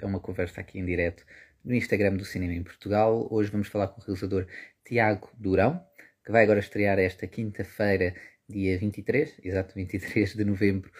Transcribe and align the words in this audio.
a 0.00 0.06
uma 0.06 0.20
conversa 0.20 0.60
aqui 0.60 0.78
em 0.78 0.84
direto 0.84 1.24
no 1.64 1.74
Instagram 1.74 2.16
do 2.16 2.24
Cinema 2.24 2.54
em 2.54 2.62
Portugal. 2.62 3.28
Hoje 3.30 3.50
vamos 3.50 3.68
falar 3.68 3.88
com 3.88 4.00
o 4.00 4.04
realizador 4.04 4.46
Tiago 4.84 5.30
Durão, 5.38 5.84
que 6.24 6.32
vai 6.32 6.44
agora 6.44 6.60
estrear 6.60 6.98
esta 6.98 7.26
quinta-feira, 7.26 8.14
dia 8.48 8.78
23, 8.78 9.40
exato 9.42 9.74
23 9.74 10.34
de 10.34 10.44
novembro, 10.44 10.90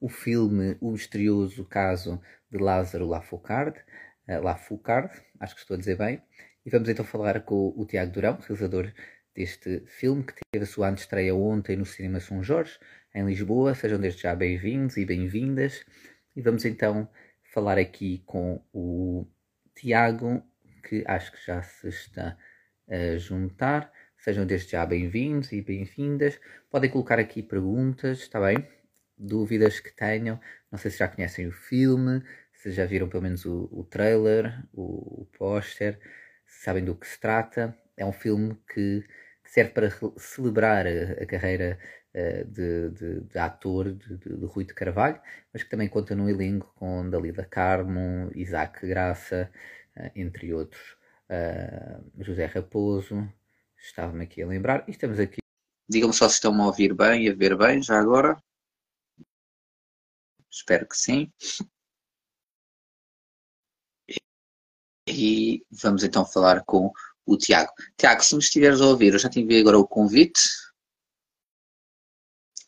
o 0.00 0.08
filme 0.08 0.76
O 0.80 0.92
Misterioso 0.92 1.64
Caso 1.64 2.20
de 2.50 2.58
Lázaro 2.58 3.06
Lafoucard, 3.06 3.78
uh, 4.28 4.42
Lafoucard, 4.42 5.10
acho 5.38 5.54
que 5.54 5.60
estou 5.60 5.76
a 5.76 5.78
dizer 5.78 5.96
bem, 5.96 6.22
e 6.64 6.70
vamos 6.70 6.88
então 6.88 7.04
falar 7.04 7.40
com 7.42 7.72
o 7.76 7.86
Tiago 7.86 8.12
Durão, 8.12 8.38
realizador 8.40 8.92
deste 9.34 9.82
filme, 9.86 10.22
que 10.22 10.34
teve 10.52 10.64
a 10.64 10.66
sua 10.66 10.88
antestreia 10.88 11.34
ontem 11.34 11.76
no 11.76 11.86
Cinema 11.86 12.20
São 12.20 12.42
Jorge, 12.42 12.78
em 13.14 13.24
Lisboa. 13.24 13.74
Sejam 13.74 13.98
desde 13.98 14.22
já 14.22 14.34
bem-vindos 14.34 14.96
e 14.96 15.04
bem-vindas. 15.04 15.84
E 16.36 16.42
vamos 16.42 16.64
então 16.64 17.08
falar 17.50 17.78
aqui 17.78 18.22
com 18.26 18.62
o 18.72 19.26
Tiago, 19.74 20.42
que 20.84 21.04
acho 21.06 21.32
que 21.32 21.44
já 21.44 21.60
se 21.62 21.88
está 21.88 22.36
a 22.88 23.16
juntar. 23.16 23.92
Sejam 24.18 24.46
desde 24.46 24.72
já 24.72 24.86
bem-vindos 24.86 25.50
e 25.52 25.60
bem-vindas. 25.60 26.40
Podem 26.70 26.90
colocar 26.90 27.18
aqui 27.18 27.42
perguntas, 27.42 28.20
está 28.20 28.40
bem? 28.40 28.68
Dúvidas 29.18 29.80
que 29.80 29.92
tenham. 29.92 30.40
Não 30.70 30.78
sei 30.78 30.90
se 30.90 30.98
já 30.98 31.08
conhecem 31.08 31.48
o 31.48 31.52
filme, 31.52 32.22
se 32.52 32.70
já 32.70 32.86
viram 32.86 33.08
pelo 33.08 33.22
menos 33.22 33.44
o, 33.44 33.68
o 33.72 33.82
trailer, 33.82 34.64
o, 34.72 35.22
o 35.22 35.26
póster, 35.36 35.98
se 36.46 36.64
sabem 36.64 36.84
do 36.84 36.94
que 36.94 37.06
se 37.06 37.18
trata. 37.18 37.76
É 37.96 38.06
um 38.06 38.12
filme 38.12 38.56
que 38.72 39.04
serve 39.44 39.72
para 39.72 39.90
celebrar 40.18 40.86
a, 40.86 41.22
a 41.22 41.26
carreira 41.26 41.78
de, 42.12 42.90
de, 42.90 43.20
de, 43.20 43.38
ator 43.38 43.92
de, 43.92 44.16
de, 44.16 44.46
Rui 44.46 44.64
de 44.64 44.74
Carvalho, 44.74 45.20
mas 45.52 45.62
que 45.62 45.70
também 45.70 45.88
conta 45.88 46.14
num 46.14 46.28
elenco 46.28 46.72
com 46.74 47.08
Dalila 47.08 47.44
Carmo, 47.44 48.30
Isaac 48.34 48.86
Graça, 48.86 49.50
uh, 49.96 50.10
entre 50.14 50.52
outros, 50.52 50.96
uh, 51.28 52.22
José 52.22 52.46
Raposo, 52.46 53.28
estava-me 53.78 54.24
aqui 54.24 54.42
a 54.42 54.46
lembrar, 54.46 54.84
e 54.88 54.90
estamos 54.90 55.18
aqui. 55.20 55.38
Digam-me 55.88 56.14
só 56.14 56.28
se 56.28 56.34
estão 56.34 56.60
a 56.60 56.66
ouvir 56.66 56.94
bem 56.94 57.26
e 57.26 57.30
a 57.30 57.34
ver 57.34 57.56
bem, 57.56 57.82
já 57.82 57.98
agora. 57.98 58.36
Espero 60.50 60.86
que 60.86 60.96
sim. 60.96 61.32
E 65.08 65.64
vamos 65.70 66.04
então 66.04 66.24
falar 66.24 66.64
com 66.64 66.92
o 67.26 67.36
Tiago. 67.36 67.72
Tiago, 67.96 68.22
se 68.22 68.34
me 68.34 68.40
estiveres 68.40 68.80
a 68.80 68.86
ouvir, 68.86 69.12
eu 69.12 69.18
já 69.18 69.28
te 69.28 69.40
enviei 69.40 69.60
agora 69.60 69.78
o 69.78 69.86
convite. 69.86 70.40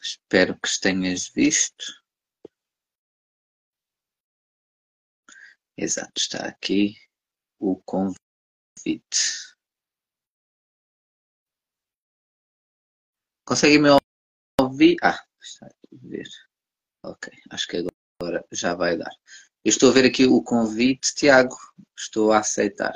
Espero 0.02 0.58
que 0.58 0.68
tenhas 0.80 1.28
visto. 1.28 1.84
Exato, 5.76 6.12
está 6.16 6.48
aqui 6.48 6.96
o 7.60 7.80
convite. 7.84 8.16
Conseguem 13.44 13.78
me 13.80 13.90
ouvir? 14.60 14.96
Ah, 15.02 15.24
está 15.40 15.66
a 15.66 15.70
ver. 15.92 16.28
Ok, 17.04 17.32
acho 17.50 17.68
que 17.68 17.76
agora 18.20 18.44
já 18.50 18.74
vai 18.74 18.98
dar. 18.98 19.12
Eu 19.64 19.70
estou 19.70 19.90
a 19.90 19.94
ver 19.94 20.04
aqui 20.06 20.26
o 20.26 20.42
convite, 20.42 21.14
Tiago. 21.14 21.56
Estou 21.96 22.32
a 22.32 22.38
aceitar. 22.38 22.94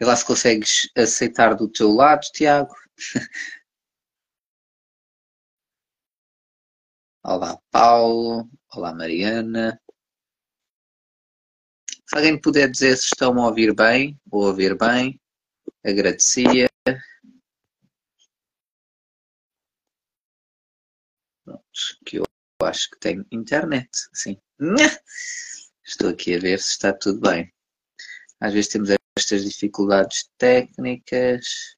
Vê 0.00 0.06
lá 0.06 0.16
se 0.16 0.24
consegues 0.24 0.90
aceitar 0.96 1.54
do 1.54 1.68
teu 1.68 1.92
lado, 1.92 2.22
Tiago. 2.32 2.74
Olá, 7.22 7.60
Paulo. 7.70 8.48
Olá, 8.74 8.94
Mariana. 8.94 9.78
Se 12.06 12.16
alguém 12.16 12.40
puder 12.40 12.70
dizer 12.70 12.96
se 12.96 13.08
estão 13.08 13.38
a 13.38 13.46
ouvir 13.48 13.74
bem 13.74 14.18
ou 14.30 14.46
ouvir 14.46 14.74
bem, 14.74 15.20
agradecia. 15.84 16.70
Pronto, 21.44 21.62
que 22.06 22.16
eu 22.16 22.24
acho 22.62 22.88
que 22.90 22.98
tenho 22.98 23.26
internet, 23.30 23.90
sim. 24.14 24.40
Estou 25.84 26.08
aqui 26.08 26.34
a 26.36 26.38
ver 26.38 26.58
se 26.58 26.70
está 26.70 26.90
tudo 26.90 27.20
bem. 27.20 27.52
Às 28.40 28.54
vezes 28.54 28.70
temos 28.70 28.90
estas 29.20 29.44
dificuldades 29.44 30.28
técnicas. 30.38 31.76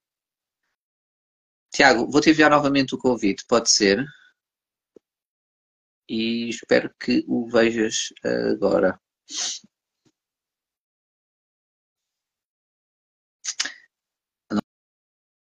Tiago, 1.74 2.08
vou-te 2.10 2.30
enviar 2.30 2.50
novamente 2.50 2.94
o 2.94 2.98
convite, 2.98 3.44
pode 3.46 3.70
ser? 3.70 4.04
E 6.08 6.48
espero 6.50 6.92
que 7.00 7.24
o 7.26 7.48
vejas 7.48 8.12
agora. 8.52 9.00
Não, 14.50 14.60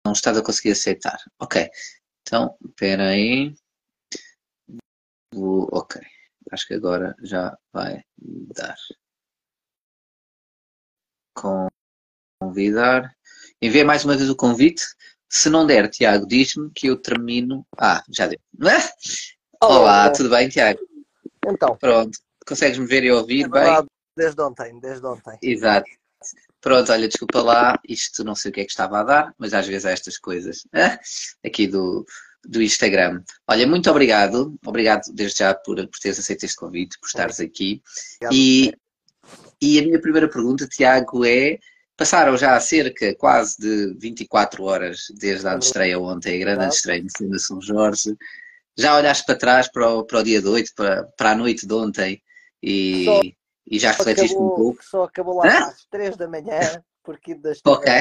não 0.06 0.12
estás 0.12 0.36
a 0.36 0.42
conseguir 0.42 0.72
aceitar. 0.72 1.18
Ok. 1.40 1.68
Então, 2.22 2.56
espera 2.64 3.08
aí. 3.10 3.54
Ok. 5.34 6.00
Acho 6.52 6.66
que 6.66 6.74
agora 6.74 7.14
já 7.22 7.56
vai 7.72 8.02
dar. 8.54 8.76
Com 11.34 11.67
convidar. 12.48 13.14
Envia 13.60 13.84
mais 13.84 14.04
uma 14.04 14.16
vez 14.16 14.28
o 14.30 14.36
convite. 14.36 14.82
Se 15.28 15.50
não 15.50 15.66
der, 15.66 15.88
Tiago, 15.90 16.26
diz-me 16.26 16.70
que 16.74 16.86
eu 16.86 16.96
termino. 16.96 17.66
Ah, 17.78 18.02
já 18.10 18.26
deu. 18.26 18.38
Olá, 19.60 19.78
Olá, 19.80 20.10
tudo 20.10 20.30
bem, 20.30 20.48
Tiago? 20.48 20.80
Então. 21.46 21.76
Pronto. 21.76 22.18
Consegues-me 22.46 22.86
ver 22.86 23.04
e 23.04 23.12
ouvir 23.12 23.44
é 23.44 23.48
bem? 23.48 23.86
Desde 24.16 24.40
ontem, 24.40 24.80
desde 24.80 25.06
ontem. 25.06 25.38
Exato. 25.42 25.88
Pronto, 26.60 26.90
olha, 26.90 27.06
desculpa 27.06 27.40
lá, 27.40 27.78
isto 27.88 28.24
não 28.24 28.34
sei 28.34 28.50
o 28.50 28.54
que 28.54 28.60
é 28.60 28.64
que 28.64 28.70
estava 28.70 28.98
a 28.98 29.04
dar, 29.04 29.34
mas 29.38 29.54
às 29.54 29.66
vezes 29.66 29.86
há 29.86 29.90
estas 29.90 30.18
coisas 30.18 30.62
aqui 31.44 31.68
do, 31.68 32.04
do 32.44 32.60
Instagram. 32.60 33.22
Olha, 33.46 33.64
muito 33.64 33.88
obrigado, 33.88 34.58
obrigado 34.66 35.02
desde 35.14 35.38
já 35.38 35.54
por, 35.54 35.76
por 35.76 35.98
teres 36.00 36.18
aceito 36.18 36.44
este 36.44 36.56
convite, 36.56 36.98
por 37.00 37.06
estares 37.06 37.38
aqui. 37.38 37.80
E, 38.32 38.72
e 39.62 39.78
a 39.78 39.82
minha 39.82 40.00
primeira 40.00 40.28
pergunta, 40.28 40.66
Tiago, 40.66 41.24
é 41.24 41.58
Passaram 41.98 42.36
já 42.36 42.58
cerca 42.60 43.12
quase 43.16 43.58
de 43.58 43.92
24 43.98 44.62
horas 44.62 45.06
desde 45.18 45.48
a 45.48 45.56
estreia 45.56 45.98
ontem, 45.98 46.36
a 46.36 46.38
grande 46.38 46.72
estreia 46.72 47.02
no 47.02 47.10
Cinema 47.10 47.38
São 47.40 47.60
Jorge. 47.60 48.16
Já 48.76 48.96
olhaste 48.96 49.26
para 49.26 49.36
trás 49.36 49.66
para 49.66 49.90
o, 49.90 50.04
para 50.04 50.20
o 50.20 50.22
dia 50.22 50.40
de 50.40 50.46
oito, 50.46 50.72
para, 50.76 51.02
para 51.16 51.32
a 51.32 51.34
noite 51.34 51.66
de 51.66 51.74
ontem 51.74 52.22
e, 52.62 53.04
só, 53.04 53.20
e 53.66 53.78
já 53.80 53.90
refletiste 53.90 54.36
acabou, 54.36 54.52
um 54.52 54.56
pouco? 54.56 54.84
Só 54.84 55.02
acabou 55.02 55.38
lá 55.38 55.48
Hã? 55.48 55.58
às 55.70 55.84
3 55.86 56.16
da 56.16 56.28
manhã, 56.28 56.60
porque 57.02 57.32
ainda 57.32 57.52
Ok. 57.64 57.92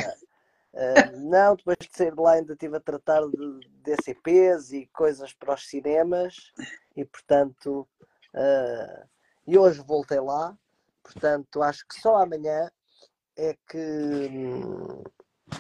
Uh, 0.74 1.30
não, 1.32 1.56
depois 1.56 1.78
de 1.80 1.90
sair 1.92 2.14
de 2.14 2.22
lá 2.22 2.34
ainda 2.34 2.54
estive 2.54 2.78
a 2.78 2.80
tratar 2.80 3.22
de 3.22 3.60
DCPs 3.82 4.74
e 4.74 4.88
coisas 4.94 5.34
para 5.34 5.56
os 5.56 5.68
cinemas 5.68 6.36
e 6.96 7.04
portanto 7.04 7.88
uh, 8.36 9.08
e 9.48 9.58
hoje 9.58 9.82
voltei 9.82 10.20
lá, 10.20 10.56
portanto 11.02 11.64
acho 11.64 11.84
que 11.88 12.00
só 12.00 12.18
amanhã 12.18 12.70
é 13.38 13.56
que 13.70 14.32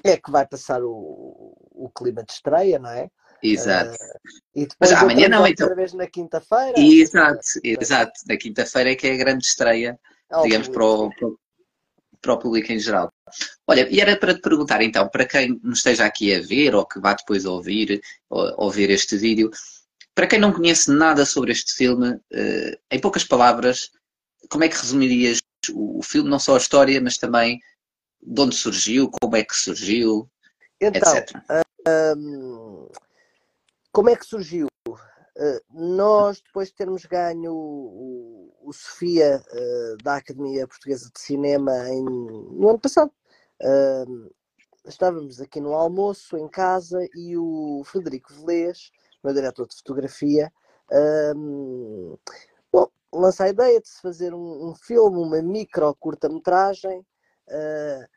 é 0.03 0.17
que 0.17 0.31
vai 0.31 0.45
passar 0.45 0.81
o, 0.83 1.55
o 1.71 1.89
clima 1.95 2.23
de 2.23 2.33
estreia, 2.33 2.79
não 2.79 2.89
é? 2.89 3.09
Exato. 3.41 3.91
Uh, 3.91 4.29
e 4.55 4.67
depois 4.67 4.91
Mas 4.91 5.01
amanhã 5.01 5.29
não, 5.29 5.45
então. 5.45 5.67
Outra 5.67 5.75
vez 5.75 5.93
na 5.93 6.07
quinta-feira. 6.07 6.73
Exato, 6.75 7.47
exato. 7.63 8.13
Na 8.27 8.35
quinta-feira 8.37 8.91
é 8.91 8.95
que 8.95 9.07
é 9.07 9.13
a 9.13 9.17
grande 9.17 9.45
estreia, 9.45 9.99
é 10.31 10.41
digamos, 10.41 10.67
para 10.67 10.83
o, 10.83 11.11
para 12.21 12.33
o 12.33 12.39
público 12.39 12.71
em 12.71 12.79
geral. 12.79 13.11
Olha, 13.67 13.87
e 13.89 14.01
era 14.01 14.17
para 14.17 14.33
te 14.33 14.41
perguntar 14.41 14.81
então, 14.81 15.07
para 15.07 15.25
quem 15.25 15.59
nos 15.63 15.79
esteja 15.79 16.05
aqui 16.05 16.33
a 16.33 16.41
ver 16.41 16.75
ou 16.75 16.85
que 16.85 16.99
vá 16.99 17.13
depois 17.13 17.45
ouvir, 17.45 18.01
ouvir 18.29 18.89
este 18.89 19.15
vídeo, 19.17 19.51
para 20.15 20.27
quem 20.27 20.39
não 20.39 20.51
conhece 20.51 20.91
nada 20.91 21.25
sobre 21.25 21.51
este 21.51 21.73
filme, 21.73 22.09
uh, 22.09 22.77
em 22.91 22.99
poucas 22.99 23.23
palavras, 23.23 23.91
como 24.49 24.63
é 24.63 24.69
que 24.69 24.77
resumirias 24.77 25.39
o 25.73 26.01
filme, 26.01 26.29
não 26.29 26.39
só 26.39 26.55
a 26.55 26.57
história, 26.59 26.99
mas 27.01 27.17
também 27.17 27.59
de 28.21 28.41
onde 28.41 28.55
surgiu, 28.55 29.09
como 29.09 29.35
é 29.35 29.43
que 29.43 29.55
surgiu, 29.55 30.29
então, 30.81 31.15
etc. 31.15 31.35
Como 33.91 34.09
é 34.09 34.15
que 34.15 34.25
surgiu? 34.25 34.67
Uh, 34.87 35.59
nós, 35.71 36.41
depois 36.41 36.69
de 36.69 36.75
termos 36.75 37.05
ganho 37.05 37.51
o, 37.51 38.53
o, 38.61 38.73
Sofia 38.73 39.43
uh, 39.51 40.03
da 40.03 40.17
Academia 40.17 40.67
Portuguesa 40.67 41.09
de 41.13 41.19
Cinema 41.19 41.71
em, 41.89 42.03
no 42.03 42.69
ano 42.69 42.79
passado, 42.79 43.11
uh, 43.61 44.31
estávamos 44.85 45.39
aqui 45.41 45.59
no 45.59 45.73
almoço 45.73 46.37
em 46.37 46.47
casa 46.47 46.99
e 47.15 47.37
o 47.37 47.83
Frederico 47.85 48.33
Velez, 48.33 48.91
meu 49.23 49.33
diretor 49.33 49.67
de 49.67 49.75
fotografia, 49.77 50.51
lança 53.19 53.45
a 53.45 53.49
ideia 53.49 53.79
de 53.81 53.87
se 53.87 54.01
fazer 54.01 54.33
um, 54.33 54.69
um 54.69 54.75
filme, 54.75 55.17
uma 55.17 55.41
micro 55.41 55.95
curta-metragem, 55.95 56.99
uh, 56.99 58.07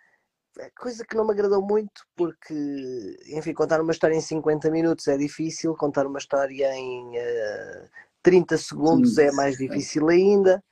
coisa 0.78 1.04
que 1.04 1.16
não 1.16 1.26
me 1.26 1.32
agradou 1.32 1.62
muito, 1.62 2.02
porque, 2.16 3.18
enfim, 3.28 3.54
contar 3.54 3.80
uma 3.80 3.92
história 3.92 4.14
em 4.14 4.20
50 4.20 4.70
minutos 4.70 5.08
é 5.08 5.16
difícil, 5.16 5.74
contar 5.74 6.06
uma 6.06 6.18
história 6.18 6.72
em 6.74 7.16
uh, 7.16 7.88
30 8.22 8.58
segundos 8.58 9.14
Sim. 9.14 9.22
é 9.22 9.32
mais 9.32 9.56
difícil 9.56 10.08
ainda. 10.08 10.62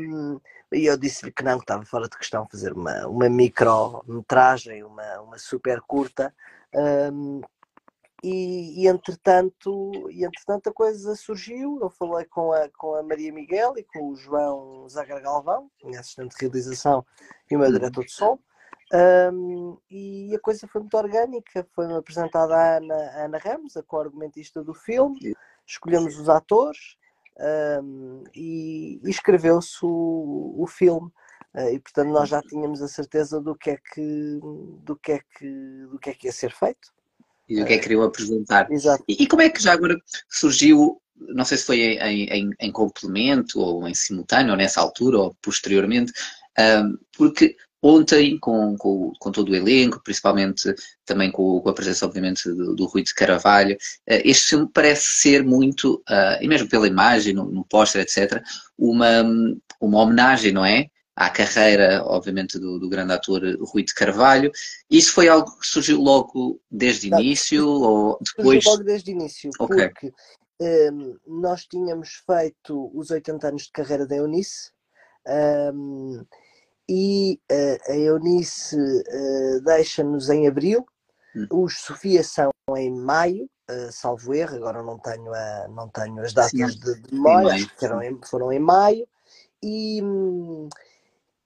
Um, 0.00 0.40
e 0.72 0.86
eu 0.86 0.96
disse-lhe 0.96 1.30
que 1.30 1.44
não, 1.44 1.58
que 1.58 1.64
estava 1.64 1.84
fora 1.84 2.08
de 2.08 2.16
questão 2.16 2.48
fazer 2.50 2.72
uma, 2.72 3.06
uma 3.06 3.28
micrometragem, 3.28 4.82
uma, 4.82 5.20
uma 5.20 5.38
super 5.38 5.80
curta. 5.82 6.34
Um, 6.74 7.42
e, 8.22 8.84
e, 8.84 8.88
entretanto, 8.88 9.90
e 10.10 10.24
entretanto 10.24 10.68
a 10.68 10.72
coisa 10.72 11.16
surgiu. 11.16 11.78
Eu 11.80 11.90
falei 11.90 12.24
com 12.26 12.52
a, 12.52 12.68
com 12.68 12.94
a 12.94 13.02
Maria 13.02 13.32
Miguel 13.32 13.74
e 13.76 13.82
com 13.82 14.10
o 14.10 14.16
João 14.16 14.88
Zagar 14.88 15.20
Galvão, 15.20 15.68
minha 15.82 15.98
assistente 15.98 16.36
de 16.36 16.40
realização 16.40 17.04
e 17.50 17.56
o 17.56 17.58
meu 17.58 17.68
uhum. 17.68 17.74
diretor 17.74 18.04
de 18.04 18.12
som. 18.12 18.38
Um, 19.32 19.78
e 19.90 20.34
a 20.36 20.38
coisa 20.38 20.68
foi 20.68 20.82
muito 20.82 20.96
orgânica. 20.96 21.66
Foi-me 21.74 21.94
apresentada 21.94 22.54
a 22.54 22.76
Ana, 22.76 22.94
a 22.94 23.24
Ana 23.24 23.38
Ramos, 23.38 23.76
a 23.76 23.82
co-argumentista 23.82 24.62
do 24.62 24.74
filme. 24.74 25.34
Escolhemos 25.66 26.16
os 26.16 26.28
atores 26.28 26.96
um, 27.82 28.22
e, 28.34 29.00
e 29.02 29.10
escreveu-se 29.10 29.78
o, 29.82 30.54
o 30.58 30.66
filme. 30.68 31.10
Uh, 31.54 31.68
e 31.74 31.80
portanto 31.80 32.08
nós 32.08 32.28
já 32.28 32.40
tínhamos 32.40 32.80
a 32.80 32.88
certeza 32.88 33.38
do 33.40 33.54
que 33.54 33.70
é 33.70 33.76
que 33.76 34.38
do 34.84 34.96
que 34.96 35.12
é 35.12 35.18
que 35.18 35.86
do 35.90 35.98
que 35.98 36.08
é 36.08 36.14
que 36.14 36.26
ia 36.26 36.32
ser 36.32 36.50
feito 36.50 36.90
e 37.48 37.56
do 37.56 37.66
que 37.66 37.72
é 37.74 37.76
que 37.76 37.82
queriam 37.82 38.02
apresentar 38.02 38.70
Exato. 38.70 39.04
E, 39.08 39.22
e 39.22 39.26
como 39.26 39.42
é 39.42 39.50
que 39.50 39.62
já 39.62 39.72
agora 39.72 39.96
surgiu 40.28 40.98
não 41.34 41.44
sei 41.44 41.56
se 41.56 41.64
foi 41.64 41.78
em, 41.80 42.24
em, 42.24 42.50
em 42.58 42.72
complemento 42.72 43.60
ou 43.60 43.86
em 43.86 43.94
simultâneo 43.94 44.52
ou 44.52 44.56
nessa 44.56 44.80
altura 44.80 45.18
ou 45.18 45.36
posteriormente 45.40 46.12
porque 47.16 47.56
ontem 47.82 48.38
com, 48.38 48.76
com, 48.76 49.12
com, 49.18 49.32
todo 49.32 49.50
o 49.50 49.56
elenco, 49.56 50.00
principalmente 50.04 50.72
também 51.04 51.30
com, 51.30 51.60
com 51.60 51.68
a 51.68 51.74
presença, 51.74 52.06
obviamente, 52.06 52.48
do, 52.48 52.76
do, 52.76 52.86
Rui 52.86 53.02
de 53.02 53.12
Carvalho. 53.12 53.76
Eh, 54.06 54.22
este 54.24 54.50
filme 54.50 54.70
parece 54.72 55.04
ser 55.04 55.42
muito, 55.42 55.96
uh, 56.08 56.40
e 56.40 56.46
mesmo 56.46 56.68
pela 56.68 56.86
imagem, 56.86 57.34
no, 57.34 57.44
no 57.46 57.64
póster, 57.64 58.02
etc., 58.02 58.40
uma, 58.78 59.22
uma 59.80 59.98
homenagem, 59.98 60.52
não 60.52 60.64
é? 60.64 60.86
À 61.22 61.30
carreira, 61.30 62.02
obviamente, 62.04 62.58
do, 62.58 62.80
do, 62.80 62.88
grande 62.88 63.12
ator 63.12 63.40
Rui 63.60 63.84
de 63.84 63.94
Carvalho. 63.94 64.50
Isso 64.90 65.12
foi 65.12 65.28
algo 65.28 65.56
que 65.56 65.66
surgiu 65.68 66.00
logo 66.00 66.60
desde 66.68 67.08
o 67.08 67.16
início 67.16 67.64
ou 67.68 68.18
depois? 68.20 68.64
Surgiu 68.64 68.70
logo 68.72 68.84
desde 68.84 69.12
o 69.12 69.14
início, 69.14 69.50
okay. 69.60 69.88
porque 69.88 70.12
um, 70.60 71.16
nós 71.26 71.64
tínhamos 71.64 72.22
feito 72.26 72.90
os 72.92 73.12
80 73.12 73.48
anos 73.48 73.62
de 73.62 73.70
carreira 73.70 74.04
da 74.04 74.16
Eunice, 74.16 74.72
um, 75.72 76.24
e 76.88 77.40
uh, 77.52 77.92
a 77.92 77.96
Eunice 77.96 78.76
uh, 78.76 79.60
deixa-nos 79.64 80.28
em 80.28 80.48
abril, 80.48 80.84
hum. 81.36 81.46
os 81.64 81.78
Sofia 81.78 82.24
são 82.24 82.50
em 82.76 82.90
maio, 82.90 83.48
uh, 83.70 83.92
salvo 83.92 84.34
erro, 84.34 84.56
agora 84.56 84.82
não 84.82 84.98
tenho, 84.98 85.32
a, 85.32 85.68
não 85.68 85.88
tenho 85.88 86.20
as 86.20 86.32
datas 86.32 86.50
Sim, 86.50 86.80
de, 86.80 87.12
memória, 87.14 87.70
foram 87.78 88.02
em, 88.02 88.20
foram 88.24 88.52
em 88.52 88.58
maio, 88.58 89.06
e, 89.62 90.02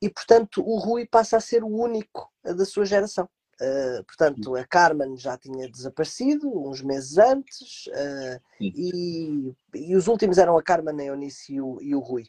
e 0.06 0.10
portanto 0.10 0.62
o 0.64 0.78
Rui 0.78 1.06
passa 1.06 1.36
a 1.36 1.40
ser 1.40 1.64
o 1.64 1.68
único 1.68 2.30
da 2.42 2.64
sua 2.64 2.84
geração. 2.84 3.28
Uh, 3.58 4.04
portanto, 4.04 4.54
a 4.54 4.66
Carmen 4.66 5.16
já 5.16 5.38
tinha 5.38 5.66
desaparecido 5.70 6.46
uns 6.68 6.82
meses 6.82 7.16
antes 7.16 7.86
uh, 7.86 8.40
e, 8.60 9.54
e, 9.74 9.96
os 9.96 10.08
últimos 10.08 10.36
eram 10.36 10.58
a 10.58 10.62
Carmen, 10.62 11.00
a 11.00 11.04
Eunice 11.04 11.54
e 11.54 11.60
o, 11.60 11.80
e 11.80 11.94
o 11.94 12.00
Rui. 12.00 12.26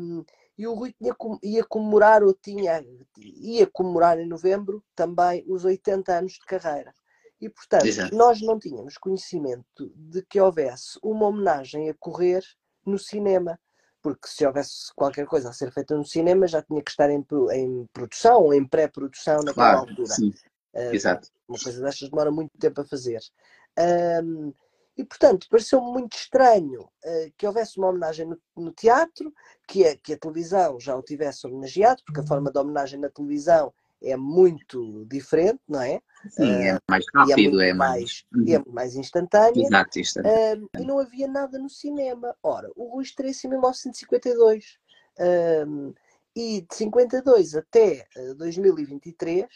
Um, 0.00 0.24
e 0.58 0.66
o 0.66 0.74
Rui 0.74 0.92
tinha, 0.92 1.14
ia 1.44 1.64
comemorar, 1.64 2.24
ou 2.24 2.34
tinha, 2.34 2.84
ia 3.16 3.66
comemorar 3.68 4.18
em 4.18 4.28
novembro 4.28 4.84
também 4.96 5.44
os 5.46 5.64
80 5.64 6.12
anos 6.12 6.32
de 6.32 6.44
carreira. 6.44 6.92
E, 7.40 7.48
portanto, 7.48 7.86
Exato. 7.86 8.14
nós 8.14 8.40
não 8.42 8.58
tínhamos 8.58 8.98
conhecimento 8.98 9.92
de 9.94 10.22
que 10.22 10.40
houvesse 10.40 10.98
uma 11.02 11.26
homenagem 11.26 11.88
a 11.88 11.94
correr 11.94 12.42
no 12.84 12.98
cinema. 12.98 13.58
Porque 14.02 14.26
se 14.26 14.44
houvesse 14.44 14.92
qualquer 14.94 15.26
coisa 15.26 15.50
a 15.50 15.52
ser 15.52 15.72
feita 15.72 15.96
no 15.96 16.04
cinema, 16.04 16.46
já 16.46 16.60
tinha 16.62 16.82
que 16.82 16.90
estar 16.90 17.08
em, 17.08 17.24
em 17.52 17.86
produção 17.92 18.42
ou 18.42 18.54
em 18.54 18.66
pré-produção 18.66 19.36
naquela 19.36 19.74
claro, 19.74 19.90
altura. 19.90 20.14
Sim. 20.14 20.34
Uh, 20.74 20.94
Exato. 20.94 21.28
Uma 21.48 21.58
coisa 21.58 21.80
destas 21.82 22.10
demora 22.10 22.30
muito 22.30 22.50
tempo 22.58 22.80
a 22.80 22.84
fazer. 22.84 23.20
Um, 24.24 24.52
e, 24.96 25.04
portanto, 25.04 25.46
pareceu-me 25.48 25.90
muito 25.90 26.16
estranho 26.16 26.82
uh, 26.82 27.32
que 27.36 27.46
houvesse 27.46 27.78
uma 27.78 27.88
homenagem 27.88 28.26
no, 28.26 28.38
no 28.56 28.72
teatro, 28.72 29.32
que 29.66 29.86
a, 29.86 29.96
que 29.96 30.12
a 30.14 30.18
televisão 30.18 30.78
já 30.78 30.94
o 30.96 31.02
tivesse 31.02 31.46
homenageado, 31.46 32.02
porque 32.04 32.20
a 32.20 32.26
forma 32.26 32.50
de 32.50 32.58
homenagem 32.58 33.00
na 33.00 33.08
televisão 33.08 33.72
é 34.02 34.16
muito 34.16 35.06
diferente, 35.06 35.60
não 35.68 35.80
é? 35.80 36.00
Sim, 36.30 36.50
é 36.50 36.78
mais 36.88 37.04
rápido, 37.14 37.60
é, 37.60 37.70
é 37.70 37.74
mais, 37.74 38.24
mais, 38.30 38.48
é 38.48 38.58
uhum. 38.58 38.64
mais 38.68 38.96
instantâneo. 38.96 39.64
Exato. 39.64 39.98
Uh, 39.98 40.68
e 40.78 40.84
não 40.84 40.98
havia 40.98 41.26
nada 41.26 41.58
no 41.58 41.68
cinema. 41.68 42.34
Ora, 42.42 42.70
o 42.76 42.94
Rui 42.94 43.02
estreia-se 43.02 43.46
em 43.46 43.50
1952. 43.50 44.78
Uh, 45.18 45.94
e 46.34 46.62
de 46.62 46.74
52 46.74 47.54
até 47.54 48.06
2023, 48.38 49.46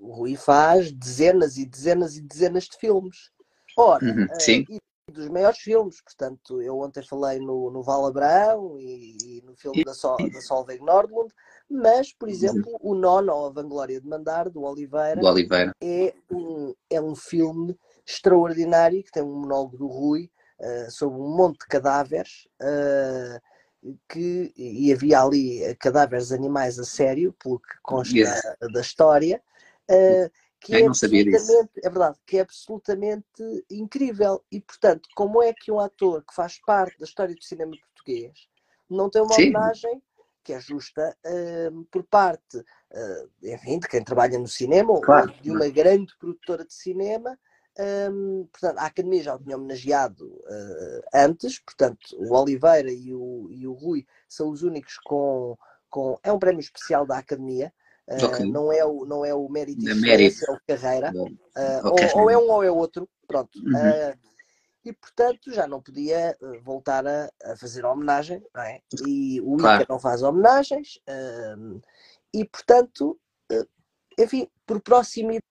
o 0.00 0.12
Rui 0.12 0.36
faz 0.36 0.90
dezenas 0.90 1.58
e 1.58 1.66
dezenas 1.66 2.16
e 2.16 2.22
dezenas 2.22 2.64
de 2.64 2.78
filmes. 2.78 3.30
Ora, 3.76 4.02
uhum, 4.06 4.24
uh, 4.24 4.72
e 4.72 4.80
dos 5.16 5.28
maiores 5.28 5.58
filmes, 5.58 6.00
portanto, 6.00 6.60
eu 6.62 6.78
ontem 6.78 7.02
falei 7.02 7.38
no, 7.38 7.70
no 7.70 7.82
Val 7.82 8.06
Abrão 8.06 8.78
e, 8.78 9.16
e 9.24 9.42
no 9.42 9.56
filme 9.56 9.84
da, 9.84 9.94
Sol, 9.94 10.16
da 10.16 10.40
Solveig 10.40 10.82
Nordlund, 10.82 11.32
mas, 11.68 12.12
por 12.12 12.28
exemplo, 12.28 12.70
uhum. 12.80 12.92
o 12.92 12.94
Nono, 12.94 13.32
ou 13.32 13.46
A 13.46 13.50
Vanglória 13.50 14.00
de 14.00 14.06
Mandar, 14.06 14.48
do 14.48 14.62
Oliveira, 14.62 15.20
do 15.20 15.26
Oliveira. 15.26 15.72
É, 15.82 16.14
um, 16.30 16.74
é 16.90 17.00
um 17.00 17.14
filme 17.14 17.76
extraordinário 18.06 19.02
que 19.02 19.10
tem 19.10 19.22
um 19.22 19.40
monólogo 19.40 19.76
do 19.76 19.86
Rui 19.86 20.30
uh, 20.60 20.90
sobre 20.90 21.18
um 21.18 21.36
monte 21.36 21.60
de 21.60 21.66
cadáveres. 21.66 22.46
Uh, 22.60 23.40
que, 24.08 24.52
e 24.56 24.92
havia 24.92 25.20
ali 25.20 25.74
cadáveres 25.76 26.32
animais 26.32 26.78
a 26.78 26.84
sério, 26.84 27.32
pelo 27.34 27.60
que 27.60 27.76
consta 27.82 28.16
yes. 28.16 28.42
da 28.72 28.80
história, 28.80 29.40
uh, 29.90 30.30
que 30.66 30.74
é, 30.74 30.84
absolutamente, 30.84 31.70
é 31.76 31.88
verdade, 31.88 32.18
que 32.26 32.38
é 32.38 32.40
absolutamente 32.40 33.64
incrível. 33.70 34.44
E, 34.50 34.60
portanto, 34.60 35.08
como 35.14 35.40
é 35.40 35.52
que 35.52 35.70
um 35.70 35.78
ator 35.78 36.24
que 36.24 36.34
faz 36.34 36.58
parte 36.58 36.98
da 36.98 37.04
história 37.04 37.34
do 37.34 37.42
cinema 37.42 37.72
português 37.94 38.48
não 38.90 39.08
tem 39.08 39.22
uma 39.22 39.32
Sim. 39.32 39.42
homenagem 39.42 40.02
que 40.42 40.52
é 40.52 40.60
justa 40.60 41.16
uh, 41.24 41.84
por 41.84 42.04
parte, 42.04 42.58
uh, 42.58 43.30
enfim, 43.42 43.78
de 43.78 43.88
quem 43.88 44.02
trabalha 44.02 44.38
no 44.38 44.46
cinema 44.46 45.00
claro. 45.00 45.30
ou 45.30 45.42
de 45.42 45.50
uma 45.50 45.68
grande 45.68 46.16
produtora 46.18 46.64
de 46.64 46.74
cinema. 46.74 47.38
Um, 47.78 48.48
portanto, 48.50 48.78
a 48.78 48.86
Academia 48.86 49.22
já 49.22 49.34
o 49.34 49.38
tinha 49.38 49.56
homenageado 49.56 50.24
uh, 50.24 51.02
antes, 51.14 51.58
portanto, 51.58 51.98
o 52.16 52.32
Oliveira 52.34 52.90
e 52.90 53.12
o, 53.12 53.48
e 53.50 53.66
o 53.66 53.72
Rui 53.72 54.06
são 54.28 54.50
os 54.50 54.62
únicos 54.62 54.98
com, 55.04 55.56
com. 55.90 56.18
É 56.22 56.32
um 56.32 56.38
prémio 56.38 56.60
especial 56.60 57.04
da 57.04 57.18
Academia, 57.18 57.72
Okay. 58.08 58.46
Uh, 58.46 58.52
não, 58.52 58.72
é 58.72 58.84
o, 58.84 59.04
não 59.04 59.24
é 59.24 59.34
o 59.34 59.48
mérito 59.48 59.82
e 59.84 59.90
é 59.90 59.94
o 59.94 60.60
carreira. 60.66 61.12
Uh, 61.12 61.88
okay. 61.88 62.08
ou, 62.14 62.22
ou, 62.22 62.30
é 62.30 62.38
um 62.38 62.50
ou 62.50 62.64
é 62.64 62.70
outro. 62.70 63.08
Pronto. 63.26 63.58
Uhum. 63.58 63.72
Uh, 63.72 64.18
e 64.84 64.92
portanto 64.92 65.52
já 65.52 65.66
não 65.66 65.82
podia 65.82 66.36
voltar 66.62 67.04
a, 67.04 67.28
a 67.42 67.56
fazer 67.56 67.84
homenagem, 67.84 68.40
não 68.54 68.62
é? 68.62 68.80
E 69.04 69.40
o 69.40 69.56
claro. 69.56 69.82
ICA 69.82 69.92
não 69.92 69.98
faz 69.98 70.22
homenagens, 70.22 71.00
e 72.32 72.44
portanto, 72.44 73.18
enfim, 74.16 74.48
por 74.64 74.80
proximidade. 74.80 75.42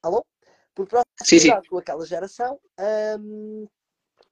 alô? 0.00 0.24
Por 0.72 0.86
proximidade 0.86 1.24
sim, 1.24 1.40
sim. 1.40 1.68
com 1.68 1.78
aquela 1.78 2.06
geração, 2.06 2.60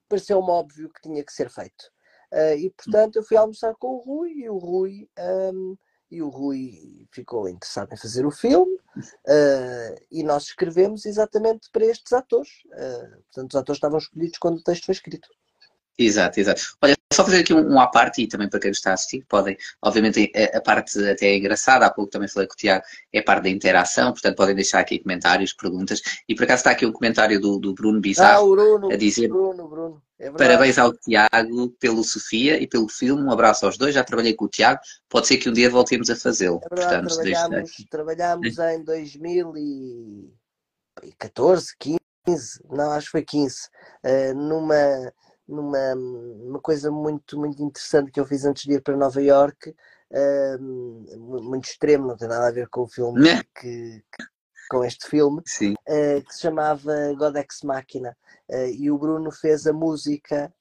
pareceu-me 0.09 0.49
óbvio 0.49 0.93
que 0.93 1.01
tinha 1.01 1.25
que 1.25 1.33
ser 1.33 1.51
feito. 1.51 1.91
Uh, 2.33 2.57
e 2.57 2.71
portanto 2.71 3.17
eu 3.17 3.23
fui 3.23 3.37
almoçar 3.37 3.75
com 3.75 3.89
o 3.89 3.99
Rui 3.99 4.31
e 4.31 4.49
o 4.49 4.57
Rui, 4.57 5.09
um, 5.53 5.77
e 6.11 6.23
o 6.23 6.29
Rui 6.29 7.07
ficou 7.13 7.49
interessado 7.49 7.93
em 7.93 7.97
fazer 7.97 8.27
o 8.27 8.31
filme 8.31 8.75
uh, 8.97 10.05
e 10.11 10.23
nós 10.23 10.45
escrevemos 10.45 11.07
exatamente 11.07 11.69
para 11.73 11.85
estes 11.85 12.13
atores. 12.13 12.51
Uh, 12.67 13.23
portanto, 13.25 13.53
os 13.53 13.57
atores 13.57 13.77
estavam 13.77 13.99
escolhidos 13.99 14.39
quando 14.39 14.59
o 14.59 14.63
texto 14.63 14.87
foi 14.87 14.95
escrito. 14.95 15.29
Exato, 15.99 16.41
exato. 16.41 16.63
Olha, 16.83 16.97
só 17.13 17.25
fazer 17.25 17.41
aqui 17.41 17.53
um, 17.53 17.75
um 17.75 17.81
à 17.81 17.89
parte 17.89 18.23
e 18.23 18.29
também 18.29 18.49
para 18.49 18.61
quem 18.61 18.71
está 18.71 18.93
a 18.93 18.95
assistir, 18.95 19.25
podem, 19.29 19.57
obviamente, 19.83 20.31
a, 20.35 20.59
a, 20.59 20.61
parte 20.61 20.97
até 21.09 21.27
é 21.27 21.37
engraçada, 21.37 21.85
há 21.85 21.91
pouco 21.91 22.11
também 22.11 22.29
falei 22.29 22.47
com 22.47 22.55
o 22.55 22.57
Tiago, 22.57 22.85
é 23.13 23.19
a 23.19 23.23
parte 23.23 23.43
da 23.45 23.51
interação, 23.51 24.13
portanto 24.13 24.37
podem 24.37 24.55
deixar 24.55 24.81
aqui 24.81 25.01
comentários, 25.01 25.53
perguntas, 25.53 26.01
e 26.29 26.35
por 26.35 26.45
acaso 26.45 26.61
está 26.61 26.71
aqui 26.71 26.87
um 26.87 26.93
comentário 26.93 27.41
do, 27.41 27.59
do 27.59 27.75
Bruno 27.75 28.01
Bizarro 28.01 28.53
ah, 28.53 28.57
Bruno, 28.57 28.93
a 28.93 28.97
dizer 28.97 29.29
Bruno, 29.29 29.69
Bruno. 29.69 30.03
É 30.19 30.31
parabéns 30.31 30.79
ao 30.79 30.93
Tiago 30.93 31.71
pelo 31.81 32.05
Sofia 32.05 32.63
e 32.63 32.67
pelo 32.67 32.89
filme, 32.89 33.23
um 33.23 33.33
abraço 33.33 33.67
aos 33.67 33.77
dois, 33.77 33.95
já 33.95 34.05
trabalhei 34.05 34.35
com 34.35 34.45
o 34.45 34.49
Tiago, 34.49 34.81
pode 35.09 35.27
ser 35.27 35.39
que 35.39 35.49
um 35.49 35.53
dia 35.53 35.69
voltemos 35.69 36.09
a 36.11 36.17
fazê-lo. 36.17 36.61
É 36.71 36.75
verdade, 36.75 37.09
portanto, 37.09 37.25
trabalhámos, 37.91 37.91
trabalhámos 37.91 38.59
em 38.59 38.85
2014, 38.85 41.75
15, 41.79 41.99
não, 42.71 42.93
acho 42.93 43.07
que 43.07 43.13
foi 43.13 43.25
15, 43.25 43.57
uh, 44.05 44.35
numa 45.51 45.95
numa 45.95 46.51
uma 46.51 46.61
coisa 46.61 46.91
muito, 46.91 47.39
muito 47.39 47.63
interessante 47.63 48.11
que 48.11 48.21
eu 48.21 48.27
fiz 48.27 48.45
antes 48.45 48.65
de 48.65 48.75
ir 48.75 48.83
para 48.83 48.97
Nova 48.97 49.21
York, 49.23 49.71
uh, 49.71 50.59
muito 51.43 51.65
extremo, 51.65 52.07
não 52.09 52.17
tem 52.17 52.29
nada 52.29 52.49
a 52.49 52.53
ver 52.53 52.69
com 52.69 52.83
o 52.83 52.89
filme 52.89 53.21
Né? 53.21 53.43
que, 53.55 54.03
que- 54.13 54.31
com 54.71 54.85
este 54.85 55.09
filme, 55.09 55.41
uh, 55.41 56.23
que 56.25 56.33
se 56.35 56.41
chamava 56.43 56.93
God 57.19 57.37
Ex 57.37 57.63
Machina. 57.65 58.17
Uh, 58.49 58.67
e 58.79 58.91
o 58.91 58.99
Bruno 58.99 59.31
fez 59.33 59.67
a 59.67 59.73
música, 59.73 60.53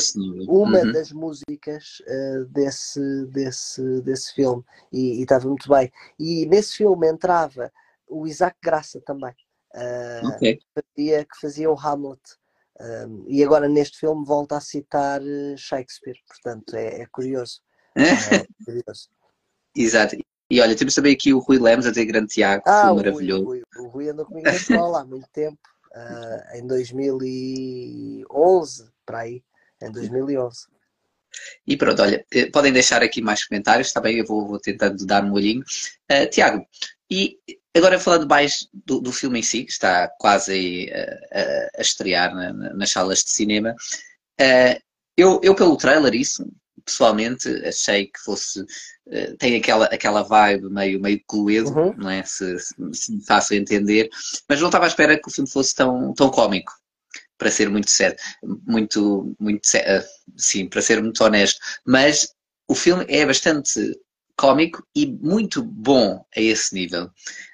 sonora. 0.00 0.42
uma 0.48 0.80
Uhum. 0.80 0.92
das 0.92 1.12
músicas 1.12 2.02
desse, 2.50 3.26
desse, 3.26 4.00
desse 4.02 4.32
filme, 4.34 4.62
e 4.92 5.18
e 5.18 5.22
estava 5.22 5.46
muito 5.48 5.68
bem. 5.68 5.90
E 6.18 6.46
nesse 6.46 6.76
filme 6.76 7.08
entrava 7.08 7.70
o 8.08 8.26
Isaac 8.26 8.56
Graça 8.62 9.00
também. 9.00 9.34
Uh, 9.74 10.28
Ok. 10.28 10.60
fazia, 10.74 11.24
que 11.24 11.40
fazia 11.40 11.70
o 11.70 11.78
Hamlet. 11.78 12.20
Um, 12.84 13.24
e 13.28 13.44
agora 13.44 13.68
neste 13.68 13.96
filme 13.98 14.24
volta 14.26 14.56
a 14.56 14.60
citar 14.60 15.20
eh, 15.22 15.54
Shakespeare, 15.56 16.16
portanto 16.26 16.74
é, 16.74 17.02
é 17.02 17.06
curioso. 17.06 17.60
É 17.94 18.44
curioso. 18.64 19.08
Exato. 19.76 20.16
E 20.50 20.60
olha, 20.60 20.74
temos 20.76 20.92
também 20.94 21.14
aqui 21.14 21.32
o 21.32 21.38
Rui 21.38 21.58
Lemos 21.60 21.86
a 21.86 21.90
dizer 21.90 22.04
grande 22.06 22.32
Tiago, 22.34 22.62
Ah, 22.66 22.88
Rui, 22.88 22.96
maravilhoso. 22.96 23.42
o 23.44 23.46
Rui, 23.46 23.62
o 23.78 23.86
Rui 23.88 24.08
andou 24.08 24.26
comigo 24.26 24.46
na 24.48 24.54
escola 24.56 25.00
há 25.00 25.04
muito 25.04 25.28
tempo, 25.32 25.58
ah, 25.94 26.50
em 26.56 26.66
2011, 26.66 28.90
para 29.06 29.20
aí, 29.20 29.42
em 29.80 29.90
2011. 29.90 30.66
E 31.66 31.76
pronto, 31.76 32.02
olha, 32.02 32.24
eh, 32.30 32.50
podem 32.50 32.72
deixar 32.72 33.02
aqui 33.02 33.22
mais 33.22 33.44
comentários, 33.46 33.88
está 33.88 34.00
bem? 34.00 34.18
Eu 34.18 34.26
vou, 34.26 34.46
vou 34.46 34.58
tentando 34.60 35.04
dar 35.06 35.24
um 35.24 35.32
olhinho. 35.32 35.64
Eh, 36.08 36.26
Tiago, 36.26 36.64
e 37.10 37.38
agora 37.76 37.98
falando 37.98 38.26
mais 38.28 38.68
do, 38.72 39.00
do 39.00 39.12
filme 39.12 39.40
em 39.40 39.42
si, 39.42 39.64
que 39.64 39.72
está 39.72 40.08
quase 40.18 40.52
aí, 40.52 40.88
eh, 40.90 41.70
a, 41.76 41.80
a 41.80 41.82
estrear 41.82 42.34
na- 42.34 42.52
na- 42.52 42.74
nas 42.74 42.90
salas 42.90 43.24
de 43.24 43.30
cinema, 43.30 43.74
eh, 44.40 44.80
eu, 45.16 45.40
eu 45.42 45.54
pelo 45.54 45.76
trailer, 45.76 46.14
isso, 46.14 46.46
pessoalmente, 46.84 47.48
achei 47.66 48.06
que 48.06 48.20
fosse. 48.20 48.64
eh, 49.10 49.34
tem 49.38 49.56
aquela, 49.56 49.86
aquela 49.86 50.22
vibe 50.22 50.70
meio, 50.70 51.00
meio 51.00 51.20
Cluedo, 51.26 51.70
Uhum. 51.70 51.94
não 51.96 52.10
é? 52.10 52.22
Se, 52.24 52.58
se, 52.58 52.74
se 52.94 53.12
me 53.16 53.24
faço 53.26 53.54
entender, 53.54 54.08
mas 54.48 54.60
não 54.60 54.68
estava 54.68 54.84
à 54.86 54.88
espera 54.88 55.18
que 55.20 55.28
o 55.28 55.32
filme 55.32 55.50
fosse 55.50 55.74
tão, 55.74 56.14
tão 56.14 56.30
cómico. 56.30 56.72
Para 57.38 57.50
ser 57.50 57.68
muito 57.68 57.90
sério, 57.90 58.16
muito, 58.66 59.34
muito, 59.40 59.62
eh, 59.74 60.04
sim, 60.36 60.68
para 60.68 60.80
ser 60.80 61.02
muito 61.02 61.22
honesto, 61.24 61.60
mas 61.84 62.28
o 62.68 62.74
filme 62.74 63.04
é 63.08 63.26
bastante 63.26 63.80
cómico 64.36 64.86
e 64.94 65.06
muito 65.06 65.62
bom 65.62 66.24
a 66.36 66.40
esse 66.40 66.74
nível. 66.74 67.10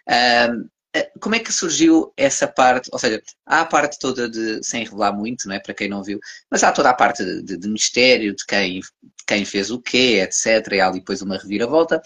Ahm, 0.08 0.68
eh, 0.94 1.11
como 1.20 1.35
é 1.35 1.38
que 1.40 1.52
surgiu 1.52 2.12
essa 2.16 2.47
parte? 2.49 2.88
Ou 2.92 2.99
seja, 2.99 3.23
há 3.47 3.61
a 3.61 3.66
parte 3.66 3.99
toda 3.99 4.28
de, 4.28 4.62
sem 4.64 4.85
revelar 4.85 5.12
muito, 5.12 5.47
não 5.49 5.54
é? 5.54 5.61
Para 5.61 5.75
quem 5.75 5.88
não 5.88 6.02
viu, 6.02 6.18
mas 6.50 6.62
há 6.64 6.73
toda 6.73 6.90
a 6.90 6.94
parte 6.94 7.25
de, 7.42 7.56
de- 7.58 7.68
mistério, 7.68 8.35
de 8.35 8.44
quem, 8.47 8.80
quem 9.26 9.44
fez 9.44 9.70
o 9.70 9.80
quê, 9.80 10.20
etc. 10.23 10.76
E 10.76 10.80
há 10.80 10.88
ali 10.88 11.00
depois 11.00 11.23
uma 11.23 11.37
reviravolta. 11.38 12.00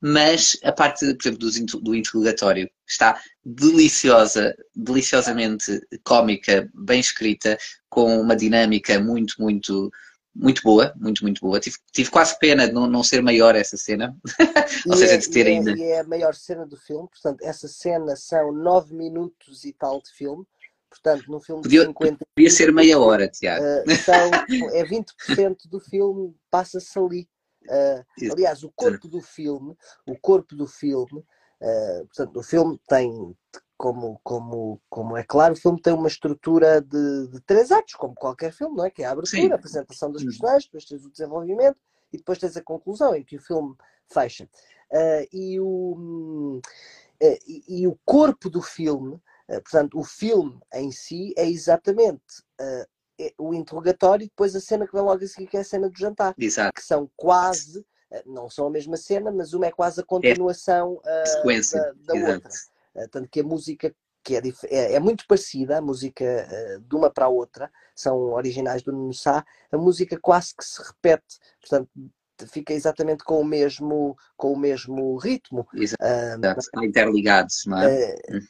Mas 0.00 0.56
a 0.62 0.70
parte, 0.72 1.12
por 1.14 1.22
exemplo, 1.28 1.48
inter- 1.48 1.80
do 1.80 1.94
interrogatório 1.94 2.70
está 2.86 3.20
deliciosa, 3.44 4.54
deliciosamente 4.74 5.80
cómica, 6.04 6.70
bem 6.74 7.00
escrita, 7.00 7.58
com 7.88 8.20
uma 8.20 8.36
dinâmica 8.36 9.00
muito, 9.00 9.34
muito, 9.40 9.90
muito 10.38 10.62
boa, 10.62 10.94
muito, 10.96 11.22
muito 11.22 11.40
boa. 11.40 11.58
Tive, 11.58 11.76
tive 11.92 12.10
quase 12.10 12.38
pena 12.38 12.66
de 12.68 12.72
não, 12.72 12.86
não 12.86 13.02
ser 13.02 13.20
maior 13.20 13.56
essa 13.56 13.76
cena. 13.76 14.16
Ou 14.88 14.96
seja, 14.96 15.14
é- 15.14 15.16
de 15.16 15.28
ter 15.28 15.46
e 15.46 15.50
é- 15.50 15.52
ainda. 15.52 15.70
E 15.72 15.82
é 15.82 16.00
a 16.00 16.04
maior 16.04 16.34
cena 16.34 16.64
do 16.64 16.76
filme, 16.76 17.08
portanto, 17.08 17.42
essa 17.42 17.66
cena 17.66 18.14
são 18.14 18.52
9 18.52 18.94
minutos 18.94 19.64
e 19.64 19.72
tal 19.72 20.00
de 20.00 20.10
filme, 20.12 20.46
portanto, 20.88 21.24
num 21.28 21.40
filme 21.40 21.62
Podia- 21.62 21.80
de 21.80 21.86
50 21.88 22.26
Podia 22.36 22.50
ser 22.50 22.72
meia 22.72 22.98
hora, 22.98 23.28
Tiago. 23.28 23.64
Uh, 23.64 23.96
são, 23.96 24.30
é 24.74 24.84
20% 24.84 25.68
do 25.68 25.80
filme 25.80 26.34
passa-se 26.50 26.96
ali. 26.98 27.28
Uh, 27.66 28.32
aliás, 28.32 28.62
o 28.62 28.70
corpo 28.74 29.08
do 29.08 29.20
filme, 29.20 29.76
o 30.06 30.16
corpo 30.16 30.54
do 30.54 30.66
filme, 30.66 31.18
uh, 31.60 32.06
portanto, 32.06 32.38
o 32.38 32.42
filme 32.42 32.80
tem, 32.88 33.36
como, 33.78 34.20
como, 34.24 34.80
como 34.90 35.16
é 35.16 35.22
claro, 35.22 35.54
o 35.54 35.56
filme 35.56 35.80
tem 35.80 35.92
uma 35.94 36.08
estrutura 36.08 36.80
de, 36.82 37.28
de 37.28 37.40
três 37.42 37.70
atos, 37.70 37.94
como 37.94 38.12
qualquer 38.12 38.52
filme, 38.52 38.76
não 38.76 38.84
é? 38.84 38.90
Que 38.90 39.04
é 39.04 39.06
a 39.06 39.12
abertura, 39.12 39.40
Sim. 39.40 39.52
a 39.52 39.54
apresentação 39.54 40.10
dos 40.10 40.22
Uhum. 40.22 40.28
personagens, 40.28 40.64
depois 40.64 40.84
tens 40.84 41.04
o 41.06 41.10
desenvolvimento 41.10 41.80
e 42.12 42.16
depois 42.18 42.38
tens 42.38 42.56
a 42.56 42.62
conclusão 42.62 43.14
em 43.14 43.22
que 43.24 43.36
o 43.36 43.40
filme 43.40 43.76
fecha. 44.12 44.48
Uh, 44.90 45.28
e, 45.32 45.60
o, 45.60 46.60
uh, 47.22 47.38
e, 47.46 47.82
e 47.82 47.86
o 47.86 47.96
corpo 48.04 48.50
do 48.50 48.60
filme, 48.60 49.14
uh, 49.14 49.62
portanto, 49.62 49.96
o 49.98 50.02
filme 50.02 50.58
em 50.74 50.90
si 50.90 51.32
é 51.36 51.48
exatamente 51.48 52.40
uh, 52.60 52.86
é 53.20 53.32
o 53.38 53.52
interrogatório 53.54 54.24
e 54.24 54.28
depois 54.28 54.54
a 54.56 54.60
cena 54.60 54.86
que 54.86 54.92
vem 54.92 55.02
logo 55.02 55.22
a 55.22 55.26
seguir, 55.26 55.46
que 55.46 55.56
é 55.56 55.60
a 55.60 55.64
cena 55.64 55.88
do 55.88 55.98
jantar, 55.98 56.34
Exato. 56.38 56.72
que 56.72 56.82
são 56.84 57.10
quase, 57.16 57.84
não 58.24 58.48
são 58.48 58.66
a 58.68 58.70
mesma 58.70 58.96
cena, 58.96 59.30
mas 59.32 59.52
uma 59.54 59.66
é 59.66 59.72
quase 59.72 60.00
a 60.00 60.04
continuação 60.04 60.94
uh, 60.94 61.28
Sequência. 61.28 61.80
da, 62.06 62.14
da 62.14 62.34
outra. 62.34 62.50
Uh, 63.04 63.08
tanto 63.10 63.28
que 63.28 63.40
a 63.40 63.44
música 63.44 63.94
que 64.24 64.36
é, 64.36 64.42
é, 64.70 64.94
é 64.94 65.00
muito 65.00 65.26
parecida, 65.26 65.78
a 65.78 65.80
música 65.80 66.24
uh, 66.24 66.80
de 66.80 66.94
uma 66.94 67.10
para 67.10 67.26
a 67.26 67.28
outra, 67.28 67.70
são 67.94 68.16
originais 68.32 68.82
do 68.82 68.92
Nuno 68.92 69.14
Sá, 69.14 69.44
a 69.72 69.76
música 69.78 70.18
quase 70.20 70.54
que 70.54 70.64
se 70.64 70.82
repete, 70.82 71.38
portanto 71.60 71.88
fica 72.46 72.72
exatamente 72.72 73.24
com 73.24 73.40
o 73.40 73.44
mesmo, 73.44 74.16
com 74.36 74.52
o 74.52 74.58
mesmo 74.58 75.16
ritmo. 75.16 75.66
Exato. 75.74 76.04
Uh, 76.76 76.84
interligados, 76.84 77.64
não 77.66 77.78
é? 77.78 78.10
eh, 78.12 78.40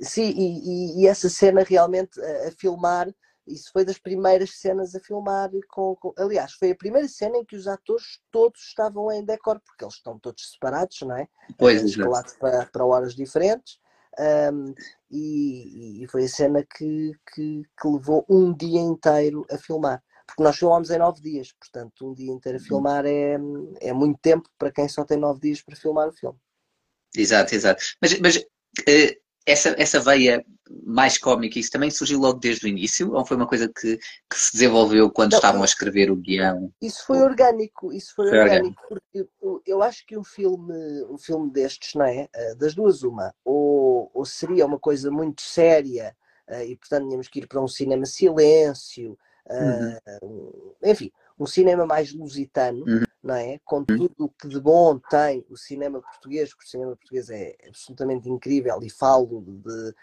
sim, 0.00 0.30
e, 0.30 1.00
e- 1.00 1.02
e 1.02 1.06
essa 1.06 1.28
cena 1.28 1.64
realmente 1.64 2.20
a, 2.20 2.48
a 2.48 2.50
filmar, 2.52 3.08
isso 3.46 3.70
foi 3.72 3.84
das 3.84 3.98
primeiras 3.98 4.58
cenas 4.58 4.94
a 4.94 5.00
filmar 5.00 5.50
com, 5.68 5.94
com- 5.96 6.14
Aliás, 6.18 6.52
foi 6.54 6.70
a 6.70 6.76
primeira 6.76 7.06
cena 7.08 7.36
em 7.38 7.44
que 7.44 7.56
os 7.56 7.66
atores 7.68 8.20
todos 8.30 8.60
estavam 8.62 9.10
em 9.12 9.24
decor, 9.24 9.60
porque 9.60 9.84
eles 9.84 9.94
estão 9.94 10.18
todos 10.18 10.50
separados, 10.52 10.98
não 11.02 11.16
é? 11.16 11.28
Pois, 11.58 11.82
Eh, 11.82 11.86
escalados 11.86 12.32
para, 12.34 12.66
para 12.66 12.84
horas 12.84 13.14
diferentes. 13.14 13.78
ahm, 14.18 14.72
e, 15.10 16.02
e 16.04 16.06
foi 16.08 16.24
a 16.24 16.28
cena 16.28 16.64
que, 16.64 17.12
que, 17.34 17.62
que 17.80 17.88
levou 17.88 18.24
um 18.28 18.54
dia 18.54 18.80
inteiro 18.80 19.44
a 19.50 19.58
filmar. 19.58 20.02
Porque 20.26 20.42
nós 20.42 20.56
filmámos 20.56 20.90
em 20.90 20.98
nove 20.98 21.20
dias, 21.20 21.52
portanto, 21.52 22.08
um 22.08 22.14
dia 22.14 22.30
inteiro 22.32 22.56
a 22.58 22.60
Uhum. 22.60 22.66
filmar 22.66 23.04
é, 23.06 23.36
é 23.80 23.92
muito 23.92 24.18
tempo 24.20 24.48
para 24.58 24.72
quem 24.72 24.88
só 24.88 25.04
tem 25.04 25.18
nove 25.18 25.40
dias 25.40 25.60
para 25.62 25.76
filmar 25.76 26.08
o 26.08 26.12
filme. 26.12 26.38
Exato, 27.16 27.54
exato. 27.54 27.82
Mas, 28.00 28.18
mas 28.20 28.36
eh, 28.88 29.18
essa, 29.46 29.74
essa 29.78 30.00
veia 30.00 30.44
mais 30.84 31.18
cómica, 31.18 31.58
isso 31.58 31.70
também 31.70 31.90
surgiu 31.90 32.18
logo 32.18 32.38
desde 32.38 32.64
o 32.64 32.68
início? 32.68 33.12
Ou 33.12 33.24
foi 33.24 33.36
uma 33.36 33.46
coisa 33.46 33.68
que, 33.68 33.98
que 33.98 34.36
se 34.38 34.52
desenvolveu 34.52 35.10
quando 35.10 35.32
Não, 35.32 35.38
estavam 35.38 35.62
a 35.62 35.64
escrever 35.66 36.10
o 36.10 36.16
guião? 36.16 36.72
Isso 36.80 37.04
foi 37.06 37.20
orgânico, 37.20 37.92
isso 37.92 38.14
foi, 38.14 38.28
Foi 38.30 38.38
orgânico, 38.38 38.82
porque 38.88 39.28
eu, 39.42 39.62
eu 39.66 39.82
acho 39.82 40.06
que 40.06 40.16
um 40.16 40.24
filme, 40.24 40.74
um 41.10 41.18
filme 41.18 41.50
destes, 41.50 41.94
não 41.94 42.04
é? 42.06 42.28
Eh, 42.34 42.54
Das 42.54 42.74
duas, 42.74 43.02
uma, 43.02 43.34
ou, 43.44 44.10
ou 44.14 44.24
seria 44.24 44.64
uma 44.66 44.78
coisa 44.78 45.10
muito 45.10 45.42
séria 45.42 46.16
eh, 46.48 46.66
e 46.66 46.76
portanto 46.76 47.04
tínhamos 47.04 47.28
que 47.28 47.40
ir 47.40 47.46
para 47.46 47.60
um 47.60 47.68
cinema 47.68 48.06
silêncio, 48.06 49.18
eh, 49.48 49.98
enfim, 50.84 51.12
um 51.38 51.46
cinema 51.46 51.86
mais 51.86 52.12
lusitano, 52.12 52.84
Uhum. 52.86 53.04
Não 53.24 53.34
é? 53.34 53.58
Com 53.64 53.82
tudo 53.82 54.14
o 54.18 54.28
que 54.28 54.46
de 54.46 54.60
bom 54.60 54.98
tem 54.98 55.44
o 55.48 55.56
cinema 55.56 56.00
português, 56.02 56.50
porque 56.50 56.66
o 56.66 56.68
cinema 56.68 56.94
português 56.94 57.30
é 57.30 57.56
absolutamente 57.66 58.28
incrível 58.28 58.78
e 58.82 58.90
falo 58.90 59.42
de, 59.42 59.94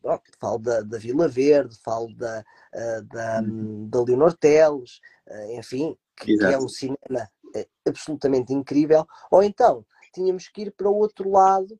pronto, 0.00 0.22
falo 0.38 0.58
da, 0.60 0.80
da 0.80 0.96
Vila 0.96 1.26
Verde, 1.26 1.76
falo 1.82 2.14
da, 2.14 2.44
eh, 2.72 3.02
da, 3.02 3.40
Uhum. 3.42 3.88
da 3.88 4.02
Leonor 4.04 4.34
Teles, 4.34 5.00
eh, 5.26 5.56
enfim, 5.56 5.96
que, 6.16 6.36
que 6.36 6.44
é 6.44 6.56
um 6.56 6.68
cinema 6.68 7.28
absolutamente 7.86 8.52
incrível, 8.52 9.04
ou 9.30 9.42
então 9.42 9.84
tínhamos 10.14 10.46
que 10.48 10.62
ir 10.62 10.70
para 10.70 10.88
o 10.88 10.94
outro 10.94 11.30
lado, 11.30 11.78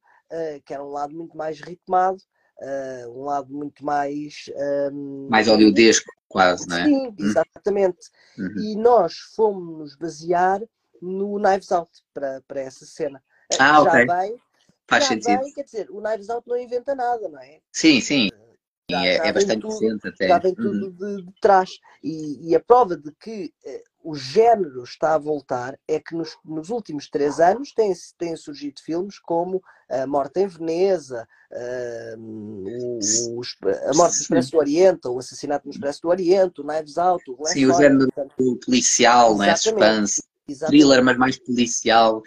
que 0.65 0.73
era 0.73 0.83
um 0.83 0.91
lado 0.91 1.15
muito 1.15 1.37
mais 1.37 1.61
ritmado, 1.61 2.23
eh, 2.63 3.07
um 3.09 3.25
lado 3.25 3.53
muito 3.53 3.85
mais. 3.85 4.45
ehm, 4.55 5.29
Mais 5.29 5.49
hollywoodesco, 5.49 6.11
quase, 6.29 6.69
não 6.69 6.77
é? 6.77 6.85
Sim, 6.85 7.15
exatamente. 7.19 8.11
Uhum. 8.39 8.55
E 8.59 8.77
nós 8.77 9.15
fomos 9.35 9.79
nos 9.79 9.97
basear 9.97 10.61
no 11.01 11.39
Knives 11.39 11.73
Out 11.73 11.91
para, 12.15 12.43
para 12.47 12.61
essa 12.61 12.87
cena. 12.87 13.23
Eh, 13.51 13.57
Ah, 13.59 13.83
já 13.83 13.93
ok. 13.93 14.07
bem, 14.07 14.37
Faz 14.89 15.05
já 15.05 15.09
sentido. 15.09 15.41
bem, 15.41 15.53
quer 15.53 15.65
dizer, 15.65 15.91
o 15.91 16.01
Knives 16.01 16.29
Out 16.31 16.49
não 16.49 16.57
inventa 16.57 16.95
nada, 16.95 17.29
não 17.29 17.39
é? 17.41 17.61
Sim, 17.73 18.01
sim. 18.01 18.29
Já- 18.31 18.52
é, 18.91 19.29
é 19.29 19.33
bastante 19.33 19.61
tudo- 19.63 19.73
recente 19.79 20.09
até. 20.09 20.29
já 20.29 20.39
vem 20.39 20.55
Uhum. 20.59 20.91
tudo 20.91 20.91
de, 20.93 21.23
de 21.25 21.33
trás. 21.41 21.71
E, 22.03 22.51
e 22.51 22.55
a 22.55 22.61
prova 22.61 22.97
de 22.97 23.13
que 23.13 23.53
eh, 23.65 23.83
o 24.03 24.15
género 24.15 24.83
está 24.83 25.15
a 25.15 25.19
voltar 25.19 25.79
é 25.87 26.01
que 26.01 26.15
nos, 26.15 26.37
nos 26.45 26.69
últimos 26.71 27.09
três 27.09 27.39
anos 27.41 27.73
têm, 27.73 27.93
têm 28.19 28.37
surgido 28.37 28.81
filmes 28.83 29.19
como 29.21 29.63
A 29.89 30.07
Morte 30.07 30.41
em 30.41 30.47
Veneza, 30.47 31.27
eh, 31.53 32.15
o- 32.19 33.39
os- 33.39 33.57
A 33.63 33.95
Morte 33.95 34.17
no 34.17 34.23
Expresso 34.23 34.51
do 34.53 34.59
Oriente, 34.59 35.09
o 35.09 35.19
Assassinato 35.19 35.67
no 35.67 35.73
Expresso 35.73 36.03
do 36.03 36.09
Oriente, 36.09 36.61
o 36.61 36.65
Knives 36.65 36.99
Out, 36.99 37.31
o 37.31 37.37
Glass 37.37 37.53
Sim, 37.53 37.67
o 37.67 37.75
género 37.75 38.11
portanto, 38.13 38.59
policial, 38.65 39.43
é? 39.43 39.53
Exatamente. 39.53 39.61
Suspense, 39.63 40.23
exatamente. 40.49 40.81
thriller, 40.83 41.05
mas 41.05 41.17
mais 41.17 41.39
policial, 41.39 42.23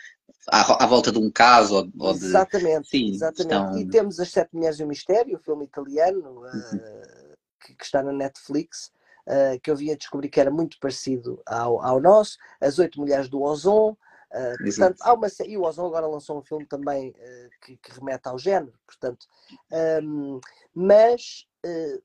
à, 0.49 0.83
à 0.83 0.87
volta 0.87 1.11
de 1.11 1.19
um 1.19 1.31
caso 1.31 1.91
ou, 1.97 2.13
de. 2.13 2.25
Exatamente, 2.25 2.89
Sim, 2.89 3.09
exatamente. 3.09 3.41
estão- 3.41 3.77
E 3.77 3.85
temos 3.85 4.19
As 4.19 4.31
Sete 4.31 4.53
Mulheres 4.53 4.79
e 4.79 4.83
o 4.83 4.87
Mistério, 4.87 5.35
o 5.37 5.39
filme 5.39 5.65
italiano, 5.65 6.41
uh, 6.45 7.35
que, 7.63 7.75
que 7.75 7.83
está 7.83 8.03
na 8.03 8.11
Netflix, 8.11 8.91
uh, 9.27 9.59
que 9.61 9.71
eu 9.71 9.75
vim 9.75 9.91
a 9.91 9.95
descobrir 9.95 10.29
que 10.29 10.39
era 10.39 10.51
muito 10.51 10.79
parecido 10.79 11.41
ao, 11.45 11.81
ao 11.81 11.99
nosso. 11.99 12.37
As 12.59 12.79
Oito 12.79 12.99
Mulheres 12.99 13.29
do 13.29 13.41
Ozon, 13.41 13.95
Uh, 14.35 14.61
portanto, 14.61 14.97
há 14.99 15.13
uma 15.13 15.27
e 15.45 15.57
o 15.57 15.63
Ozon 15.63 15.85
agora 15.85 16.07
lançou 16.07 16.37
um 16.37 16.41
filme 16.41 16.65
também 16.65 17.11
uh, 17.11 17.49
que, 17.61 17.77
que, 17.77 17.91
remete 17.93 18.27
ao 18.27 18.37
género, 18.37 18.73
portanto, 18.85 19.25
um, 20.03 20.41
mas 20.73 21.47
uh, 21.65 22.03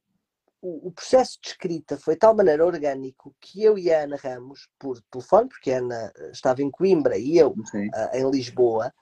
o, 0.63 0.89
o, 0.89 0.93
processo 0.93 1.39
de 1.43 1.49
escrita 1.49 1.97
foi 1.97 2.15
de 2.15 2.21
tal 2.21 2.35
maneira 2.35 2.65
orgânico 2.65 3.35
que 3.41 3.63
eu 3.63 3.79
e 3.79 3.93
a 3.93 4.03
Ana 4.05 4.17
Ramos, 4.17 4.69
por 4.79 5.01
telefone, 5.11 5.49
porque 5.49 5.73
a 5.73 5.79
Ana 5.79 6.13
estava 6.33 6.63
em 6.63 6.71
Coimbra 6.71 7.17
e 7.17 7.39
eu 7.39 7.55
em 8.13 8.31
Lisboa, 8.31 8.93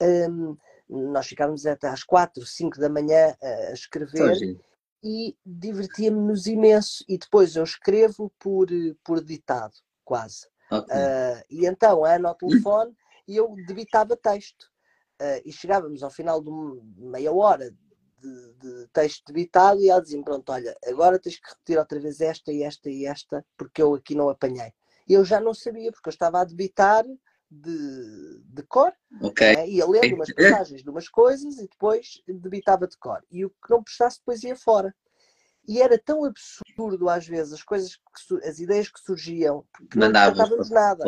um, 0.00 0.56
nós 0.88 1.26
ficávamos 1.26 1.64
até 1.66 1.88
às 1.88 2.02
quatro, 2.02 2.44
cinco 2.44 2.78
da 2.78 2.88
manhã 2.88 3.34
a 3.42 3.72
escrever. 3.72 4.36
Sim 4.36 4.58
e 5.04 5.36
divertia-me-nos 5.44 6.46
imenso. 6.46 7.04
E 7.06 7.18
depois 7.18 7.54
eu 7.54 7.62
escrevo 7.62 8.32
por, 8.38 8.68
por 9.04 9.22
ditado, 9.22 9.74
quase. 10.02 10.48
Okay. 10.70 10.96
Uh, 10.96 11.44
e 11.50 11.66
então 11.66 12.04
a 12.04 12.14
Ana 12.14 12.30
ao 12.30 12.34
telefone 12.34 12.96
e 13.28 13.36
eu 13.36 13.54
debitava 13.66 14.16
texto. 14.16 14.64
Uh, 15.20 15.40
e 15.44 15.52
chegávamos 15.52 16.02
ao 16.02 16.10
final 16.10 16.42
de 16.42 16.50
meia 16.96 17.32
hora 17.32 17.70
de, 18.24 18.54
de 18.54 18.88
texto 18.88 19.24
debitado 19.26 19.80
e 19.80 19.90
ela 19.90 20.00
dizia 20.00 20.22
pronto, 20.22 20.50
olha, 20.50 20.76
agora 20.86 21.18
tens 21.18 21.38
que 21.38 21.48
repetir 21.48 21.78
outra 21.78 22.00
vez 22.00 22.20
esta 22.20 22.52
e 22.52 22.62
esta 22.62 22.90
e 22.90 23.06
esta, 23.06 23.44
porque 23.56 23.82
eu 23.82 23.94
aqui 23.94 24.14
não 24.14 24.28
apanhei. 24.28 24.72
E 25.06 25.12
eu 25.12 25.24
já 25.24 25.40
não 25.40 25.52
sabia, 25.52 25.92
porque 25.92 26.08
eu 26.08 26.12
estava 26.12 26.40
a 26.40 26.44
debitar 26.44 27.04
de, 27.50 28.42
de 28.46 28.62
cor, 28.64 28.92
okay. 29.20 29.54
né? 29.54 29.68
ia 29.68 29.86
lendo 29.86 30.16
umas 30.16 30.32
passagens 30.32 30.82
de 30.82 30.90
umas 30.90 31.08
coisas 31.08 31.58
e 31.58 31.68
depois 31.68 32.22
debitava 32.26 32.86
de 32.86 32.96
cor. 32.96 33.22
E 33.30 33.44
o 33.44 33.50
que 33.50 33.70
não 33.70 33.82
prestasse 33.82 34.18
depois 34.18 34.42
ia 34.42 34.56
fora. 34.56 34.94
E 35.66 35.80
era 35.80 35.98
tão 35.98 36.24
absurdo 36.24 37.08
às 37.08 37.26
vezes 37.26 37.52
as 37.52 37.62
coisas, 37.62 37.96
que, 37.96 38.46
as 38.46 38.58
ideias 38.58 38.90
que 38.90 39.00
surgiam, 39.00 39.64
que 39.90 39.98
não 39.98 40.10
tratávamos 40.10 40.70
nada. 40.70 41.04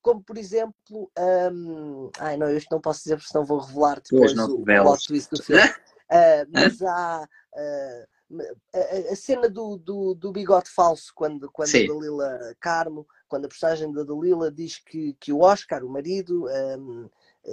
Como 0.00 0.22
por 0.22 0.36
exemplo, 0.36 1.10
um, 1.52 2.10
ai 2.18 2.36
não, 2.36 2.50
isto 2.50 2.68
não 2.72 2.80
posso 2.80 3.02
dizer 3.02 3.16
porque 3.16 3.30
senão 3.30 3.44
vou 3.44 3.60
revelar 3.60 4.00
depois 4.00 4.36
o, 4.36 4.56
o 4.56 4.64
plot 4.64 5.06
twist 5.06 5.30
do 5.30 5.42
filme. 5.42 5.62
uh, 6.12 6.50
mas 6.52 6.82
há 6.82 7.28
uh, 7.54 8.12
a, 8.74 9.12
a, 9.12 9.16
cena 9.16 9.48
do, 9.48 9.76
do, 9.76 10.14
do, 10.14 10.32
bigode 10.32 10.70
falso, 10.70 11.12
quando, 11.14 11.50
quando 11.50 11.68
a 11.68 11.86
Dalila 11.86 12.54
Carmo, 12.60 13.06
quando 13.28 13.44
a 13.44 13.48
personagem 13.48 13.92
da 13.92 14.02
Dalila 14.02 14.50
diz 14.50 14.78
que, 14.78 15.14
que 15.20 15.32
o 15.32 15.40
Oscar, 15.40 15.84
o 15.84 15.88
marido, 15.88 16.46
um, 16.78 17.08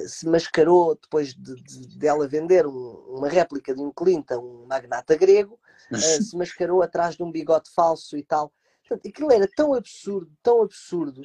se 0.07 0.27
mascarou 0.27 0.95
depois 0.95 1.33
de, 1.33 1.55
de, 1.55 1.97
dela 1.97 2.27
vender 2.27 2.65
um, 2.65 3.03
uma 3.07 3.27
réplica 3.27 3.73
de 3.73 3.81
um 3.81 3.91
Clinton, 3.91 4.39
um 4.39 4.65
magnata 4.67 5.15
grego, 5.15 5.59
uh, 5.91 5.97
se 6.23 6.35
mascarou 6.37 6.81
atrás 6.81 7.15
de 7.15 7.23
um 7.23 7.31
bigode 7.31 7.69
falso 7.71 8.17
e 8.17 8.23
tal. 8.23 8.51
Portanto, 8.87 9.07
aquilo 9.07 9.31
era 9.31 9.47
tão 9.55 9.73
absurdo, 9.73 10.31
tão 10.41 10.63
absurdo, 10.63 11.21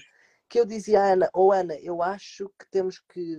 que 0.49 0.61
eu 0.61 0.65
dizia 0.65 1.03
à 1.03 1.13
Ana, 1.13 1.31
ou 1.33 1.49
oh, 1.49 1.53
Ana, 1.53 1.75
eu 1.81 2.03
acho 2.03 2.49
que 2.59 2.67
temos 2.71 2.99
que, 2.99 3.39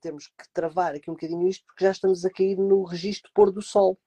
temos 0.00 0.28
que 0.28 0.48
travar 0.52 0.94
aqui 0.94 1.10
um 1.10 1.14
bocadinho 1.14 1.46
isto, 1.46 1.64
porque 1.66 1.84
já 1.84 1.90
estamos 1.90 2.24
a 2.24 2.30
cair 2.30 2.56
no 2.56 2.82
registro 2.84 3.30
pôr 3.34 3.50
do 3.50 3.62
sol. 3.62 3.98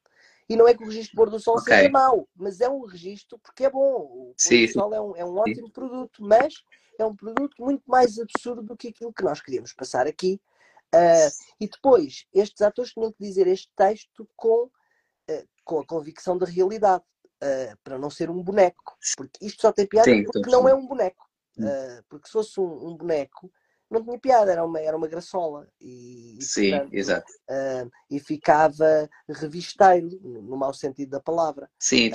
E 0.49 0.55
não 0.55 0.67
é 0.67 0.73
que 0.73 0.83
o 0.83 0.87
registro 0.87 1.15
pôr 1.15 1.29
do 1.29 1.39
sol 1.39 1.57
okay. 1.57 1.77
seja 1.77 1.89
mau, 1.89 2.27
mas 2.35 2.59
é 2.59 2.67
um 2.67 2.83
registro 2.85 3.37
porque 3.39 3.65
é 3.65 3.69
bom. 3.69 3.79
O 3.79 4.35
pôr 4.35 4.67
do 4.67 4.73
sol 4.73 4.93
é 4.93 5.01
um, 5.01 5.15
é 5.15 5.23
um 5.23 5.37
ótimo 5.37 5.67
sim. 5.67 5.73
produto, 5.73 6.23
mas 6.23 6.55
é 6.97 7.05
um 7.05 7.15
produto 7.15 7.55
muito 7.59 7.83
mais 7.85 8.17
absurdo 8.17 8.63
do 8.63 8.75
que 8.75 8.87
aquilo 8.87 9.13
que 9.13 9.23
nós 9.23 9.39
queríamos 9.41 9.73
passar 9.73 10.07
aqui. 10.07 10.41
Uh, 10.93 11.29
e 11.59 11.67
depois, 11.67 12.25
estes 12.33 12.61
atores 12.61 12.91
tinham 12.93 13.11
que 13.11 13.23
dizer 13.23 13.45
este 13.45 13.71
texto 13.75 14.27
com, 14.35 14.63
uh, 14.63 15.47
com 15.63 15.79
a 15.79 15.85
convicção 15.85 16.35
da 16.35 16.47
realidade, 16.47 17.03
uh, 17.43 17.77
para 17.83 17.99
não 17.99 18.09
ser 18.09 18.29
um 18.29 18.43
boneco. 18.43 18.97
Porque 19.15 19.45
isto 19.45 19.61
só 19.61 19.71
tem 19.71 19.85
piada 19.85 20.09
sim, 20.09 20.23
porque 20.23 20.49
não 20.49 20.67
é 20.67 20.73
um 20.73 20.87
boneco. 20.87 21.28
Hum. 21.59 22.03
porque 22.07 22.27
se 22.27 22.33
fosse 22.33 22.59
um, 22.59 22.87
um 22.89 22.95
boneco, 22.95 23.51
não 23.89 24.03
tinha 24.03 24.19
piada, 24.19 24.51
era 24.51 24.63
uma, 24.63 24.79
era 24.79 24.95
uma 24.95 25.07
graçola. 25.07 25.67
E, 25.81 26.37
Sim, 26.39 26.71
portanto, 26.71 26.93
exato. 26.93 27.31
Uh, 27.49 27.91
e 28.09 28.19
ficava 28.19 29.09
revisteiro, 29.27 30.19
no 30.23 30.55
mau 30.55 30.73
sentido 30.73 31.09
da 31.09 31.19
palavra. 31.19 31.69
Sim, 31.79 32.11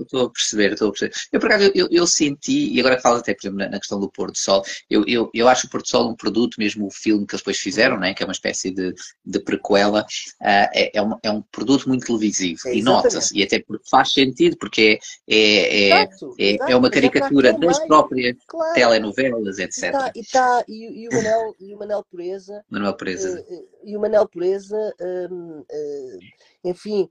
estou 0.00 0.26
a 0.26 0.30
perceber, 0.30 0.72
estou 0.72 0.88
a 0.88 0.90
perceber. 0.92 1.14
Eu, 1.32 1.40
por 1.40 1.50
acaso, 1.50 1.70
eu, 1.74 1.88
eu 1.90 2.06
senti, 2.06 2.72
e 2.72 2.80
agora 2.80 3.00
falo 3.00 3.18
até, 3.18 3.34
por 3.34 3.42
exemplo, 3.42 3.58
na, 3.58 3.68
na, 3.68 3.78
questão 3.78 4.00
do 4.00 4.10
pôr 4.10 4.30
do 4.30 4.38
sol, 4.38 4.62
eu, 4.88 5.04
eu, 5.06 5.30
eu 5.34 5.48
acho 5.48 5.66
o 5.66 5.70
pôr 5.70 5.82
do 5.82 5.88
sol 5.88 6.10
um 6.10 6.16
produto, 6.16 6.56
mesmo 6.58 6.86
o 6.86 6.90
filme 6.90 7.26
que 7.26 7.34
eles 7.34 7.42
depois 7.42 7.58
fizeram, 7.58 7.98
né, 7.98 8.14
que 8.14 8.22
é 8.22 8.26
uma 8.26 8.32
espécie 8.32 8.70
de, 8.70 8.94
de 9.24 9.40
prequela, 9.40 10.02
uh, 10.02 10.68
é, 10.74 10.98
é, 10.98 11.02
um, 11.02 11.16
é 11.22 11.30
um 11.30 11.42
produto 11.42 11.88
muito 11.88 12.06
televisivo. 12.06 12.60
É, 12.66 12.74
e 12.74 12.82
nota-se, 12.82 13.36
e 13.36 13.42
até 13.42 13.62
faz 13.90 14.12
sentido, 14.12 14.56
porque 14.58 14.98
é, 15.28 15.36
é, 15.36 15.90
é, 15.90 16.02
exato, 16.04 16.34
é, 16.38 16.44
exato, 16.52 16.72
é 16.72 16.76
uma 16.76 16.90
caricatura 16.90 17.52
das 17.52 17.78
próprias 17.86 18.36
claro. 18.46 18.74
telenovelas, 18.74 19.58
etc. 19.58 19.84
E, 19.84 19.90
tá, 19.90 20.12
e, 20.14 20.24
tá, 20.24 20.64
e 20.68 20.85
e, 20.86 21.08
o 21.08 21.12
Manel, 21.12 21.54
e 21.58 21.74
o 21.74 21.78
Manel 21.78 22.04
Pureza. 22.04 22.64
Manuel 22.70 22.96
Pureza. 22.96 23.40
Uh, 23.48 23.68
e 23.84 23.96
o 23.96 24.00
Manel 24.00 24.28
Pureza, 24.28 24.94
um, 25.30 25.60
uh, 25.60 26.18
enfim, 26.64 27.08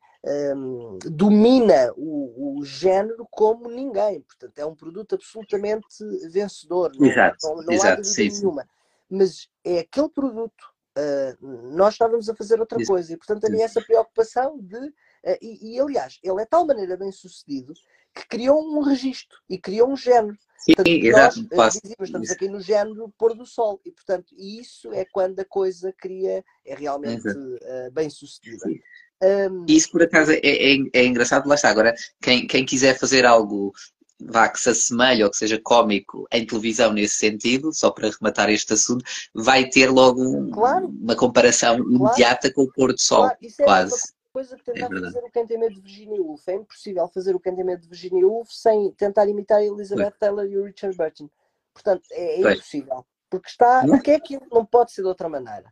um, 0.56 0.98
domina 1.04 1.94
o, 1.96 2.60
o, 2.60 2.66
género 2.66 3.28
como 3.32 3.70
ninguém. 3.70 4.22
Portanto, 4.22 4.60
é 4.60 4.66
um 4.66 4.76
produto 4.76 5.16
absolutamente 5.16 5.88
vencedor. 6.32 6.92
Exato, 7.00 7.38
não, 7.44 7.56
não, 7.58 7.74
exato, 7.74 8.02
há 8.02 8.04
sim, 8.04 8.30
nenhuma. 8.30 8.64
Sim. 8.64 8.68
Mas 9.10 9.50
é 9.64 9.80
aquele 9.80 10.10
produto. 10.10 10.74
Uh, 10.98 11.74
nós 11.76 11.94
estávamos 11.94 12.30
a 12.30 12.36
fazer 12.36 12.60
outra 12.60 12.84
coisa 12.86 13.14
e, 13.14 13.18
portanto, 13.18 13.46
havia 13.46 13.66
essa 13.66 13.82
preocupação 13.82 14.58
de. 14.60 14.94
E, 15.42 15.74
e, 15.74 15.80
aliás, 15.80 16.20
ele 16.24 16.40
é 16.40 16.44
de 16.44 16.50
tal 16.50 16.68
maneira 16.68 16.96
bem 16.96 17.12
sucedido 17.12 17.74
que 18.16 18.28
criou 18.28 18.60
um 18.62 18.82
registro 18.82 19.38
e 19.50 19.58
criou 19.58 19.92
um 19.92 19.98
género. 19.98 20.38
Sim, 20.58 20.74
portanto, 20.74 21.06
exato. 21.06 21.36
Dizíamos, 21.44 21.96
estamos 22.02 22.32
aqui 22.32 22.48
no 22.48 22.62
género 22.62 23.14
pôr 23.18 23.36
do 23.36 23.46
sol 23.46 23.80
e, 23.86 23.92
portanto, 23.92 24.34
isso 24.38 24.92
é 24.94 25.06
quando 25.06 25.40
a 25.40 25.46
coisa 25.46 25.94
cria, 25.96 26.44
é 26.66 26.76
realmente 26.76 27.28
uh, 27.28 27.92
bem 27.92 28.10
sucedida. 28.10 28.66
Um... 29.22 29.66
Isso, 29.68 29.92
por 29.92 30.02
acaso, 30.02 30.32
é, 30.32 30.40
é, 30.44 30.78
é, 30.94 31.06
engraçado. 31.06 31.48
Lá 31.48 31.56
está. 31.56 31.70
Agora, 31.70 31.94
quem, 32.22 32.48
quem 32.48 32.66
quiser 32.66 32.98
fazer 32.98 33.26
algo 33.26 33.74
vá, 34.20 34.50
que 34.50 34.60
se 34.60 34.70
assemelhe 34.70 35.24
ou 35.24 35.30
que 35.30 35.38
seja 35.38 35.60
cómico 35.62 36.26
em 36.32 36.46
televisão 36.46 36.92
nesse 36.92 37.16
sentido, 37.16 37.74
só 37.74 37.92
para 37.92 38.10
rematar 38.10 38.50
este 38.50 38.74
assunto, 38.74 39.06
vai 39.34 39.70
ter 39.70 39.90
logo 39.90 40.22
um, 40.22 40.50
claro. 40.50 40.88
uma 40.88 41.16
comparação 41.16 41.78
claro. 41.78 41.94
imediata 41.94 42.52
com 42.52 42.64
o 42.64 42.72
pôr 42.72 42.94
do 42.94 43.00
sol, 43.00 43.24
claro. 43.24 43.38
é 43.42 43.64
quase 43.64 44.15
coisa 44.36 44.58
que 44.58 44.66
tentar 44.66 44.94
é 44.94 45.00
fazer 45.00 45.24
o 45.24 45.32
cantamento 45.32 45.76
de 45.76 45.82
Virginia 45.82 46.22
Woolf. 46.22 46.46
É 46.50 46.56
impossível 46.56 47.08
fazer 47.08 47.34
o 47.34 47.40
cantamento 47.40 47.84
de 47.84 47.88
Virginia 47.88 48.28
Woolf 48.28 48.50
sem 48.52 48.92
tentar 48.92 49.30
imitar 49.30 49.60
a 49.60 49.64
Elizabeth 49.64 50.12
Taylor 50.20 50.46
e 50.46 50.58
o 50.58 50.66
Richard 50.66 50.98
Burton. 50.98 51.30
Portanto, 51.74 52.04
é, 52.12 52.42
é 52.42 52.52
impossível. 52.52 53.06
Porque 53.30 53.48
está. 53.48 53.86
Porque 53.88 54.12
é 54.12 54.16
aquilo, 54.16 54.46
não 54.52 54.66
pode 54.66 54.92
ser 54.92 55.04
de 55.04 55.08
outra 55.08 55.30
maneira. 55.30 55.70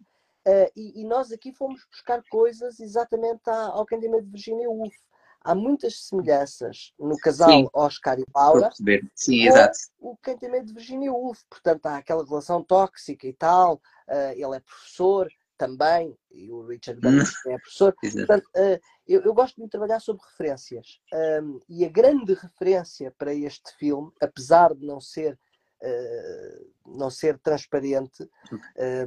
Uh, 0.47 0.71
e, 0.77 1.01
e, 1.01 1.05
nós 1.05 1.31
aqui 1.31 1.51
fomos 1.53 1.85
buscar 1.91 2.21
coisas 2.29 2.79
exatamente 2.79 3.49
ao 3.49 3.85
cantamento 3.85 4.23
de 4.23 4.31
Virginia 4.31 4.69
Woolf. 4.69 4.95
Há 5.41 5.53
muitas 5.53 6.05
semelhanças 6.05 6.93
no 6.97 7.17
casal 7.17 7.49
Sim. 7.49 7.69
Oscar 7.73 8.17
e 8.17 8.25
Laura 8.33 8.69
Sim, 9.13 9.45
exato. 9.45 9.77
o 9.99 10.15
cantamento 10.21 10.67
de 10.67 10.73
Virginia 10.73 11.11
Woolf. 11.11 11.41
Portanto, 11.49 11.85
há 11.85 11.97
aquela 11.97 12.25
relação 12.25 12.63
tóxica 12.63 13.27
e 13.27 13.33
tal. 13.33 13.75
Uh, 14.07 14.31
ele 14.35 14.55
é 14.55 14.59
professor, 14.61 15.29
também, 15.63 16.17
e 16.31 16.51
o 16.51 16.65
Richard 16.65 16.99
hum. 17.05 17.19
é 17.47 17.57
professor. 17.57 17.95
Portanto, 18.01 18.45
uh, 18.55 18.79
eu, 19.07 19.21
eu, 19.21 19.33
gosto 19.33 19.61
de 19.61 19.69
trabalhar 19.69 19.99
sobre 19.99 20.23
referências. 20.25 20.99
Um, 21.41 21.59
e 21.69 21.85
a 21.85 21.89
grande 21.89 22.33
referência 22.33 23.13
para 23.17 23.33
este 23.33 23.73
filme, 23.77 24.11
apesar 24.21 24.73
de 24.73 24.85
não 24.85 24.99
ser, 24.99 25.39
uh, 25.81 26.97
não 26.97 27.09
ser 27.09 27.39
transparente 27.39 28.27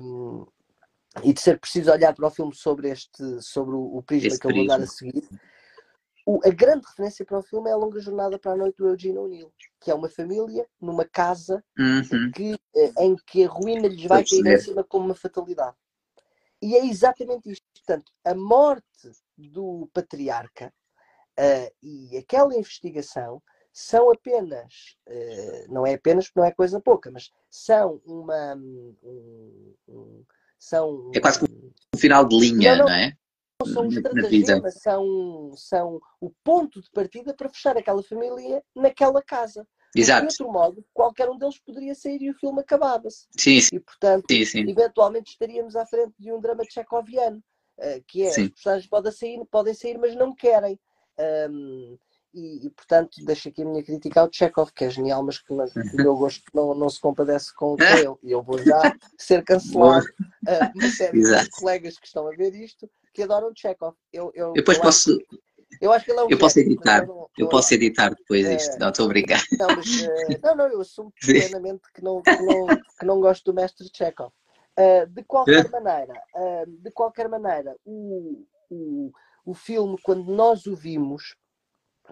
um, 0.00 0.46
e 1.22 1.32
de 1.32 1.40
ser 1.40 1.58
preciso 1.58 1.90
olhar 1.90 2.14
para 2.14 2.26
o 2.26 2.30
filme 2.30 2.54
sobre, 2.54 2.90
este, 2.90 3.42
sobre 3.42 3.74
o, 3.74 3.96
o 3.96 4.02
prisma 4.02 4.28
este 4.28 4.40
que 4.40 4.46
eu 4.46 4.54
vou 4.54 4.66
dar 4.66 4.80
a 4.80 4.86
seguir, 4.86 5.28
o, 6.26 6.40
a 6.44 6.50
grande 6.50 6.84
referência 6.86 7.24
para 7.24 7.38
o 7.38 7.42
filme 7.42 7.70
é 7.70 7.72
a 7.72 7.76
longa 7.76 8.00
jornada 8.00 8.38
para 8.38 8.52
a 8.52 8.56
noite 8.56 8.76
do 8.78 8.88
Eugene 8.88 9.16
O'Neill, 9.16 9.52
que 9.80 9.90
é 9.90 9.94
uma 9.94 10.08
família 10.08 10.66
numa 10.80 11.04
casa 11.04 11.62
uhum. 11.78 12.32
que, 12.34 12.54
eh, 12.74 12.92
em 12.98 13.14
que 13.24 13.44
a 13.44 13.48
ruína 13.48 13.86
lhes 13.86 14.04
vai 14.04 14.24
cair 14.24 14.44
em 14.44 14.58
cima 14.58 14.82
como 14.82 15.04
uma 15.04 15.14
fatalidade. 15.14 15.76
E 16.62 16.76
é 16.76 16.86
exatamente 16.86 17.50
isto. 17.50 17.66
Portanto, 17.74 18.12
a 18.24 18.34
morte 18.34 19.10
do 19.36 19.88
patriarca 19.92 20.72
uh, 21.38 21.74
e 21.82 22.16
aquela 22.16 22.54
investigação 22.54 23.42
são 23.72 24.10
apenas, 24.10 24.96
uh, 25.06 25.72
não 25.72 25.86
é 25.86 25.94
apenas 25.94 26.26
porque 26.26 26.40
não 26.40 26.46
é 26.46 26.52
coisa 26.52 26.80
pouca, 26.80 27.10
mas 27.10 27.30
são 27.50 28.00
uma. 28.06 28.54
Um, 28.56 29.74
um, 29.86 30.24
são, 30.58 31.10
é 31.14 31.20
quase 31.20 31.44
um 31.44 31.98
final 31.98 32.26
de 32.26 32.38
linha, 32.38 32.72
não, 32.72 32.78
não, 32.78 32.86
não 32.86 32.94
é? 32.94 33.12
São 33.64 33.86
um 33.86 34.70
são, 34.70 35.52
são 35.56 36.00
o 36.20 36.30
ponto 36.44 36.82
de 36.82 36.90
partida 36.90 37.34
para 37.34 37.48
fechar 37.48 37.76
aquela 37.76 38.02
família 38.02 38.62
naquela 38.74 39.22
casa. 39.22 39.66
Exato. 40.00 40.26
De 40.26 40.42
outro 40.42 40.52
modo, 40.52 40.84
qualquer 40.92 41.28
um 41.28 41.38
deles 41.38 41.58
poderia 41.58 41.94
sair 41.94 42.20
e 42.22 42.30
o 42.30 42.34
filme 42.34 42.60
acabava-se. 42.60 43.26
Sim, 43.36 43.60
sim. 43.60 43.76
E, 43.76 43.80
portanto, 43.80 44.24
sim, 44.30 44.44
sim. 44.44 44.70
eventualmente 44.70 45.30
estaríamos 45.30 45.76
à 45.76 45.86
frente 45.86 46.12
de 46.18 46.32
um 46.32 46.40
drama 46.40 46.64
tchecoviano, 46.64 47.42
uh, 47.78 48.04
que 48.06 48.22
é, 48.22 48.30
sim. 48.30 48.44
os 48.44 48.50
personagens 48.50 48.88
podem 48.88 49.12
sair, 49.12 49.44
podem 49.50 49.74
sair, 49.74 49.98
mas 49.98 50.14
não 50.14 50.34
querem. 50.34 50.78
Um, 51.50 51.96
e, 52.34 52.66
e, 52.66 52.70
portanto 52.70 53.16
deixo 53.24 53.48
aqui 53.48 53.62
a 53.62 53.64
minha 53.64 53.82
crítica 53.82 54.20
ao 54.20 54.30
Chekhov, 54.30 54.70
que 54.70 54.84
é 54.84 54.90
genial, 54.90 55.22
mas 55.22 55.38
que, 55.38 55.46
que 55.46 55.54
o 55.94 55.96
meu 55.96 56.14
gosto 56.16 56.44
não, 56.52 56.74
não 56.74 56.90
se 56.90 57.00
compadece 57.00 57.54
com, 57.54 57.74
com 57.76 57.82
ele. 57.82 58.14
E 58.22 58.30
eu 58.30 58.42
vou 58.42 58.58
já 58.58 58.94
ser 59.18 59.42
cancelado. 59.42 60.06
Uh, 60.46 60.78
uma 60.78 60.88
série 60.90 61.20
de 61.20 61.50
colegas 61.50 61.98
que 61.98 62.06
estão 62.06 62.28
a 62.28 62.30
ver 62.30 62.54
isto 62.54 62.88
que 63.12 63.24
adoram 63.24 63.50
Chekhov. 63.52 63.96
Eu, 64.12 64.30
eu, 64.32 64.52
depois 64.52 64.76
eu 64.76 64.82
posso. 64.84 65.10
Acho, 65.10 65.40
eu 65.80 65.92
acho 65.92 66.04
que 66.04 66.10
ele 66.10 66.20
é 66.20 66.24
um 66.24 66.30
eu 66.30 66.38
posso 66.38 66.58
editar. 66.58 67.02
Eu, 67.02 67.06
não, 67.06 67.30
eu 67.38 67.48
posso 67.48 67.74
editar 67.74 68.14
depois 68.14 68.46
isto. 68.48 68.74
Uh, 68.74 68.78
não, 68.78 68.88
estou 68.90 69.06
a 69.06 69.08
brincar. 69.08 69.42
Não, 69.52 69.66
mas, 69.76 69.86
uh, 70.02 70.40
não, 70.42 70.56
não, 70.56 70.68
eu 70.68 70.80
assumo 70.80 71.12
plenamente 71.20 71.82
que 71.94 72.02
não, 72.02 72.22
que, 72.22 72.36
não, 72.42 72.66
que 72.66 73.06
não 73.06 73.20
gosto 73.20 73.44
do 73.44 73.54
mestre 73.54 73.88
Chekhov. 73.92 74.32
Uh, 74.78 75.06
de 75.06 75.22
qualquer 75.24 75.70
maneira, 75.70 76.22
uh, 76.34 76.66
de 76.66 76.90
qualquer 76.90 77.28
maneira, 77.28 77.74
o, 77.84 78.44
o, 78.70 79.10
o 79.44 79.54
filme, 79.54 79.96
quando 80.02 80.30
nós 80.30 80.66
o 80.66 80.76
vimos, 80.76 81.34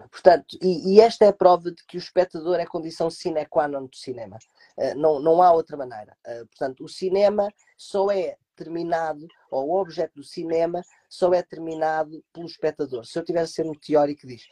portanto, 0.09 0.57
e, 0.61 0.95
e, 0.95 0.99
esta 0.99 1.25
é 1.25 1.27
a 1.27 1.33
prova 1.33 1.71
de 1.71 1.85
que 1.87 1.95
o 1.95 1.99
espectador 1.99 2.59
é 2.59 2.65
condição 2.65 3.09
sine 3.09 3.45
qua 3.45 3.67
non 3.67 3.85
do 3.85 3.95
cinema. 3.95 4.37
Uh, 4.75 4.95
não, 4.95 5.19
não 5.19 5.43
há 5.43 5.51
outra 5.51 5.77
maneira. 5.77 6.17
portanto, 6.23 6.83
o 6.83 6.89
cinema 6.89 7.47
só 7.77 8.09
é 8.09 8.35
terminado, 8.55 9.27
ou 9.51 9.69
o 9.69 9.81
objeto 9.81 10.15
do 10.15 10.23
cinema 10.23 10.81
só 11.09 11.33
é 11.33 11.41
terminado 11.41 12.23
pelo 12.33 12.45
espectador. 12.45 13.05
Se 13.05 13.17
eu 13.19 13.23
tivesse 13.23 13.61
a 13.61 13.63
ser 13.63 13.69
um 13.69 13.73
teórico 13.73 14.25
diz. 14.25 14.43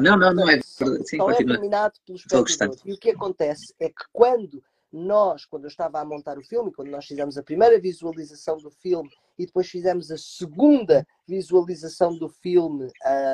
não, 0.00 0.16
não, 0.16 0.32
não 0.32 0.48
é. 0.48 0.60
Sim, 0.60 1.16
só 1.16 1.30
é 1.30 1.36
terminado 1.36 1.94
pelo 2.04 2.18
espectador. 2.18 2.76
E 2.84 2.92
o 2.92 2.98
que 2.98 3.10
acontece 3.10 3.74
é 3.78 3.88
que 3.88 4.04
quando 4.12 4.62
nós, 4.94 5.44
quando 5.44 5.64
eu 5.64 5.68
estava 5.68 6.00
a 6.00 6.04
montar 6.04 6.38
o 6.38 6.44
filme, 6.44 6.72
quando 6.72 6.88
nós 6.88 7.04
fizemos 7.04 7.36
a 7.36 7.42
primeira 7.42 7.80
visualização 7.80 8.56
do 8.58 8.70
filme 8.70 9.10
e 9.36 9.44
depois 9.44 9.68
fizemos 9.68 10.10
a 10.10 10.16
segunda 10.16 11.04
visualização 11.26 12.16
do 12.16 12.28
filme, 12.28 12.88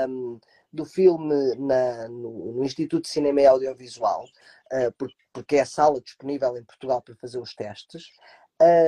um, 0.09 0.41
do 0.73 0.87
filme 0.87 1.55
na, 1.57 2.09
no, 2.09 2.53
no, 2.55 2.65
Instituto 2.65 3.03
de 3.03 3.11
Cinema 3.11 3.43
e 3.43 3.47
Audiovisual, 3.47 4.25
uh, 4.25 5.09
porque 5.33 5.57
é 5.57 5.61
a 5.61 5.67
sala 5.67 6.01
disponível 6.01 6.57
em 6.57 6.65
Portugal 6.65 7.03
para 7.03 7.15
fazer 7.17 7.39
os 7.39 7.55
testes, 7.55 8.05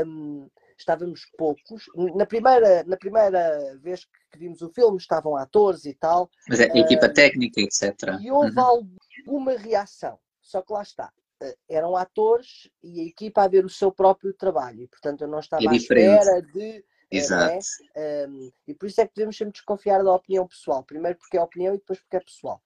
um, 0.07 0.48
estávamos 0.82 1.26
poucos. 1.36 1.84
Na 2.14 2.26
primeira, 2.26 2.84
na 2.84 2.96
primeira 2.96 3.76
vez 3.78 4.04
que 4.30 4.38
vimos 4.38 4.62
o 4.62 4.70
filme 4.70 4.96
estavam 4.96 5.36
atores 5.36 5.84
e 5.84 5.94
tal. 5.94 6.30
Mas 6.48 6.60
é 6.60 6.64
equipa 6.64 7.06
uh, 7.06 7.14
técnica, 7.14 7.60
etc. 7.60 7.92
E 8.20 8.30
houve 8.30 8.58
uhum. 8.58 8.84
alguma 9.26 9.56
reação. 9.56 10.18
Só 10.40 10.60
que 10.62 10.72
lá 10.72 10.82
está 10.82 11.12
eh, 11.42 11.56
eram 11.68 11.96
atores 11.96 12.68
e 12.82 13.00
a 13.00 13.04
equipa 13.04 13.42
a 13.42 13.48
ver 13.48 13.64
o 13.64 13.68
seu 13.68 13.90
próprio 13.92 14.32
trabalho. 14.32 14.82
E, 14.82 14.88
portanto, 14.88 15.22
eu 15.22 15.28
não 15.28 15.40
estava 15.40 15.64
é 15.64 15.68
à 15.68 15.74
espera 15.74 16.42
de. 16.42 16.60
Eh, 16.60 16.82
é? 17.10 17.16
Exato. 17.16 17.58
É? 17.94 18.26
Um, 18.26 18.50
e 18.66 18.74
por 18.74 18.86
isso 18.86 19.00
é 19.00 19.06
que 19.06 19.14
devemos 19.14 19.36
sempre 19.36 19.52
desconfiar 19.52 20.02
da 20.02 20.14
opinião 20.14 20.46
pessoal. 20.46 20.82
Primeiro 20.82 21.18
porque 21.18 21.36
é 21.36 21.42
opinião 21.42 21.74
e 21.74 21.78
depois 21.78 22.00
porque 22.00 22.16
é 22.16 22.20
pessoal. 22.20 22.62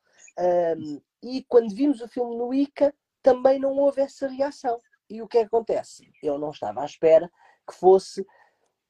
Um, 0.79 1.01
e 1.23 1.45
quando 1.49 1.75
vimos 1.75 2.01
o 2.01 2.09
filme 2.09 2.37
no 2.37 2.55
ICA, 2.55 2.95
também 3.23 3.59
não 3.59 3.73
houve 3.77 4.01
essa 4.01 4.29
reação. 4.29 4.79
E 5.09 5.23
o 5.23 5.27
que, 5.27 5.39
é 5.39 5.41
que 5.41 5.47
acontece? 5.47 6.09
Eu 6.23 6.39
não 6.39 6.51
estava 6.51 6.83
à 6.83 6.85
espera 6.85 7.31
que 7.67 7.75
fosse 7.75 8.27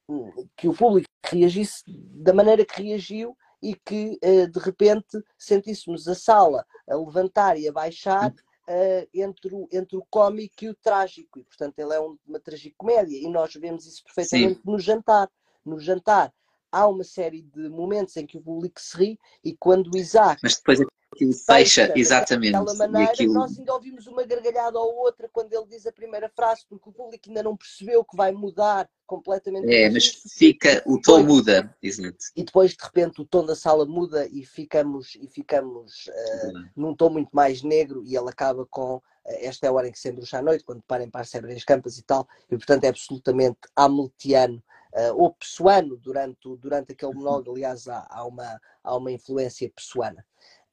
hum, 0.07 0.31
que 0.55 0.67
o 0.67 0.73
público 0.73 1.07
reagisse 1.25 1.83
da 1.87 2.33
maneira 2.33 2.65
que 2.65 2.81
reagiu 2.81 3.35
e 3.61 3.75
que 3.75 4.19
uh, 4.23 4.47
de 4.47 4.59
repente 4.59 5.21
sentíssemos 5.37 6.07
a 6.07 6.15
sala 6.15 6.65
a 6.87 6.95
levantar 6.95 7.57
e 7.57 7.67
a 7.67 7.71
baixar 7.71 8.31
uh, 8.31 9.09
entre, 9.13 9.53
o, 9.53 9.67
entre 9.71 9.97
o 9.97 10.05
cómico 10.09 10.63
e 10.63 10.69
o 10.69 10.75
trágico. 10.75 11.39
E, 11.39 11.43
portanto, 11.43 11.79
ele 11.79 11.93
é 11.93 11.99
um, 11.99 12.17
uma 12.25 12.39
tragicomédia. 12.39 13.17
E 13.17 13.27
nós 13.27 13.53
vemos 13.55 13.85
isso 13.85 14.03
perfeitamente 14.03 14.55
Sim. 14.55 14.61
no 14.63 14.79
jantar. 14.79 15.29
No 15.65 15.79
jantar 15.79 16.33
há 16.71 16.87
uma 16.87 17.03
série 17.03 17.41
de 17.41 17.69
momentos 17.69 18.15
em 18.17 18.25
que 18.25 18.37
o 18.37 18.41
público 18.41 18.79
se 18.79 18.95
ri 18.97 19.19
e 19.43 19.55
quando 19.55 19.91
o 19.93 19.97
Isaac. 19.97 20.39
Mas 20.43 20.55
depois 20.57 20.79
aquilo 21.17 21.33
fecha, 21.33 21.91
exatamente. 21.95 22.53
Maneira, 22.77 23.11
aquilo... 23.11 23.33
Nós 23.33 23.57
ainda 23.57 23.73
ouvimos 23.73 24.05
uma 24.07 24.23
gargalhada 24.23 24.79
ou 24.79 24.95
outra 24.97 25.27
quando 25.31 25.51
ele 25.51 25.65
diz 25.65 25.85
a 25.85 25.91
primeira 25.91 26.29
frase, 26.29 26.61
porque 26.69 26.89
o 26.89 26.93
público 26.93 27.27
ainda 27.27 27.43
não 27.43 27.57
percebeu 27.57 28.05
que 28.05 28.15
vai 28.15 28.31
mudar 28.31 28.87
completamente. 29.05 29.73
É, 29.73 29.89
mas 29.89 30.07
fica, 30.07 30.83
o 30.85 31.01
tom 31.01 31.21
depois, 31.21 31.25
muda, 31.25 31.75
exato. 31.81 32.17
E 32.35 32.43
depois, 32.43 32.71
de 32.71 32.83
repente, 32.83 33.21
o 33.21 33.25
tom 33.25 33.45
da 33.45 33.55
sala 33.55 33.85
muda 33.85 34.27
e 34.27 34.45
ficamos, 34.45 35.15
e 35.15 35.27
ficamos 35.27 36.07
uh, 36.07 36.69
num 36.75 36.95
tom 36.95 37.09
muito 37.09 37.29
mais 37.33 37.63
negro 37.63 38.03
e 38.05 38.15
ele 38.15 38.29
acaba 38.29 38.65
com. 38.65 38.97
Uh, 38.97 39.01
esta 39.25 39.65
é 39.65 39.69
a 39.69 39.73
hora 39.73 39.87
em 39.87 39.91
que 39.91 39.99
se 39.99 40.09
embruxa 40.09 40.37
à 40.37 40.41
noite, 40.41 40.63
quando 40.63 40.83
parem 40.85 41.09
para 41.09 41.21
as 41.21 41.63
campas 41.63 41.97
e 41.97 42.03
tal, 42.03 42.27
e 42.49 42.55
portanto 42.55 42.83
é 42.83 42.89
absolutamente 42.89 43.59
hamiltiano 43.75 44.61
uh, 44.93 45.15
ou 45.15 45.33
pessoano 45.33 45.97
durante, 45.97 46.55
durante 46.57 46.91
aquele 46.91 47.13
monólogo. 47.15 47.51
Aliás, 47.51 47.87
há, 47.87 48.05
há, 48.09 48.25
uma, 48.25 48.61
há 48.83 48.95
uma 48.95 49.11
influência 49.11 49.71
pessoana. 49.73 50.25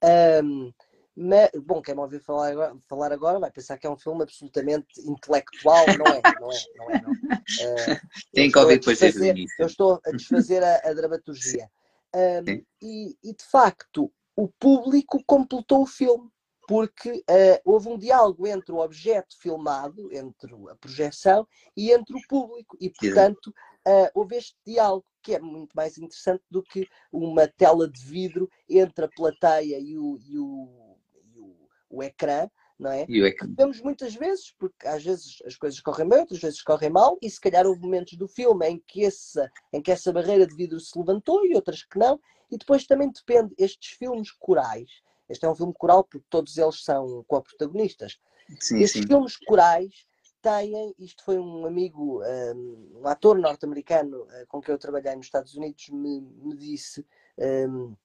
Um, 0.04 0.72
mas, 1.16 1.48
bom, 1.62 1.80
quem 1.80 1.94
me 1.94 2.00
ouvir 2.00 2.20
falar 2.20 2.50
agora, 2.50 2.76
falar 2.88 3.12
agora 3.12 3.38
vai 3.38 3.50
pensar 3.50 3.78
que 3.78 3.86
é 3.86 3.90
um 3.90 3.96
filme 3.96 4.22
absolutamente 4.22 5.00
intelectual, 5.00 5.86
não 5.96 6.06
é? 6.06 6.20
Não 6.40 6.50
é, 6.52 6.62
não 6.76 6.90
é, 6.90 7.02
não. 7.02 7.12
Uh, 7.12 8.00
Tem 8.32 8.50
que 8.50 8.58
ouvir 8.58 8.80
depois 8.80 8.98
desde 8.98 9.46
Eu 9.58 9.66
estou 9.66 10.00
a 10.04 10.10
desfazer 10.10 10.62
a, 10.62 10.80
a 10.84 10.92
dramaturgia. 10.92 11.70
Um, 12.14 12.64
e, 12.82 13.16
e, 13.22 13.32
de 13.32 13.44
facto, 13.44 14.12
o 14.36 14.48
público 14.48 15.22
completou 15.24 15.82
o 15.82 15.86
filme, 15.86 16.28
porque 16.66 17.10
uh, 17.12 17.60
houve 17.64 17.88
um 17.88 17.98
diálogo 17.98 18.46
entre 18.46 18.72
o 18.72 18.78
objeto 18.78 19.38
filmado, 19.38 20.12
entre 20.12 20.52
a 20.70 20.74
projeção, 20.76 21.46
e 21.76 21.92
entre 21.92 22.16
o 22.16 22.20
público. 22.28 22.76
E, 22.80 22.90
portanto, 22.90 23.54
uh, 23.86 24.10
houve 24.14 24.36
este 24.36 24.56
diálogo 24.66 25.04
que 25.22 25.34
é 25.34 25.40
muito 25.40 25.72
mais 25.74 25.96
interessante 25.96 26.44
do 26.50 26.62
que 26.62 26.86
uma 27.10 27.48
tela 27.48 27.88
de 27.88 28.04
vidro 28.04 28.48
entre 28.68 29.06
a 29.06 29.08
plateia 29.08 29.78
e 29.78 29.96
o, 29.96 30.18
e 30.18 30.38
o, 30.38 30.98
e 31.24 31.38
o, 31.38 31.68
o 31.88 32.02
ecrã, 32.02 32.48
não 32.78 32.90
é? 32.90 33.06
E 33.08 33.22
o 33.22 33.26
ecrã. 33.26 33.48
Vemos 33.56 33.80
muitas 33.80 34.14
vezes, 34.14 34.54
porque 34.58 34.86
às 34.86 35.02
vezes 35.02 35.38
as 35.46 35.56
coisas 35.56 35.80
correm 35.80 36.08
bem, 36.08 36.20
outras 36.20 36.40
vezes 36.40 36.62
correm 36.62 36.90
mal, 36.90 37.16
e 37.22 37.30
se 37.30 37.40
calhar 37.40 37.66
houve 37.66 37.80
momentos 37.80 38.18
do 38.18 38.28
filme 38.28 38.68
em 38.68 38.82
que 38.86 39.04
essa, 39.04 39.50
em 39.72 39.80
que 39.80 39.90
essa 39.90 40.12
barreira 40.12 40.46
de 40.46 40.54
vidro 40.54 40.78
se 40.78 40.98
levantou 40.98 41.44
e 41.46 41.54
outras 41.54 41.82
que 41.82 41.98
não, 41.98 42.20
e 42.50 42.58
depois 42.58 42.86
também 42.86 43.10
depende, 43.10 43.54
estes 43.58 43.96
filmes 43.96 44.30
corais, 44.30 44.90
este 45.28 45.46
é 45.46 45.48
um 45.48 45.54
filme 45.54 45.72
coral 45.72 46.04
porque 46.04 46.26
todos 46.28 46.58
eles 46.58 46.84
são 46.84 47.24
co-protagonistas, 47.26 48.18
estes 48.50 48.90
sim. 48.90 49.06
filmes 49.06 49.38
corais 49.38 50.06
têm, 50.44 50.94
isto 50.98 51.24
foi 51.24 51.38
um 51.38 51.64
amigo, 51.64 52.22
um, 52.22 53.00
um 53.00 53.08
ator 53.08 53.38
norte-americano 53.38 54.24
uh, 54.24 54.46
com 54.46 54.60
quem 54.60 54.74
eu 54.74 54.78
trabalhei 54.78 55.16
nos 55.16 55.24
Estados 55.24 55.54
Unidos, 55.54 55.88
me, 55.88 56.20
me 56.20 56.54
disse 56.54 57.04
um, 57.38 57.96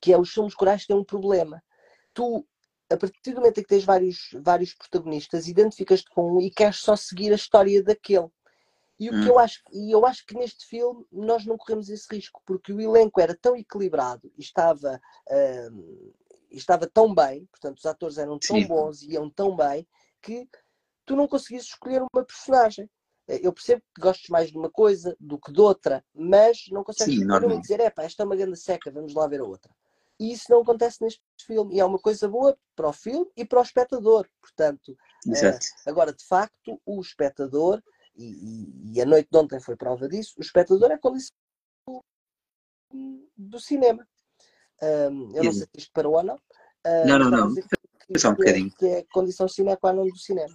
que 0.00 0.12
é 0.12 0.18
os 0.18 0.32
filmes 0.32 0.54
corais 0.54 0.86
têm 0.86 0.96
um 0.96 1.04
problema. 1.04 1.62
Tu, 2.14 2.46
a 2.88 2.96
partir 2.96 3.32
do 3.32 3.40
momento 3.40 3.58
em 3.58 3.62
que 3.62 3.68
tens 3.68 3.84
vários, 3.84 4.30
vários 4.40 4.74
protagonistas, 4.74 5.48
identificas-te 5.48 6.08
com 6.10 6.36
um 6.36 6.40
e 6.40 6.50
queres 6.50 6.76
só 6.76 6.94
seguir 6.94 7.32
a 7.32 7.36
história 7.36 7.82
daquele. 7.82 8.28
E 9.00 9.10
o 9.10 9.14
hum. 9.14 9.20
que 9.20 9.28
eu 9.28 9.38
acho, 9.40 9.60
e 9.72 9.90
eu 9.90 10.06
acho 10.06 10.24
que 10.24 10.36
neste 10.36 10.64
filme 10.66 11.04
nós 11.10 11.44
não 11.44 11.56
corremos 11.58 11.88
esse 11.88 12.06
risco, 12.08 12.40
porque 12.46 12.72
o 12.72 12.80
elenco 12.80 13.20
era 13.20 13.36
tão 13.36 13.56
equilibrado 13.56 14.30
e 14.38 14.40
estava, 14.40 15.00
um, 15.72 16.12
estava 16.48 16.86
tão 16.86 17.12
bem, 17.12 17.44
portanto, 17.46 17.78
os 17.78 17.86
atores 17.86 18.18
eram 18.18 18.38
tão 18.38 18.60
Sim. 18.60 18.68
bons 18.68 19.02
e 19.02 19.14
iam 19.14 19.28
tão 19.28 19.56
bem, 19.56 19.88
que 20.22 20.48
tu 21.04 21.16
não 21.16 21.28
conseguias 21.28 21.64
escolher 21.64 22.02
uma 22.02 22.24
personagem. 22.24 22.88
Eh, 23.28 23.40
eu 23.42 23.52
percebo 23.52 23.82
que 23.94 24.00
gostes 24.00 24.28
mais 24.28 24.50
de 24.50 24.58
uma 24.58 24.70
coisa 24.70 25.16
do 25.18 25.38
que 25.38 25.52
de 25.52 25.60
outra, 25.60 26.04
mas 26.14 26.64
não 26.70 26.84
consegues 26.84 27.14
Sim, 27.14 27.22
escolher 27.22 27.46
uma 27.46 27.54
e 27.54 27.60
dizer, 27.60 27.80
é 27.80 27.90
pá, 27.90 28.04
esta 28.04 28.22
é 28.22 28.26
uma 28.26 28.36
grande 28.36 28.58
seca, 28.58 28.90
vamos 28.90 29.14
lá 29.14 29.26
ver 29.26 29.40
a 29.40 29.44
outra. 29.44 29.72
E 30.20 30.32
isso 30.32 30.46
não 30.50 30.60
acontece 30.60 31.02
neste 31.02 31.20
filme. 31.44 31.74
E 31.74 31.80
é 31.80 31.84
uma 31.84 31.98
coisa 31.98 32.28
boa 32.28 32.56
para 32.76 32.88
o 32.88 32.92
filme 32.92 33.30
e 33.36 33.44
para 33.44 33.58
o 33.58 33.62
espectador. 33.62 34.28
Portanto, 34.40 34.92
uh, 35.26 35.58
agora, 35.88 36.12
de 36.12 36.24
facto, 36.24 36.80
o 36.86 37.00
espectador, 37.00 37.82
e, 38.14 38.92
e, 38.92 39.00
a 39.00 39.06
noite 39.06 39.28
de 39.30 39.38
ontem 39.38 39.58
foi 39.58 39.74
prova 39.74 40.06
disso, 40.06 40.34
o 40.36 40.42
espectador 40.42 40.92
é 40.92 40.98
condição 40.98 41.34
do, 41.88 42.04
do 43.36 43.58
cinema. 43.58 44.06
Um, 44.82 45.34
eu 45.34 45.44
não 45.44 45.52
sei 45.52 45.62
se 45.62 45.78
isto 45.78 45.92
parou 45.92 46.14
ou 46.14 46.22
não. 46.22 46.36
Uh, 46.36 47.06
não, 47.06 47.18
não, 47.18 47.30
não. 47.30 47.54
Que, 47.54 48.18
Só 48.18 48.30
um 48.30 48.34
bocadinho. 48.34 48.70
Que 48.76 48.86
é, 48.86 48.98
é 48.98 49.04
condição 49.12 49.48
sine 49.48 49.76
qua 49.76 49.92
non 49.92 50.06
do 50.06 50.18
cinema. 50.18 50.54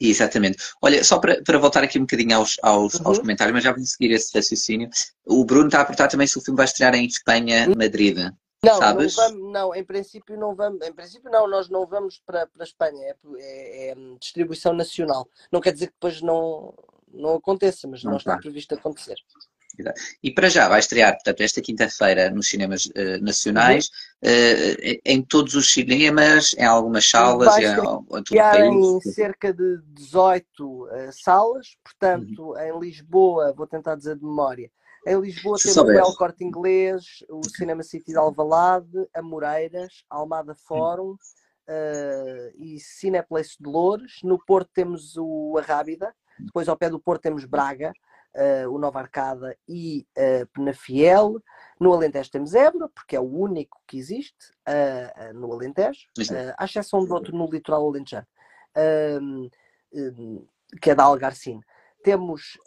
Exatamente. 0.00 0.58
Olha, 0.82 1.04
só 1.04 1.18
para, 1.18 1.42
para 1.42 1.58
voltar 1.58 1.84
aqui 1.84 1.98
um 1.98 2.02
bocadinho 2.02 2.36
aos, 2.36 2.56
aos, 2.62 2.94
uhum. 2.94 3.08
aos 3.08 3.18
comentários, 3.18 3.54
mas 3.54 3.64
já 3.64 3.72
vou 3.72 3.84
seguir 3.84 4.12
esse 4.12 4.36
raciocínio. 4.36 4.88
O 5.24 5.44
Bruno 5.44 5.66
está 5.66 5.80
a 5.80 5.84
perguntar 5.84 6.08
também 6.08 6.26
se 6.26 6.36
o 6.36 6.40
filme 6.40 6.56
vai 6.56 6.66
estrear 6.66 6.94
em 6.94 7.06
Espanha. 7.06 7.68
Madrid. 7.76 8.18
Não, 8.64 8.78
sabes? 8.78 9.16
Não, 9.16 9.28
vamos, 9.28 9.52
não, 9.52 9.74
em 9.74 9.84
princípio 9.84 10.38
não 10.38 10.54
vamos. 10.54 10.86
Em 10.86 10.92
princípio 10.92 11.30
não, 11.30 11.46
nós 11.46 11.68
não 11.68 11.86
vamos 11.86 12.20
para, 12.24 12.46
para 12.46 12.62
a 12.62 12.64
Espanha, 12.64 13.02
é, 13.04 13.16
é, 13.38 13.90
é 13.90 13.94
distribuição 14.18 14.72
nacional. 14.72 15.28
Não 15.52 15.60
quer 15.60 15.72
dizer 15.72 15.88
que 15.88 15.92
depois 15.92 16.22
não, 16.22 16.74
não 17.12 17.34
aconteça, 17.34 17.86
mas 17.86 18.02
não, 18.02 18.12
não 18.12 18.18
está 18.18 18.36
previsto 18.38 18.74
acontecer. 18.74 19.16
E 20.22 20.30
para 20.30 20.48
já 20.48 20.68
vai 20.68 20.80
estrear, 20.80 21.12
portanto, 21.14 21.40
esta 21.40 21.60
quinta-feira 21.60 22.30
nos 22.30 22.48
cinemas 22.48 22.86
uh, 22.86 23.22
nacionais, 23.22 23.86
uh, 24.22 25.00
em 25.04 25.22
todos 25.22 25.54
os 25.54 25.72
cinemas, 25.72 26.54
em 26.58 26.64
algumas 26.64 27.08
salas, 27.08 27.46
vai 27.46 27.64
em, 27.64 28.74
em, 28.74 28.96
em 28.96 29.00
cerca 29.00 29.52
de 29.52 29.80
18 29.94 30.50
uh, 30.60 30.88
salas, 31.12 31.76
portanto, 31.82 32.52
uhum. 32.52 32.58
em 32.58 32.80
Lisboa, 32.80 33.52
vou 33.52 33.66
tentar 33.66 33.96
dizer 33.96 34.16
de 34.16 34.24
memória, 34.24 34.70
Em 35.06 35.20
Lisboa 35.20 35.58
temos 35.58 35.76
o 35.76 35.90
El 35.90 36.14
Corte 36.16 36.44
Inglês, 36.44 37.04
o 37.28 37.42
Cinema 37.48 37.82
City 37.82 38.12
de 38.12 38.18
Alvalade, 38.18 39.06
Amoreiras, 39.14 40.04
Almada 40.08 40.54
Fórum 40.54 41.12
uh, 41.12 42.52
e 42.56 42.78
Cineplex 42.80 43.56
de 43.60 43.68
Loures. 43.68 44.20
No 44.22 44.38
Porto 44.38 44.70
temos 44.72 45.16
o 45.16 45.58
Arrábida, 45.58 46.14
depois 46.38 46.68
ao 46.68 46.76
pé 46.76 46.88
do 46.88 46.98
Porto 46.98 47.22
temos 47.22 47.44
Braga, 47.44 47.92
uh, 48.34 48.70
o 48.70 48.78
Nova 48.78 49.00
Arcada 49.00 49.56
e 49.68 50.06
uh, 50.16 50.46
Penafiel. 50.48 51.40
No 51.80 51.92
Alentejo 51.92 52.30
temos 52.30 52.54
Évora, 52.54 52.88
porque 52.88 53.16
é 53.16 53.20
o 53.20 53.24
único 53.24 53.80
que 53.86 53.98
existe 53.98 54.50
uh, 54.68 55.34
no 55.34 55.52
Alentejo, 55.52 56.06
uh, 56.18 56.54
à 56.56 56.64
exceção 56.64 57.04
de 57.04 57.12
outro 57.12 57.36
no 57.36 57.48
litoral 57.50 57.86
alentejano, 57.86 58.26
que 60.80 60.90
é 60.90 60.94
da 60.94 61.04
Algarcine. 61.04 61.60
Temos 62.02 62.58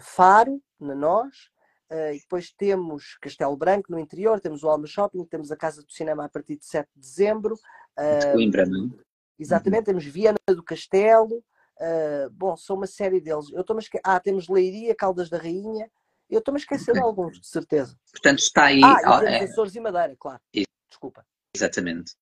Faro, 0.00 0.62
na 0.78 0.94
Nós, 0.94 1.50
e 1.90 2.20
depois 2.20 2.52
temos 2.52 3.16
Castelo 3.20 3.56
Branco 3.56 3.90
no 3.90 3.98
interior, 3.98 4.40
temos 4.40 4.62
o 4.62 4.68
Alma 4.68 4.86
Shopping, 4.86 5.24
temos 5.24 5.50
a 5.50 5.56
Casa 5.56 5.82
do 5.82 5.90
Cinema 5.90 6.24
a 6.24 6.28
partir 6.28 6.56
de 6.56 6.64
7 6.64 6.88
de 6.94 7.00
dezembro. 7.00 7.54
Uh, 7.98 8.32
Coimbra, 8.32 8.64
não? 8.64 8.86
É? 8.86 9.04
Exatamente, 9.38 9.80
uhum. 9.80 9.84
temos 9.86 10.04
Viana 10.04 10.38
do 10.48 10.62
Castelo. 10.62 11.42
Uh, 11.80 12.30
bom, 12.30 12.56
são 12.56 12.76
uma 12.76 12.86
série 12.86 13.20
deles. 13.20 13.50
Eu 13.52 13.60
estou 13.60 13.78
esque... 13.78 14.00
Ah, 14.04 14.20
temos 14.20 14.48
Leiria, 14.48 14.94
Caldas 14.94 15.28
da 15.28 15.38
Rainha. 15.38 15.90
Eu 16.30 16.38
estou-me 16.38 16.58
a 16.58 16.62
esquecer 16.62 16.92
de 16.92 17.00
alguns, 17.00 17.40
de 17.40 17.46
certeza. 17.46 17.96
Portanto, 18.10 18.38
está 18.38 18.64
aí. 18.66 18.80
Ah, 18.82 19.22
e 19.22 19.26
é... 19.26 19.44
Açores 19.44 19.74
e 19.74 19.80
Madeira, 19.80 20.16
claro. 20.18 20.40
Isso. 20.52 20.66
Desculpa. 20.88 21.24
Exatamente. 21.54 22.12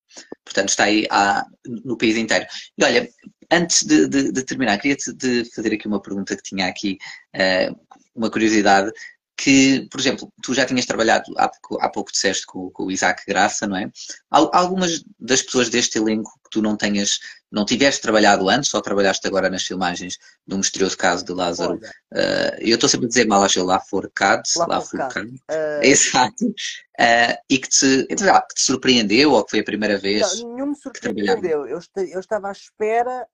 Portanto, 0.44 0.68
está 0.68 0.84
aí 0.84 1.06
ah, 1.10 1.46
no 1.66 1.96
país 1.96 2.16
inteiro. 2.16 2.46
E 2.76 2.84
olha, 2.84 3.08
antes 3.50 3.82
de, 3.84 4.08
de, 4.08 4.32
de 4.32 4.42
terminar, 4.44 4.78
queria-te 4.78 5.44
fazer 5.54 5.72
aqui 5.72 5.86
uma 5.86 6.02
pergunta 6.02 6.36
que 6.36 6.42
tinha 6.42 6.66
aqui, 6.66 6.98
uh, 7.34 7.80
uma 8.14 8.30
curiosidade 8.30 8.92
que, 9.36 9.88
por 9.90 9.98
exemplo, 9.98 10.32
tu 10.42 10.54
já 10.54 10.64
tinhas 10.64 10.86
trabalhado, 10.86 11.32
há 11.36 11.48
pouco, 11.48 11.84
há 11.84 11.88
pouco 11.88 12.12
disseste 12.12 12.46
com, 12.46 12.70
com, 12.70 12.84
o 12.84 12.90
Isaac 12.90 13.24
Graça, 13.26 13.66
não 13.66 13.76
é? 13.76 13.90
Algumas 14.30 15.02
das 15.18 15.42
pessoas 15.42 15.68
deste 15.68 15.98
elenco 15.98 16.30
que 16.44 16.50
tu 16.50 16.62
não 16.62 16.76
tenhas, 16.76 17.18
não 17.50 17.64
tiveste 17.64 18.02
trabalhado 18.02 18.48
antes, 18.48 18.72
ou 18.74 18.82
trabalhaste 18.82 19.26
agora 19.26 19.48
nas 19.48 19.64
filmagens 19.64 20.18
do 20.46 20.58
misterioso 20.58 20.96
caso 20.96 21.24
de 21.24 21.32
Lázaro, 21.32 21.74
uh, 21.76 22.56
eu 22.60 22.74
estou 22.74 22.88
sempre 22.88 23.06
a 23.06 23.08
dizer 23.08 23.26
mal, 23.26 23.46
lá 23.56 23.80
Forcado, 23.80 24.42
lá 24.56 24.80
Forcado, 24.80 25.28
uh... 25.28 25.34
exato, 25.82 26.46
uh, 26.46 27.36
e 27.48 27.58
que 27.58 27.68
te, 27.68 28.06
que 28.06 28.14
te 28.14 28.62
surpreendeu, 28.62 29.32
ou 29.32 29.44
que 29.44 29.50
foi 29.50 29.60
a 29.60 29.64
primeira 29.64 29.98
vez 29.98 30.40
não, 30.40 30.54
nenhum 30.54 30.66
me 30.68 30.76
surpreendeu, 30.76 31.66
eu, 31.66 31.80
eu, 31.96 32.20
estava 32.20 32.48
à 32.48 32.52
espera, 32.52 33.26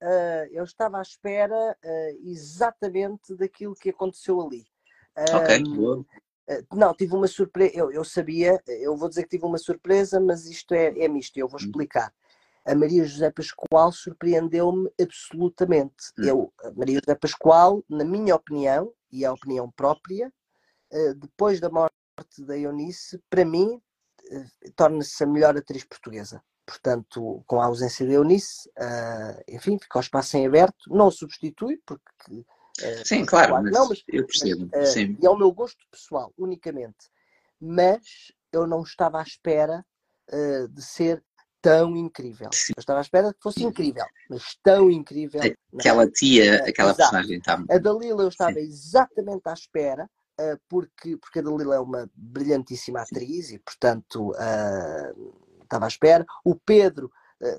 eu 0.52 0.64
estava 0.64 0.98
à 0.98 1.02
espera 1.02 1.76
exatamente 2.24 3.34
daquilo 3.36 3.74
que 3.74 3.90
aconteceu 3.90 4.40
ali. 4.40 4.64
Ok, 5.34 5.62
boa. 5.74 6.04
Eh, 6.48 6.64
não, 6.72 6.94
tive 6.94 7.14
uma 7.14 7.28
surpresa. 7.28 7.72
Eu, 7.74 7.92
eu, 7.92 8.04
sabia, 8.04 8.60
eu 8.66 8.96
vou 8.96 9.08
dizer 9.08 9.24
que 9.24 9.30
tive 9.30 9.44
uma 9.44 9.58
surpresa, 9.58 10.18
mas 10.18 10.46
isto 10.46 10.72
é, 10.74 10.98
é 10.98 11.08
misto, 11.08 11.36
eu 11.36 11.46
vou 11.46 11.60
hum. 11.60 11.64
explicar. 11.64 12.12
A 12.64 12.74
Maria 12.74 13.04
José 13.04 13.30
Pascoal 13.30 13.92
surpreendeu-me 13.92 14.90
absolutamente. 15.00 16.12
Hum. 16.18 16.24
Eu, 16.24 16.52
a 16.64 16.70
Maria 16.72 17.00
José 17.00 17.14
Pascoal, 17.14 17.84
na 17.88 18.04
minha 18.04 18.34
opinião, 18.34 18.92
e 19.10 19.24
a 19.24 19.32
opinião 19.32 19.70
própria, 19.70 20.32
eh, 20.90 21.14
depois 21.14 21.60
da 21.60 21.70
morte 21.70 21.94
da 22.40 22.56
Eunice, 22.56 23.22
para 23.30 23.44
mim, 23.44 23.80
eh, 24.30 24.70
torna-se 24.74 25.22
a 25.22 25.26
melhor 25.26 25.56
atriz 25.56 25.84
portuguesa. 25.84 26.42
Portanto, 26.66 27.42
com 27.46 27.60
a 27.62 27.64
ausência 27.64 28.06
da 28.06 28.12
Eunice, 28.12 28.70
enfim, 29.48 29.78
fica 29.78 29.98
o 29.98 30.02
espaço 30.02 30.36
em 30.36 30.46
aberto. 30.46 30.76
Não 30.88 31.10
substitui, 31.10 31.80
porque 31.86 32.44
eh, 32.82 33.04
sim, 33.04 33.24
claro, 33.24 33.62
mas 33.62 33.72
não, 33.72 33.88
mas, 33.88 34.02
eu 34.08 34.26
percebo. 34.26 34.68
Mas, 34.72 34.90
sim. 34.90 35.16
E 35.20 35.26
é 35.26 35.30
o 35.30 35.36
meu 35.36 35.52
gosto 35.52 35.78
pessoal, 35.90 36.32
unicamente. 36.36 37.08
Mas 37.60 38.32
eu 38.52 38.66
não 38.66 38.82
estava 38.82 39.20
à 39.20 39.22
espera 39.22 39.84
uh, 40.32 40.68
de 40.68 40.82
ser 40.82 41.22
tão 41.60 41.96
incrível. 41.96 42.50
Sim. 42.52 42.72
Eu 42.76 42.80
estava 42.80 43.00
à 43.00 43.02
espera 43.02 43.32
que 43.32 43.42
fosse 43.42 43.64
incrível, 43.64 44.06
mas 44.30 44.56
tão 44.62 44.90
incrível. 44.90 45.40
Aquela 45.76 46.04
não. 46.04 46.12
tia, 46.12 46.56
aquela 46.64 46.90
Exato. 46.90 46.96
personagem. 46.96 47.40
Tá... 47.40 47.62
A 47.68 47.78
Dalila 47.78 48.22
eu 48.22 48.28
estava 48.28 48.54
Sim. 48.54 48.60
exatamente 48.60 49.48
à 49.48 49.52
espera, 49.52 50.08
uh, 50.40 50.60
porque, 50.68 51.16
porque 51.16 51.40
a 51.40 51.42
Dalila 51.42 51.76
é 51.76 51.80
uma 51.80 52.08
brilhantíssima 52.14 53.02
atriz 53.02 53.50
e, 53.50 53.58
portanto, 53.58 54.30
uh, 54.30 55.62
estava 55.62 55.86
à 55.86 55.88
espera. 55.88 56.24
O 56.44 56.54
Pedro 56.54 57.10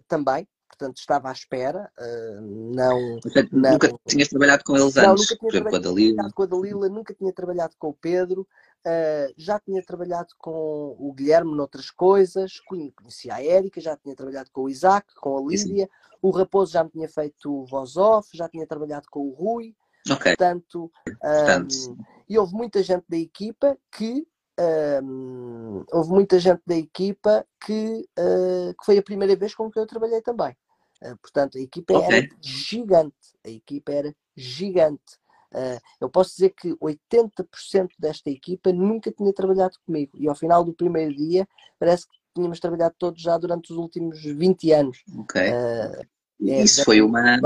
também, 0.09 0.45
portanto 0.69 0.97
estava 0.97 1.29
à 1.29 1.31
espera. 1.33 1.91
Uh, 1.99 2.41
não, 2.73 3.19
portanto, 3.19 3.49
não, 3.51 3.71
Nunca 3.71 3.99
tinhas 4.07 4.29
trabalhado 4.29 4.63
com 4.63 4.77
eles 4.77 4.95
não, 4.95 5.11
antes, 5.11 5.29
nunca 5.29 5.37
tinha 5.37 5.51
trabalhado 5.51 5.69
com 5.69 5.75
a 5.75 5.79
Dalila. 5.79 6.31
com 6.31 6.43
a 6.43 6.45
Dalila, 6.45 6.89
nunca 6.89 7.13
tinha 7.13 7.33
trabalhado 7.33 7.75
com 7.77 7.89
o 7.89 7.93
Pedro, 7.93 8.41
uh, 8.41 9.33
já 9.35 9.59
tinha 9.59 9.83
trabalhado 9.83 10.29
com 10.37 10.95
o 10.97 11.13
Guilherme 11.13 11.55
noutras 11.55 11.91
coisas, 11.91 12.59
conhecia 12.61 13.35
a 13.35 13.43
Érica, 13.43 13.81
já 13.81 13.97
tinha 13.97 14.15
trabalhado 14.15 14.49
com 14.53 14.61
o 14.61 14.69
Isaac, 14.69 15.13
com 15.15 15.37
a 15.37 15.41
Lídia, 15.41 15.83
Isso. 15.83 16.17
o 16.21 16.29
Raposo 16.29 16.71
já 16.71 16.83
me 16.83 16.91
tinha 16.91 17.09
feito 17.09 17.65
voz 17.65 17.97
off, 17.97 18.29
já 18.33 18.47
tinha 18.47 18.65
trabalhado 18.65 19.07
com 19.09 19.27
o 19.27 19.33
Rui. 19.33 19.75
Okay. 20.09 20.35
Portanto, 20.35 20.89
portanto... 21.19 21.75
Um, 21.89 22.19
e 22.29 22.37
houve 22.37 22.53
muita 22.53 22.83
gente 22.83 23.03
da 23.09 23.17
equipa 23.17 23.75
que 23.91 24.27
um, 24.59 25.85
houve 25.91 26.09
muita 26.09 26.39
gente 26.39 26.61
da 26.65 26.75
equipa 26.75 27.45
que, 27.65 28.05
uh, 28.19 28.73
que 28.77 28.85
foi 28.85 28.97
a 28.97 29.03
primeira 29.03 29.35
vez 29.35 29.55
com 29.55 29.71
que 29.71 29.79
eu 29.79 29.87
trabalhei 29.87 30.21
também. 30.21 30.55
Uh, 31.01 31.17
portanto, 31.21 31.57
a 31.57 31.61
equipa 31.61 31.97
okay. 31.97 32.17
era 32.17 32.29
gigante. 32.41 33.15
A 33.45 33.49
equipa 33.49 33.91
era 33.91 34.15
gigante. 34.35 35.17
Uh, 35.53 35.79
eu 35.99 36.09
posso 36.09 36.31
dizer 36.31 36.49
que 36.49 36.75
80% 36.75 37.89
desta 37.97 38.29
equipa 38.29 38.71
nunca 38.73 39.11
tinha 39.11 39.33
trabalhado 39.33 39.77
comigo. 39.85 40.11
E 40.15 40.27
ao 40.27 40.35
final 40.35 40.63
do 40.63 40.73
primeiro 40.73 41.15
dia, 41.15 41.47
parece 41.79 42.05
que 42.05 42.17
tínhamos 42.35 42.59
trabalhado 42.59 42.95
todos 42.99 43.21
já 43.21 43.37
durante 43.37 43.71
os 43.71 43.77
últimos 43.77 44.21
20 44.21 44.71
anos. 44.73 45.03
Ok. 45.17 45.41
É, 45.41 46.01
Isso 46.39 46.83
foi 46.83 47.01
uma, 47.01 47.39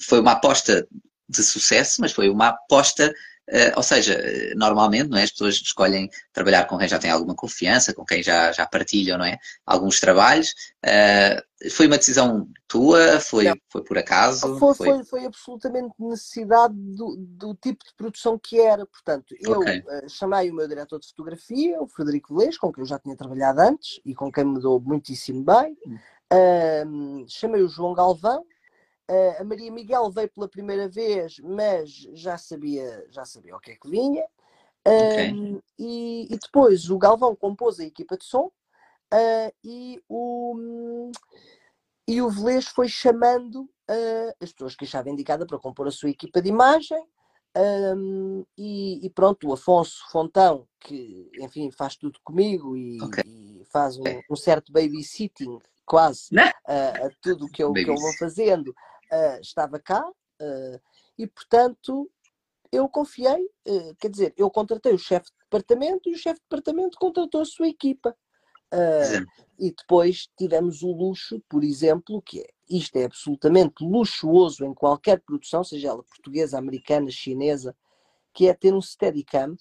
foi 0.00 0.20
uma 0.20 0.32
aposta 0.32 0.86
de 1.28 1.42
sucesso, 1.42 2.00
mas 2.00 2.12
foi 2.12 2.28
uma 2.28 2.48
aposta 2.48 3.12
Uh, 3.50 3.72
ou 3.76 3.82
seja, 3.82 4.16
normalmente 4.54 5.10
não 5.10 5.18
é? 5.18 5.24
as 5.24 5.32
pessoas 5.32 5.56
escolhem 5.56 6.08
trabalhar 6.32 6.66
com 6.66 6.78
quem 6.78 6.86
já 6.86 7.00
tem 7.00 7.10
alguma 7.10 7.34
confiança, 7.34 7.92
com 7.92 8.04
quem 8.04 8.22
já, 8.22 8.52
já 8.52 8.64
partilham 8.64 9.18
não 9.18 9.24
é? 9.24 9.38
alguns 9.66 9.98
trabalhos. 9.98 10.54
Uh, 10.86 11.70
foi 11.70 11.88
uma 11.88 11.98
decisão 11.98 12.48
tua? 12.68 13.18
Foi, 13.18 13.46
foi 13.68 13.82
por 13.82 13.98
acaso? 13.98 14.56
Foi, 14.56 14.74
foi... 14.74 15.04
foi, 15.04 15.26
absolutamente 15.26 15.92
necessidade 15.98 16.74
do, 16.74 17.16
do, 17.18 17.54
tipo 17.56 17.84
de 17.84 17.92
produção 17.96 18.38
que 18.38 18.60
era. 18.60 18.86
Portanto, 18.86 19.34
eu 19.40 19.58
okay. 19.58 19.80
uh, 19.80 20.08
chamei 20.08 20.48
o 20.48 20.54
meu 20.54 20.68
diretor 20.68 21.00
de 21.00 21.08
fotografia, 21.08 21.82
o 21.82 21.88
Frederico 21.88 22.36
Velez, 22.36 22.56
com 22.56 22.72
quem 22.72 22.82
eu 22.82 22.88
já 22.88 23.00
tinha 23.00 23.16
trabalhado 23.16 23.60
antes 23.60 24.00
e 24.04 24.14
com 24.14 24.30
quem 24.30 24.44
me 24.44 24.60
dou 24.60 24.80
muitíssimo 24.80 25.44
bem. 25.44 25.76
Hum. 26.86 27.26
chamei 27.26 27.62
o 27.62 27.68
João 27.68 27.94
Galvão, 27.94 28.44
a 29.38 29.44
Maria 29.44 29.72
Miguel 29.72 30.10
veio 30.10 30.28
pela 30.30 30.48
primeira 30.48 30.88
vez, 30.88 31.38
mas 31.40 31.90
já 32.12 32.38
sabia, 32.38 33.06
já 33.10 33.24
sabia 33.24 33.56
o 33.56 33.60
que 33.60 33.72
é 33.72 33.76
que 33.76 33.88
vinha. 33.88 34.24
Okay. 34.84 35.32
Um, 35.32 35.60
e, 35.78 36.26
e, 36.30 36.38
depois 36.38 36.88
o 36.88 36.98
Galvão 36.98 37.36
compôs 37.36 37.78
a 37.78 37.84
equipa 37.84 38.16
de 38.16 38.24
som 38.24 38.46
uh, 38.46 39.52
e 39.62 40.02
o, 40.08 41.10
e 42.08 42.22
o 42.22 42.30
Velez 42.30 42.66
foi 42.68 42.88
chamando 42.88 43.62
uh, 43.62 44.34
as 44.40 44.52
pessoas 44.52 44.74
que 44.74 44.84
achava 44.84 45.10
indicada 45.10 45.46
para 45.46 45.58
compor 45.58 45.86
a 45.86 45.90
sua 45.90 46.10
equipa 46.10 46.40
de 46.40 46.48
imagem. 46.48 47.02
Um, 47.96 48.44
e, 48.56 49.04
e, 49.04 49.10
pronto, 49.10 49.48
o 49.48 49.52
Afonso 49.52 50.04
Fontão, 50.10 50.68
que 50.78 51.28
enfim 51.40 51.68
faz 51.72 51.96
tudo 51.96 52.20
comigo 52.22 52.76
e, 52.76 53.02
okay. 53.02 53.24
e 53.26 53.64
faz 53.72 53.98
um, 53.98 54.04
um, 54.30 54.36
certo 54.36 54.72
babysitting 54.72 55.58
quase 55.84 56.32
uh, 56.32 57.06
a 57.06 57.10
tudo 57.20 57.48
que 57.48 57.60
eu, 57.60 57.72
que 57.72 57.90
eu 57.90 57.96
vou 57.96 58.12
fazendo 58.16 58.72
uh, 59.12 59.40
estava 59.40 59.78
cá 59.78 60.06
uh, 60.08 60.80
e, 61.18 61.26
portanto, 61.26 62.10
eu 62.72 62.88
confiei, 62.88 63.44
uh, 63.68 63.94
quer 63.98 64.10
dizer, 64.10 64.34
eu 64.36 64.50
contratei 64.50 64.92
o 64.92 64.98
chefe 64.98 65.26
de 65.26 65.38
departamento 65.44 66.08
e 66.08 66.14
o 66.14 66.18
chefe 66.18 66.40
de 66.40 66.46
departamento 66.48 66.98
contratou 66.98 67.40
a 67.40 67.46
sua 67.46 67.68
equipa. 67.68 68.16
e 69.58 69.72
depois 69.72 70.28
tivemos 70.38 70.82
o 70.82 70.92
luxo, 70.92 71.42
por 71.48 71.64
exemplo, 71.64 72.22
que 72.22 72.40
é, 72.40 72.46
isto 72.68 72.94
é 72.96 73.04
absolutamente 73.04 73.84
luxuoso 73.84 74.64
em 74.64 74.72
qualquer 74.72 75.20
produção, 75.20 75.64
seja 75.64 75.88
ela 75.88 76.04
portuguesa, 76.04 76.56
americana, 76.56 77.10
chinesa, 77.10 77.76
que 78.32 78.46
é 78.48 78.54
ter 78.54 78.72
um 78.72 78.80
Steadicam, 78.80 79.56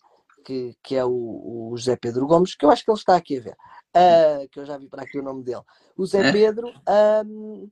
que, 0.46 0.76
que 0.84 0.96
é 0.96 1.04
o, 1.04 1.72
o 1.72 1.78
José 1.78 1.96
Pedro 1.96 2.28
Gomes, 2.28 2.56
que 2.56 2.66
eu 2.66 2.72
acho 2.72 2.84
que 2.84 2.92
ele 2.92 2.98
está 2.98 3.16
aqui 3.16 3.38
a 3.38 3.42
ver, 3.42 3.58
uh, 3.96 4.50
que 4.50 4.60
eu 4.60 4.66
já 4.66 4.78
vi 4.78 4.88
para 4.88 5.04
aqui 5.04 5.20
o 5.20 5.24
nome 5.24 5.44
dele. 5.44 5.64
O 5.98 6.06
Zé 6.06 6.32
Pedro, 6.32 6.72
um, 7.26 7.70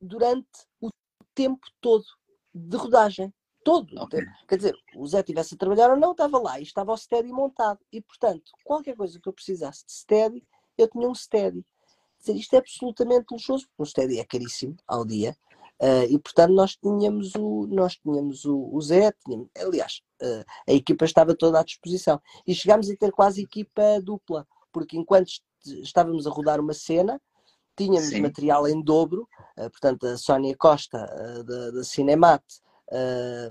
durante 0.00 0.48
o 0.80 0.90
tempo 1.38 1.64
todo 1.80 2.04
de 2.52 2.76
rodagem. 2.76 3.32
Todo. 3.64 4.02
Okay. 4.04 4.24
Quer 4.48 4.56
dizer, 4.56 4.74
o 4.96 5.06
Zé 5.06 5.20
estivesse 5.20 5.54
a 5.54 5.58
trabalhar 5.58 5.90
ou 5.90 5.96
não, 5.96 6.12
estava 6.12 6.38
lá 6.38 6.58
e 6.58 6.62
estava 6.62 6.92
o 6.92 6.96
steady 6.96 7.30
montado. 7.30 7.78
E, 7.92 8.00
portanto, 8.00 8.50
qualquer 8.64 8.96
coisa 8.96 9.20
que 9.20 9.28
eu 9.28 9.32
precisasse 9.32 9.84
de 9.84 9.92
steady, 9.92 10.42
eu 10.76 10.88
tinha 10.88 11.08
um 11.08 11.14
steady. 11.14 11.64
Quer 12.18 12.32
dizer, 12.32 12.40
isto 12.40 12.54
é 12.54 12.58
absolutamente 12.58 13.26
luxuoso, 13.30 13.66
porque 13.66 13.82
um 13.82 13.84
steady 13.84 14.18
é 14.18 14.24
caríssimo 14.24 14.76
ao 14.86 15.04
dia. 15.04 15.36
Uh, 15.80 16.10
e 16.10 16.18
portanto 16.18 16.52
nós 16.54 16.74
tínhamos 16.74 17.36
o, 17.36 17.68
nós 17.68 17.94
tínhamos 17.94 18.44
o, 18.44 18.68
o 18.72 18.80
Zé, 18.80 19.12
tínhamos, 19.24 19.48
aliás, 19.56 20.02
uh, 20.20 20.44
a 20.66 20.72
equipa 20.72 21.04
estava 21.04 21.36
toda 21.36 21.60
à 21.60 21.62
disposição. 21.62 22.20
E 22.46 22.54
chegámos 22.54 22.90
a 22.90 22.96
ter 22.96 23.12
quase 23.12 23.42
equipa 23.42 24.00
dupla, 24.02 24.46
porque 24.72 24.96
enquanto 24.96 25.30
estávamos 25.64 26.26
a 26.26 26.30
rodar 26.30 26.58
uma 26.58 26.74
cena, 26.74 27.20
tínhamos 27.84 28.10
Sim. 28.10 28.22
material 28.22 28.68
em 28.68 28.82
dobro, 28.82 29.28
uh, 29.56 29.70
portanto 29.70 30.06
a 30.06 30.16
Sónia 30.16 30.56
Costa 30.56 30.98
da, 31.44 31.70
da 31.70 31.84
Cinemat 31.84 32.42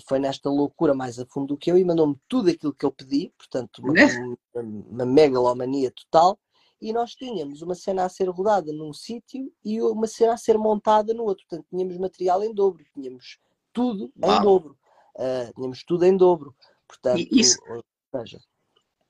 foi 0.07 0.17
nesta 0.17 0.49
loucura 0.49 0.95
mais 0.95 1.19
a 1.19 1.25
fundo 1.27 1.49
do 1.49 1.57
que 1.57 1.71
eu 1.71 1.77
e 1.77 1.85
mandou-me 1.85 2.19
tudo 2.27 2.49
aquilo 2.49 2.73
que 2.73 2.83
eu 2.83 2.91
pedi, 2.91 3.31
portanto 3.37 3.79
uma, 3.83 3.93
né? 3.93 4.07
uma, 4.55 4.63
uma 4.89 5.05
megalomania 5.05 5.91
total 5.91 6.39
e 6.81 6.93
nós 6.93 7.15
tínhamos 7.15 7.61
uma 7.61 7.75
cena 7.75 8.05
a 8.05 8.09
ser 8.09 8.29
rodada 8.29 8.71
num 8.71 8.93
sítio 8.93 9.51
e 9.65 9.81
uma 9.81 10.07
cena 10.07 10.33
a 10.33 10.37
ser 10.37 10.57
montada 10.57 11.13
no 11.13 11.23
outro. 11.23 11.45
Portanto, 11.47 11.67
tínhamos 11.69 11.97
material 11.97 12.43
em 12.43 12.53
dobro, 12.53 12.85
tínhamos 12.93 13.39
tudo 13.73 14.11
Uau. 14.21 14.39
em 14.39 14.43
dobro. 14.43 14.77
Uh, 15.15 15.53
tínhamos 15.55 15.83
tudo 15.83 16.05
em 16.05 16.15
dobro. 16.15 16.55
Portanto, 16.87 17.19
e 17.19 17.27
isso, 17.31 17.57
ou 17.67 17.83
seja, 18.15 18.39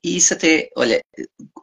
e 0.02 0.16
isso 0.16 0.32
até, 0.32 0.70
olha, 0.76 1.02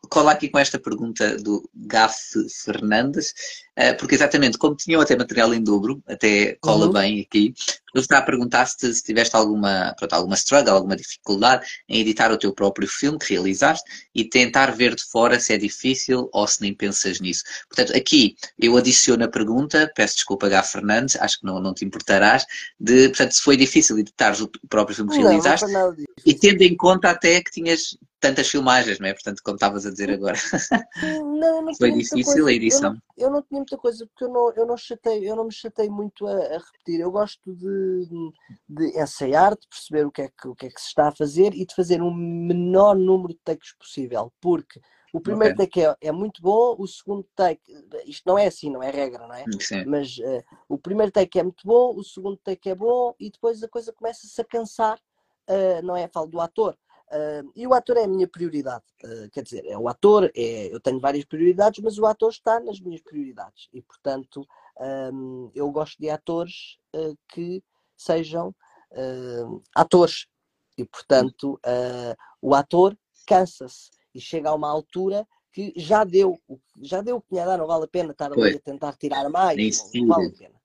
cola 0.09 0.31
aqui 0.31 0.49
com 0.49 0.59
esta 0.59 0.77
pergunta 0.77 1.37
do 1.37 1.69
Gaf 1.73 2.15
Fernandes, 2.63 3.33
eh, 3.75 3.93
porque 3.93 4.15
exatamente 4.15 4.57
como 4.57 4.75
tinham 4.75 5.01
até 5.01 5.15
material 5.15 5.53
em 5.53 5.63
dobro, 5.63 6.03
até 6.07 6.57
cola 6.61 6.87
uhum. 6.87 6.93
bem 6.93 7.21
aqui, 7.21 7.53
eu 7.93 8.01
estava 8.01 8.21
a 8.21 8.25
perguntar 8.25 8.65
se, 8.65 8.93
se 8.93 9.03
tiveste 9.03 9.35
alguma, 9.35 9.93
pronto, 9.97 10.13
alguma 10.13 10.35
struggle, 10.35 10.73
alguma 10.73 10.97
dificuldade 10.97 11.65
em 11.87 11.99
editar 12.01 12.29
o 12.31 12.37
teu 12.37 12.53
próprio 12.53 12.87
filme 12.89 13.17
que 13.17 13.33
realizaste 13.33 13.89
e 14.13 14.25
tentar 14.25 14.71
ver 14.75 14.95
de 14.95 15.03
fora 15.05 15.39
se 15.39 15.53
é 15.53 15.57
difícil 15.57 16.29
ou 16.33 16.45
se 16.45 16.61
nem 16.61 16.73
pensas 16.73 17.21
nisso. 17.21 17.43
Portanto, 17.69 17.95
aqui 17.97 18.35
eu 18.59 18.75
adiciono 18.75 19.23
a 19.23 19.29
pergunta, 19.29 19.89
peço 19.95 20.15
desculpa 20.15 20.49
Gaf 20.49 20.73
Fernandes, 20.73 21.15
acho 21.15 21.39
que 21.39 21.45
não, 21.45 21.61
não 21.61 21.73
te 21.73 21.85
importarás, 21.85 22.45
de, 22.77 23.07
portanto, 23.09 23.31
se 23.31 23.41
foi 23.41 23.55
difícil 23.55 23.97
editar 23.97 24.35
o 24.41 24.49
próprio 24.67 24.95
filme 24.95 25.11
que 25.11 25.17
não, 25.19 25.27
realizaste 25.27 25.71
não 25.71 25.95
e 26.25 26.33
tendo 26.33 26.61
em 26.63 26.75
conta 26.75 27.09
até 27.09 27.41
que 27.41 27.51
tinhas 27.51 27.97
tantas 28.25 28.47
filmagens, 28.49 28.99
não 28.99 29.07
é? 29.07 29.13
Portanto, 29.13 29.41
como 29.43 29.55
estavas 29.55 29.85
a 29.85 29.91
dizer 29.91 30.09
agora. 30.09 30.37
Não, 31.23 31.61
não 31.61 31.75
Foi 31.77 31.91
difícil 31.91 32.47
a 32.47 32.51
edição. 32.51 32.97
Eu 33.15 33.29
não, 33.29 33.29
eu 33.29 33.31
não, 33.31 33.41
tinha 33.43 33.59
muita 33.59 33.77
coisa, 33.77 34.05
porque 34.07 34.23
eu 34.23 34.29
não, 34.29 34.51
eu 34.53 34.65
não, 34.65 34.77
chatei, 34.77 35.29
eu 35.29 35.35
não 35.35 35.45
me 35.45 35.53
chatei 35.53 35.89
muito 35.89 36.25
a, 36.25 36.31
a, 36.31 36.57
repetir. 36.57 36.99
Eu 36.99 37.11
gosto 37.11 37.55
de, 37.55 38.07
de 38.67 38.99
ensaiar, 38.99 39.51
de 39.51 39.67
perceber 39.67 40.07
o 40.07 40.11
que, 40.11 40.23
é 40.23 40.29
que, 40.29 40.47
o 40.47 40.55
que 40.55 40.65
é 40.65 40.69
que 40.69 40.81
se 40.81 40.87
está 40.87 41.09
a 41.09 41.11
fazer 41.11 41.53
e 41.53 41.65
de 41.65 41.75
fazer 41.75 42.01
um 42.01 42.13
menor 42.13 42.95
número 42.95 43.33
de 43.33 43.39
takes 43.43 43.75
possível, 43.77 44.33
porque 44.41 44.79
o 45.13 45.21
primeiro 45.21 45.53
okay. 45.53 45.67
take 45.67 45.81
é, 45.81 46.09
é, 46.09 46.11
muito 46.11 46.41
bom, 46.41 46.75
o 46.77 46.87
segundo 46.87 47.25
take, 47.35 47.61
isto 48.05 48.23
não 48.25 48.37
é 48.37 48.47
assim, 48.47 48.69
não 48.69 48.83
é 48.83 48.89
regra, 48.89 49.25
não 49.25 49.33
é? 49.33 49.45
Sim. 49.61 49.85
Mas 49.85 50.17
uh, 50.17 50.43
o 50.67 50.77
primeiro 50.77 51.11
take 51.11 51.39
é 51.39 51.43
muito 51.43 51.65
bom, 51.65 51.95
o 51.95 52.03
segundo 52.03 52.37
take 52.37 52.69
é 52.69 52.75
bom 52.75 53.13
e 53.19 53.29
depois 53.29 53.63
a 53.63 53.69
coisa 53.69 53.93
começa-se 53.93 54.41
a 54.41 54.43
cansar, 54.43 54.99
uh, 55.49 55.85
não 55.85 55.95
é? 55.95 56.09
Falo 56.09 56.27
do 56.27 56.41
ator 56.41 56.75
Uh, 57.15 57.49
e 57.55 57.65
o 57.65 57.73
ator 57.73 57.95
é 57.95 58.03
a 58.03 58.07
minha 58.07 58.27
prioridade. 58.27 58.83
Uh, 59.01 59.29
quer 59.31 59.41
dizer, 59.41 59.65
é 59.65 59.77
o 59.77 59.87
ator, 59.87 60.29
é, 60.35 60.73
eu 60.73 60.81
tenho 60.81 60.99
várias 60.99 61.23
prioridades, 61.23 61.81
mas 61.81 61.97
o 61.97 62.05
ator 62.05 62.29
está 62.29 62.59
nas 62.59 62.81
minhas 62.81 63.01
prioridades. 63.01 63.69
E, 63.71 63.81
portanto, 63.81 64.45
um, 65.13 65.49
eu 65.55 65.71
gosto 65.71 65.97
de 65.97 66.09
atores 66.09 66.77
uh, 66.93 67.17
que 67.29 67.63
sejam 67.95 68.53
atores. 69.75 70.27
E, 70.77 70.85
portanto, 70.85 71.59
o 72.41 72.55
ator 72.55 72.97
cansa-se 73.27 73.89
e 74.13 74.21
chega 74.21 74.49
a 74.49 74.53
uma 74.53 74.69
altura 74.69 75.27
que 75.51 75.73
já 75.75 76.05
deu, 76.05 76.39
já 76.81 77.01
deu 77.01 77.17
o 77.17 77.21
que 77.21 77.27
tinha 77.29 77.43
a 77.43 77.45
dar, 77.45 77.57
não 77.57 77.67
vale 77.67 77.85
a 77.85 77.87
pena 77.89 78.11
estar 78.11 78.31
ali 78.31 78.55
a 78.55 78.59
tentar 78.59 78.93
tirar 78.95 79.27
mais, 79.29 79.91
não, 79.93 80.01
não 80.01 80.07
vale 80.07 80.27
a 80.27 80.37
pena. 80.37 80.61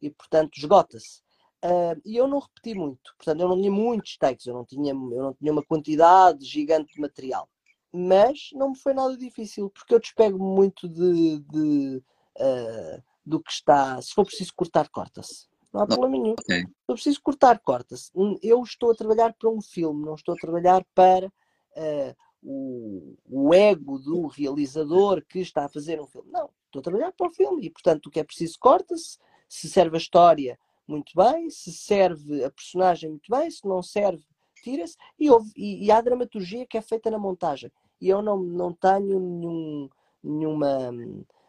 e, 0.00 0.10
portanto, 0.10 0.56
esgota-se. 0.56 1.23
Uh, 1.64 1.98
e 2.04 2.16
eu 2.16 2.28
não 2.28 2.40
repeti 2.40 2.74
muito, 2.78 3.14
portanto, 3.16 3.40
eu 3.40 3.48
não 3.48 3.56
tinha 3.56 3.70
muitos 3.70 4.18
takes, 4.18 4.44
eu 4.44 4.52
não 4.52 4.66
tinha, 4.66 4.92
eu 4.92 5.22
não 5.22 5.32
tinha 5.32 5.50
uma 5.50 5.64
quantidade 5.64 6.44
gigante 6.44 6.92
de 6.92 7.00
material, 7.00 7.48
mas 7.90 8.50
não 8.52 8.72
me 8.72 8.78
foi 8.78 8.92
nada 8.92 9.16
difícil, 9.16 9.70
porque 9.70 9.94
eu 9.94 9.98
despego 9.98 10.38
muito 10.38 10.86
de, 10.86 11.38
de 11.38 12.02
uh, 12.38 13.02
do 13.24 13.40
que 13.40 13.50
está. 13.50 14.00
Se 14.02 14.12
for 14.12 14.26
preciso 14.26 14.52
cortar, 14.54 14.88
corta-se. 14.90 15.46
Não 15.72 15.82
há 15.82 15.86
problema 15.86 16.18
nenhum. 16.18 16.34
Okay. 16.34 16.60
Se 16.60 16.86
for 16.86 16.94
preciso 16.94 17.22
cortar, 17.22 17.58
corta-se. 17.60 18.10
Eu 18.42 18.62
estou 18.62 18.92
a 18.92 18.94
trabalhar 18.94 19.32
para 19.32 19.48
um 19.48 19.62
filme, 19.62 20.04
não 20.04 20.14
estou 20.14 20.34
a 20.34 20.38
trabalhar 20.38 20.84
para 20.94 21.26
uh, 21.28 22.16
o, 22.42 23.16
o 23.26 23.54
ego 23.54 23.98
do 23.98 24.26
realizador 24.26 25.24
que 25.26 25.40
está 25.40 25.64
a 25.64 25.68
fazer 25.68 26.00
um 26.00 26.06
filme. 26.06 26.30
Não, 26.30 26.50
estou 26.66 26.80
a 26.80 26.82
trabalhar 26.82 27.12
para 27.12 27.26
o 27.26 27.32
filme 27.32 27.64
e, 27.64 27.70
portanto, 27.70 28.06
o 28.06 28.10
que 28.10 28.20
é 28.20 28.24
preciso, 28.24 28.58
corta-se. 28.58 29.18
Se 29.48 29.68
serve 29.68 29.96
a 29.96 30.00
história 30.00 30.58
muito 30.86 31.12
bem, 31.16 31.48
se 31.50 31.72
serve 31.72 32.44
a 32.44 32.50
personagem 32.50 33.10
muito 33.10 33.30
bem, 33.30 33.50
se 33.50 33.66
não 33.66 33.82
serve, 33.82 34.24
tira-se. 34.62 34.96
E, 35.18 35.28
e, 35.56 35.86
e, 35.86 35.90
há 35.90 36.00
dramaturgia 36.00 36.66
que 36.66 36.78
é 36.78 36.82
feita 36.82 37.10
na 37.10 37.18
montagem. 37.18 37.70
E 38.00 38.08
eu 38.08 38.22
não, 38.22 38.38
não 38.38 38.72
tenho 38.72 39.20
nenhum, 39.20 39.88
nenhuma, 40.22 40.90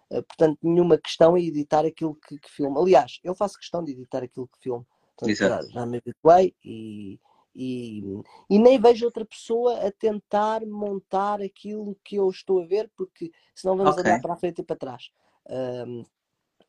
eh, 0.09 0.21
portanto, 0.21 0.59
nenhuma 0.61 0.97
questão 0.97 1.37
em 1.37 1.47
editar 1.47 1.85
aquilo 1.85 2.15
que, 2.15 2.37
que 2.39 2.49
filmo. 2.49 2.79
Aliás, 2.79 3.19
eu 3.23 3.33
faço 3.33 3.57
questão 3.57 3.83
de 3.83 3.91
editar 3.91 4.23
aquilo 4.23 4.47
que 4.47 4.59
filmo. 4.59 4.85
Portanto, 5.17 5.37
já, 5.37 5.61
já 5.61 5.85
me 5.85 5.97
habituei 5.97 6.53
e, 6.63 7.19
e, 7.55 8.03
e, 8.49 8.59
nem 8.59 8.79
vejo 8.79 9.05
outra 9.05 9.25
pessoa 9.25 9.85
a 9.85 9.91
tentar 9.91 10.65
montar 10.65 11.41
aquilo 11.41 11.97
que 12.03 12.17
eu 12.17 12.29
estou 12.29 12.61
a 12.61 12.65
ver, 12.65 12.91
porque 12.95 13.31
senão 13.55 13.77
vamos 13.77 13.97
okay. 13.97 14.11
andar 14.11 14.21
para 14.21 14.33
a 14.33 14.37
frente 14.37 14.59
e 14.59 14.63
para 14.63 14.75
trás. 14.75 15.09
Um, 15.49 16.03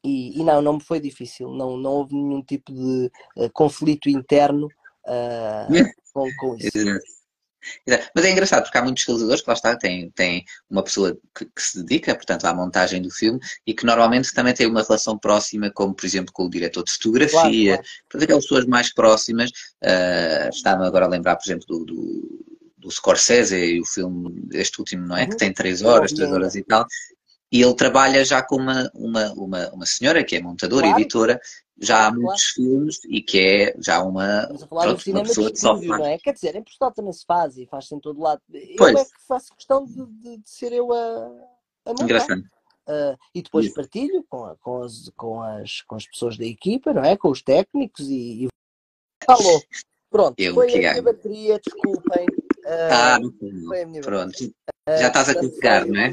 e, 0.06 0.40
e, 0.40 0.44
não, 0.44 0.62
não 0.62 0.74
me 0.74 0.80
foi 0.82 1.00
difícil, 1.00 1.50
não, 1.50 1.76
não 1.76 1.90
houve 1.90 2.14
nenhum 2.14 2.42
tipo 2.42 2.72
de 2.72 3.10
uh, 3.36 3.50
conflito 3.52 4.08
interno 4.08 4.66
uh, 5.06 5.66
com, 6.12 6.28
com 6.36 6.56
isso. 6.56 6.70
Exato. 7.84 8.10
Mas 8.14 8.24
é 8.24 8.30
engraçado 8.30 8.62
porque 8.62 8.78
há 8.78 8.82
muitos 8.82 9.04
realizadores 9.04 9.42
que 9.42 9.50
lá 9.50 9.54
está, 9.54 9.76
têm, 9.76 10.10
têm 10.10 10.44
uma 10.70 10.82
pessoa 10.82 11.18
que, 11.36 11.44
que, 11.46 11.62
se 11.62 11.82
dedica, 11.82 12.14
portanto, 12.14 12.44
à 12.44 12.54
montagem 12.54 13.02
do 13.02 13.10
filme 13.10 13.40
e 13.66 13.74
que 13.74 13.84
normalmente 13.84 14.32
também 14.32 14.54
tem 14.54 14.66
uma 14.66 14.82
relação 14.82 15.18
próxima, 15.18 15.70
como 15.70 15.94
por 15.94 16.06
exemplo 16.06 16.32
com 16.32 16.44
o 16.44 16.50
diretor 16.50 16.84
de 16.84 16.92
fotografia, 16.92 17.74
claro, 17.74 17.88
claro. 18.08 18.24
aquelas 18.24 18.44
pessoas 18.44 18.66
mais 18.66 18.92
próximas. 18.94 19.50
Uh, 19.82 20.48
Está-me 20.50 20.86
agora 20.86 21.06
a 21.06 21.08
lembrar, 21.08 21.36
por 21.36 21.44
exemplo, 21.44 21.66
do, 21.66 21.84
do, 21.84 22.46
do 22.78 22.90
Scorsese 22.90 23.56
e 23.56 23.80
o 23.80 23.84
filme, 23.84 24.48
este 24.52 24.78
último, 24.78 25.06
não 25.06 25.16
é? 25.16 25.24
Uhum. 25.24 25.30
Que 25.30 25.36
tem 25.36 25.52
três 25.52 25.82
horas, 25.82 26.12
três 26.12 26.30
horas 26.30 26.54
e 26.54 26.62
tal. 26.62 26.86
E 27.50 27.62
ele 27.62 27.74
trabalha 27.74 28.24
já 28.24 28.42
com 28.42 28.56
uma, 28.56 28.90
uma, 28.94 29.32
uma, 29.32 29.70
uma 29.70 29.86
senhora 29.86 30.24
que 30.24 30.36
é 30.36 30.40
montadora 30.40 30.82
claro. 30.82 30.98
e 30.98 31.02
editora, 31.02 31.40
já 31.78 32.06
há 32.06 32.12
muitos 32.12 32.44
filmes 32.44 32.98
e 33.08 33.20
que 33.20 33.38
é 33.38 33.74
já 33.78 34.02
uma, 34.02 34.48
pronto, 34.68 35.10
uma 35.10 35.22
pessoa 35.22 35.50
de 35.50 35.58
estúdio, 35.58 35.88
não 35.88 36.06
é? 36.06 36.18
Quer 36.18 36.32
dizer, 36.32 36.56
em 36.56 36.62
Portugal 36.62 36.92
também 36.92 37.12
se 37.12 37.24
faz 37.24 37.56
e 37.56 37.66
faz-se 37.66 37.94
em 37.94 38.00
todo 38.00 38.20
lado. 38.20 38.40
Pois. 38.78 38.94
Eu 38.94 39.00
é 39.00 39.04
que 39.04 39.26
faço 39.28 39.54
questão 39.54 39.84
de, 39.84 40.06
de, 40.06 40.38
de 40.38 40.50
ser 40.50 40.72
eu 40.72 40.92
a, 40.92 41.26
a 41.84 41.90
montar. 41.90 42.04
Engraçado. 42.04 42.42
Uh, 42.88 43.18
e 43.34 43.42
depois 43.42 43.66
Isso. 43.66 43.74
partilho 43.74 44.24
com, 44.28 44.44
a, 44.44 44.56
com, 44.56 44.82
as, 44.82 45.10
com, 45.16 45.42
as, 45.42 45.82
com 45.82 45.96
as 45.96 46.06
pessoas 46.06 46.38
da 46.38 46.44
equipa, 46.44 46.94
não 46.94 47.04
é? 47.04 47.16
Com 47.16 47.30
os 47.30 47.42
técnicos 47.42 48.08
e, 48.08 48.44
e... 48.44 48.48
falou. 49.24 49.60
Pronto, 50.08 50.38
eu 50.38 50.54
foi 50.54 50.72
a 50.72 50.92
minha 50.92 51.02
bateria, 51.02 51.60
desculpem. 51.62 52.26
Uh, 52.64 52.92
ah, 52.92 53.18
foi 53.66 53.82
a 53.82 53.86
minha 53.86 54.00
pronto. 54.02 54.54
Já 54.88 55.08
estás 55.08 55.28
a 55.28 55.34
carregar, 55.34 55.86
não 55.86 56.00
é? 56.00 56.12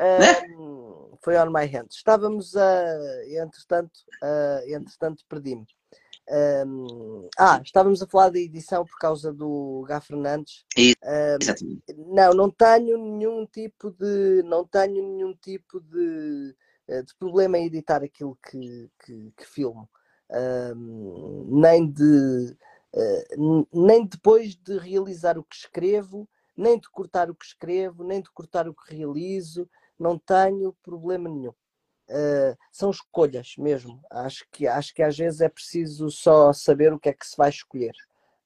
Um, 0.00 1.16
foi 1.22 1.36
on 1.36 1.50
my 1.52 1.66
hand. 1.66 1.88
Estávamos 1.90 2.56
a. 2.56 2.84
Entretanto, 3.26 4.00
uh, 4.22 4.74
entretanto 4.74 5.24
perdi-me. 5.28 5.66
Um, 6.66 7.28
ah, 7.36 7.60
estávamos 7.62 8.00
a 8.00 8.06
falar 8.06 8.30
da 8.30 8.38
edição 8.38 8.84
por 8.84 8.96
causa 8.98 9.32
do 9.32 9.84
Gá 9.86 10.00
Fernandes. 10.00 10.64
Um, 10.78 12.14
não, 12.14 12.32
não 12.32 12.50
tenho 12.50 12.96
nenhum 12.96 13.44
tipo 13.46 13.90
de. 13.90 14.42
Não 14.44 14.64
tenho 14.64 15.02
nenhum 15.02 15.34
tipo 15.34 15.80
de, 15.80 16.54
eh, 16.88 17.02
de 17.02 17.14
problema 17.16 17.58
em 17.58 17.66
editar 17.66 18.02
aquilo 18.02 18.38
que, 18.48 18.90
que, 19.04 19.32
que 19.36 19.46
filmo. 19.46 19.88
Um, 20.30 21.60
nem 21.60 21.90
de. 21.90 22.56
Uh, 22.94 23.66
nem 23.72 24.06
depois 24.06 24.56
de 24.56 24.78
realizar 24.78 25.36
o 25.36 25.44
que 25.44 25.54
escrevo, 25.54 26.28
nem 26.56 26.78
de 26.78 26.88
cortar 26.90 27.30
o 27.30 27.34
que 27.34 27.44
escrevo, 27.44 28.02
nem 28.02 28.22
de 28.22 28.30
cortar 28.30 28.68
o 28.68 28.74
que 28.74 28.94
realizo, 28.94 29.68
não 30.00 30.18
tenho 30.18 30.74
problema 30.82 31.28
nenhum. 31.28 31.52
Uh, 32.08 32.56
são 32.72 32.90
escolhas 32.90 33.54
mesmo. 33.56 34.00
Acho 34.10 34.44
que, 34.50 34.66
acho 34.66 34.92
que 34.92 35.02
às 35.02 35.16
vezes 35.16 35.40
é 35.40 35.48
preciso 35.48 36.10
só 36.10 36.52
saber 36.52 36.92
o 36.92 36.98
que 36.98 37.10
é 37.10 37.12
que 37.12 37.26
se 37.26 37.36
vai 37.36 37.50
escolher. 37.50 37.92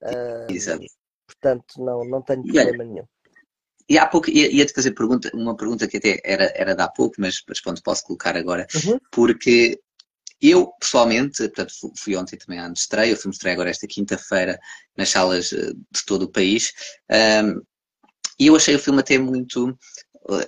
Uh, 0.02 0.52
Exato. 0.52 0.84
Portanto, 1.26 1.82
não, 1.82 2.04
não 2.04 2.20
tenho 2.20 2.42
problema 2.42 2.84
nenhum. 2.84 3.06
E 3.88 3.98
há 3.98 4.06
pouco 4.06 4.30
ia-te 4.30 4.72
fazer 4.72 4.92
pergunta, 4.92 5.30
uma 5.34 5.56
pergunta 5.56 5.86
que 5.86 5.98
até 5.98 6.20
era, 6.24 6.52
era 6.54 6.74
de 6.74 6.82
há 6.82 6.88
pouco, 6.88 7.16
mas, 7.18 7.42
mas 7.46 7.60
pronto, 7.60 7.82
posso 7.82 8.04
colocar 8.04 8.34
agora, 8.34 8.66
uhum. 8.74 8.98
porque 9.10 9.78
eu, 10.40 10.72
pessoalmente, 10.80 11.48
portanto, 11.48 11.72
fui 11.98 12.16
ontem 12.16 12.38
também 12.38 12.58
à 12.58 12.68
estreia, 12.70 13.12
o 13.12 13.16
filme 13.16 13.34
estreia 13.34 13.54
agora 13.54 13.70
esta 13.70 13.86
quinta-feira 13.86 14.58
nas 14.96 15.10
salas 15.10 15.52
eh, 15.52 15.72
de 15.72 16.04
todo 16.06 16.22
o 16.22 16.30
país, 16.30 16.72
um, 17.44 17.62
e 18.38 18.46
eu 18.46 18.56
achei 18.56 18.74
o 18.74 18.78
filme 18.78 19.00
até 19.00 19.18
muito 19.18 19.76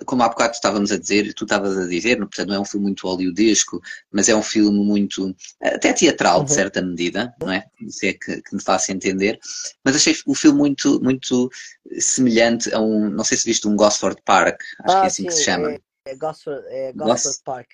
como 0.07 0.22
há 0.22 0.29
bocado 0.29 0.55
estávamos 0.55 0.91
a 0.91 0.99
dizer, 0.99 1.35
tu 1.35 1.45
estavas 1.45 1.77
a 1.77 1.87
dizer, 1.87 2.16
portanto, 2.18 2.49
não 2.49 2.57
é 2.57 2.61
um 2.61 2.64
filme 2.64 2.87
muito 2.87 3.07
hollywoodesco, 3.07 3.81
mas 4.11 4.29
é 4.29 4.35
um 4.35 4.43
filme 4.43 4.79
muito, 4.79 5.35
até 5.61 5.93
teatral, 5.93 6.45
de 6.45 6.51
uhum. 6.51 6.57
certa 6.57 6.81
medida, 6.81 7.35
não 7.41 7.53
é? 7.53 7.66
Se 7.89 8.09
é 8.09 8.12
que, 8.14 8.41
que 8.41 8.55
me 8.55 8.62
faça 8.62 8.93
entender. 8.93 9.39
Mas 9.85 9.97
achei 9.97 10.16
o 10.27 10.35
filme 10.35 10.59
muito, 10.59 11.01
muito 11.03 11.51
semelhante 11.99 12.72
a 12.74 12.81
um, 12.81 13.11
não 13.11 13.24
sei 13.24 13.37
se 13.37 13.45
viste 13.45 13.68
um 13.68 13.77
Gosford 13.77 14.20
Park, 14.24 14.62
acho 14.85 14.97
ah, 14.97 15.01
que 15.01 15.05
é 15.05 15.09
assim 15.09 15.22
sim, 15.22 15.29
que 15.29 15.35
se 15.35 15.45
chama. 15.45 15.72
É, 15.72 15.81
é 16.07 16.16
Gosford, 16.16 16.64
é 16.68 16.93
Gosford 16.93 17.39
Park. 17.45 17.68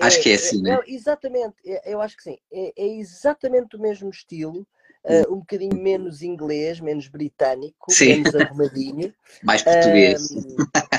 Acho 0.00 0.20
que 0.20 0.30
é 0.30 0.34
assim, 0.34 0.58
é, 0.60 0.62
né? 0.62 0.78
exatamente, 0.86 1.54
eu 1.84 2.00
acho 2.00 2.16
que 2.16 2.22
sim. 2.24 2.38
É, 2.52 2.72
é 2.76 2.86
exatamente 2.98 3.76
o 3.76 3.80
mesmo 3.80 4.10
estilo, 4.10 4.66
uh, 5.04 5.32
um 5.32 5.38
bocadinho 5.40 5.76
menos 5.76 6.22
inglês, 6.22 6.80
menos 6.80 7.08
britânico, 7.08 7.92
Sim. 7.92 8.22
menos 8.22 8.34
arrumadinho. 8.34 9.14
mais 9.42 9.62
português. 9.62 10.28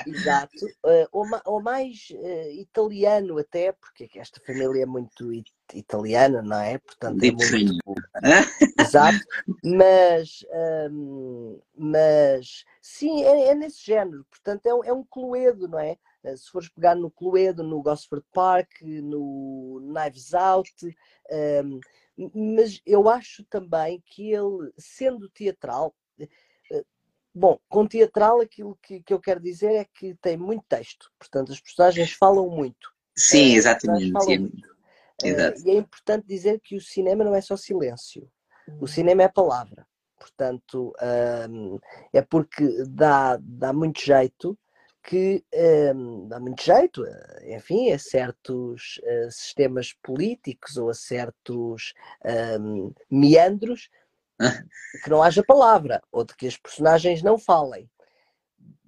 exato. 0.06 0.66
Uh, 0.84 1.08
ou, 1.12 1.26
ou, 1.46 1.62
mais 1.62 2.10
uh, 2.12 2.52
italiano 2.52 3.38
até, 3.38 3.72
porque 3.72 4.10
esta 4.16 4.40
família 4.46 4.84
é 4.84 4.86
muito 4.86 5.30
it 5.32 5.52
italiana, 5.74 6.42
não 6.42 6.60
é? 6.60 6.78
Portanto, 6.78 7.24
é 7.24 7.32
muito... 7.32 7.80
exato. 8.80 9.20
Mas, 9.64 10.46
um, 10.92 11.60
mas 11.76 12.64
sim, 12.82 13.24
é, 13.24 13.48
é, 13.48 13.56
nesse 13.56 13.84
género. 13.84 14.26
Portanto, 14.30 14.66
é 14.68 14.74
um, 14.74 14.84
é 14.84 14.94
um 14.94 15.04
cluedo, 15.04 15.68
não 15.68 15.80
é? 15.80 15.98
se 16.38 16.50
fores 16.50 16.70
pegar 16.70 16.96
no 16.96 17.12
Cluedo, 17.12 17.64
no 17.64 17.82
Gosford 17.82 18.26
Park, 18.34 18.82
no 18.82 19.82
Knives 19.82 20.34
Out, 20.34 20.96
um, 21.66 21.80
mas 22.34 22.82
eu 22.86 23.10
acho 23.10 23.44
também 23.46 24.04
que 24.06 24.32
ele, 24.32 24.72
sendo 24.78 25.30
teatral, 25.30 25.96
eh, 26.20 26.84
bom, 27.34 27.60
com 27.68 27.88
teatral 27.88 28.42
aquilo 28.42 28.78
que, 28.82 29.02
que 29.02 29.14
eu 29.14 29.20
quero 29.20 29.40
dizer 29.40 29.74
é 29.74 29.86
que 29.86 30.16
tem 30.16 30.38
muito 30.38 30.66
texto, 30.68 31.12
portanto 31.18 31.52
as 31.52 31.60
personagens 31.60 32.14
falam 32.14 32.50
muito. 32.50 32.94
Sim, 33.16 33.54
eh, 33.54 33.56
exatamente. 33.56 34.12
Falam 34.12 34.40
muito. 34.40 34.74
Exato. 35.24 35.62
E 35.66 35.72
é 35.72 35.76
importante 35.76 36.28
dizer 36.28 36.60
que 36.60 36.76
o 36.76 36.82
cinema 36.82 37.24
não 37.24 37.36
é 37.36 37.42
só 37.42 37.56
silêncio, 37.56 38.30
o 38.80 38.88
cinema 38.88 39.24
é 39.24 39.28
palavra. 39.28 39.86
Portanto, 40.18 40.94
um, 41.50 41.78
é 42.14 42.22
porque 42.22 42.66
dá, 42.88 43.38
dá 43.42 43.74
muito 43.74 44.00
jeito 44.00 44.58
que 45.04 45.44
um, 45.94 46.28
dá 46.30 46.40
muito 46.40 46.64
jeito, 46.64 47.06
eh, 47.06 47.56
enfim, 47.58 47.92
a 47.92 48.00
certos 48.00 49.02
uh, 49.04 49.30
sistemas 49.30 49.92
políticos 50.02 50.78
ou 50.78 50.90
a 50.90 50.94
certos 50.94 51.94
um, 52.60 52.94
meandros 53.12 53.90
que 55.04 55.10
não 55.10 55.22
haja 55.22 55.44
palavra 55.44 56.02
ou 56.10 56.24
de 56.24 56.34
que 56.36 56.48
as 56.48 56.58
personagens 56.58 57.22
não 57.22 57.38
falem. 57.38 57.90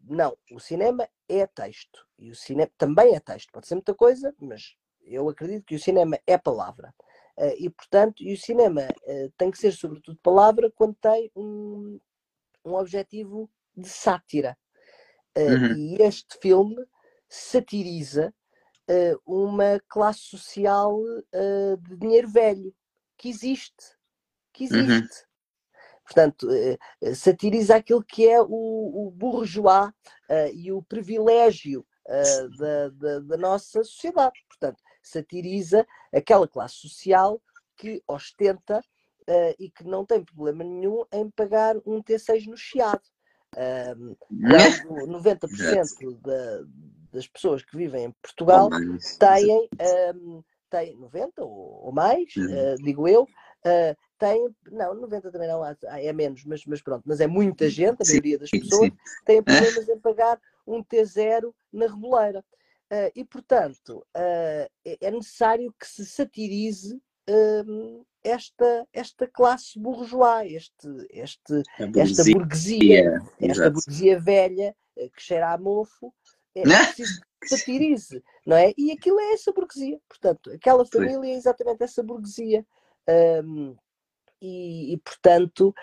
Não, 0.05 0.37
o 0.51 0.59
cinema 0.59 1.07
é 1.27 1.45
texto 1.47 2.07
e 2.17 2.31
o 2.31 2.35
cinema 2.35 2.71
também 2.77 3.13
é 3.13 3.19
texto. 3.19 3.51
Pode 3.51 3.67
ser 3.67 3.75
muita 3.75 3.93
coisa, 3.93 4.33
mas 4.39 4.77
eu 5.03 5.27
acredito 5.27 5.65
que 5.65 5.75
o 5.75 5.79
cinema 5.79 6.17
é 6.25 6.37
palavra. 6.37 6.95
Uh, 7.37 7.55
e 7.59 7.69
portanto, 7.69 8.23
e 8.23 8.33
o 8.33 8.37
cinema 8.37 8.83
uh, 8.83 9.33
tem 9.37 9.51
que 9.51 9.57
ser 9.57 9.73
sobretudo 9.73 10.17
palavra 10.23 10.71
quando 10.73 10.95
tem 10.95 11.29
um, 11.35 11.99
um 12.63 12.73
objetivo 12.75 13.49
de 13.75 13.89
sátira 13.89 14.57
uhum. 15.37 15.75
E 15.77 16.01
este 16.01 16.37
filme 16.39 16.85
satiriza 17.27 18.33
uh, 18.89 19.21
uma 19.25 19.81
classe 19.87 20.21
social 20.21 20.97
uh, 20.99 21.77
de 21.77 21.97
dinheiro 21.97 22.29
velho 22.29 22.73
que 23.17 23.29
existe. 23.29 23.95
Que 24.53 24.65
uhum. 24.65 24.79
existe. 24.79 25.21
Uhum. 25.21 25.35
Portanto, 26.05 26.47
satiriza 27.15 27.77
aquilo 27.77 28.03
que 28.03 28.29
é 28.29 28.39
o, 28.39 28.47
o 28.47 29.11
bourgeois 29.11 29.91
e 30.53 30.71
o 30.71 30.83
privilégio 30.83 31.83
da, 32.59 32.89
da, 32.89 33.19
da 33.21 33.37
nossa 33.37 33.83
sociedade. 33.83 34.39
Portanto, 34.47 34.83
satiriza 35.01 35.83
aquela 36.13 36.47
classe 36.47 36.75
social 36.75 37.41
que 37.75 38.03
ostenta 38.07 38.79
uh, 39.29 39.55
e 39.59 39.69
que 39.69 39.83
não 39.83 40.05
tem 40.05 40.23
problema 40.23 40.63
nenhum 40.63 41.03
em 41.11 41.29
pagar 41.29 41.75
um 41.85 42.01
T6 42.01 42.45
no 42.47 42.57
Chiado. 42.57 43.03
Um, 43.55 44.15
quando 44.19 45.23
90% 45.23 46.19
da, 46.21 46.63
das 47.13 47.27
pessoas 47.27 47.63
que 47.63 47.77
vivem 47.77 48.05
em 48.05 48.11
Portugal 48.21 48.69
têm, 49.17 49.69
um, 50.13 50.43
têm 50.69 50.97
90 50.97 51.41
ou, 51.41 51.85
ou 51.85 51.91
mais, 51.93 52.35
uh, 52.35 52.75
digo 52.83 53.07
eu, 53.07 53.23
uh, 53.23 53.97
têm, 54.19 54.53
não, 54.69 54.93
90 54.95 55.31
também 55.31 55.47
não, 55.47 55.63
é 55.65 56.13
menos, 56.13 56.43
mas, 56.43 56.65
mas 56.65 56.81
pronto, 56.81 57.03
mas 57.05 57.21
é 57.21 57.27
muita 57.27 57.69
gente, 57.69 58.01
a 58.01 58.05
maioria 58.05 58.37
das 58.37 58.49
pessoas, 58.49 58.91
têm 59.25 59.41
problemas 59.41 59.87
em 59.87 59.99
pagar 59.99 60.39
um 60.67 60.83
T0 60.83 61.53
na 61.71 61.87
reboleira. 61.87 62.43
Uh, 62.91 63.09
e, 63.15 63.25
portanto, 63.25 64.05
uh, 64.15 64.69
é 64.85 65.11
necessário 65.11 65.73
que 65.79 65.87
se 65.87 66.05
satirize 66.05 67.01
uh, 67.29 68.05
esta, 68.23 68.87
esta 68.91 69.27
classe 69.27 69.77
bourgeois, 69.79 70.51
este, 70.51 70.87
este, 71.11 71.63
burguesia, 71.93 72.01
esta 72.03 72.23
burguesia, 72.31 73.21
esta 73.39 73.69
burguesia 73.69 74.19
velha 74.19 74.75
eh, 74.97 75.09
que 75.09 75.21
cheira 75.21 75.53
a 75.53 75.57
mofo, 75.57 76.13
é 76.55 76.63
preciso 76.63 77.21
que 77.39 77.49
satirize, 77.49 78.23
não 78.45 78.57
é? 78.57 78.73
E 78.77 78.91
aquilo 78.91 79.19
é 79.19 79.33
essa 79.33 79.51
burguesia, 79.51 79.99
portanto, 80.09 80.51
aquela 80.51 80.85
família 80.85 81.33
é 81.33 81.35
exatamente 81.35 81.83
essa 81.83 82.01
burguesia. 82.01 82.65
Um, 83.07 83.75
e, 84.41 84.93
e, 84.93 84.97
portanto, 84.97 85.73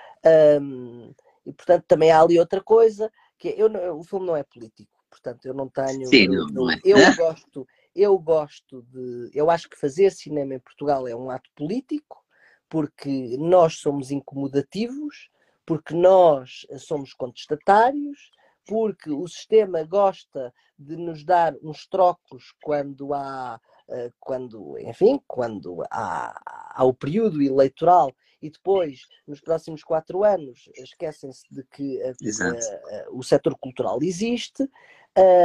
um, 0.61 1.13
e 1.47 1.53
portanto 1.53 1.85
também 1.87 2.11
há 2.11 2.21
ali 2.21 2.39
outra 2.39 2.61
coisa, 2.61 3.11
que 3.39 3.49
é, 3.49 3.55
eu, 3.61 3.69
o 3.97 4.05
filme 4.05 4.27
não 4.27 4.37
é 4.37 4.43
político, 4.43 4.91
portanto 5.11 5.45
eu 5.47 5.55
não 5.55 5.69
tenho. 5.69 6.07
Sim, 6.07 6.27
eu, 6.27 6.47
não, 6.47 6.47
não 6.49 6.71
é. 6.71 6.81
eu 6.85 6.97
gosto, 7.17 7.67
eu 7.95 8.19
gosto 8.19 8.83
de. 8.83 9.31
Eu 9.35 9.51
acho 9.51 9.69
que 9.69 9.79
fazer 9.79 10.11
cinema 10.11 10.55
em 10.55 10.59
Portugal 10.59 11.07
é 11.07 11.15
um 11.15 11.31
ato 11.31 11.51
político, 11.55 12.25
porque 12.69 13.37
nós 13.39 13.79
somos 13.79 14.11
incomodativos, 14.11 15.31
porque 15.67 15.95
nós 15.95 16.67
somos 16.79 17.13
contestatários, 17.13 18.31
porque 18.67 19.11
o 19.11 19.27
sistema 19.27 19.85
gosta 19.85 20.53
de 20.79 20.97
nos 20.97 21.25
dar 21.25 21.55
uns 21.63 21.87
trocos 21.87 22.55
quando 22.63 23.13
há, 23.15 23.61
eh, 23.91 24.11
quando, 24.19 24.79
enfim, 24.79 25.21
quando 25.27 25.83
há, 25.91 26.73
há 26.75 26.85
o 26.85 26.95
período 26.95 27.43
eleitoral 27.43 28.13
e 28.41 28.51
depois, 28.51 29.07
nos 29.27 29.41
próximos 29.41 29.85
quatro 29.85 30.25
anos, 30.25 30.69
esquecem-se 30.75 31.45
de 31.51 31.63
que 31.65 32.03
a, 32.03 32.09
a, 32.09 32.11
a, 32.11 33.11
o 33.13 33.23
setor 33.23 33.57
cultural 33.57 33.99
existe. 34.03 34.69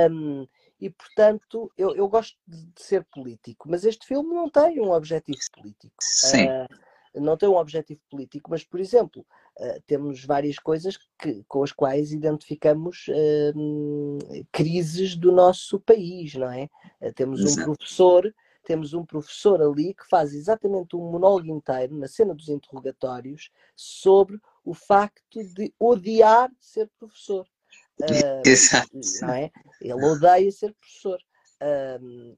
Um, 0.10 0.48
e, 0.80 0.90
portanto, 0.90 1.72
eu, 1.78 1.96
eu 1.96 2.08
gosto 2.08 2.38
de, 2.48 2.66
ser 2.76 3.04
político, 3.06 3.70
mas 3.70 3.84
este 3.84 4.06
filme 4.06 4.34
não 4.34 4.50
tem 4.50 4.80
um 4.80 4.92
objetivo 4.92 5.40
político. 5.54 5.96
Sim. 6.00 6.48
Uh, 6.48 7.20
não 7.20 7.36
tem 7.36 7.50
um 7.50 7.56
objetivo 7.56 8.00
político, 8.12 8.52
mas, 8.52 8.64
por 8.64 8.80
exemplo, 8.80 9.26
uh, 9.60 9.82
temos 9.88 10.24
várias 10.24 10.60
coisas 10.60 10.98
que, 11.20 11.44
com 11.48 11.64
as 11.64 11.72
quais 11.72 12.12
identificamos 12.12 13.08
uh, 13.08 14.46
crises 14.52 15.16
do 15.16 15.32
nosso 15.32 15.80
país, 15.80 16.36
não 16.36 16.52
é? 16.52 16.70
Temos 17.16 17.42
Exato. 17.42 17.72
um 17.72 17.76
professor, 17.76 18.36
temos 18.64 18.94
um 18.94 19.04
professor 19.04 19.62
ali 19.62 19.96
que 19.96 20.08
faz 20.08 20.34
exatamente 20.34 20.96
um 20.96 21.10
monólogo 21.10 21.48
inteiro 21.48 21.96
na 21.98 22.08
cena 22.08 22.36
dos 22.36 22.50
interrogatórios 22.50 23.50
sobre 23.76 24.40
o 24.64 24.74
facto 24.74 25.42
de 25.56 25.74
odiar 25.80 26.52
ser 26.60 26.92
professor. 27.00 27.48
Exato. 28.46 28.90
Não 29.22 29.34
é? 29.34 29.52
Ele 29.82 30.06
odeia 30.06 30.52
ser 30.52 30.74
professor. 30.74 31.20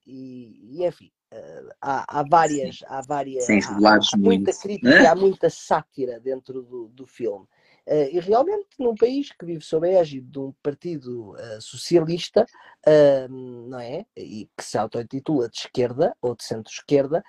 e, 0.05 0.79
e, 0.79 0.85
enfim, 0.85 1.11
Uh, 1.31 1.69
há, 1.79 2.19
há, 2.21 2.23
várias, 2.23 2.79
há 2.87 3.01
várias 3.01 3.45
Sim, 3.45 3.59
há, 3.61 3.97
há, 3.97 4.17
muita 4.17 4.51
crítica, 4.51 5.11
há 5.11 5.15
muita 5.15 5.47
sátira 5.47 6.19
dentro 6.19 6.63
do, 6.63 6.87
do 6.87 7.05
filme. 7.05 7.45
Uh, 7.85 8.09
e 8.11 8.19
realmente, 8.19 8.67
num 8.79 8.95
país 8.95 9.31
que 9.31 9.45
vive 9.45 9.63
sob 9.63 9.87
a 9.87 10.01
égide 10.01 10.25
de 10.25 10.39
um 10.39 10.51
partido 10.63 11.33
uh, 11.33 11.61
socialista, 11.61 12.47
não 13.29 13.79
é? 13.79 14.05
E 14.17 14.49
que 14.57 14.63
se 14.63 14.77
auto-intitula 14.77 15.47
de 15.49 15.57
esquerda 15.57 16.15
ou 16.19 16.35
de 16.35 16.43
centro-esquerda, 16.43 17.23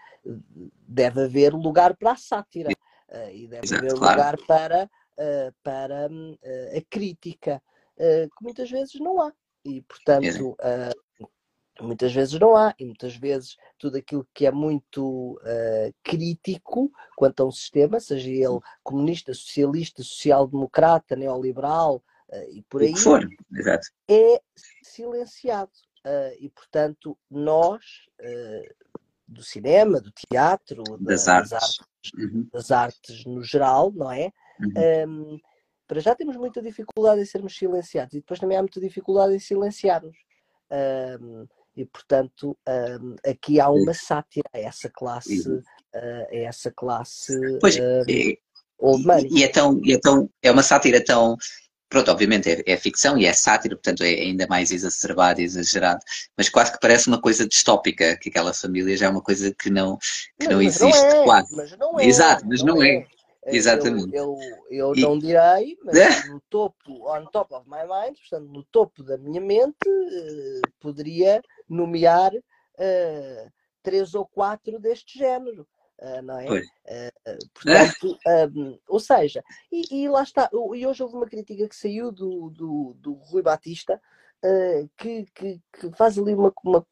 deve 0.89 1.25
haver 1.25 1.53
lugar 1.53 1.95
para 1.95 2.13
a 2.13 2.17
sátira 2.17 2.71
e 3.33 3.49
deve 3.49 3.67
Exato, 3.67 3.85
haver 3.85 3.99
claro. 3.99 4.13
lugar 4.13 4.37
para, 4.47 4.91
para 5.63 6.07
a 6.07 6.81
crítica, 6.89 7.63
que 8.01 8.43
muitas 8.43 8.71
vezes 8.71 8.95
não 9.01 9.21
há. 9.21 9.33
E, 9.65 9.83
portanto, 9.83 10.57
muitas 11.83 12.13
vezes 12.13 12.39
não 12.39 12.57
há, 12.57 12.75
e 12.79 12.85
muitas 12.85 13.17
vezes 13.17 13.57
tudo 13.79 13.97
aquilo 13.97 14.27
que 14.35 14.47
é 14.47 14.51
muito 14.51 15.33
uh, 15.39 15.95
crítico 16.03 16.91
quanto 17.17 17.43
a 17.43 17.47
um 17.47 17.51
sistema, 17.51 18.01
seja 18.01 18.31
ele 18.31 18.61
comunista, 18.83 19.33
socialista, 19.35 20.03
social-democrata, 20.03 21.17
neoliberal 21.17 22.03
uh, 22.29 22.51
e 22.51 22.63
por 22.69 22.83
aí, 22.83 22.97
for. 22.97 23.27
Exato. 23.53 23.87
é 24.09 24.41
silenciado. 24.83 25.73
Uh, 26.05 26.35
e 26.39 26.49
portanto, 26.49 27.17
nós, 27.31 27.85
do 29.29 29.43
cinema, 29.43 30.01
do 30.01 30.11
teatro, 30.11 30.83
das, 30.99 31.27
da, 31.27 31.35
artes. 31.35 31.51
Das, 31.51 31.63
artes, 31.63 31.81
uhum. 32.17 32.49
das 32.53 32.71
artes 32.71 33.25
no 33.27 33.43
geral, 33.43 33.93
não 33.93 34.11
é? 34.11 34.33
Uhum. 34.59 35.35
Um, 35.35 35.41
para 35.91 35.99
já 35.99 36.15
temos 36.15 36.37
muita 36.37 36.63
dificuldade 36.63 37.21
em 37.21 37.25
sermos 37.25 37.57
silenciados 37.59 38.15
e 38.15 38.21
depois 38.21 38.39
também 38.39 38.57
há 38.57 38.61
muita 38.61 38.81
dificuldade 38.81 39.35
em 39.35 39.41
silenciarmos. 39.41 40.17
Um, 41.21 41.49
e, 41.77 41.85
portanto, 41.85 42.57
um, 43.01 43.17
aqui 43.29 43.59
há 43.59 43.69
uma 43.69 43.93
sátira 43.93 44.49
a 44.53 44.59
essa 44.61 44.89
classe, 44.89 45.49
uh, 45.51 45.65
a 46.31 46.37
essa 46.37 46.71
classe 46.71 47.33
pois, 47.59 47.77
é, 47.77 48.37
old 48.79 49.05
money. 49.05 49.29
E 49.33 49.43
é, 49.43 49.49
tão, 49.49 49.81
e 49.83 49.93
é, 49.93 49.99
tão, 49.99 50.31
é 50.41 50.53
uma 50.53 50.63
sátira 50.63 51.05
tão 51.05 51.37
pronto, 51.89 52.09
obviamente 52.13 52.49
é, 52.49 52.63
é, 52.65 52.77
ficção 52.77 53.19
e 53.19 53.27
é 53.27 53.33
sátira, 53.33 53.75
portanto 53.75 54.05
é 54.05 54.11
ainda 54.11 54.47
mais 54.47 54.71
exacerbado 54.71 55.41
e 55.41 55.45
exagerado, 55.45 55.99
mas 56.37 56.49
quase 56.49 56.71
que 56.71 56.79
parece 56.81 57.09
uma 57.09 57.21
coisa 57.21 57.49
distópica, 57.49 58.17
que 58.17 58.29
aquela 58.29 58.55
família 58.55 58.97
já 58.97 59.07
é 59.07 59.09
uma 59.09 59.21
coisa 59.21 59.53
que 59.53 59.69
não, 59.69 59.99
que 60.39 60.47
não 60.47 60.63
existe, 60.63 61.03
não 61.03 61.23
é, 61.23 61.25
quase. 61.25 61.57
Mas 61.57 61.77
não 61.77 61.99
é, 61.99 62.07
Exato, 62.07 62.47
mas 62.47 62.63
não, 62.63 62.77
não 62.77 62.83
é. 62.85 63.05
É. 63.45 63.57
Exatamente. 63.57 64.15
Eu, 64.15 64.39
eu, 64.71 64.89
eu 64.89 64.95
e... 64.95 65.01
não 65.01 65.19
direi, 65.19 65.79
mas 65.83 65.97
é? 65.97 66.29
no 66.29 66.41
topo, 66.51 67.11
on 67.11 67.25
top 67.27 67.55
of 67.55 67.69
my 67.69 67.83
mind, 67.83 68.17
portanto, 68.19 68.51
no 68.51 68.63
topo 68.65 69.03
da 69.03 69.17
minha 69.17 69.41
mente, 69.41 69.89
uh, 69.89 70.61
poderia 70.79 71.43
nomear 71.69 72.33
uh, 72.35 73.53
três 73.83 74.15
ou 74.15 74.27
quatro 74.27 74.79
deste 74.79 75.19
género. 75.19 75.67
Uh, 75.99 76.23
não 76.23 76.39
é? 76.39 76.47
Portanto, 77.53 78.19
um, 78.57 78.79
ou 78.89 79.01
seja, 79.01 79.43
e, 79.71 80.03
e, 80.03 80.09
lá 80.09 80.23
está, 80.23 80.49
e 80.53 80.87
hoje 80.87 81.03
houve 81.03 81.15
uma 81.15 81.27
crítica 81.27 81.69
que 81.69 81.77
saiu 81.77 82.11
do, 82.11 82.49
do, 82.51 82.95
do 82.99 83.13
Rui 83.13 83.43
Batista 83.43 84.01
que, 84.97 85.27
que, 85.35 85.61
que, 85.71 85.91
faz 85.95 86.19
ali 86.19 86.35
uma, 86.35 86.51
uma, 86.65 86.87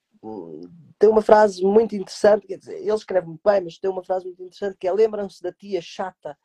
tem 0.99 1.09
uma 1.09 1.23
frase 1.23 1.63
muito 1.63 1.95
interessante, 1.95 2.47
quer 2.47 2.59
dizer, 2.59 2.77
ele 2.77 2.93
escreve 2.93 3.27
muito 3.27 3.41
bem, 3.45 3.61
mas 3.61 3.79
tem 3.79 3.91
uma 3.91 4.03
frase 4.03 4.27
muito 4.27 4.43
interessante 4.43 4.77
que 4.79 4.89
é 4.89 4.93
lembram-se 4.93 5.43
da 5.43 5.53
tia 5.53 5.81
chata 5.81 6.37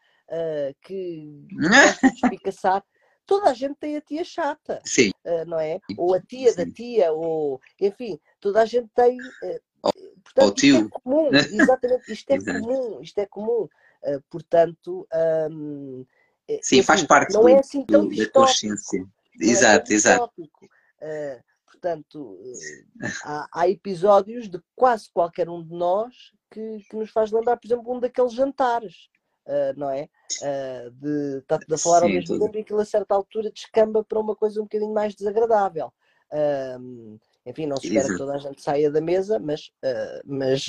que 0.81 1.45
gosta 1.51 2.07
de 2.09 2.15
espicaçar. 2.15 2.83
Toda 3.25 3.49
a 3.49 3.53
gente 3.53 3.75
tem 3.75 3.95
a 3.95 4.01
tia 4.01 4.23
chata, 4.23 4.81
não 5.47 5.59
é? 5.59 5.79
Ou 5.97 6.13
a 6.13 6.21
tia 6.21 6.51
Sim. 6.51 6.57
da 6.57 6.71
tia, 6.71 7.11
ou 7.11 7.59
enfim, 7.79 8.19
toda 8.39 8.61
a 8.61 8.65
gente 8.65 8.89
tem 8.95 9.17
Portanto, 10.23 10.55
tio. 10.55 10.75
Isto 10.75 10.85
é 10.85 10.99
comum, 11.03 11.29
exatamente, 11.33 12.13
isto 12.13 12.31
é 12.31 12.37
comum, 12.61 13.01
isto 13.01 13.17
é 13.19 13.25
comum. 13.25 13.69
Uh, 14.03 14.21
portanto, 14.29 15.07
um, 15.51 16.05
Sim, 16.61 16.77
enfim, 16.77 16.83
faz 16.83 17.03
parte 17.03 17.33
não 17.33 17.43
do, 17.43 17.49
é 17.49 17.59
assim 17.59 17.85
tão 17.85 18.07
do, 18.07 18.15
da 18.15 18.29
consciência. 18.29 19.05
Exato, 19.39 19.91
é 19.91 19.95
exato. 19.95 20.41
Uh, 20.41 21.43
portanto, 21.83 22.21
uh, 22.21 23.07
há, 23.25 23.47
há, 23.51 23.69
episódios 23.69 24.49
de 24.49 24.59
quase 24.73 25.09
qualquer 25.11 25.49
um 25.49 25.61
de 25.61 25.73
nós 25.75 26.13
que, 26.49 26.77
que 26.89 26.95
nos 26.95 27.11
faz 27.11 27.31
lembrar, 27.31 27.57
por 27.57 27.67
exemplo, 27.67 27.93
um 27.93 27.99
daqueles 27.99 28.33
jantares. 28.33 29.09
Uh, 29.45 29.77
não 29.77 29.89
é? 29.89 30.07
Uh, 30.41 30.91
de 30.91 31.39
estar 31.39 31.59
a 31.69 31.77
falar 31.77 31.99
Sim, 31.99 32.05
ao 32.05 32.09
mesmo 32.09 32.27
tudo. 32.27 32.45
tempo 32.45 32.57
e 32.57 32.61
aquilo 32.61 32.79
a 32.79 32.85
certa 32.85 33.13
altura 33.13 33.51
descamba 33.51 34.01
para 34.01 34.17
uma 34.17 34.33
coisa 34.37 34.61
um 34.61 34.63
bocadinho 34.63 34.93
mais 34.93 35.13
desagradável. 35.13 35.91
Uh, 36.31 37.19
enfim, 37.45 37.65
não 37.65 37.75
se 37.75 37.87
espera 37.87 38.05
Exato. 38.05 38.13
que 38.13 38.17
toda 38.19 38.35
a 38.35 38.37
gente 38.37 38.61
saia 38.61 38.89
da 38.89 39.01
mesa, 39.01 39.37
mas, 39.37 39.69
mas, 40.23 40.65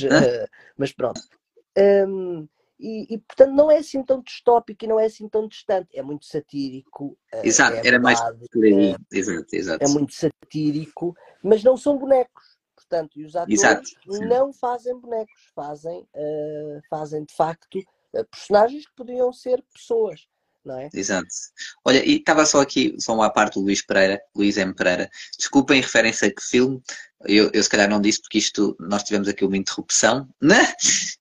mas 0.76 0.92
pronto. 0.92 1.20
Um, 1.78 2.48
e, 2.78 3.14
e, 3.14 3.18
portanto 3.18 3.52
não 3.54 3.70
é 3.70 3.78
assim 3.78 4.02
tão 4.02 4.20
distópico 4.20 4.84
e 4.84 4.88
não 4.88 4.98
é 4.98 5.06
assim 5.06 5.28
tão 5.28 5.46
distante, 5.46 5.96
é 5.96 6.02
muito 6.02 6.26
satírico. 6.26 7.16
Uh, 7.32 7.46
exato, 7.46 7.76
é 7.76 7.86
era 7.86 7.98
mais 7.98 8.20
por 8.20 8.64
aí. 8.64 8.96
exato, 9.12 9.46
exato. 9.54 9.84
É 9.84 9.88
muito 9.88 10.12
satírico, 10.12 11.16
mas 11.42 11.62
não 11.62 11.76
são 11.76 11.96
bonecos. 11.96 12.54
Portanto, 12.74 13.18
e 13.18 13.24
os 13.24 13.34
atores 13.34 13.58
exato, 13.58 13.88
não 14.28 14.52
fazem 14.52 14.98
bonecos, 14.98 15.50
fazem, 15.54 16.06
fazem 16.90 17.24
de 17.24 17.34
facto 17.34 17.66
personagens 18.30 18.86
que 18.86 18.94
poderiam 18.94 19.32
ser 19.32 19.64
pessoas 19.72 20.28
não 20.64 20.78
é? 20.78 20.88
Exato. 20.92 21.28
Olha, 21.84 22.04
e 22.04 22.16
estava 22.16 22.46
só 22.46 22.60
aqui, 22.60 22.94
só 22.98 23.14
uma 23.14 23.30
parte 23.30 23.54
do 23.54 23.60
Luís 23.60 23.82
Pereira, 23.82 24.20
Luís 24.34 24.56
M. 24.56 24.74
Pereira. 24.74 25.10
Desculpem 25.36 25.80
referência 25.80 26.28
a 26.28 26.30
que 26.30 26.42
filme, 26.42 26.82
eu, 27.26 27.50
eu 27.52 27.62
se 27.62 27.68
calhar 27.68 27.88
não 27.88 28.00
disse 28.00 28.20
porque 28.20 28.38
isto, 28.38 28.76
nós 28.78 29.02
tivemos 29.02 29.28
aqui 29.28 29.44
uma 29.44 29.56
interrupção, 29.56 30.28
né? 30.40 30.72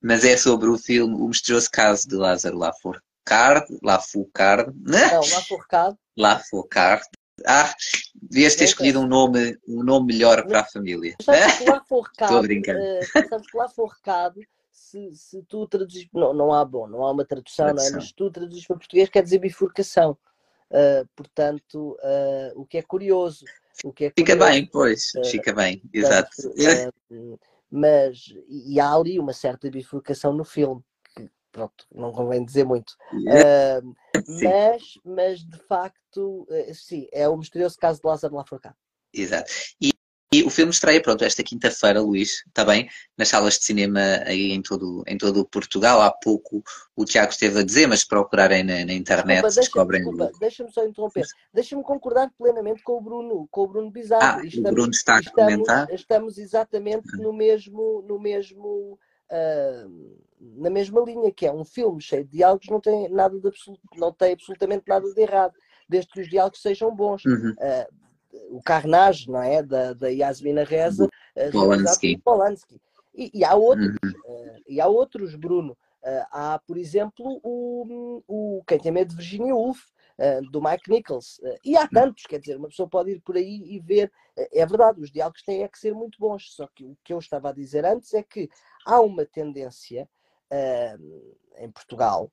mas 0.02 0.24
é 0.24 0.36
sobre 0.38 0.70
o 0.70 0.78
filme 0.78 1.16
O 1.16 1.28
Misterioso 1.28 1.70
Caso 1.72 2.08
de 2.08 2.16
Lázaro 2.16 2.58
Lafourcade, 2.58 3.78
Lafourcade, 3.82 4.72
né? 4.82 5.12
Não, 5.12 5.22
Lafourcade. 5.22 5.98
Lafourcade. 6.18 7.04
Ah, 7.48 7.74
devias 8.14 8.56
ter 8.56 8.66
escolhido 8.66 9.00
um 9.00 9.08
nome, 9.08 9.58
um 9.68 9.84
nome 9.84 10.14
melhor 10.14 10.46
para 10.46 10.62
a 10.62 10.66
família. 10.66 11.16
Sabes 11.22 11.58
que 11.58 11.70
Lafourcade, 11.70 12.24
Estou 12.24 12.38
a 12.38 12.42
brincar. 12.42 12.76
Uh, 12.76 13.30
sabes 13.30 13.52
que 13.52 13.58
Lafourcade 13.58 14.48
se, 14.74 15.16
se 15.16 15.44
tu 15.44 15.68
traduzis, 15.68 16.08
não, 16.12 16.34
não 16.34 16.52
há 16.52 16.66
bom, 16.66 16.88
não 16.88 17.06
há 17.06 17.12
uma 17.12 17.24
tradução, 17.24 17.68
tradução. 17.68 17.92
Não 17.92 17.98
é? 17.98 18.00
mas 18.00 18.08
se 18.08 18.16
tu 18.16 18.32
traduzis 18.32 18.66
para 18.66 18.78
português 18.78 19.10
quer 19.10 19.24
dizer 19.24 19.38
bifurcação. 19.38 20.18
Uh, 20.72 21.08
portanto, 21.16 21.96
uh, 22.02 22.60
o 22.60 22.66
que 22.66 22.80
é 22.80 22.82
curioso. 22.82 23.46
O 23.84 23.94
que 23.94 24.06
é 24.06 24.14
fica 24.18 24.36
bem, 24.36 24.66
pois, 24.66 25.12
uh, 25.16 25.26
fica 25.26 25.54
bem, 25.54 25.82
exato. 25.94 26.32
mas, 27.70 28.34
e 28.48 28.80
há 28.80 28.92
ali 28.92 29.20
uma 29.20 29.34
certa 29.34 29.70
bifurcação 29.70 30.34
no 30.34 30.44
filme, 30.44 30.84
que 31.14 31.30
pronto, 31.52 31.86
não 31.94 32.12
convém 32.12 32.44
dizer 32.44 32.64
muito. 32.64 32.96
mas, 34.42 35.00
mas 35.06 35.40
de 35.46 35.58
facto, 35.68 36.48
sim, 36.74 37.08
é 37.12 37.30
o 37.30 37.38
misterioso 37.38 37.78
caso 37.78 38.02
de 38.02 38.08
Lázaro 38.08 38.36
Lafourcade. 38.36 38.76
Exato. 39.14 39.52
E 39.80 39.92
e 40.34 40.44
o 40.44 40.50
filme 40.50 40.72
estreia, 40.72 41.02
pronto, 41.02 41.24
esta 41.24 41.44
quinta-feira, 41.44 42.02
Luís, 42.02 42.44
está 42.48 42.66
bem? 42.66 42.90
Nas 43.16 43.28
salas 43.28 43.60
de 43.60 43.66
cinema 43.66 44.00
aí 44.26 44.52
em 44.52 44.62
todo, 44.62 45.04
em 45.06 45.16
todo 45.18 45.46
Portugal. 45.46 46.02
Há 46.02 46.12
pouco 46.12 46.64
o 46.96 47.06
Tiago 47.06 47.32
esteve 47.32 47.60
a 47.60 47.64
dizer, 47.64 47.88
mas 47.88 48.04
procurarem 48.04 48.64
na, 48.64 48.84
na 48.84 48.94
internet 48.94 49.44
desculpa, 49.44 49.62
descobrem. 49.62 50.04
Deixa, 50.04 50.40
deixa-me 50.40 50.72
só 50.72 50.86
interromper. 50.86 51.26
Deixa-me 51.54 51.84
concordar 51.84 52.32
plenamente 52.36 52.82
com 52.82 52.98
o 52.98 53.02
Bruno, 53.02 53.48
com 53.52 53.62
o 53.62 53.68
Bruno 53.68 53.92
Bizarro. 53.92 54.42
Ah, 54.42 54.46
estamos, 54.46 54.72
o 54.72 54.74
Bruno 54.74 54.92
está 54.92 55.18
a 55.18 55.20
estamos, 55.20 55.36
comentar. 55.36 55.94
Estamos 55.94 56.38
exatamente 56.40 57.16
no 57.18 57.32
mesmo, 57.32 58.04
no 58.08 58.20
mesmo 58.20 58.98
uh, 59.32 60.24
na 60.40 60.70
mesma 60.70 61.02
linha, 61.02 61.32
que 61.32 61.46
é 61.46 61.52
um 61.52 61.64
filme 61.64 62.02
cheio 62.02 62.26
de 62.26 62.32
diálogos, 62.32 62.68
não 62.70 62.80
tem 62.80 63.08
nada 63.10 63.40
de 63.40 63.48
absoluto, 63.48 63.82
não 63.96 64.12
tem 64.12 64.34
absolutamente 64.34 64.84
nada 64.88 65.14
de 65.14 65.22
errado, 65.22 65.54
desde 65.88 66.12
que 66.12 66.22
os 66.22 66.30
diálogos 66.30 66.62
sejam 66.62 66.94
bons. 66.96 67.24
Uhum. 67.26 67.52
Uh, 67.52 68.03
o 68.50 68.62
Carnage, 68.62 69.30
não 69.30 69.42
é? 69.42 69.62
Da, 69.62 69.94
da 69.94 70.08
Yasmina 70.10 70.64
Reza, 70.64 71.08
eh, 71.36 71.52
Polanski. 71.52 72.18
Polanski. 72.18 72.82
E, 73.14 73.32
e, 73.34 73.44
há 73.44 73.56
outros, 73.56 73.96
uhum. 74.04 74.12
uh, 74.26 74.62
e 74.68 74.82
há 74.82 74.88
outros, 74.88 75.36
Bruno. 75.36 75.74
Uh, 76.04 76.26
há, 76.32 76.60
por 76.66 76.78
exemplo, 76.78 77.40
o, 77.44 78.24
o 78.28 78.64
Quem 78.68 78.80
Tem 78.80 78.92
Medo 78.92 79.10
de 79.10 79.16
Virginia 79.16 79.56
Woolf, 79.56 79.80
do 80.52 80.62
Mike 80.62 80.92
Nichols. 80.92 81.42
e 81.66 81.76
há 81.76 81.88
tantos, 81.88 82.26
quer 82.28 82.40
dizer, 82.40 82.56
uma 82.56 82.68
pessoa 82.68 82.88
pode 82.88 83.12
ir 83.12 83.22
por 83.22 83.36
aí 83.36 83.64
e 83.66 83.80
ver. 83.80 84.12
é 84.38 84.64
verdade, 84.64 85.02
os 85.02 85.12
diálogos 85.12 85.42
têm 85.42 85.64
é 85.64 85.68
que 85.68 85.80
ser 85.80 85.94
muito 85.94 86.20
bons. 86.20 86.54
Só 86.54 86.68
que 86.68 86.86
o 86.86 86.96
que 87.04 87.14
eu 87.14 87.18
estava 87.18 87.50
a 87.50 87.54
dizer 87.54 87.84
antes 87.84 88.14
é 88.14 88.22
que 88.22 88.48
há 88.86 89.02
uma 89.02 89.26
tendência 89.26 90.08
em 91.58 91.72
Portugal 91.72 92.32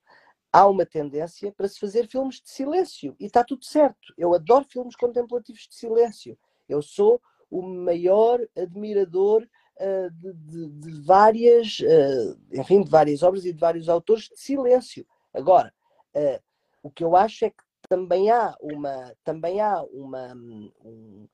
há 0.53 0.67
uma 0.67 0.85
tendência 0.85 1.53
para 1.53 1.69
se 1.69 1.79
fazer 1.79 2.09
filmes 2.09 2.41
de 2.41 2.51
silêncio 2.51 3.15
e 3.19 3.27
está 3.27 3.45
tudo 3.45 3.65
certo. 3.65 4.13
Eu 4.17 4.35
adoro 4.35 4.65
filmes 4.65 4.97
contemplativos 4.97 5.67
de 5.69 5.75
silêncio. 5.75 6.37
Eu 6.69 6.83
sou 6.83 7.21
o 7.51 7.63
maior 7.63 8.41
admirador 8.57 9.43
uh, 9.43 10.11
de, 10.11 10.33
de, 10.33 10.69
de, 10.69 11.01
várias, 11.03 11.81
uh, 11.81 12.39
enfim, 12.53 12.83
de 12.83 12.91
várias 12.91 13.23
obras 13.23 13.45
e 13.45 13.53
de 13.53 13.59
vários 13.59 13.89
autores 13.89 14.29
de 14.29 14.39
silêncio. 14.39 15.07
Agora, 15.33 15.73
uh, 16.15 16.43
o 16.83 16.91
que 16.91 17.05
eu 17.05 17.17
acho 17.17 17.45
é 17.45 17.51
que 17.51 17.63
também 17.89 18.31
há 18.31 18.55
uma, 18.61 19.15
também 19.25 19.61
há 19.61 19.83
uma, 19.83 20.33
um, 20.35 21.29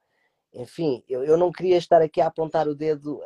enfim, 0.54 1.02
eu, 1.06 1.22
eu 1.22 1.36
não 1.36 1.52
queria 1.52 1.76
estar 1.76 2.00
aqui 2.00 2.20
a 2.20 2.28
apontar 2.28 2.66
o 2.66 2.74
dedo 2.74 3.20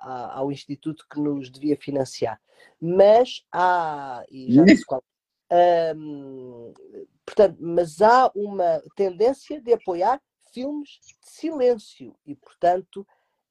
ao 0.00 0.50
instituto 0.50 1.06
que 1.08 1.20
nos 1.20 1.48
devia 1.48 1.76
financiar, 1.76 2.40
mas 2.80 3.44
há, 3.52 4.24
e 4.28 4.52
já 4.52 4.64
disse 4.64 4.84
qual 4.84 5.02
um, 5.96 6.72
portanto, 7.26 7.58
mas 7.60 8.00
há 8.00 8.30
uma 8.34 8.82
tendência 8.96 9.60
de 9.60 9.72
apoiar 9.72 10.20
filmes 10.52 10.88
de 11.00 11.30
silêncio 11.30 12.14
e, 12.26 12.34
portanto, 12.34 13.06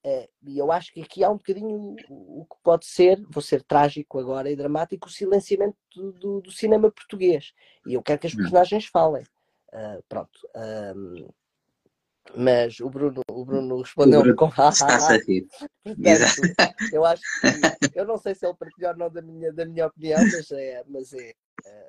uh, 0.06 0.30
e 0.43 0.58
eu 0.58 0.72
acho 0.72 0.91
que 0.93 1.02
aqui 1.02 1.24
há 1.24 1.30
um 1.30 1.38
bocadinho 1.38 1.95
o, 2.10 2.45
que 2.49 2.56
pode 2.64 2.86
ser, 2.86 3.22
vou 3.30 3.41
ser 3.41 3.64
trágico 3.64 4.20
agora 4.20 4.49
e 4.49 4.56
dramático, 4.56 5.08
o 5.08 5.12
silenciamento 5.12 5.78
do, 5.93 6.41
do, 6.41 6.52
cinema 6.52 6.91
português. 6.91 7.54
E 7.86 7.93
eu 7.93 8.02
quero 8.02 8.20
que 8.20 8.28
as 8.28 8.34
hum. 8.34 8.38
personagens 8.38 8.86
falem. 8.86 9.24
Uh, 9.74 10.04
pronto. 10.10 10.39
Um, 10.95 11.30
mas 12.36 12.80
o 12.80 12.89
Bruno, 12.89 13.22
o 13.30 13.45
Bruno 13.45 13.82
respondeu-me 13.82 14.34
com 14.36 14.45
Está-se 14.70 15.14
a 15.14 15.18
rir. 15.18 15.47
Portanto, 15.84 16.93
eu 16.93 17.04
acho 17.04 17.22
que 17.91 17.99
eu 17.99 18.06
não 18.06 18.18
sei 18.18 18.36
se 18.36 18.45
ele 18.45 18.56
partilhou 18.56 18.91
ou 18.91 18.97
não 18.97 19.10
da 19.10 19.22
minha, 19.22 19.52
da 19.52 19.66
minha 19.66 19.88
opinião, 19.88 20.20
mas 20.20 20.52
é, 20.52 20.84
mas 20.88 21.14
é, 21.14 21.34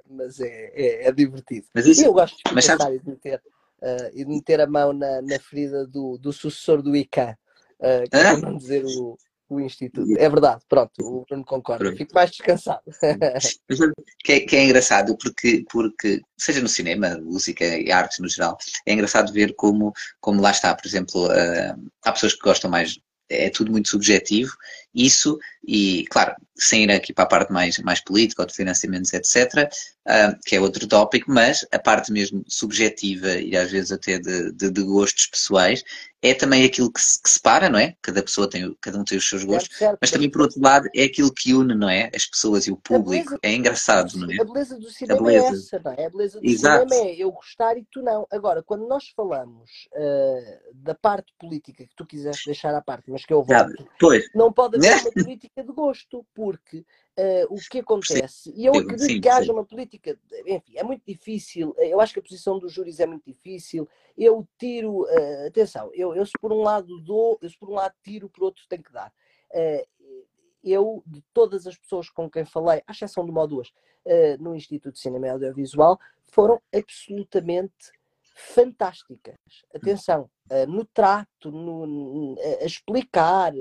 mas 0.08 0.40
é, 0.40 0.72
é, 0.74 1.08
é 1.08 1.12
divertido. 1.12 1.66
Mas 1.74 1.86
isso, 1.86 2.04
eu 2.04 2.12
gosto 2.12 2.36
de 2.36 2.54
mas 2.54 2.66
pensar 2.66 2.94
e 2.94 2.98
de 2.98 3.08
meter, 3.08 3.42
uh, 3.82 4.10
e 4.12 4.24
de 4.24 4.30
meter 4.30 4.60
a 4.60 4.66
mão 4.66 4.92
na, 4.92 5.22
na 5.22 5.38
ferida 5.38 5.86
do, 5.86 6.18
do 6.18 6.32
sucessor 6.32 6.82
do 6.82 6.94
ICANN, 6.94 7.32
uh, 7.32 8.10
que 8.10 8.16
é 8.16 8.36
não 8.36 8.56
dizer 8.56 8.84
o, 8.84 9.16
o 9.48 9.60
Instituto. 9.60 10.10
É 10.18 10.28
verdade, 10.28 10.62
pronto, 10.68 10.92
o 11.00 11.24
Bruno 11.24 11.44
concorda. 11.44 11.84
Pronto. 11.84 11.96
Fico 11.96 12.14
mais 12.14 12.30
descansado. 12.30 12.82
que, 14.24 14.32
é, 14.32 14.40
que 14.40 14.56
é 14.56 14.64
engraçado, 14.64 15.16
porque, 15.16 15.64
porque, 15.70 16.20
seja 16.38 16.60
no 16.60 16.68
cinema, 16.68 17.18
música 17.18 17.64
e 17.64 17.90
artes 17.90 18.18
no 18.18 18.28
geral, 18.28 18.56
é 18.86 18.92
engraçado 18.92 19.32
ver 19.32 19.54
como, 19.54 19.92
como 20.20 20.40
lá 20.40 20.50
está, 20.50 20.74
por 20.74 20.86
exemplo, 20.86 21.26
uh, 21.26 21.90
há 22.04 22.12
pessoas 22.12 22.34
que 22.34 22.42
gostam 22.42 22.70
mais 22.70 22.98
é 23.32 23.48
tudo 23.48 23.70
muito 23.70 23.88
subjetivo, 23.88 24.52
isso, 24.94 25.38
e 25.66 26.04
claro, 26.10 26.34
sem 26.56 26.84
ir 26.84 26.90
aqui 26.90 27.12
para 27.12 27.24
a 27.24 27.28
parte 27.28 27.52
mais, 27.52 27.78
mais 27.78 28.00
política 28.00 28.42
ou 28.42 28.46
de 28.46 28.54
financiamentos, 28.54 29.12
etc., 29.12 29.70
uh, 30.06 30.38
que 30.44 30.56
é 30.56 30.60
outro 30.60 30.86
tópico, 30.86 31.30
mas 31.30 31.66
a 31.72 31.78
parte 31.78 32.12
mesmo 32.12 32.44
subjetiva 32.46 33.34
e 33.36 33.56
às 33.56 33.70
vezes 33.70 33.92
até 33.92 34.18
de, 34.18 34.52
de, 34.52 34.70
de 34.70 34.82
gostos 34.82 35.26
pessoais 35.26 35.82
é 36.24 36.32
também 36.34 36.64
aquilo 36.64 36.92
que, 36.92 37.00
se, 37.00 37.20
que 37.20 37.28
separa, 37.28 37.68
não 37.68 37.78
é? 37.78 37.96
Cada 38.00 38.22
pessoa 38.22 38.48
tem, 38.48 38.76
cada 38.80 38.96
um 38.96 39.04
tem 39.04 39.18
os 39.18 39.28
seus 39.28 39.42
gostos, 39.42 39.76
certo, 39.76 39.98
mas 40.00 40.10
também 40.10 40.30
por 40.30 40.42
outro 40.42 40.60
lado 40.60 40.88
é 40.94 41.02
aquilo 41.02 41.32
que 41.34 41.52
une, 41.52 41.74
não 41.74 41.88
é? 41.88 42.10
As 42.14 42.26
pessoas 42.26 42.66
e 42.68 42.70
o 42.70 42.76
público. 42.76 43.30
Beleza, 43.30 43.38
é 43.42 43.52
engraçado, 43.52 44.16
não 44.16 44.30
é? 44.30 44.40
A 44.40 44.44
beleza 44.44 44.78
do 44.78 44.88
cinema 44.88 45.18
é 45.18 45.24
beleza. 45.24 45.46
é 45.46 45.58
essa, 45.58 45.80
não 45.84 45.92
é? 45.92 46.06
A 46.06 46.10
beleza 46.10 46.40
do 46.40 46.46
Exato. 46.46 46.88
cinema 46.88 47.08
é 47.08 47.16
eu 47.16 47.32
gostar 47.32 47.76
e 47.76 47.84
tu 47.90 48.02
não. 48.02 48.24
Agora, 48.30 48.62
quando 48.62 48.86
nós 48.86 49.08
falamos 49.16 49.88
uh, 49.94 50.74
da 50.74 50.94
parte 50.94 51.34
política 51.40 51.84
que 51.84 51.96
tu 51.96 52.06
quiseste 52.06 52.46
deixar 52.46 52.72
à 52.72 52.80
parte, 52.80 53.10
mas 53.10 53.26
que 53.26 53.32
eu 53.32 53.42
volto, 53.42 53.84
pois. 53.98 54.24
não 54.32 54.52
pode 54.52 54.78
haver 54.88 55.02
uma 55.02 55.12
política 55.12 55.62
de 55.62 55.72
gosto, 55.72 56.26
porque 56.34 56.84
Uh, 57.12 57.44
o 57.54 57.56
que 57.70 57.80
acontece, 57.80 58.50
sim, 58.50 58.54
e 58.56 58.64
eu 58.64 58.72
acredito 58.72 59.04
sim, 59.04 59.20
que 59.20 59.28
haja 59.28 59.44
sim. 59.44 59.52
uma 59.52 59.66
política, 59.66 60.18
enfim, 60.46 60.78
é 60.78 60.82
muito 60.82 61.02
difícil, 61.06 61.74
eu 61.76 62.00
acho 62.00 62.14
que 62.14 62.20
a 62.20 62.22
posição 62.22 62.58
dos 62.58 62.72
júris 62.72 63.00
é 63.00 63.06
muito 63.06 63.26
difícil, 63.26 63.86
eu 64.16 64.48
tiro, 64.58 65.02
uh, 65.02 65.46
atenção, 65.46 65.90
eu, 65.92 66.14
eu 66.14 66.24
se 66.24 66.32
por 66.40 66.50
um 66.50 66.62
lado 66.62 66.98
dou, 67.00 67.38
eu 67.42 67.50
se 67.50 67.58
por 67.58 67.68
um 67.68 67.74
lado 67.74 67.92
tiro, 68.02 68.30
por 68.30 68.44
outro 68.44 68.64
tenho 68.66 68.82
que 68.82 68.90
dar. 68.90 69.12
Uh, 69.50 69.86
eu, 70.64 71.02
de 71.06 71.22
todas 71.34 71.66
as 71.66 71.76
pessoas 71.76 72.08
com 72.08 72.30
quem 72.30 72.46
falei, 72.46 72.82
à 72.86 72.92
exceção 72.92 73.26
de 73.26 73.30
uma 73.30 73.42
ou 73.42 73.46
duas, 73.46 73.70
no 74.40 74.54
Instituto 74.54 74.94
de 74.94 75.00
Cinema 75.00 75.26
e 75.26 75.30
Audiovisual, 75.30 76.00
foram 76.24 76.62
absolutamente 76.74 77.92
fantásticas. 78.54 79.36
Atenção, 79.74 80.30
no 80.68 80.84
trato, 80.84 81.50
no, 81.50 82.36
a 82.60 82.64
explicar, 82.64 83.52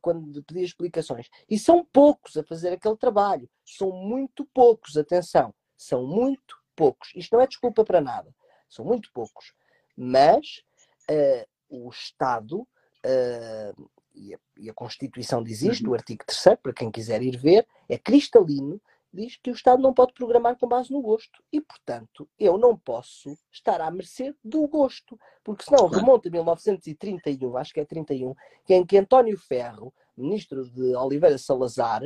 quando 0.00 0.42
pedia 0.42 0.64
explicações. 0.64 1.28
E 1.48 1.58
são 1.58 1.84
poucos 1.92 2.36
a 2.36 2.42
fazer 2.42 2.72
aquele 2.72 2.96
trabalho. 2.96 3.48
São 3.64 3.92
muito 3.92 4.44
poucos, 4.52 4.96
atenção, 4.96 5.54
são 5.76 6.06
muito 6.06 6.56
poucos. 6.74 7.12
Isto 7.14 7.34
não 7.34 7.42
é 7.42 7.46
desculpa 7.46 7.84
para 7.84 8.00
nada. 8.00 8.34
São 8.68 8.84
muito 8.84 9.10
poucos. 9.12 9.52
Mas 9.96 10.62
uh, 11.10 11.46
o 11.68 11.88
Estado, 11.88 12.60
uh, 12.60 13.90
e, 14.14 14.34
a, 14.34 14.38
e, 14.56 14.70
a, 14.70 14.74
Constituição 14.74 15.42
diz 15.42 15.62
isto, 15.62 15.86
uhum. 15.86 15.92
o 15.92 15.94
artigo 15.94 16.24
3 16.24 16.56
para 16.62 16.72
quem 16.72 16.90
quiser 16.90 17.22
ir 17.22 17.36
ver, 17.36 17.66
é 17.88 17.98
cristalino 17.98 18.80
diz 19.12 19.36
que 19.36 19.50
o 19.50 19.54
Estado 19.54 19.82
não 19.82 19.94
pode 19.94 20.12
programar 20.12 20.56
com 20.56 20.68
base 20.68 20.92
no 20.92 21.00
gosto. 21.00 21.42
E, 21.52 21.60
portanto, 21.60 22.28
eu 22.38 22.58
não 22.58 22.76
posso 22.76 23.36
estar 23.50 23.80
à 23.80 23.90
mercê 23.90 24.34
do 24.44 24.66
gosto. 24.68 25.18
Porque 25.42 25.64
senão 25.64 25.86
remonta 25.86 26.28
a 26.28 26.32
1931, 26.32 27.56
acho 27.56 27.72
que 27.72 27.80
é 27.80 27.84
31, 27.84 28.34
que 28.64 28.74
é 28.74 28.76
em 28.76 28.86
que 28.86 28.98
António 28.98 29.38
Ferro, 29.38 29.92
ministro 30.16 30.68
de 30.68 30.94
Oliveira 30.94 31.38
Salazar, 31.38 32.02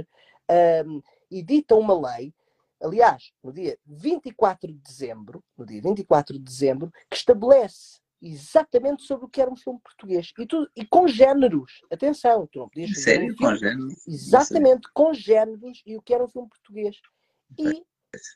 um, 0.87 1.03
edita 1.31 1.75
uma 1.75 2.15
lei, 2.15 2.35
aliás, 2.81 3.33
no 3.43 3.53
dia 3.53 3.79
24 3.87 4.73
de 4.73 4.79
dezembro, 4.79 5.43
no 5.57 5.65
dia 5.65 5.81
24 5.81 6.39
de 6.39 6.45
dezembro, 6.45 6.93
que 7.09 7.17
estabelece 7.17 8.02
exatamente 8.23 9.03
sobre 9.03 9.27
o 9.27 9.29
que 9.29 9.41
era 9.41 9.51
um 9.51 9.57
filme 9.57 9.81
português. 9.81 10.33
E, 10.39 10.47
tudo, 10.47 10.70
e 10.77 10.87
com 10.87 11.09
géneros. 11.09 11.81
Atenção, 11.91 12.47
tu 12.47 12.61
não 12.61 12.68
podias 12.68 12.91
fazer 12.91 13.03
Sério? 13.03 13.33
Um 13.33 13.37
com 13.37 13.57
géneros? 13.57 14.07
Exatamente, 14.07 14.89
com 14.95 15.12
géneros 15.12 15.83
e 15.85 15.97
o 15.97 16.03
que 16.03 16.14
era 16.14 16.25
um 16.25 16.29
filme 16.29 16.49
português. 16.49 17.01
E 17.59 17.85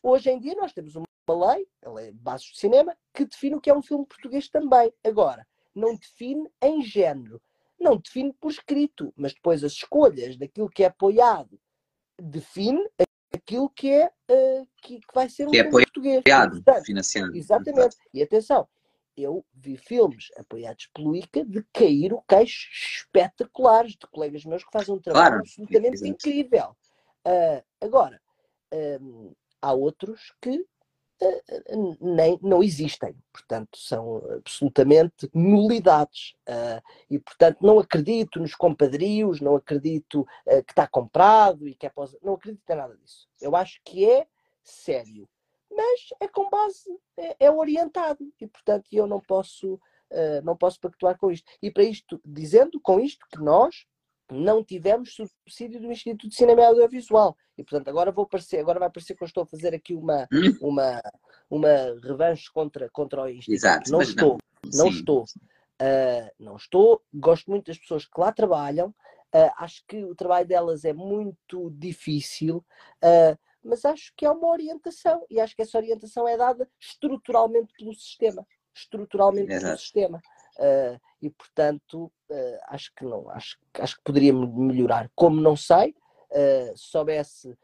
hoje 0.03 0.31
em 0.31 0.41
dia 0.41 0.55
nós 0.57 0.73
temos 0.73 0.97
uma 0.97 1.07
lei, 1.29 1.67
a 1.85 1.91
lei 1.91 2.13
de 2.13 2.19
bases 2.19 2.47
de 2.47 2.59
cinema, 2.59 2.97
que 3.15 3.25
define 3.25 3.55
o 3.55 3.61
que 3.61 3.71
é 3.71 3.75
um 3.75 3.83
filme 3.83 4.05
português 4.05 4.49
também. 4.49 4.93
Agora, 5.05 5.47
não 5.75 5.95
define 5.95 6.49
em 6.63 6.83
género. 6.83 7.41
Não 7.79 7.97
define 7.97 8.33
por 8.33 8.51
escrito, 8.51 9.13
mas 9.17 9.35
depois 9.35 9.63
as 9.63 9.73
escolhas 9.73 10.37
daquilo 10.37 10.69
que 10.69 10.83
é 10.83 10.87
apoiado 10.87 11.61
define 12.19 12.83
aquilo 13.33 13.69
que 13.69 13.91
é 13.91 14.07
uh, 14.07 14.69
que, 14.83 14.99
que, 14.99 15.15
vai 15.15 15.29
ser 15.29 15.47
um 15.47 15.51
que 15.51 15.59
é 15.59 15.65
filme 15.65 15.83
é 15.83 15.85
português. 15.85 16.23
Portanto, 16.25 16.85
financiado. 16.87 17.37
Exatamente. 17.37 17.97
E 18.15 18.23
atenção, 18.23 18.67
eu 19.17 19.45
vi 19.55 19.77
filmes 19.77 20.29
apoiados 20.37 20.89
pelo 20.95 21.17
ICA 21.17 21.45
de 21.45 21.65
cair 21.73 22.13
o 22.13 22.23
queixo 22.23 22.69
espetaculares 22.73 23.93
de 23.93 24.07
colegas 24.07 24.45
meus 24.45 24.65
que 24.65 24.71
fazem 24.73 24.95
um 24.95 25.01
trabalho 25.01 25.27
claro, 25.27 25.41
absolutamente 25.41 25.95
exatamente. 25.95 26.29
incrível. 26.29 26.77
Uh, 27.27 27.65
agora, 27.81 28.21
um, 29.01 29.33
há 29.61 29.73
outros 29.73 30.35
que 30.41 30.59
uh, 30.59 31.97
nem, 32.01 32.39
não 32.43 32.63
existem, 32.63 33.17
portanto, 33.33 33.79
são 33.79 34.23
absolutamente 34.37 35.29
nulidades. 35.35 36.35
Uh, 36.49 36.83
e, 37.11 37.19
portanto, 37.19 37.59
não 37.63 37.79
acredito 37.79 38.39
nos 38.39 38.55
compadrios, 38.55 39.41
não 39.41 39.57
acredito 39.57 40.27
que 40.67 40.73
está 40.73 40.87
comprado 40.87 41.67
e 41.67 41.75
que 41.75 41.87
é 41.87 41.91
pós... 41.91 42.17
Não 42.23 42.35
acredito 42.35 42.63
em 42.69 42.77
nada 42.77 42.97
disso. 42.97 43.29
Eu 43.41 43.57
acho 43.57 43.81
que 43.85 44.09
é 44.09 44.27
sério 44.63 45.29
mas 45.77 46.01
é 46.21 46.29
com 46.29 46.49
base, 46.49 46.91
é, 47.17 47.47
é 47.47 47.51
orientado 47.51 48.33
e 48.41 48.47
portanto 48.47 48.87
eu 48.93 49.07
não 49.07 49.21
posso, 49.21 49.75
uh, 49.75 50.43
não 50.45 50.57
posso 50.57 50.81
pactuar 50.81 51.19
com 51.19 51.31
isto. 51.31 51.51
E 51.63 51.71
para 51.71 51.85
isto, 51.85 52.21
dizendo 52.25 52.81
com 52.81 52.99
isto 53.01 53.27
que 53.31 53.39
nós 53.39 53.87
não 54.31 54.65
tivemos 54.65 55.15
subsídio 55.15 55.81
do 55.81 55.91
Instituto 55.93 56.29
de 56.29 56.35
Cinema 56.35 56.63
e 56.63 56.65
Audiovisual. 56.65 57.37
E 57.57 57.63
portanto 57.63 57.89
agora 57.89 58.11
vou 58.11 58.27
parecer, 58.27 58.59
agora 58.59 58.81
vai 58.81 58.91
parecer 58.91 59.15
que 59.15 59.23
eu 59.23 59.27
estou 59.27 59.45
a 59.45 59.47
fazer 59.47 59.75
aqui 59.75 59.95
uma, 59.95 60.27
hum? 60.33 60.57
uma, 60.61 61.03
uma 61.49 61.69
revanche 62.03 62.51
contra, 62.53 62.89
contra 62.91 63.23
o 63.23 63.29
Instituto. 63.29 63.55
Exato, 63.55 63.91
não 63.91 64.03
estou, 64.03 64.39
não, 64.65 64.85
não 64.85 64.89
estou. 64.89 65.25
Uh, 65.81 66.31
não 66.39 66.57
estou, 66.57 67.03
gosto 67.13 67.51
muito 67.51 67.67
das 67.67 67.79
pessoas 67.79 68.07
que 68.07 68.19
lá 68.19 68.33
trabalham, 68.33 68.89
uh, 68.89 69.53
acho 69.59 69.85
que 69.87 70.03
o 70.05 70.15
trabalho 70.15 70.47
delas 70.47 70.87
é 70.87 70.93
muito 70.93 71.71
difícil, 71.71 72.65
uh, 73.05 73.39
mas 73.67 73.85
acho 73.85 74.13
que 74.17 74.25
é 74.25 74.31
uma 74.31 74.49
orientação 74.49 75.27
e 75.29 75.41
acho 75.41 75.55
que 75.55 75.63
essa 75.63 75.77
orientação 75.77 76.27
é 76.27 76.37
dada 76.37 76.69
estruturalmente 76.81 77.75
pelo 77.77 77.93
sistema, 77.95 78.47
estruturalmente 78.75 79.51
Exato. 79.51 79.67
pelo 79.67 79.79
sistema. 79.79 80.23
Uh, 80.59 80.99
e 81.21 81.29
portanto 81.29 82.11
uh, 82.31 82.59
acho 82.69 82.91
que 82.95 83.05
não 83.05 83.29
acho, 83.29 83.59
acho 83.75 83.97
que 83.97 84.03
poderia 84.03 84.33
melhorar 84.33 85.11
como 85.15 85.39
não 85.39 85.55
sei 85.55 85.95
uh, 86.31 86.77
soubesse 86.77 87.57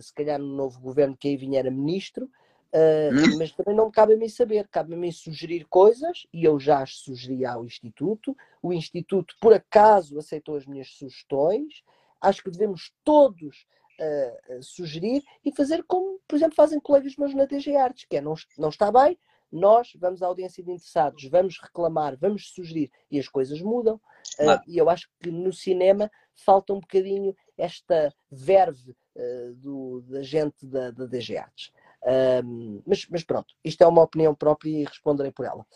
se 0.00 0.14
calhar 0.14 0.38
no 0.38 0.54
novo 0.54 0.80
governo 0.80 1.16
que 1.16 1.28
aí 1.28 1.36
vinha 1.36 1.58
era 1.58 1.70
ministro 1.70 2.26
hum. 2.72 3.38
mas 3.38 3.50
também 3.52 3.74
não 3.74 3.86
me 3.86 3.92
cabe 3.92 4.14
a 4.14 4.16
mim 4.16 4.28
saber 4.28 4.68
cabe 4.68 4.94
a 4.94 4.96
mim 4.96 5.10
sugerir 5.10 5.66
coisas 5.68 6.26
e 6.32 6.44
eu 6.44 6.60
já 6.60 6.80
as 6.80 6.94
sugeri 7.00 7.44
ao 7.44 7.64
Instituto 7.64 8.36
o 8.62 8.72
Instituto 8.72 9.34
por 9.40 9.52
acaso 9.52 10.16
aceitou 10.18 10.54
as 10.54 10.64
minhas 10.64 10.88
sugestões 10.94 11.82
acho 12.20 12.42
que 12.42 12.50
devemos 12.50 12.92
todos 13.04 13.66
uh, 14.00 14.62
sugerir 14.62 15.22
e 15.44 15.52
fazer 15.52 15.82
como, 15.84 16.20
por 16.26 16.36
exemplo, 16.36 16.54
fazem 16.54 16.80
colegas 16.80 17.16
meus 17.16 17.34
na 17.34 17.44
DG 17.44 17.76
Artes, 17.76 18.06
que 18.08 18.16
é 18.16 18.20
não, 18.20 18.34
não 18.58 18.68
está 18.68 18.90
bem, 18.90 19.18
nós 19.50 19.92
vamos 19.96 20.22
à 20.22 20.26
audiência 20.26 20.62
de 20.62 20.70
interessados, 20.70 21.24
vamos 21.24 21.58
reclamar, 21.60 22.16
vamos 22.16 22.52
sugerir 22.52 22.90
e 23.10 23.18
as 23.18 23.28
coisas 23.28 23.60
mudam. 23.60 24.00
Uh, 24.38 24.60
e 24.66 24.78
eu 24.78 24.88
acho 24.90 25.08
que 25.20 25.30
no 25.30 25.52
cinema 25.52 26.10
falta 26.34 26.72
um 26.72 26.80
bocadinho 26.80 27.34
esta 27.56 28.14
verve 28.30 28.94
uh, 29.16 29.54
do, 29.54 30.02
da 30.02 30.22
gente 30.22 30.66
da, 30.66 30.90
da 30.90 31.06
DG 31.06 31.36
Artes. 31.36 31.72
Uh, 32.02 32.82
mas, 32.86 33.06
mas, 33.10 33.24
pronto, 33.24 33.54
isto 33.64 33.82
é 33.82 33.86
uma 33.86 34.02
opinião 34.02 34.34
própria 34.34 34.70
e 34.70 34.84
responderei 34.84 35.32
por 35.32 35.46
ela. 35.46 35.66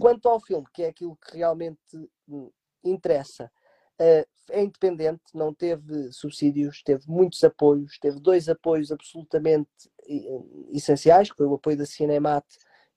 quanto 0.00 0.28
ao 0.28 0.40
filme, 0.40 0.66
que 0.72 0.82
é 0.82 0.88
aquilo 0.88 1.16
que 1.16 1.36
realmente 1.36 1.78
hum, 2.28 2.50
interessa, 2.84 3.50
é 4.00 4.62
independente, 4.62 5.22
não 5.34 5.54
teve 5.54 6.12
subsídios, 6.12 6.82
teve 6.82 7.04
muitos 7.06 7.42
apoios, 7.44 7.98
teve 7.98 8.18
dois 8.18 8.48
apoios 8.48 8.90
absolutamente 8.90 9.70
essenciais, 10.72 11.30
que 11.30 11.36
foi 11.36 11.46
o 11.46 11.54
apoio 11.54 11.76
da 11.76 11.86
Cinemat 11.86 12.44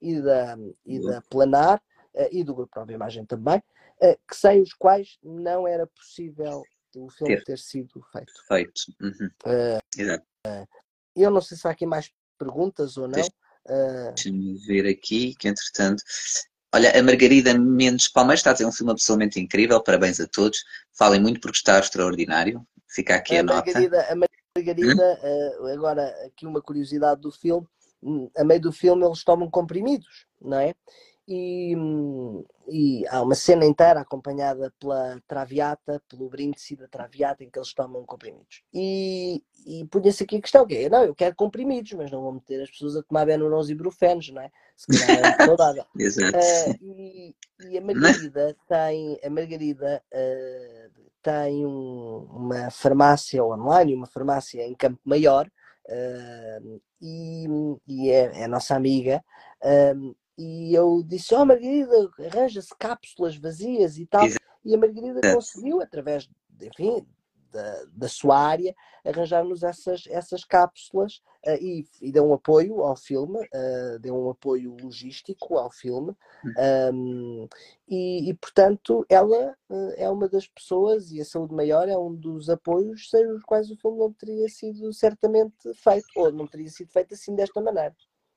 e 0.02 0.20
da, 0.22 0.58
e 0.86 1.00
da 1.02 1.22
Planar, 1.30 1.82
uh, 2.16 2.28
e 2.32 2.44
do 2.44 2.56
Grupo 2.56 2.80
Nova 2.80 2.92
Imagem 2.92 3.26
também, 3.26 3.58
uh, 3.58 4.18
que 4.28 4.36
sem 4.36 4.62
os 4.62 4.74
quais 4.74 5.18
não 5.24 5.68
era 5.68 5.86
possível 5.88 6.64
o 6.96 7.10
filme 7.10 7.36
ter, 7.38 7.44
ter 7.44 7.60
sido 7.60 8.02
feito. 8.12 8.34
Feito. 8.48 8.82
Uhum. 9.02 9.30
Exato. 9.98 10.26
eu 11.16 11.32
não 11.32 11.42
sei 11.42 11.58
se 11.58 11.68
há 11.68 11.72
aqui 11.72 11.86
mais 11.86 12.12
perguntas 12.38 12.98
ou 12.98 13.08
não. 13.08 13.22
Deixa-me 14.14 14.58
ver 14.66 14.88
aqui, 14.88 15.34
que 15.36 15.48
entretanto 15.48 16.04
Olha, 16.74 16.98
a 16.98 17.04
Margarida 17.04 17.54
Mendes 17.54 18.08
Palmeiras 18.08 18.40
está 18.40 18.50
a 18.50 18.54
dizer 18.54 18.66
um 18.66 18.72
filme 18.72 18.92
absolutamente 18.92 19.40
incrível, 19.40 19.82
parabéns 19.82 20.20
a 20.20 20.28
todos. 20.28 20.64
Falem 20.92 21.22
muito 21.22 21.40
porque 21.40 21.58
está 21.58 21.78
extraordinário. 21.78 22.66
Fica 22.88 23.16
aqui 23.16 23.38
a, 23.38 23.42
a 23.42 23.44
Margarida, 23.44 23.98
nota. 23.98 24.14
A 24.14 24.16
Margarida, 24.58 25.20
hum? 25.62 25.68
agora 25.68 26.08
aqui 26.26 26.48
uma 26.48 26.62
curiosidade 26.62 27.22
do 27.22 27.32
filme, 27.32 27.68
hum, 28.02 28.30
a 28.36 28.44
meio 28.44 28.60
do 28.60 28.72
filme 28.72 29.06
eles 29.06 29.24
tomam 29.24 29.50
comprimidos, 29.52 30.26
não 30.42 30.58
é? 30.58 30.74
E, 31.28 31.74
e, 32.68 33.08
há 33.08 33.22
uma 33.22 33.36
cena 33.36 33.66
inteira 33.66 34.02
acompanhada 34.02 34.74
pela 34.78 35.22
Traviata, 35.26 36.02
pelo 36.10 36.30
brindisi 36.30 36.76
da 36.76 36.88
Traviata, 36.88 37.44
em 37.44 37.50
que 37.50 37.58
eles 37.58 37.74
tomam 37.74 38.06
comprimidos. 38.06 38.62
E, 38.74 39.42
e 39.66 39.86
punha-se 39.86 40.24
aqui 40.24 40.38
a 40.38 40.42
questão, 40.42 40.68
que 40.68 40.76
é, 40.76 40.90
não, 40.90 41.04
eu 41.04 41.16
quero 41.16 41.36
comprimidos, 41.36 41.94
mas 41.94 42.12
não 42.12 42.22
vou 42.22 42.34
meter 42.34 42.62
as 42.62 42.70
pessoas 42.70 42.98
a 42.98 43.04
tomar 43.04 43.26
Benurons 43.26 43.70
e 43.70 43.76
Brufenos, 43.76 44.30
não 44.32 44.42
é? 44.42 44.52
Se 44.76 44.88
calhar 44.88 45.40
é 45.40 45.46
saudável. 45.46 45.86
Exato. 45.98 46.38
Uh, 46.38 46.78
e, 46.82 47.36
e, 47.70 47.78
a 47.78 47.82
Margarida 47.82 48.58
tem, 48.68 49.20
a 49.24 49.30
Margarida 49.30 50.04
uh, 50.14 51.04
tem 51.22 51.66
um, 51.66 52.28
uma 52.32 52.70
farmácia 52.70 53.44
online, 53.44 53.96
uma 53.96 54.08
farmácia 54.08 54.62
em 54.62 54.76
Campo 54.76 55.00
Maior, 55.06 55.50
uh, 55.88 56.82
e, 57.02 57.46
e 57.88 58.10
é, 58.10 58.44
é, 58.44 58.48
nossa 58.48 58.76
amiga, 58.76 59.24
e 60.38 60.74
eu 60.74 61.04
disse, 61.04 61.34
oh 61.36 61.46
Margarida, 61.46 62.10
arranja-se 62.28 62.74
cápsulas 62.78 63.36
vazias 63.36 63.98
e 63.98 64.06
tal. 64.06 64.26
Exato. 64.26 64.44
E 64.66 64.74
a 64.74 64.78
Margarida 64.78 65.34
conseguiu, 65.34 65.82
através, 65.82 66.30
enfim, 66.62 67.06
da, 67.52 67.86
da 67.94 68.08
sua 68.08 68.38
área, 68.38 68.76
arranjar-nos 69.06 69.62
essas, 69.64 70.06
essas 70.08 70.44
cápsulas 70.44 71.22
uh, 71.46 71.56
e, 71.62 71.86
e 72.02 72.12
deu 72.12 72.26
um 72.26 72.34
apoio 72.34 72.82
ao 72.82 72.96
filme, 72.96 73.38
uh, 73.40 74.00
deu 74.00 74.16
um 74.16 74.30
apoio 74.32 74.76
logístico 74.82 75.58
ao 75.58 75.72
filme. 75.72 76.16
Um, 76.92 77.48
e, 77.88 78.30
e, 78.30 78.34
portanto, 78.34 79.06
ela 79.08 79.56
uh, 79.70 79.94
é 79.96 80.10
uma 80.10 80.28
das 80.28 80.48
pessoas, 80.48 81.12
e 81.12 81.22
a 81.22 81.26
Saúde 81.26 81.54
Maior 81.54 81.88
é 81.88 81.98
um 81.98 82.16
dos 82.16 82.50
apoios 82.50 83.10
sem 83.10 83.28
os 83.28 83.44
quais 83.44 83.70
o 83.70 83.78
filme 83.78 84.00
não 84.00 84.12
teria 84.12 84.50
sido 84.50 84.92
certamente 84.92 85.74
feito, 85.76 86.08
ou 86.16 86.32
não 86.32 86.48
teria 86.48 86.70
sido 86.70 86.92
feito 86.92 87.14
assim 87.14 87.36
desta 87.36 87.62
maneira. 87.62 87.96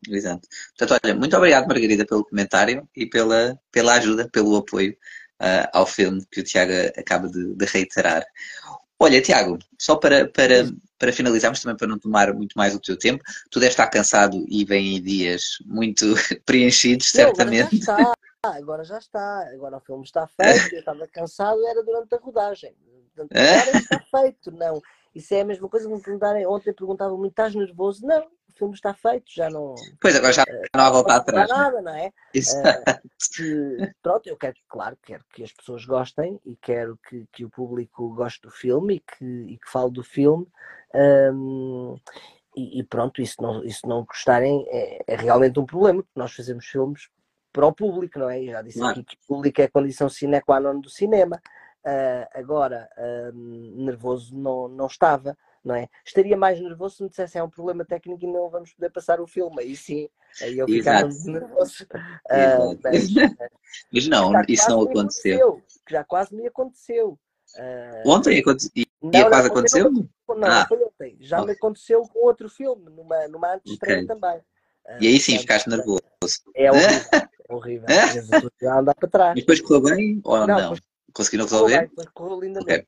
Exato. 0.08 0.46
Portanto, 0.76 1.00
olha, 1.04 1.14
muito 1.14 1.36
obrigado, 1.36 1.66
Margarida, 1.66 2.06
pelo 2.06 2.24
comentário 2.24 2.88
e 2.94 3.06
pela, 3.06 3.58
pela 3.70 3.94
ajuda, 3.94 4.28
pelo 4.30 4.56
apoio 4.56 4.92
uh, 5.40 5.68
ao 5.72 5.86
filme 5.86 6.24
que 6.30 6.40
o 6.40 6.44
Tiago 6.44 6.72
acaba 6.96 7.28
de, 7.28 7.54
de, 7.54 7.64
reiterar. 7.66 8.24
Olha, 8.98 9.20
Tiago, 9.20 9.58
só 9.78 9.96
para, 9.96 10.28
para, 10.28 10.70
para 10.98 11.12
finalizarmos, 11.12 11.60
também 11.60 11.76
para 11.76 11.88
não 11.88 11.98
tomar 11.98 12.32
muito 12.32 12.56
mais 12.56 12.74
o 12.74 12.80
teu 12.80 12.96
tempo, 12.98 13.22
tu 13.50 13.60
deves 13.60 13.74
estar 13.74 13.88
cansado 13.88 14.44
e 14.48 14.64
vêm 14.64 15.02
dias 15.02 15.58
muito 15.64 16.14
preenchidos, 16.46 17.10
certamente. 17.10 17.80
Agora 17.88 18.04
já 18.04 18.08
está, 18.08 18.56
agora 18.56 18.84
já 18.84 18.98
está. 18.98 19.48
Agora 19.52 19.76
o 19.76 19.80
filme 19.80 20.04
está 20.04 20.26
feito, 20.26 20.74
eu 20.74 20.78
estava 20.78 21.06
cansado, 21.08 21.66
era 21.66 21.82
durante 21.82 22.14
a 22.14 22.18
rodagem. 22.18 22.74
Portanto, 23.14 23.36
agora 23.36 23.78
está 23.78 24.04
feito, 24.20 24.50
não. 24.52 24.80
Isso 25.16 25.32
é 25.32 25.40
a 25.40 25.44
mesma 25.46 25.66
coisa 25.66 25.88
que 25.88 25.94
me 25.94 26.00
perguntarem. 26.02 26.46
Ontem 26.46 26.74
perguntavam 26.74 27.16
muito: 27.16 27.32
estás 27.32 27.54
nervoso? 27.54 28.06
Não, 28.06 28.20
o 28.22 28.52
filme 28.54 28.74
está 28.74 28.92
feito, 28.92 29.24
já 29.34 29.48
não. 29.48 29.74
Pois 29.98 30.14
agora 30.14 30.32
já 30.34 30.42
uh, 30.42 30.62
não 30.76 30.84
há 30.84 30.90
volta 30.90 31.14
atrás. 31.14 31.48
Não 31.48 31.56
nada, 31.56 31.80
não 31.80 31.94
é? 31.94 32.12
Uh, 32.36 33.94
pronto, 34.02 34.26
eu 34.26 34.36
quero, 34.36 34.56
claro, 34.68 34.98
quero 35.02 35.24
que 35.32 35.42
as 35.42 35.50
pessoas 35.54 35.86
gostem 35.86 36.38
e 36.44 36.54
quero 36.56 36.98
que, 37.08 37.26
que 37.32 37.46
o 37.46 37.50
público 37.50 38.14
goste 38.14 38.42
do 38.42 38.50
filme 38.50 38.96
e 38.96 39.00
que, 39.00 39.24
e 39.24 39.56
que 39.56 39.70
fale 39.70 39.90
do 39.90 40.04
filme. 40.04 40.46
Um, 40.94 41.96
e, 42.54 42.80
e, 42.80 42.84
pronto, 42.84 43.22
isso 43.22 43.40
não, 43.40 43.64
isso 43.64 43.88
não 43.88 44.04
gostarem 44.04 44.66
é, 44.68 45.02
é, 45.06 45.16
realmente 45.16 45.58
um 45.58 45.64
problema, 45.64 46.02
porque 46.02 46.20
nós 46.20 46.34
fazemos 46.34 46.66
filmes 46.66 47.08
para 47.54 47.66
o 47.66 47.72
público, 47.72 48.18
não 48.18 48.28
é? 48.28 48.42
Eu 48.42 48.52
já 48.52 48.62
disse 48.62 48.78
claro. 48.78 49.00
aqui 49.00 49.16
que 49.16 49.16
o 49.24 49.26
público 49.26 49.62
é 49.62 49.64
a 49.64 49.70
condição 49.70 50.10
sine 50.10 50.42
qua 50.42 50.60
non 50.60 50.78
do 50.78 50.90
cinema. 50.90 51.40
Uh, 51.86 52.26
agora, 52.34 52.88
uh, 52.98 53.32
nervoso 53.32 54.36
não, 54.36 54.66
não 54.66 54.86
estava, 54.86 55.38
não 55.64 55.72
é? 55.76 55.88
Estaria 56.04 56.36
mais 56.36 56.60
nervoso 56.60 56.96
se 56.96 57.02
me 57.04 57.08
dissessem 57.08 57.40
é 57.40 57.44
um 57.44 57.48
problema 57.48 57.84
técnico 57.84 58.24
e 58.24 58.26
não 58.26 58.50
vamos 58.50 58.72
poder 58.72 58.90
passar 58.90 59.20
o 59.20 59.26
filme. 59.26 59.62
Aí 59.62 59.76
sim, 59.76 60.08
aí 60.42 60.58
eu 60.58 60.66
ficava 60.66 61.06
nervoso. 61.26 61.84
Uh, 61.84 62.76
mas, 62.82 63.08
mas, 63.92 64.08
não, 64.08 64.32
isso 64.48 64.68
não 64.68 64.82
aconteceu. 64.82 65.62
Já 65.88 66.02
quase 66.02 66.34
me 66.34 66.48
aconteceu. 66.48 67.16
ontem 68.04 68.40
aconteceu? 68.40 68.72
E, 68.74 68.84
não, 69.00 69.28
quase 69.28 69.46
aconteceu? 69.46 69.92
Não, 69.92 70.08
não 70.36 70.48
ah. 70.48 70.66
foi 70.66 70.82
ontem. 70.82 71.16
Já 71.20 71.44
me 71.44 71.52
aconteceu 71.52 72.02
com 72.02 72.26
outro 72.26 72.48
filme, 72.48 72.90
numa, 72.90 73.28
numa 73.28 73.54
antestreia 73.54 74.02
okay. 74.02 74.08
também. 74.08 74.40
E 75.00 75.06
aí 75.06 75.20
sim 75.20 75.38
ficaste 75.38 75.68
nervoso. 75.68 76.00
É 76.52 76.72
horrível. 76.72 77.06
É 77.48 77.54
horrível. 77.54 77.86
já 78.60 78.80
andar 78.80 78.94
para 78.96 79.08
trás. 79.08 79.34
Mas 79.36 79.44
depois 79.44 79.60
correu 79.60 79.82
bem 79.82 80.20
ou 80.24 80.46
não? 80.48 80.70
não? 80.70 80.76
Conseguiram 81.16 81.44
resolver? 81.46 81.88
Correu, 81.88 82.10
correu 82.12 82.40
lindamente. 82.40 82.72
Okay. 82.72 82.86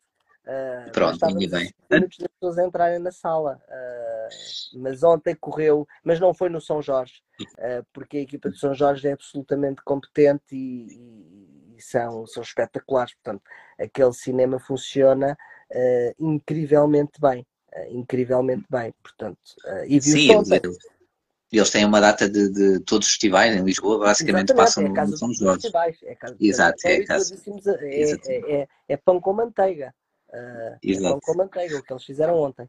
Uh, 0.48 0.90
Pronto, 0.92 1.24
ainda 1.24 1.58
bem. 1.58 1.72
Muitas 1.90 2.18
das 2.18 2.28
pessoas 2.28 2.58
entrarem 2.58 2.98
na 2.98 3.10
sala, 3.10 3.58
uh, 3.68 4.78
mas 4.78 5.02
ontem 5.02 5.34
correu, 5.34 5.86
mas 6.04 6.20
não 6.20 6.34
foi 6.34 6.50
no 6.50 6.60
São 6.60 6.82
Jorge, 6.82 7.22
uh, 7.40 7.86
porque 7.92 8.18
a 8.18 8.20
equipa 8.20 8.50
de 8.50 8.58
São 8.58 8.74
Jorge 8.74 9.08
é 9.08 9.12
absolutamente 9.12 9.82
competente 9.82 10.54
e, 10.54 11.76
e, 11.76 11.82
são, 11.82 12.26
são 12.26 12.42
espetaculares. 12.42 13.14
Portanto, 13.14 13.42
aquele 13.78 14.12
cinema 14.12 14.58
funciona 14.58 15.36
incrivelmente 16.18 17.20
bem, 17.20 17.46
incrivelmente 17.90 18.64
bem. 18.70 18.94
Portanto, 19.02 19.38
e 19.86 20.00
viu 20.00 20.16
Sim, 20.16 20.28
eles 21.56 21.70
têm 21.70 21.84
uma 21.84 22.00
data 22.00 22.28
de, 22.28 22.50
de 22.50 22.80
todos 22.80 23.06
os 23.06 23.12
festivais 23.12 23.56
em 23.56 23.64
Lisboa, 23.64 23.98
basicamente 23.98 24.54
passam 24.54 24.84
é 24.84 24.88
no 24.88 25.16
São 25.16 25.32
Jorge. 25.32 25.68
É 26.04 26.14
casa 26.14 26.36
Exato, 26.38 26.78
é, 26.84 26.94
é, 26.94 27.04
casa. 27.04 27.34
É, 27.80 28.12
é, 28.12 28.60
é, 28.60 28.68
é, 28.88 28.96
pão 28.96 29.20
com 29.20 29.32
manteiga. 29.32 29.94
Uh, 30.28 30.76
é 30.84 31.00
pão 31.00 31.20
com 31.20 31.34
manteiga, 31.34 31.78
o 31.78 31.82
que 31.82 31.92
eles 31.92 32.04
fizeram 32.04 32.36
ontem. 32.36 32.68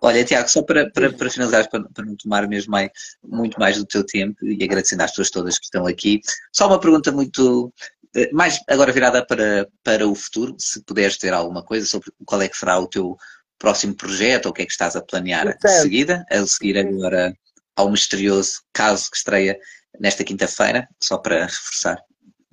Olha, 0.00 0.24
Tiago, 0.24 0.48
só 0.48 0.62
para, 0.62 0.90
para, 0.90 1.12
para 1.12 1.30
finalizar, 1.30 1.68
para, 1.68 1.84
para, 1.84 2.04
não 2.04 2.16
tomar 2.16 2.48
mesmo 2.48 2.72
mais, 2.72 2.90
muito 3.22 3.58
mais 3.60 3.76
do 3.76 3.86
teu 3.86 4.04
tempo 4.04 4.44
e 4.44 4.62
agradecendo 4.64 5.02
às 5.02 5.10
pessoas 5.10 5.30
todas 5.30 5.58
que 5.58 5.64
estão 5.64 5.86
aqui, 5.86 6.20
só 6.52 6.66
uma 6.66 6.80
pergunta 6.80 7.12
muito, 7.12 7.72
eh, 8.16 8.30
mais 8.32 8.58
agora 8.68 8.90
virada 8.90 9.24
para, 9.24 9.68
para 9.82 10.06
o 10.06 10.14
futuro, 10.14 10.56
se 10.58 10.82
puderes 10.82 11.16
ter 11.18 11.32
alguma 11.32 11.62
coisa 11.62 11.86
sobre 11.86 12.10
qual 12.26 12.42
é 12.42 12.48
que 12.48 12.56
será 12.56 12.78
o 12.80 12.88
teu 12.88 13.16
próximo 13.58 13.94
projeto 13.94 14.46
ou 14.46 14.50
o 14.50 14.54
que 14.54 14.62
é 14.62 14.66
que 14.66 14.72
estás 14.72 14.96
a 14.96 15.00
planear 15.00 15.56
de 15.56 15.70
seguida, 15.70 16.26
a 16.28 16.44
seguir 16.46 16.76
agora 16.76 17.32
ao 17.76 17.90
misterioso 17.90 18.62
caso 18.72 19.10
que 19.10 19.16
estreia 19.16 19.58
nesta 19.98 20.24
quinta-feira, 20.24 20.88
só 21.02 21.18
para 21.18 21.46
reforçar. 21.46 22.02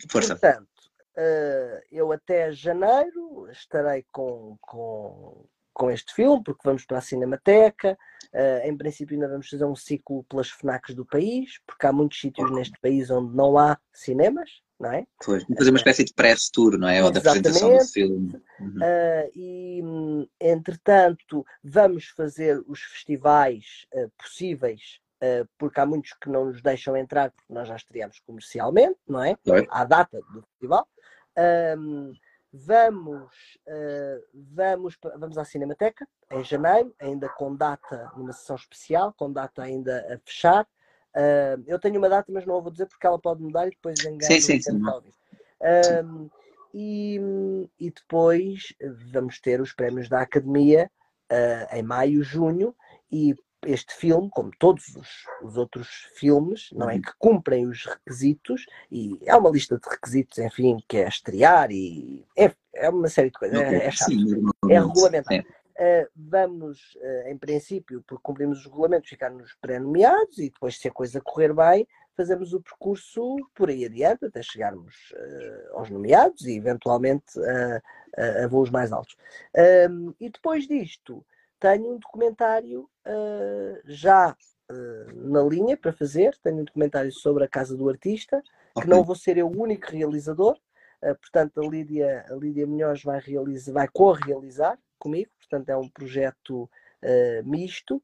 Força. 0.10 0.36
Portanto, 0.36 0.68
uh, 1.18 1.82
eu 1.92 2.12
até 2.12 2.52
janeiro 2.52 3.50
estarei 3.52 4.06
com, 4.12 4.58
com, 4.62 5.46
com 5.74 5.92
este 5.92 6.14
filme, 6.14 6.44
porque 6.44 6.62
vamos 6.64 6.86
para 6.86 7.00
a 7.00 7.02
Cinemateca. 7.02 7.98
Uh, 8.34 8.68
em 8.68 8.78
princípio, 8.78 9.16
ainda 9.16 9.28
vamos 9.28 9.50
fazer 9.50 9.66
um 9.66 9.76
ciclo 9.76 10.24
pelas 10.26 10.50
FNACs 10.50 10.96
do 10.96 11.06
país, 11.06 11.60
porque 11.66 11.86
há 11.86 11.92
muitos 11.92 12.20
sítios 12.20 12.52
neste 12.52 12.80
país 12.80 13.10
onde 13.10 13.36
não 13.36 13.58
há 13.58 13.78
cinemas, 13.94 14.50
não 14.80 14.92
é? 14.92 15.06
Pois, 15.26 15.44
vamos 15.44 15.58
fazer 15.58 15.70
uma 15.72 15.80
espécie 15.80 16.06
de 16.06 16.14
press 16.14 16.50
tour, 16.50 16.78
não 16.78 16.88
é? 16.88 17.04
Ou 17.04 17.12
da 17.12 17.20
apresentação 17.20 17.78
do 17.78 17.86
filme. 17.86 18.42
Uhum. 18.60 18.78
Uh, 18.78 19.32
e, 19.36 19.82
entretanto, 20.40 21.46
vamos 21.64 22.10
fazer 22.10 22.64
os 22.68 22.82
festivais 22.82 23.86
uh, 23.94 24.10
possíveis 24.18 25.00
porque 25.58 25.80
há 25.80 25.86
muitos 25.86 26.14
que 26.14 26.30
não 26.30 26.46
nos 26.46 26.62
deixam 26.62 26.96
entrar 26.96 27.32
porque 27.32 27.54
nós 27.54 27.68
já 27.68 27.76
estreamos 27.76 28.20
comercialmente, 28.20 28.98
não 29.08 29.24
é? 29.24 29.32
é. 29.32 29.68
À 29.70 29.84
data 29.84 30.22
do 30.34 30.42
festival. 30.44 30.88
Um, 31.78 32.14
vamos, 32.52 33.60
uh, 33.68 34.24
vamos, 34.34 34.98
vamos 35.18 35.38
à 35.38 35.46
Cinemateca 35.46 36.08
em 36.32 36.44
janeiro, 36.44 36.94
ainda 37.00 37.30
com 37.30 37.56
data 37.56 38.12
numa 38.16 38.34
sessão 38.34 38.56
especial, 38.56 39.14
com 39.14 39.32
data 39.32 39.62
ainda 39.62 40.14
a 40.14 40.18
fechar. 40.20 40.68
Uh, 41.16 41.64
eu 41.68 41.80
tenho 41.80 41.98
uma 41.98 42.10
data, 42.10 42.32
mas 42.32 42.46
não 42.46 42.58
a 42.58 42.62
vou 42.62 42.72
dizer 42.72 42.86
porque 42.86 43.06
ela 43.06 43.20
pode 43.20 43.42
mudar 43.42 43.68
e 43.68 43.72
depois 43.72 44.00
engano. 44.04 44.24
Sim, 44.24 44.40
sim, 44.40 44.62
sim. 44.62 44.82
Um, 44.82 46.30
e, 46.74 47.20
e 47.80 47.92
depois 47.92 48.74
vamos 49.12 49.40
ter 49.40 49.60
os 49.60 49.74
prémios 49.74 50.08
da 50.08 50.22
Academia 50.22 50.90
uh, 51.32 51.76
em 51.76 51.84
maio, 51.84 52.24
junho, 52.24 52.76
e 53.12 53.36
este 53.66 53.94
filme, 53.94 54.30
como 54.32 54.52
todos 54.58 54.96
os, 54.96 55.26
os, 55.44 55.58
outros 55.58 55.88
filmes, 56.16 56.70
não 56.72 56.90
é? 56.90 56.96
Uhum. 56.96 57.02
Que 57.02 57.12
cumprem 57.18 57.68
os 57.68 57.86
requisitos, 57.86 58.66
e 58.92 59.20
há 59.28 59.38
uma 59.38 59.50
lista 59.50 59.78
de 59.78 59.90
requisitos, 59.90 60.38
enfim, 60.38 60.78
que 60.88 60.98
é 60.98 61.08
estrear 61.08 61.72
e 61.72 62.26
é, 62.38 62.52
é 62.74 62.90
uma 62.90 63.10
série 63.10 63.30
de 63.30 63.38
coisas, 63.38 63.60
é, 63.60 63.86
é 63.86 63.92
chato, 63.92 64.12
é 64.70 64.80
regulamentar. 64.80 65.46
Uh, 65.80 66.06
vamos, 66.14 66.96
uh, 66.96 67.30
em 67.30 67.38
princípio, 67.38 68.04
por 68.06 68.20
cumprirmos 68.20 68.60
os 68.60 68.66
regulamentos, 68.66 69.10
ficar 69.10 69.30
nos 69.30 69.54
pré-nomeados 69.62 70.38
e 70.38 70.50
depois, 70.50 70.78
se 70.78 70.90
a 70.90 70.92
coisa 70.92 71.22
correr 71.22 71.54
bem, 71.54 71.88
fazemos 72.18 72.54
o 72.54 72.60
percurso 72.60 73.38
por 73.56 73.70
aí 73.70 73.86
adiante 73.86 74.26
até 74.26 74.42
chegarmos 74.42 74.94
uh, 75.12 75.78
aos 75.78 75.90
nomeados 75.90 76.46
e, 76.46 76.58
eventualmente, 76.58 77.32
a 78.44 78.48
voos 78.48 78.70
mais 78.70 78.92
altos. 78.92 79.16
e 80.20 80.30
depois 80.30 80.68
disto, 80.68 81.26
tenho 81.60 81.94
um 81.94 81.98
documentário 81.98 82.90
uh, 83.06 83.80
já 83.86 84.36
uh, 84.72 85.30
na 85.30 85.42
linha 85.42 85.78
para 85.78 85.94
fazer. 85.94 86.38
Tenho 86.42 86.60
um 86.60 86.64
documentário 86.64 87.12
sobre 87.12 87.44
a 87.44 87.48
Casa 87.48 87.76
do 87.76 87.90
Artista, 87.90 88.42
que 88.42 88.80
okay. 88.80 88.90
não 88.90 89.04
vou 89.04 89.16
ser 89.16 89.38
eu 89.38 89.48
o 89.48 89.62
único 89.62 89.92
realizador. 89.92 90.58
Uh, 91.02 91.16
portanto, 91.16 91.60
a 91.62 91.68
Lídia, 91.68 92.26
a 92.30 92.36
Lídia 92.36 92.66
Munhoz 92.66 93.04
vai, 93.04 93.20
realizar, 93.20 93.74
vai 93.74 93.88
co-realizar 93.88 94.78
comigo. 94.98 95.32
Portanto, 95.38 95.70
é 95.70 95.78
um 95.78 95.90
projeto 95.90 96.70
misto 97.46 98.04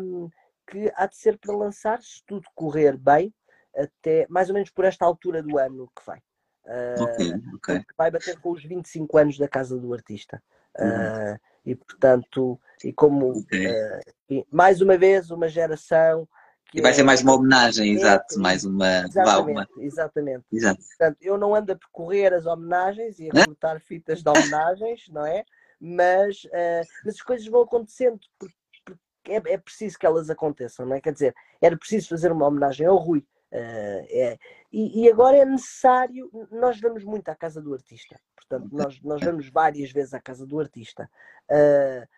um, 0.00 0.28
que 0.66 0.92
há 0.96 1.06
de 1.06 1.16
ser 1.16 1.38
para 1.38 1.54
lançar, 1.54 2.02
se 2.02 2.20
tudo 2.26 2.44
correr 2.52 2.96
bem, 2.96 3.32
até 3.76 4.26
mais 4.28 4.48
ou 4.48 4.54
menos 4.54 4.70
por 4.70 4.84
esta 4.84 5.04
altura 5.04 5.42
do 5.42 5.58
ano 5.58 5.88
que 5.96 6.04
vai. 6.04 6.18
Uh, 6.64 7.02
Ok, 7.02 7.32
ok. 7.54 7.84
vai 7.96 8.10
bater 8.10 8.38
com 8.40 8.52
os 8.52 8.64
25 8.64 9.18
anos 9.18 9.38
da 9.38 9.48
casa 9.48 9.78
do 9.78 9.92
artista. 9.92 10.42
Uhum. 10.78 11.38
Uh, 11.64 11.70
e 11.70 11.74
portanto, 11.74 12.60
e 12.84 12.92
como 12.92 13.38
Ok. 13.38 13.66
uh, 13.66 14.12
e 14.30 14.46
mais 14.50 14.80
uma 14.80 14.96
vez 14.96 15.30
uma 15.30 15.48
geração 15.48 16.28
que 16.70 16.78
E 16.78 16.82
vai 16.82 16.92
ser 16.94 17.02
é- 17.02 17.04
mais 17.04 17.22
uma 17.22 17.34
homenagem, 17.34 17.92
exato, 17.92 18.38
mais 18.38 18.64
uma. 18.64 19.06
Vá, 19.12 19.38
uma. 19.38 19.50
Exatamente, 19.50 19.72
exatamente. 19.78 20.44
Exato. 20.52 20.82
Portanto, 20.88 21.18
eu 21.20 21.36
não 21.36 21.54
ando 21.54 21.72
a 21.72 21.76
percorrer 21.76 22.32
as 22.32 22.46
homenagens 22.46 23.18
e 23.18 23.28
a 23.28 23.44
cortar 23.44 23.80
fitas 23.80 24.22
de 24.22 24.28
homenagens, 24.28 25.08
não 25.08 25.26
é? 25.26 25.44
Mas, 25.78 26.46
eh, 26.52 26.82
mas 27.04 27.16
as 27.16 27.22
coisas 27.22 27.46
vão 27.46 27.62
acontecendo 27.62 28.18
porque, 28.38 28.54
porque 28.84 29.32
é, 29.32 29.54
é 29.54 29.58
preciso 29.58 29.98
que 29.98 30.06
elas 30.06 30.30
aconteçam, 30.30 30.86
não 30.86 30.96
é? 30.96 31.00
Quer 31.00 31.12
dizer, 31.12 31.34
era 31.60 31.76
preciso 31.76 32.08
fazer 32.08 32.32
uma 32.32 32.46
homenagem 32.46 32.86
ao 32.86 32.96
Rui. 32.96 33.22
Eh, 33.52 34.06
é, 34.10 34.38
e, 34.72 35.02
e 35.02 35.10
agora 35.10 35.36
é 35.36 35.44
necessário. 35.44 36.30
Nós 36.50 36.80
vamos 36.80 37.04
muito 37.04 37.28
à 37.28 37.36
casa 37.36 37.60
do 37.60 37.74
artista, 37.74 38.18
portanto, 38.34 38.68
nós, 38.72 39.00
nós 39.02 39.20
vamos 39.20 39.48
várias 39.50 39.92
vezes 39.92 40.14
à 40.14 40.20
casa 40.20 40.46
do 40.46 40.58
artista, 40.58 41.08
eh, 41.48 42.08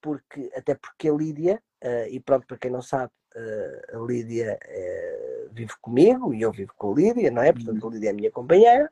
porque, 0.00 0.50
até 0.54 0.74
porque 0.74 1.08
a 1.08 1.12
Lídia, 1.12 1.62
eh, 1.80 2.08
e 2.10 2.20
pronto, 2.20 2.46
para 2.46 2.58
quem 2.58 2.70
não 2.70 2.82
sabe, 2.82 3.12
a 3.92 3.98
Lídia 3.98 4.58
eh, 4.62 5.48
vive 5.52 5.74
comigo 5.82 6.32
e 6.32 6.40
eu 6.40 6.50
vivo 6.50 6.72
com 6.78 6.92
a 6.92 6.94
Lídia, 6.94 7.30
não 7.30 7.42
é? 7.42 7.52
Portanto, 7.52 7.86
a 7.86 7.90
Lídia 7.90 8.08
é 8.08 8.10
a 8.10 8.14
minha 8.14 8.30
companheira. 8.30 8.90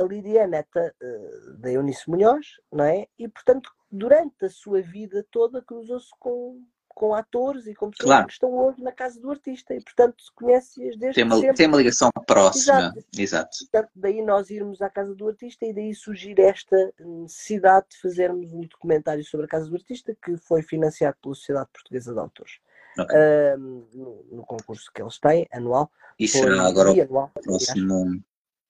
A 0.00 0.02
Lídia 0.02 0.44
é 0.44 0.46
neta 0.46 0.94
eh, 0.98 1.30
da 1.58 1.70
Eunice 1.70 2.08
Munhoz, 2.08 2.58
não 2.72 2.84
é? 2.84 3.06
E, 3.18 3.28
portanto, 3.28 3.70
durante 3.90 4.46
a 4.46 4.48
sua 4.48 4.80
vida 4.80 5.26
toda 5.30 5.60
cruzou-se 5.60 6.08
com, 6.18 6.64
com 7.00 7.14
atores 7.14 7.66
e 7.66 7.74
com 7.74 7.88
pessoas 7.90 8.06
Claro. 8.10 8.26
que 8.26 8.32
estão 8.34 8.52
hoje 8.52 8.82
na 8.82 8.92
casa 8.92 9.18
do 9.18 9.30
artista 9.30 9.74
e, 9.74 9.82
portanto, 9.82 10.22
se 10.22 10.30
conhece-as 10.34 10.98
desde 10.98 11.14
Tem 11.14 11.24
uma, 11.24 11.36
sempre. 11.40 11.54
tem 11.56 11.66
uma 11.66 11.78
ligação 11.78 12.10
próxima. 12.26 12.76
Exato. 12.78 13.04
Exato. 13.18 13.56
Portanto, 13.60 13.90
daí 13.96 14.20
nós 14.20 14.50
irmos 14.50 14.82
à 14.82 14.90
casa 14.90 15.14
do 15.14 15.26
artista 15.26 15.64
e 15.64 15.72
daí 15.72 15.94
surgir 15.94 16.38
esta 16.38 16.76
necessidade 16.98 17.86
de 17.88 17.96
fazermos 18.02 18.52
um 18.52 18.60
documentário 18.66 19.24
sobre 19.24 19.46
a 19.46 19.48
casa 19.48 19.66
do 19.70 19.74
artista 19.76 20.14
que 20.22 20.36
foi 20.36 20.60
financiado 20.60 21.16
pela 21.22 21.34
Sociedade 21.34 21.70
Portuguesa 21.72 22.12
de 22.12 22.18
Autores. 22.20 22.58
Ok. 22.98 23.16
Ahm, 23.16 23.84
no, 23.94 24.24
no 24.32 24.42
concurso 24.44 24.90
que 24.92 25.00
eles 25.00 25.18
têm, 25.18 25.48
anual. 25.52 25.90
E 26.18 26.28
será 26.28 26.66
agora 26.66 26.90
o 26.90 26.92
aliás. 26.92 27.08
próximo. 27.42 28.22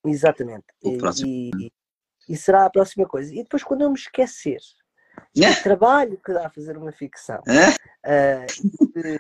Exatamente. 0.07 0.66
O 0.85 0.97
próximo. 0.99 1.28
E, 1.28 1.51
e- 1.66 1.72
e 2.28 2.37
será 2.37 2.64
a 2.64 2.70
próxima 2.70 3.09
coisa. 3.09 3.35
E 3.35 3.43
depois, 3.43 3.64
quando 3.64 3.81
eu 3.83 3.91
me 3.91 3.97
esquecer 3.99 4.61
do 5.34 5.62
trabalho 5.62 6.18
que 6.24 6.32
dá 6.32 6.46
a 6.46 6.50
fazer 6.50 6.76
uma 6.76 6.92
ficção 6.92 7.42
ah, 8.04 8.46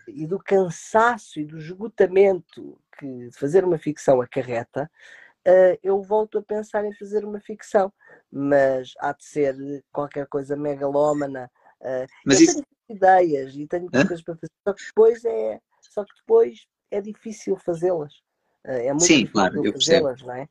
e, 0.08 0.26
do 0.26 0.38
cansaço 0.38 1.38
e 1.40 1.44
do 1.44 1.58
esgotamento 1.58 2.80
que 2.98 3.30
fazer 3.32 3.64
uma 3.64 3.78
ficção 3.78 4.20
acarreta, 4.20 4.90
ah, 5.46 5.78
eu 5.82 6.02
volto 6.02 6.38
a 6.38 6.42
pensar 6.42 6.84
em 6.84 6.94
fazer 6.94 7.24
uma 7.24 7.40
ficção. 7.40 7.92
Mas 8.30 8.92
há 8.98 9.12
de 9.12 9.24
ser 9.24 9.84
qualquer 9.92 10.26
coisa 10.26 10.56
megalómana. 10.56 11.50
ah, 11.82 12.06
Mas 12.24 12.40
eu 12.40 12.44
isso. 12.44 12.54
tenho 12.54 12.66
ideias 12.96 13.54
e 13.54 13.66
tenho 13.66 13.90
coisas 13.90 14.22
para 14.22 14.34
fazer, 14.34 14.52
só 14.66 14.74
que 14.74 14.84
depois 14.84 15.24
é, 15.24 15.60
só 15.80 16.04
que 16.04 16.14
depois 16.16 16.66
é 16.90 17.00
difícil 17.00 17.56
fazê-las. 17.56 18.14
É 18.64 18.90
muito 18.90 19.04
Sim, 19.04 19.24
difícil 19.24 19.32
claro, 19.32 19.72
fazê-las, 19.72 20.22
não 20.22 20.34
é? 20.34 20.48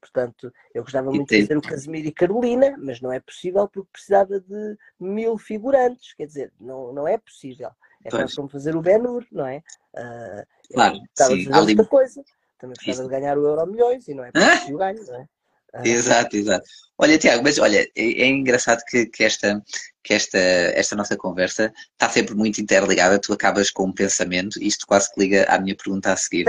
Portanto, 0.00 0.52
eu 0.74 0.82
gostava 0.82 1.10
muito 1.10 1.28
de 1.28 1.42
fazer 1.42 1.56
o 1.58 1.62
Casimiro 1.62 2.08
e 2.08 2.12
Carolina, 2.12 2.74
mas 2.78 3.00
não 3.00 3.12
é 3.12 3.20
possível 3.20 3.68
porque 3.68 3.90
precisava 3.92 4.40
de 4.40 4.76
mil 4.98 5.36
figurantes, 5.36 6.14
quer 6.14 6.26
dizer, 6.26 6.52
não, 6.58 6.92
não 6.92 7.06
é 7.06 7.18
possível. 7.18 7.70
É 8.02 8.08
Pois. 8.08 8.34
como 8.34 8.48
fazer 8.48 8.74
o 8.74 8.80
Ben-Hur, 8.80 9.26
não 9.30 9.46
é? 9.46 9.62
Eu 9.94 10.74
Claro, 10.74 10.98
gostava 11.00 11.30
sim, 11.30 11.36
de 11.36 11.44
fazer 11.44 11.70
outra 11.70 11.84
coisa. 11.84 12.24
Também 12.58 12.76
gostava 12.76 12.92
Isso. 12.92 13.02
de 13.02 13.08
ganhar 13.08 13.38
o 13.38 13.46
Euro 13.46 13.66
Milhões 13.66 14.08
e 14.08 14.14
não 14.14 14.24
é 14.24 14.30
o 14.70 14.76
ganho, 14.78 15.04
não 15.06 15.14
é? 15.16 15.28
Ah, 15.72 15.86
Exato, 15.86 16.36
exato. 16.36 16.64
Olha, 16.98 17.18
Tiago, 17.18 17.42
mas 17.42 17.58
olha, 17.58 17.80
é, 17.96 18.22
é 18.22 18.26
engraçado 18.26 18.82
que, 18.86 19.06
que 19.06 19.24
esta, 19.24 19.62
que 20.04 20.12
esta, 20.12 20.38
esta 20.38 20.94
nossa 20.94 21.16
conversa 21.16 21.72
está 21.92 22.10
sempre 22.10 22.34
muito 22.34 22.60
interligada. 22.60 23.18
Tu 23.18 23.32
acabas 23.32 23.70
com 23.70 23.86
um 23.86 23.92
pensamento, 23.92 24.62
isto 24.62 24.86
quase 24.86 25.10
que 25.12 25.18
liga 25.18 25.46
à 25.48 25.58
minha 25.58 25.74
pergunta 25.74 26.12
a 26.12 26.16
seguir. 26.16 26.44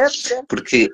Porque 0.50 0.90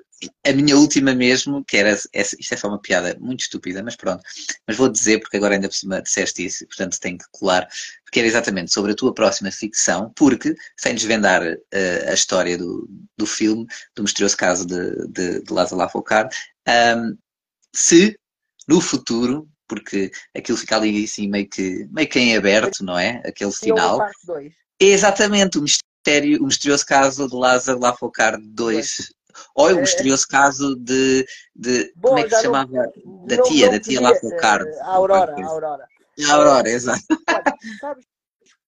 a 0.46 0.52
minha 0.52 0.76
última 0.76 1.14
mesmo, 1.14 1.64
que 1.66 1.78
era, 1.78 1.92
isto 1.92 2.54
é 2.54 2.58
só 2.58 2.68
uma 2.68 2.80
piada 2.80 3.16
muito 3.20 3.42
estúpida, 3.42 3.84
mas 3.84 3.96
pronto, 3.96 4.24
mas 4.68 4.78
vou 4.78 4.90
dizer 4.90 5.20
porque 5.20 5.38
agora 5.38 5.56
ainda 5.56 5.68
por 5.68 5.76
cima 5.76 6.02
disseste 6.02 6.46
isso, 6.46 6.66
portanto 6.68 7.00
tenho 7.00 7.18
que 7.18 7.26
colar, 7.32 7.68
porque 8.04 8.20
era 8.20 8.28
exatamente 8.28 8.74
sobre 8.74 8.92
a 8.94 8.96
tua 8.96 9.14
próxima 9.14 9.52
ficção, 9.52 10.12
porque, 10.16 10.56
sem 10.76 10.96
desvendar 10.96 11.44
eh, 11.72 12.06
a 12.10 12.14
história 12.14 12.58
do, 12.58 12.90
do 13.16 13.26
filme, 13.28 13.66
do 13.96 14.04
misterioso 14.04 14.38
caso 14.38 14.66
de, 14.66 15.08
de, 15.08 15.44
de 15.44 15.54
Lázaro 15.54 15.78
Lafocar, 15.78 16.30
ahm, 16.68 17.16
se 17.78 18.18
no 18.68 18.82
futuro, 18.82 19.48
porque 19.68 20.12
aquilo 20.36 20.58
fica 20.58 20.76
ali 20.78 21.04
assim 21.04 21.28
meio 21.28 21.48
que, 21.48 21.88
meio 21.92 22.10
que 22.10 22.20
em 22.20 22.36
aberto, 22.36 22.84
não 22.84 22.98
é? 22.98 23.22
Aquele 23.26 23.52
final. 23.52 23.96
a 24.02 24.06
parte 24.06 24.26
2. 24.26 24.54
É 24.82 24.86
exatamente 24.86 25.58
o 25.60 25.62
mistério, 25.62 26.42
o 26.42 26.48
misterioso 26.48 26.86
caso 26.86 27.28
de 27.30 27.36
Lázaro 27.36 27.80
Lafocar 27.80 28.38
2. 28.42 29.14
Ou 29.54 29.70
é 29.70 29.74
o 29.76 29.82
misterioso 29.82 30.28
caso 30.28 30.76
de, 30.76 31.26
de 31.56 31.94
Bom, 31.96 32.10
como 32.10 32.20
é 32.20 32.24
que 32.24 32.30
se 32.30 32.36
já 32.42 32.50
não- 32.50 32.56
chamava? 32.66 32.92
Da 33.28 33.42
tia, 33.44 33.66
não 33.66 33.72
da 33.74 33.80
tia 33.80 34.02
Lafocar. 34.02 34.62
eh, 34.62 34.80
A 34.82 34.88
Aurora, 34.96 35.36
a. 35.36 35.46
Aurora. 35.46 35.88
A 36.28 36.34
Aurora, 36.34 36.70
exato. 36.70 37.04
Olha, 37.30 37.44
sabes, 37.80 38.06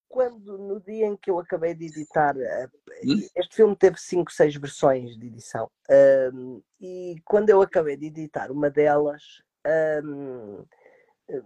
quando 0.09 0.57
no 0.57 0.81
dia 0.81 1.05
em 1.05 1.15
que 1.15 1.29
eu 1.29 1.39
acabei 1.39 1.73
de 1.75 1.85
editar, 1.85 2.35
eh, 2.37 2.67
Hum? 3.05 3.21
este 3.35 3.55
filme 3.55 3.75
teve 3.75 3.97
5, 3.97 4.31
6 4.31 4.55
versões 4.55 5.15
de 5.17 5.27
edição, 5.27 5.69
ahm, 5.89 6.59
e 6.81 7.15
quando 7.23 7.49
eu 7.49 7.61
acabei 7.61 7.95
de 7.95 8.07
editar 8.07 8.51
uma 8.51 8.69
delas, 8.69 9.41
ahm, 9.65 10.65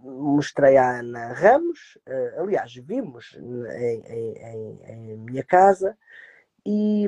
mostrei 0.02 0.78
à 0.78 0.98
Ana 1.00 1.32
Ramos, 1.34 1.98
eh, 2.06 2.34
aliás, 2.38 2.74
vimos 2.74 3.36
em, 3.36 4.00
em- 4.08 4.80
em- 4.86 5.16
minha 5.18 5.44
casa, 5.44 5.96
e, 6.64 7.06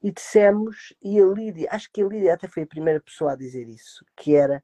e 0.00 0.12
dissemos, 0.12 0.94
e 1.02 1.20
a 1.20 1.26
Lídia, 1.26 1.68
acho 1.72 1.90
que 1.92 2.00
a 2.00 2.06
Lídia 2.06 2.34
até 2.34 2.46
foi 2.46 2.62
a 2.62 2.66
primeira 2.66 3.00
pessoa 3.00 3.32
a 3.32 3.36
dizer 3.36 3.68
isso, 3.68 4.04
que 4.16 4.36
era, 4.36 4.62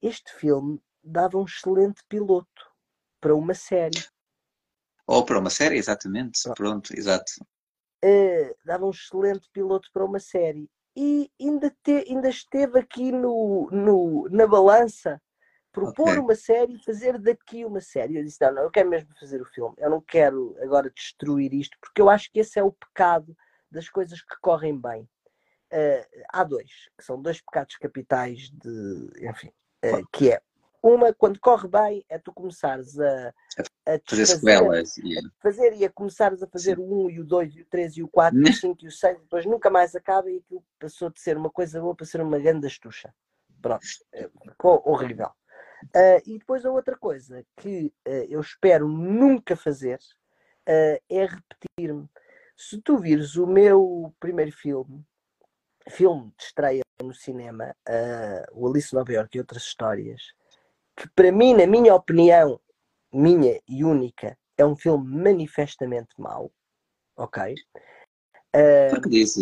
este 0.00 0.32
filme 0.32 0.80
dava 1.04 1.36
um 1.36 1.44
excelente 1.44 2.02
piloto 2.08 2.72
para 3.20 3.34
uma 3.34 3.54
série. 3.54 4.02
Ou 5.06 5.24
para 5.24 5.38
uma 5.38 5.50
série, 5.50 5.76
exatamente. 5.76 6.40
Pronto, 6.54 6.92
exato. 6.96 7.32
Eh, 8.02 8.54
dava 8.64 8.86
um 8.86 8.90
excelente 8.90 9.48
piloto 9.52 9.88
para 9.92 10.04
uma 10.04 10.18
série. 10.18 10.68
E 10.96 11.30
ainda, 11.40 11.74
te- 11.82 12.04
ainda 12.08 12.28
esteve 12.28 12.78
aqui 12.78 13.10
no, 13.12 13.68
no- 13.70 14.28
na 14.30 14.46
balança 14.46 15.20
propor 15.72 16.10
Ok. 16.10 16.18
uma 16.18 16.34
série 16.34 16.74
e 16.74 16.84
fazer 16.84 17.18
daqui 17.18 17.64
uma 17.64 17.80
série. 17.80 18.16
Eu 18.16 18.24
disse: 18.24 18.38
não, 18.40 18.52
não, 18.52 18.62
eu 18.64 18.70
quero 18.70 18.88
mesmo 18.90 19.08
fazer 19.18 19.40
o 19.40 19.46
filme. 19.46 19.74
Eu 19.78 19.88
não 19.90 20.00
quero 20.00 20.54
agora 20.60 20.90
destruir 20.90 21.52
isto, 21.54 21.76
porque 21.80 22.00
eu 22.02 22.10
acho 22.10 22.30
que 22.30 22.40
esse 22.40 22.58
é 22.58 22.62
o 22.62 22.72
pecado 22.72 23.34
das 23.70 23.88
coisas 23.88 24.20
que 24.20 24.36
correm 24.40 24.78
bem. 24.78 25.08
Eh, 25.70 26.06
há 26.30 26.44
dois, 26.44 26.70
que 26.98 27.04
são 27.04 27.20
dois 27.20 27.40
pecados 27.40 27.76
capitais 27.76 28.50
de, 28.50 29.10
enfim, 29.26 29.50
eh, 29.82 30.02
que 30.12 30.30
é 30.32 30.42
uma, 30.82 31.12
quando 31.12 31.38
corre 31.38 31.68
bem, 31.68 32.04
é 32.08 32.18
tu 32.18 32.32
começares 32.32 32.98
a, 32.98 33.32
a 33.86 33.98
Fazer 34.04 34.26
sequelas. 34.26 34.98
E... 34.98 35.14
fazer 35.40 35.74
e 35.74 35.84
a 35.84 35.90
começares 35.90 36.42
a 36.42 36.46
fazer 36.46 36.78
o 36.78 37.06
1 37.06 37.10
e 37.10 37.20
o 37.20 37.24
2 37.24 37.56
e 37.56 37.60
o 37.62 37.66
3 37.66 37.96
e 37.98 38.02
o 38.02 38.08
4 38.08 38.38
e 38.38 38.42
Né? 38.42 38.50
o 38.50 38.52
5 38.54 38.84
e 38.84 38.88
o 38.88 38.90
6, 38.90 39.20
depois 39.20 39.46
nunca 39.46 39.70
mais 39.70 39.94
acaba 39.94 40.30
e 40.30 40.38
aquilo 40.38 40.64
passou 40.78 41.08
de 41.10 41.20
ser 41.20 41.36
uma 41.36 41.50
coisa 41.50 41.80
boa 41.80 41.94
para 41.94 42.06
ser 42.06 42.20
uma 42.20 42.38
grande 42.38 42.66
astucha. 42.66 43.14
Pronto, 43.60 43.86
eh, 44.12 44.28
ficou 44.44 44.82
horrível. 44.84 45.30
Ah, 45.94 46.20
e 46.26 46.38
depois 46.38 46.64
a 46.64 46.70
outra 46.70 46.96
coisa 46.96 47.44
que 47.56 47.92
ah, 48.06 48.10
eu 48.28 48.40
espero 48.40 48.88
nunca 48.88 49.56
fazer 49.56 49.98
ah, 50.66 51.00
é 51.08 51.26
repetir-me. 51.26 52.08
Se 52.56 52.80
tu 52.80 52.98
vires 52.98 53.36
o 53.36 53.46
meu 53.46 54.14
primeiro 54.20 54.52
filme, 54.52 55.04
filme 55.88 56.32
de 56.36 56.44
estreia 56.44 56.82
no 57.02 57.12
cinema, 57.12 57.74
o 58.52 58.68
Alice 58.68 58.94
Nova 58.94 59.12
York 59.12 59.36
e 59.36 59.40
outras 59.40 59.64
histórias, 59.64 60.32
que 60.96 61.08
para 61.14 61.32
mim, 61.32 61.54
na 61.54 61.66
minha 61.66 61.94
opinião, 61.94 62.60
minha 63.12 63.60
e 63.68 63.84
única, 63.84 64.36
é 64.56 64.64
um 64.64 64.76
filme 64.76 65.06
manifestamente 65.22 66.10
mau, 66.18 66.50
ok? 67.16 67.54
Ah, 68.54 68.90
Porque 68.90 69.18
isso? 69.18 69.40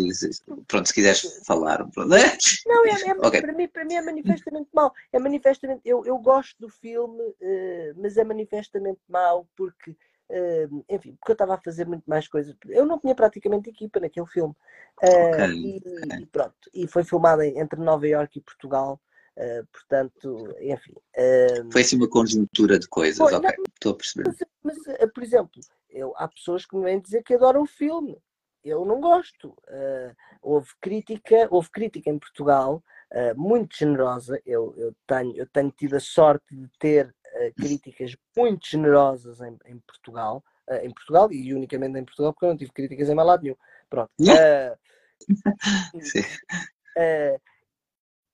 Pronto, 0.67 0.87
se 0.87 0.93
quiseres 0.93 1.45
falar. 1.45 1.77
Pronto. 1.91 2.07
né? 2.09 2.17
Não, 2.65 2.85
é, 2.85 2.91
é- 2.91 3.15
Ok. 3.19 3.41
para, 3.41 3.53
mim, 3.53 3.67
para 3.67 3.85
mim 3.85 3.95
é 3.95 4.01
manifestamente 4.01 4.69
mau. 4.73 4.93
É 5.11 5.19
manifestamente, 5.19 5.81
eu, 5.83 6.05
eu 6.05 6.17
gosto 6.17 6.55
do 6.59 6.69
filme, 6.69 7.35
eh, 7.41 7.93
mas 7.97 8.15
é 8.17 8.23
manifestamente 8.23 9.01
mau 9.09 9.47
porque, 9.55 9.97
eh, 10.29 10.67
enfim, 10.89 11.15
porque 11.15 11.31
eu 11.31 11.33
estava 11.33 11.55
a 11.55 11.61
fazer 11.61 11.85
muito 11.85 12.03
mais 12.05 12.27
coisas. 12.27 12.55
Eu 12.69 12.85
não 12.85 12.99
tinha 12.99 13.15
praticamente 13.15 13.69
equipa 13.69 13.99
naquele 13.99 14.27
filme. 14.27 14.55
Eh, 15.01 15.23
Ok, 15.23 15.45
e, 15.45 15.77
ok. 16.05 16.19
e 16.21 16.25
pronto. 16.27 16.69
E 16.73 16.87
foi 16.87 17.03
filmado 17.03 17.41
entre 17.43 17.79
Nova 17.81 18.07
Iorque 18.07 18.39
e 18.39 18.41
Portugal. 18.43 19.01
Eh, 19.37 19.63
portanto, 19.71 20.55
enfim. 20.59 20.93
eh, 21.15 21.63
Foi 21.71 21.81
assim 21.81 21.95
uma 21.95 22.09
conjuntura 22.09 22.77
de 22.77 22.87
coisas. 22.87 23.17
Foi, 23.17 23.33
ok, 23.33 23.49
estou 23.73 23.93
a 23.93 23.95
perceber. 23.95 24.27
mas, 24.27 24.37
mas, 24.63 24.87
eh, 24.99 25.07
por 25.07 25.23
exemplo, 25.23 25.61
eu, 25.89 26.13
há 26.17 26.27
pessoas 26.27 26.65
que 26.65 26.75
me 26.75 26.83
vêm 26.83 26.99
dizer 26.99 27.23
que 27.23 27.33
adoram 27.33 27.61
o 27.63 27.67
filme. 27.67 28.17
eu 28.63 28.85
não 28.85 28.99
gosto. 29.01 29.49
Uh, 29.67 30.15
houve 30.41 30.69
crítica, 30.79 31.47
houve 31.49 31.69
crítica 31.71 32.09
em 32.09 32.19
Portugal 32.19 32.83
uh, 33.11 33.39
muito 33.39 33.75
generosa. 33.75 34.39
Eu, 34.45 34.73
eu, 34.77 34.93
tenho, 35.07 35.35
eu 35.35 35.47
tenho 35.47 35.71
tido 35.71 35.95
a 35.95 35.99
sorte 35.99 36.53
de 36.55 36.69
ter 36.77 37.07
uh, 37.07 37.53
críticas 37.55 38.15
muito 38.37 38.67
generosas 38.67 39.41
em, 39.41 39.57
em 39.65 39.79
Portugal, 39.79 40.43
em 40.83 40.91
Portugal 40.91 41.31
e 41.31 41.53
unicamente 41.53 41.97
em 41.97 42.05
Portugal, 42.05 42.31
porque 42.31 42.45
eu 42.45 42.49
não 42.49 42.57
tive 42.57 42.71
críticas 42.71 43.09
em 43.09 43.15
mais 43.15 43.27
lado 43.27 43.43
nenhum. 43.43 43.57
Pronto. 43.89 44.11
Sim. 46.01 46.23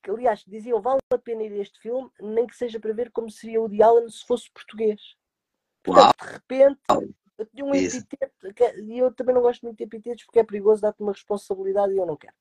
Que, 0.08 0.12
aliás, 0.12 0.44
diziam 0.48 0.82
vale 0.82 1.00
a 1.12 1.18
pena 1.18 1.44
ir 1.44 1.52
a 1.52 1.58
este 1.58 1.80
filme, 1.80 2.10
nem 2.22 2.48
que 2.48 2.56
seja 2.56 2.80
para 2.80 2.94
ver 2.94 3.12
como 3.12 3.30
seria 3.30 3.62
o 3.62 3.68
de 3.68 3.84
Alan 3.84 4.08
se 4.10 4.26
fosse 4.26 4.50
português. 4.52 5.02
Portanto, 5.84 6.16
de 6.26 6.32
repente, 6.32 6.80
eu 7.38 7.46
tinha 7.46 7.66
um 7.66 7.76
epiteto, 7.76 8.82
e 8.84 8.98
eu 8.98 9.14
também 9.14 9.36
não 9.36 9.42
gosto 9.42 9.64
muito 9.64 9.78
de 9.78 9.84
epitetos 9.84 10.24
porque 10.24 10.40
é 10.40 10.44
perigoso 10.44 10.82
dar-te 10.82 11.02
uma 11.02 11.12
responsabilidade 11.12 11.94
e 11.94 11.98
eu 11.98 12.06
não 12.06 12.16
quero. 12.16 12.34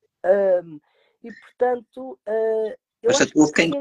Um, 0.63 0.79
e 1.23 1.31
portanto, 1.33 2.19
uh, 2.27 2.77
eu 3.03 3.11
Mas 3.11 3.21
acho 3.21 3.31
que 3.31 3.51
quem 3.53 3.71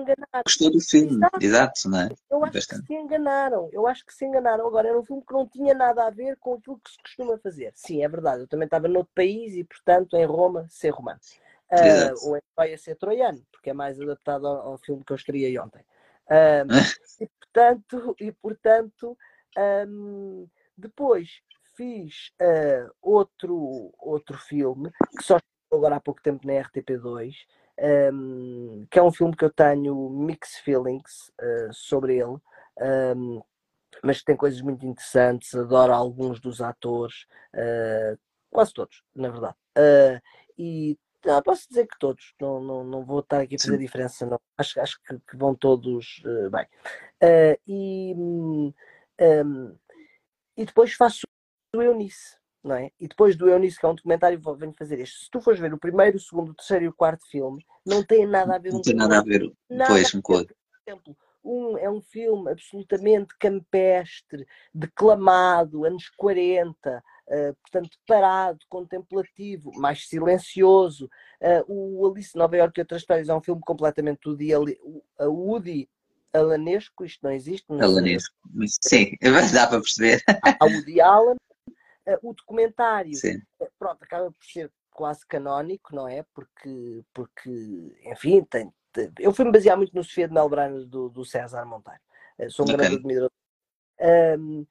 gostou 0.45 0.71
do 0.71 0.81
filme, 0.81 1.17
exato, 1.17 1.39
exato 1.41 1.89
não 1.89 2.01
é? 2.01 2.09
Eu 2.31 2.45
acho 2.45 2.53
Bastante. 2.53 2.83
que 2.83 2.87
se 2.89 2.95
enganaram, 2.95 3.71
eu 3.73 3.87
acho 3.87 4.05
que 4.05 4.15
se 4.15 4.25
enganaram. 4.25 4.67
Agora, 4.67 4.89
era 4.89 4.99
um 4.99 5.05
filme 5.05 5.23
que 5.27 5.33
não 5.33 5.47
tinha 5.49 5.75
nada 5.75 6.07
a 6.07 6.11
ver 6.11 6.37
com 6.39 6.55
aquilo 6.55 6.79
que 6.81 6.91
se 6.91 6.99
costuma 6.99 7.39
fazer. 7.39 7.73
Sim, 7.75 8.05
é 8.05 8.09
verdade, 8.09 8.43
eu 8.43 8.49
também 8.49 8.67
estava 8.67 8.89
noutro 8.89 9.13
país 9.15 9.55
e, 9.55 9.65
portanto, 9.65 10.17
em 10.17 10.25
Roma, 10.27 10.67
ser 10.69 10.91
romano. 10.91 11.21
Uh, 11.71 12.29
ou 12.29 12.37
em 12.37 12.41
Troia, 12.55 12.79
ser 12.79 12.97
troiano, 12.97 13.43
porque 13.51 13.71
é 13.71 13.73
mais 13.73 14.01
adaptado 14.01 14.47
ao, 14.47 14.73
ao 14.73 14.79
filme 14.79 15.05
que 15.05 15.13
eu 15.13 15.17
estreiei 15.17 15.59
ontem. 15.59 15.85
Uh, 16.29 16.67
e, 17.21 17.29
portanto, 17.39 18.17
e, 18.19 18.33
portanto 18.33 19.17
um, 19.57 20.49
depois 20.77 21.41
fiz 21.75 22.31
uh, 22.41 22.91
outro, 23.01 23.93
outro 23.99 24.37
filme 24.37 24.91
que 25.17 25.23
só 25.23 25.39
agora 25.73 25.97
há 25.97 26.01
pouco 26.01 26.23
tempo 26.23 26.47
na 26.47 26.55
RTP2, 26.55 27.35
um, 28.13 28.87
que 28.91 28.99
é 28.99 29.03
um 29.03 29.13
filme 29.13 29.37
que 29.37 29.45
eu 29.45 29.51
tenho 29.51 30.09
mixed 30.11 30.63
feelings 30.63 31.31
uh, 31.41 31.73
sobre 31.73 32.17
ele, 32.17 32.37
um, 33.17 33.43
mas 34.03 34.19
que 34.19 34.27
tem 34.27 34.37
coisas 34.37 34.61
muito 34.61 34.87
interessantes. 34.87 35.55
Adoro 35.55 35.93
alguns 35.93 36.41
dos 36.41 36.61
atores, 36.61 37.27
uh, 37.55 38.19
quase 38.51 38.73
todos, 38.73 39.03
na 39.15 39.29
verdade. 39.29 39.57
e 40.59 40.99
não, 41.25 41.43
posso 41.43 41.69
dizer 41.69 41.87
que 41.87 41.99
todos, 41.99 42.35
não, 42.41 42.61
não, 42.61 42.85
não 42.85 43.05
vou 43.05 43.21
estar 43.21 43.41
aqui 43.41 43.57
a 43.57 43.59
fazer 43.59 43.77
Sim. 43.77 43.79
diferença, 43.79 44.27
não. 44.27 44.41
Acho, 44.59 44.81
acho 44.81 45.01
que, 45.03 45.19
que 45.19 45.37
vão 45.37 45.55
todos 45.55 46.23
bem. 46.51 46.67
e. 47.67 48.15
Um, 49.19 49.75
e 50.57 50.65
depois 50.65 50.95
faço 50.95 51.27
o 51.75 51.83
Eunice, 51.83 52.37
não 52.65 52.75
é? 52.75 52.91
E 52.99 53.07
depois 53.07 53.37
do 53.37 53.49
Eunice, 53.49 53.79
que 53.79 53.85
é 53.85 53.89
um 53.89 53.95
documentário, 53.95 54.41
venho 54.57 54.73
fazer 54.73 54.99
este. 55.01 55.25
Se 55.25 55.31
tu 55.31 55.41
fores 55.41 55.61
ver 55.61 55.75
o 55.75 55.79
primeiro, 55.79 56.17
o 56.17 56.21
segundo, 56.21 56.51
o 56.51 56.55
terceiro 56.55 56.87
e 56.87 56.89
o 56.89 56.95
quarto 56.95 57.27
filme, 57.29 57.65
não 57.85 58.03
tem 58.03 58.27
nada 58.27 58.57
a 58.57 58.59
ver 58.59 58.73
Não 58.73 58.81
tem 58.81 58.95
nada 58.95 59.19
a 59.19 59.23
ver, 59.23 59.53
nada 59.69 59.93
pois, 59.93 60.15
um 60.15 60.23
com 60.23 60.45
Por 60.45 60.55
exemplo, 60.87 61.17
um 61.45 61.79
é 61.79 61.89
um 61.89 62.01
filme 62.01 62.51
absolutamente 62.51 63.37
campestre, 63.39 64.47
declamado, 64.75 65.85
anos 65.85 66.09
40, 66.17 66.73
uh, 66.75 66.91
eh, 66.91 67.03
portanto 67.63 67.99
parado, 68.07 68.59
contemplativo, 68.69 69.73
mais 69.77 70.09
silencioso. 70.09 71.11
Uh, 71.41 72.01
o 72.03 72.07
Alice 72.07 72.37
Nova 72.37 72.57
York 72.57 72.79
e 72.79 72.83
outras 72.83 73.03
histórias 73.03 73.29
é 73.29 73.35
um 73.35 73.43
filme 73.43 73.61
completamente 73.63 74.29
Woody, 74.29 74.55
a 75.19 75.25
Woody 75.27 75.89
alanesco, 76.33 77.05
isto 77.05 77.21
não 77.23 77.33
existe. 77.33 77.65
Não 77.69 77.83
alanesco, 77.83 78.35
sim, 78.81 79.13
dá 79.53 79.67
para 79.67 79.81
perceber. 79.81 80.23
Há 80.29 80.67
o 80.67 81.03
Allen, 81.03 81.37
eh, 82.07 82.19
o 82.23 82.33
documentário, 82.33 83.15
sim. 83.15 83.41
Eh, 83.61 83.71
pronto, 83.79 84.03
acaba 84.03 84.31
por 84.31 84.45
ser 84.45 84.71
quase 84.91 85.27
canónico, 85.27 85.95
não 85.95 86.09
é? 86.09 86.25
Porque, 86.35 87.03
porque 87.13 87.97
enfim, 88.05 88.45
tem, 88.45 88.73
tem 88.93 89.13
eu 89.19 89.33
fui-me 89.33 89.53
basear 89.53 89.77
muito 89.77 89.95
no 89.95 90.05
Sofia 90.05 90.29
de 90.29 90.35
Melbrano 90.35 90.87
do, 90.87 91.09
do 91.09 91.25
César 91.25 91.65
Monteiro. 91.65 92.01
Eh, 92.39 92.49
sou 92.49 92.65
um 92.65 92.69
okay. 92.69 92.77
grande 92.77 92.97
admirador. 92.97 93.31
Um, 94.39 94.67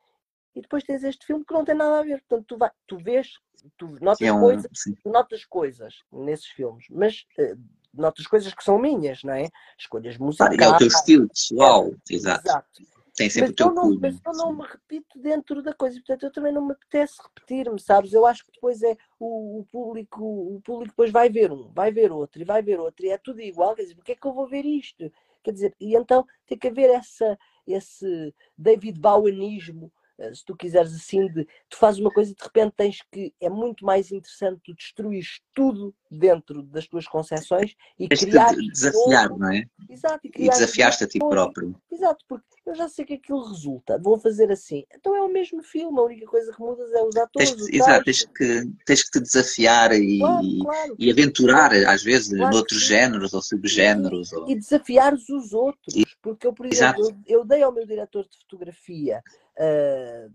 e 0.56 0.62
depois 0.62 0.84
tens 0.84 1.04
este 1.04 1.26
filme 1.26 1.44
que 1.46 1.54
não 1.54 1.66
tem 1.66 1.76
nada 1.76 2.00
a 2.00 2.04
ver. 2.04 2.24
Portanto, 2.28 2.46
tu, 2.48 2.58
vai, 2.58 2.72
tu 2.88 2.98
vês, 2.98 3.34
tu 3.78 3.88
notas, 4.02 4.22
é 4.22 4.32
um, 4.32 4.40
coisas, 4.40 4.72
notas 5.06 5.46
coisas 5.46 5.94
nesses 6.12 6.48
filmes, 6.48 6.86
mas 6.90 7.26
uh, 7.38 7.60
notas 7.94 8.26
coisas 8.26 8.54
que 8.54 8.64
são 8.64 8.80
minhas, 8.80 9.22
não 9.24 9.34
é? 9.34 9.50
Escolhas 9.78 10.18
musicais. 10.18 10.58
é 10.58 10.68
o 10.68 10.78
teu 10.78 10.88
estilo 10.88 11.28
pessoal, 11.28 11.88
é, 11.88 12.14
exato. 12.14 12.48
exato. 12.48 12.96
Tem 13.16 13.30
sempre 13.30 13.50
mas 13.50 13.52
o 13.52 13.56
teu 13.56 13.74
não, 13.74 13.84
clube. 13.84 14.02
Mas 14.02 14.22
eu 14.26 14.34
não 14.34 14.54
me 14.54 14.66
repito 14.66 15.20
dentro 15.20 15.64
da 15.64 15.74
coisa, 15.74 15.96
portanto 15.98 16.24
eu 16.24 16.32
também 16.32 16.52
não 16.52 16.66
me 16.66 16.74
apetece 16.74 17.16
repetir-me, 17.22 17.80
sabes? 17.80 18.12
Eu 18.12 18.26
acho 18.26 18.46
que 18.46 18.52
depois 18.52 18.82
é 18.82 18.98
o, 19.18 19.60
o, 19.60 19.66
público, 19.66 20.22
o 20.22 20.62
público 20.62 20.92
depois 20.92 21.12
vai 21.12 21.30
ver 21.30 21.52
um, 21.52 21.72
vai 21.74 21.92
ver 21.92 22.12
outro 22.12 22.42
e 22.42 22.46
vai 22.46 22.62
ver 22.62 22.78
outro 22.80 23.06
e 23.06 23.10
é 23.10 23.18
tudo 23.18 23.40
igual, 23.40 23.74
quer 23.74 23.84
dizer, 23.84 23.96
porque 23.96 24.12
é 24.12 24.16
que 24.16 24.28
eu 24.28 24.34
vou 24.34 24.48
ver 24.48 24.66
isto? 24.66 25.10
Quer 25.42 25.52
dizer, 25.52 25.76
e 25.80 25.96
então 25.96 26.26
tem 26.46 26.58
que 26.58 26.68
haver 26.68 26.90
essa, 26.90 27.38
esse 27.66 28.34
David 28.58 29.00
Bowenismo 29.00 29.92
se 30.34 30.46
tu 30.46 30.56
quiseres 30.56 30.94
assim, 30.94 31.28
de, 31.28 31.46
tu 31.70 31.78
fazes 31.78 32.00
uma 32.00 32.12
coisa 32.12 32.32
e 32.32 32.36
de 32.36 32.44
repente 32.44 32.74
tens 32.76 33.00
que. 33.12 33.34
É 33.42 33.50
muito 33.50 33.86
mais 33.86 34.12
interessante 34.12 34.62
tu 34.64 34.74
destruir 34.74 35.26
tudo 35.54 35.94
dentro 36.10 36.64
das 36.64 36.88
tuas 36.88 37.08
concepções 37.08 37.76
e 38.00 38.08
Tens 38.08 38.22
criar. 38.22 38.56
De 38.56 38.68
desafiar, 38.70 39.30
não 39.30 39.52
é? 39.52 39.66
Exato, 39.90 40.20
e, 40.24 40.32
e 40.46 40.50
desafiaste 40.50 41.04
a 41.04 41.08
ti 41.08 41.20
próprio. 41.20 41.76
Exato, 41.92 42.24
porque 42.28 42.46
eu 42.66 42.76
já 42.76 42.88
sei 42.88 43.06
que 43.06 43.16
aquilo 43.16 43.44
resulta, 43.44 44.00
vou 44.00 44.18
fazer 44.18 44.52
assim. 44.52 44.86
Então 44.94 45.16
é 45.16 45.22
o 45.22 45.32
mesmo 45.32 45.62
filme, 45.62 46.00
a 46.00 46.04
única 46.04 46.26
coisa 46.26 46.52
que 46.54 46.60
mudas 46.60 46.92
é 46.94 47.04
os 47.04 47.16
atores. 47.16 47.52
Tens, 47.52 47.70
exato, 47.70 48.06
tens 48.06 48.26
que, 48.26 48.72
tens 48.86 49.04
que 49.04 49.12
te 49.12 49.22
desafiar 49.22 49.92
e, 49.94 50.20
claro, 50.20 50.60
claro. 50.62 50.96
e 50.98 51.12
aventurar, 51.12 51.74
às 51.74 52.04
vezes, 52.04 52.30
claro 52.30 52.56
noutros 52.56 52.82
géneros 52.82 53.34
ou 53.34 53.42
subgéneros. 53.42 54.32
E, 54.32 54.36
ou... 54.36 54.50
e 54.50 54.56
desafiar 54.56 55.14
os 55.14 55.54
outros, 55.54 55.96
e, 55.96 56.06
porque 56.22 56.48
eu, 56.48 56.54
por 56.54 56.66
exemplo, 56.66 57.04
eu, 57.28 57.40
eu, 57.40 57.46
dei 57.46 57.62
ao 57.62 57.72
meu 57.72 57.86
diretor 57.86 58.24
de 58.24 58.38
fotografia 58.38 59.22
uh, 59.60 60.32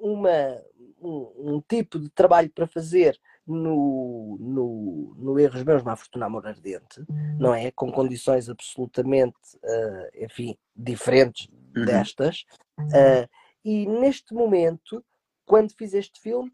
uma, 0.00 0.62
um, 1.00 1.54
um, 1.54 1.62
tipo 1.68 1.98
de 1.98 2.08
trabalho 2.10 2.50
para 2.50 2.66
fazer 2.66 3.18
no, 3.46 4.36
no, 4.40 5.14
no 5.18 5.38
Erros 5.38 5.62
Meus, 5.64 5.84
na 5.84 5.96
Fortuna 5.96 6.26
Amor 6.26 6.46
Ardente, 6.46 7.04
não 7.38 7.54
é? 7.54 7.70
Com 7.70 7.92
condições 7.92 8.48
absolutamente, 8.48 9.36
uh, 9.56 10.24
enfim, 10.24 10.56
diferentes 10.74 11.48
uhum. 11.76 11.84
destas. 11.84 12.44
Uh, 12.78 13.28
e 13.64 13.86
neste 13.86 14.34
momento, 14.34 15.04
quando 15.44 15.72
fiz 15.72 15.94
este 15.94 16.20
filme, 16.20 16.50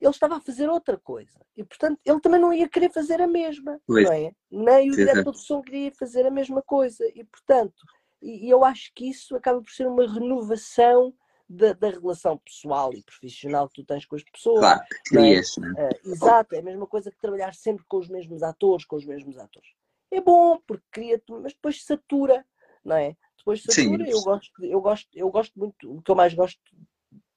ele 0.00 0.10
estava 0.10 0.36
a 0.36 0.40
fazer 0.40 0.68
outra 0.68 0.96
coisa. 0.96 1.40
E, 1.56 1.64
portanto, 1.64 1.98
ele 2.04 2.20
também 2.20 2.40
não 2.40 2.52
ia 2.52 2.68
querer 2.68 2.90
fazer 2.92 3.20
a 3.20 3.26
mesma, 3.26 3.80
pois. 3.86 4.04
não 4.04 4.12
é? 4.12 4.32
Nem 4.50 4.90
o 4.90 4.96
diretor 4.96 5.32
de 5.32 5.44
som 5.44 5.60
queria 5.60 5.92
fazer 5.92 6.24
a 6.24 6.30
mesma 6.30 6.62
coisa. 6.62 7.04
E, 7.14 7.24
portanto, 7.24 7.82
e, 8.22 8.46
e 8.46 8.50
eu 8.50 8.64
acho 8.64 8.92
que 8.94 9.08
isso 9.08 9.34
acaba 9.34 9.60
por 9.60 9.70
ser 9.70 9.86
uma 9.86 10.06
renovação 10.06 11.12
da, 11.48 11.72
da, 11.72 11.90
relação 11.90 12.36
pessoal 12.38 12.92
e 12.92 13.02
profissional 13.02 13.68
que 13.68 13.76
tu 13.76 13.84
tens 13.84 14.04
com 14.04 14.16
as 14.16 14.22
pessoas. 14.22 14.60
Claro, 14.60 14.80
que 14.88 15.16
crias, 15.16 15.56
né? 15.56 15.72
Uh, 15.72 16.10
exato, 16.10 16.54
é 16.54 16.58
a 16.58 16.62
mesma 16.62 16.86
coisa 16.86 17.10
que 17.10 17.18
trabalhar 17.18 17.54
sempre 17.54 17.84
com 17.88 17.98
os 17.98 18.08
mesmos 18.08 18.42
atores, 18.42 18.84
com 18.84 18.96
os 18.96 19.04
mesmos 19.04 19.38
atores. 19.38 19.70
É 20.10 20.20
bom, 20.20 20.60
porque 20.66 20.84
cria 20.90 21.22
mas 21.28 21.52
depois 21.52 21.84
satura, 21.84 22.44
não 22.84 22.96
é? 22.96 23.16
Depois 23.36 23.62
satura, 23.62 24.04
Sim. 24.04 24.10
eu 24.10 24.20
gosto, 24.22 24.64
eu 24.64 24.80
gosto, 24.80 25.08
eu 25.14 25.30
gosto 25.30 25.58
muito, 25.58 25.96
o 25.96 26.02
que 26.02 26.10
eu 26.10 26.14
mais 26.14 26.34
gosto 26.34 26.60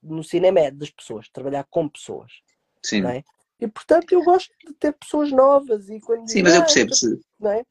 no 0.01 0.23
cinema 0.23 0.59
é 0.59 0.71
das 0.71 0.89
pessoas, 0.89 1.29
trabalhar 1.29 1.65
com 1.69 1.87
pessoas. 1.87 2.31
Sim. 2.83 3.05
É? 3.05 3.23
E 3.61 3.67
portanto 3.67 4.11
eu 4.11 4.23
gosto 4.23 4.51
de 4.65 4.73
ter 4.73 4.91
pessoas 4.93 5.31
novas 5.31 5.87
e 5.87 5.99
quando 5.99 6.27
Sim, 6.27 6.41
mas 6.41 6.55
eu 6.55 6.61
percebo 6.61 6.95
se, 6.95 7.21
não 7.39 7.51
é? 7.51 7.63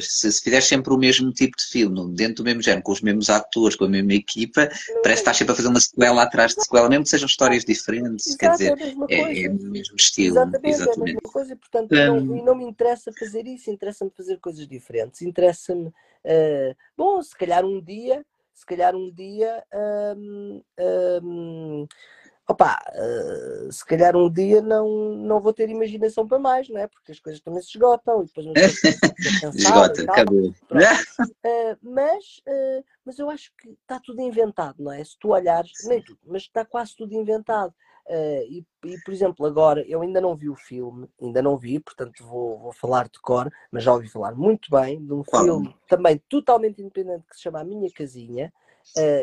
Se, 0.00 0.30
se 0.30 0.40
fizeres 0.40 0.66
sempre 0.66 0.94
o 0.94 0.96
mesmo 0.96 1.32
tipo 1.32 1.56
de 1.56 1.64
filme, 1.64 2.14
dentro 2.14 2.36
do 2.36 2.44
mesmo 2.44 2.62
género, 2.62 2.84
com 2.84 2.92
os 2.92 3.00
mesmos 3.00 3.28
atores, 3.28 3.74
com 3.74 3.86
a 3.86 3.88
mesma 3.88 4.14
equipa, 4.14 4.62
não, 4.62 5.02
parece 5.02 5.02
que 5.02 5.10
estás 5.10 5.36
sempre 5.36 5.52
a 5.52 5.56
fazer 5.56 5.68
uma 5.68 5.80
sequela 5.80 6.22
atrás 6.22 6.54
de 6.54 6.62
sequela, 6.62 6.88
mesmo 6.88 7.02
que 7.02 7.10
sejam 7.10 7.26
histórias 7.26 7.64
diferentes, 7.64 8.28
Exato, 8.28 8.38
quer 8.38 8.50
dizer, 8.52 8.96
é, 9.10 9.14
é, 9.14 9.42
é, 9.42 9.48
o 9.50 9.54
mesmo 9.54 9.96
estilo. 9.96 10.36
Exatamente, 10.36 10.68
exatamente. 10.68 10.98
é 10.98 11.02
a 11.02 11.04
mesma 11.06 11.32
coisa, 11.32 11.52
e 11.52 11.56
portanto 11.56 11.92
um... 11.92 12.20
não, 12.20 12.36
e 12.36 12.42
não 12.42 12.54
me 12.54 12.64
interessa 12.64 13.10
fazer 13.18 13.44
isso, 13.48 13.68
interessa-me 13.68 14.12
fazer 14.16 14.38
coisas 14.38 14.68
diferentes, 14.68 15.22
interessa-me, 15.22 15.88
uh, 15.88 16.76
bom, 16.96 17.20
se 17.20 17.36
calhar 17.36 17.64
um 17.64 17.82
dia, 17.82 18.24
se 18.54 18.64
calhar 18.64 18.94
um 18.94 19.10
dia. 19.10 19.64
Um, 20.16 20.62
um, 21.22 21.88
opa, 22.46 22.78
uh, 22.90 23.72
se 23.72 23.84
calhar 23.84 24.14
um 24.16 24.30
dia 24.30 24.60
não, 24.60 25.14
não 25.14 25.40
vou 25.40 25.52
ter 25.52 25.68
imaginação 25.70 26.26
para 26.26 26.38
mais, 26.38 26.68
não 26.68 26.78
é? 26.80 26.86
Porque 26.86 27.12
as 27.12 27.18
coisas 27.18 27.40
também 27.40 27.62
se 27.62 27.70
esgotam 27.70 28.22
e 28.22 28.26
depois 28.26 28.46
não 29.42 29.50
Esgota, 29.50 30.02
acabou. 30.02 30.48
Uh, 30.48 30.54
mas, 31.82 32.42
uh, 32.46 32.84
mas 33.04 33.18
eu 33.18 33.30
acho 33.30 33.50
que 33.56 33.70
está 33.70 33.98
tudo 33.98 34.20
inventado, 34.20 34.76
não 34.82 34.92
é? 34.92 35.02
Se 35.02 35.18
tu 35.18 35.30
olhares, 35.30 35.72
nem 35.84 36.02
tudo, 36.02 36.18
mas 36.26 36.42
está 36.42 36.64
quase 36.64 36.94
tudo 36.94 37.14
inventado. 37.14 37.74
E, 38.50 38.62
e, 38.84 39.00
por 39.02 39.14
exemplo, 39.14 39.46
agora 39.46 39.82
eu 39.88 40.02
ainda 40.02 40.20
não 40.20 40.36
vi 40.36 40.50
o 40.50 40.54
filme, 40.54 41.08
ainda 41.18 41.40
não 41.40 41.56
vi, 41.56 41.80
portanto 41.80 42.22
vou, 42.22 42.58
vou 42.58 42.72
falar 42.72 43.08
de 43.08 43.18
cor, 43.18 43.50
mas 43.72 43.82
já 43.82 43.94
ouvi 43.94 44.10
falar 44.10 44.34
muito 44.34 44.70
bem 44.70 45.02
de 45.02 45.10
um 45.10 45.22
Qual? 45.24 45.42
filme 45.42 45.74
também 45.88 46.20
totalmente 46.28 46.82
independente 46.82 47.24
que 47.26 47.34
se 47.34 47.40
chama 47.40 47.62
A 47.62 47.64
Minha 47.64 47.90
Casinha, 47.90 48.52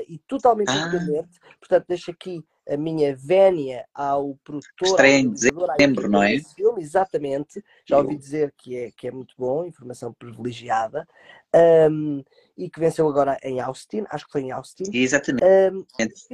e 0.07 0.17
totalmente 0.27 0.69
Ah. 0.71 0.87
independente. 0.87 1.39
Portanto, 1.59 1.85
deixo 1.87 2.11
aqui 2.11 2.43
a 2.69 2.77
minha 2.77 3.15
vénia 3.15 3.85
ao 3.93 4.35
produtor, 4.43 4.87
Estreia 4.87 5.17
em 5.19 5.29
dezembro, 5.29 6.09
não 6.09 6.21
é? 6.23 6.39
filme, 6.55 6.81
exatamente. 6.81 7.63
Já 7.85 7.97
ouvi 7.97 8.15
dizer 8.17 8.53
que 8.57 8.75
é, 8.77 8.91
que 8.91 9.07
é 9.07 9.11
muito 9.11 9.33
bom, 9.37 9.65
informação 9.65 10.13
privilegiada. 10.13 11.07
Um, 11.53 12.23
e 12.57 12.69
que 12.69 12.79
venceu 12.79 13.07
agora 13.09 13.37
em 13.43 13.59
Austin, 13.59 14.05
acho 14.09 14.25
que 14.25 14.31
foi 14.31 14.41
em 14.41 14.51
Austin. 14.51 14.83
Exatamente. 14.93 15.43
Um, 15.45 15.85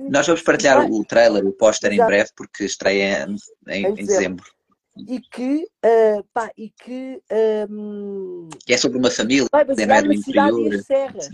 Nós 0.10 0.28
vamos 0.28 0.42
partilhar 0.42 0.78
vai- 0.78 0.90
o 0.92 1.04
trailer, 1.06 1.46
o 1.46 1.52
póster 1.54 1.92
em 1.92 1.96
Exato. 1.96 2.08
breve, 2.12 2.30
porque 2.36 2.64
estreia 2.66 3.26
em, 3.28 3.36
em 3.74 3.86
Em 3.88 3.94
dezembro. 3.96 4.46
e 5.08 5.20
que, 5.22 5.64
uh, 5.86 6.24
pá, 6.34 6.52
e 6.58 6.70
que 6.70 7.22
um, 7.70 8.50
E 8.68 8.74
é 8.74 8.78
sobre 8.78 8.98
uma 8.98 9.10
família, 9.10 9.48
vai 9.52 9.64
não 9.64 9.72
é 9.74 9.76
basear 9.76 10.04
do 10.04 10.18
cidade 10.24 10.48
e 10.50 10.60
interior. 10.60 10.76
as 10.80 10.86
serras. 10.86 11.30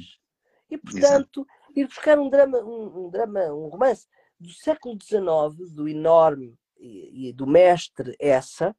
E 0.70 0.78
portanto, 0.78 1.48
ir 1.76 1.88
buscar 1.88 2.18
um 2.20 2.30
drama, 2.30 2.60
um, 2.60 3.06
um 3.06 3.10
drama, 3.10 3.42
um 3.54 3.68
romance 3.68 4.08
do 4.44 4.52
século 4.52 4.98
XIX, 5.02 5.72
do 5.74 5.88
enorme 5.88 6.58
e, 6.78 7.30
e 7.30 7.34
do 7.34 7.48
mestre 7.48 8.16
essa, 8.20 8.76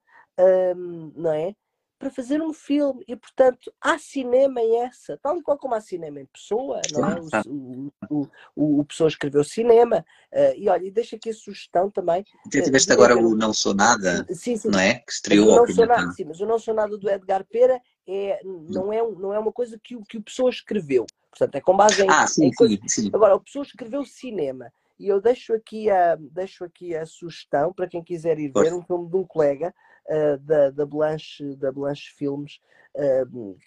hum, 0.76 1.12
não 1.16 1.32
é? 1.32 1.54
Para 1.98 2.10
fazer 2.10 2.42
um 2.42 2.52
filme. 2.52 3.02
E 3.08 3.16
portanto, 3.16 3.72
há 3.80 3.98
cinema 3.98 4.60
em 4.60 4.82
essa, 4.82 5.16
tal 5.22 5.38
e 5.38 5.42
qual 5.42 5.56
como 5.56 5.74
há 5.74 5.80
cinema 5.80 6.20
em 6.20 6.26
pessoa, 6.26 6.82
não 6.92 7.04
é? 7.08 7.20
O, 7.46 7.90
o, 8.10 8.30
o, 8.54 8.80
o 8.80 8.84
pessoa 8.84 9.08
escreveu 9.08 9.42
cinema. 9.42 10.04
uh, 10.32 10.54
e 10.56 10.68
olha, 10.68 10.84
e 10.84 10.90
deixa 10.90 11.16
aqui 11.16 11.30
a 11.30 11.34
sugestão 11.34 11.90
também. 11.90 12.24
Até 12.46 12.60
tiveste 12.60 12.90
Eh, 12.90 12.94
agora 12.94 13.14
diga- 13.14 13.26
o 13.26 13.34
Não 13.34 13.54
Sou 13.54 13.74
Nada, 13.74 14.26
Sim, 14.30 14.56
sim, 14.56 14.68
não 14.68 14.78
é? 14.78 14.94
Que 14.98 15.12
estreou 15.12 15.48
o 15.48 15.50
ao 15.52 15.56
não 15.66 15.66
sou 15.74 15.86
nada, 15.86 16.10
sim, 16.12 16.24
mas 16.24 16.40
o 16.40 16.46
não 16.46 16.58
sou 16.58 16.74
nada 16.74 16.98
do 16.98 17.08
Edgar 17.08 17.44
Pera 17.46 17.80
é, 18.06 18.40
não, 18.44 18.92
é, 18.92 19.02
um- 19.02 19.18
não 19.18 19.32
é 19.32 19.38
uma 19.38 19.52
coisa 19.52 19.78
que 19.82 19.96
o, 19.96 20.02
que 20.04 20.18
o 20.18 20.22
pessoa 20.22 20.50
escreveu. 20.50 21.06
Portanto, 21.30 21.54
é 21.54 21.60
com 21.60 21.76
base 21.76 22.02
em, 22.02 22.10
Ah, 22.10 22.26
sim, 22.26 22.44
em 22.46 22.52
sim, 22.52 22.88
sim. 22.88 23.10
Agora, 23.12 23.34
o 23.34 23.40
pessoa 23.40 23.64
escreveu 23.64 24.04
cinema. 24.04 24.70
E 24.98 25.08
eu 25.08 25.20
deixo 25.20 25.52
aqui 25.52 25.90
a, 25.90 26.16
deixo 26.16 26.64
aqui 26.64 26.94
a 26.94 27.04
sugestão 27.04 27.72
para 27.72 27.88
quem 27.88 28.02
quiser 28.02 28.38
ir 28.38 28.52
ver 28.52 28.72
um 28.72 28.82
filme 28.82 29.08
de 29.08 29.16
um 29.16 29.24
colega 29.24 29.74
ah, 30.08 30.36
da, 30.40 30.70
da, 30.70 30.86
Blanche, 30.86 31.56
da 31.56 31.72
Blanche 31.72 32.12
Filmes, 32.14 32.60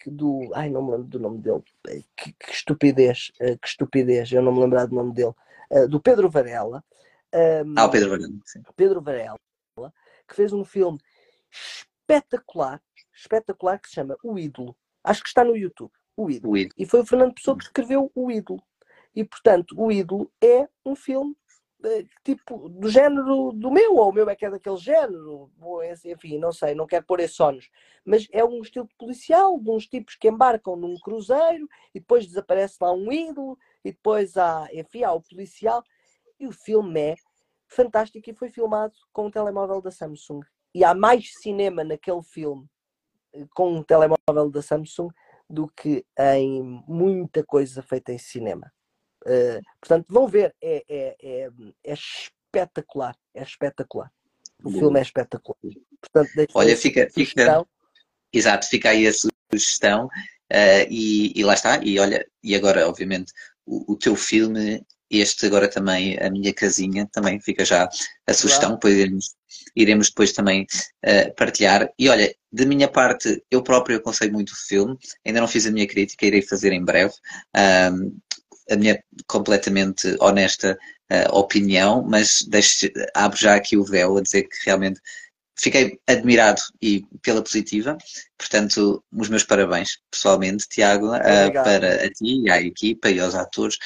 que 0.02 0.10
do. 0.10 0.50
Ai, 0.54 0.70
não 0.70 0.84
me 0.84 0.92
lembro 0.92 1.08
do 1.08 1.20
nome 1.20 1.40
dele. 1.40 1.64
Eh, 1.88 2.04
Que, 2.16 2.32
que 2.34 2.52
estupidez, 2.52 3.32
ah, 3.42 3.58
que 3.62 3.68
estupidez, 3.68 4.32
eu 4.32 4.42
não 4.42 4.54
me 4.54 4.60
lembrar 4.62 4.86
do 4.86 4.96
nome 4.96 5.14
dele. 5.14 5.34
Do 5.90 6.00
Pedro 6.00 6.30
Varela. 6.30 6.84
Ah, 7.76 7.86
o 7.86 7.90
Pedro 7.92 8.10
Varela, 8.10 8.34
sim. 8.46 8.62
Pedro 8.76 9.02
Varela, 9.02 9.38
que 10.28 10.36
fez 10.36 10.54
um 10.54 10.64
filme 10.64 10.98
espetacular, 11.52 12.82
espetacular, 13.14 13.80
que 13.80 13.90
se 13.90 13.96
chama 13.96 14.16
O 14.24 14.40
Ídolo. 14.40 14.76
Acho 15.04 15.24
que 15.24 15.30
está 15.30 15.44
no 15.44 15.58
YouTube. 15.58 15.92
O 16.16 16.30
Ídolo. 16.30 16.54
O 16.54 16.58
ídolo. 16.58 16.74
E 16.78 16.86
foi 16.86 17.02
o 17.02 17.06
Fernando 17.06 17.34
Pessoa 17.34 17.58
que 17.58 17.66
escreveu 17.66 18.12
O 18.16 18.32
Ídolo. 18.32 18.64
E, 19.18 19.24
portanto, 19.24 19.74
O 19.76 19.92
Ídolo 19.92 20.32
é 20.40 20.70
um 20.86 20.96
filme 20.96 21.36
eh, 21.84 22.06
tipo 22.24 22.70
do 22.70 22.88
género 22.88 23.52
do 23.52 23.72
meu, 23.72 23.96
ou 23.96 24.10
o 24.10 24.14
meu 24.14 24.30
é 24.30 24.36
que 24.36 24.46
é 24.46 24.50
daquele 24.52 24.78
género, 24.78 25.52
ou 25.60 25.82
esse, 25.82 26.12
enfim, 26.12 26.38
não 26.38 26.52
sei, 26.52 26.76
não 26.76 26.86
quero 26.86 27.04
pôr 27.04 27.20
esses 27.20 27.36
sonos, 27.36 27.68
mas 28.06 28.28
é 28.32 28.46
um 28.46 28.62
estilo 28.62 28.88
policial 28.96 29.60
de 29.60 29.72
uns 29.72 29.88
tipos 29.88 30.14
que 30.14 30.28
embarcam 30.28 30.76
num 30.76 31.00
cruzeiro 31.00 31.68
e 31.96 32.00
depois 32.00 32.28
desaparece 32.28 32.78
lá 32.80 32.94
um 32.94 33.12
ídolo 33.12 33.58
e 33.84 33.92
depois 33.92 34.38
há, 34.38 34.68
enfim, 34.72 35.04
há 35.04 35.12
o 35.14 35.22
policial 35.24 35.84
e 36.40 36.46
o 36.46 36.52
filme 36.52 37.00
é 37.00 37.16
fantástico 37.68 38.30
e 38.30 38.36
foi 38.36 38.52
filmado 38.52 38.94
com 39.12 39.26
um 39.26 39.32
telemóvel 39.32 39.82
da 39.82 39.90
Samsung. 39.90 40.42
E 40.76 40.84
há 40.84 40.94
mais 40.94 41.32
cinema 41.42 41.84
naquele 41.84 42.22
filme 42.22 42.70
eh, 43.34 43.48
com 43.56 43.74
um 43.78 43.82
telemóvel 43.82 44.52
da 44.52 44.62
Samsung 44.62 45.10
do 45.50 45.68
que 45.70 46.06
em 46.20 46.62
muita 46.88 47.44
coisa 47.44 47.82
feita 47.82 48.14
em 48.14 48.20
cinema. 48.20 48.72
Eh, 49.28 49.60
portanto, 49.82 50.06
vão 50.10 50.28
ver, 50.28 50.56
é, 50.62 50.84
é, 50.88 51.16
é, 51.22 51.50
é 51.84 51.94
espetacular, 51.94 53.16
é 53.36 53.44
espetacular. 53.44 54.10
O 54.64 54.70
Boa. 54.70 54.80
filme 54.80 55.00
é 55.00 55.02
espetacular. 55.04 55.58
Portanto, 56.02 56.30
Olha, 56.54 56.78
fica- 56.78 57.10
fica- 57.14 57.32
sugestão. 57.42 57.68
Exato, 58.34 58.68
fica 58.68 58.90
aí 58.90 59.06
a 59.08 59.12
sugestão. 59.52 60.10
eh, 60.50 60.88
e, 60.90 61.34
e 61.38 61.44
lá 61.44 61.54
está. 61.56 61.78
E 61.84 62.00
olha, 62.00 62.26
e 62.42 62.56
agora, 62.56 62.88
obviamente, 62.88 63.34
o, 63.66 63.92
o 63.94 63.98
teu 63.98 64.16
filme, 64.16 64.82
este 65.10 65.46
agora 65.46 65.68
também, 65.70 66.18
A 66.22 66.30
Minha 66.30 66.54
Casinha, 66.54 67.06
também 67.12 67.38
fica 67.42 67.66
já 67.66 67.90
a 68.26 68.34
sugestão, 68.34 68.72
depois 68.76 68.96
iremos, 68.96 69.36
iremos 69.76 70.08
depois 70.08 70.32
também 70.32 70.66
eh, 71.04 71.30
partilhar. 71.32 71.92
E 72.00 72.08
olha, 72.08 72.34
da 72.50 72.66
minha 72.66 72.88
parte, 72.88 73.44
eu 73.52 73.62
próprio 73.62 73.98
aconselho 73.98 74.32
muito 74.32 74.52
o 74.52 74.56
filme, 74.56 74.98
ainda 75.26 75.42
não 75.42 75.48
fiz 75.50 75.66
a 75.68 75.72
minha 75.72 75.86
crítica, 75.88 76.26
irei 76.26 76.42
fazer 76.42 76.72
em 76.72 76.84
breve. 76.86 77.14
A 78.70 78.76
minha 78.76 79.02
completamente 79.28 80.16
honesta 80.20 80.78
eh, 81.10 81.28
opinião, 81.32 82.04
mas 82.04 82.44
deixo, 82.48 82.88
abro 83.14 83.38
já 83.38 83.56
aqui 83.56 83.78
o 83.78 83.84
véu 83.84 84.18
a 84.18 84.22
dizer 84.22 84.44
que 84.44 84.58
realmente 84.66 85.00
fiquei 85.58 86.00
admirado 86.08 86.62
e 86.82 87.04
pela 87.22 87.42
positiva. 87.42 87.98
Portanto, 88.38 89.04
os 89.12 89.30
meus 89.30 89.44
parabéns, 89.44 89.98
pessoalmente, 90.12 90.68
Tiago, 90.70 91.08
Obrigado. 91.08 91.64
para 91.64 92.06
a 92.06 92.10
ti 92.12 92.44
e 92.44 92.50
à 92.50 92.62
equipa 92.62 93.10
e 93.10 93.20
aos 93.20 93.34
atores. 93.34 93.78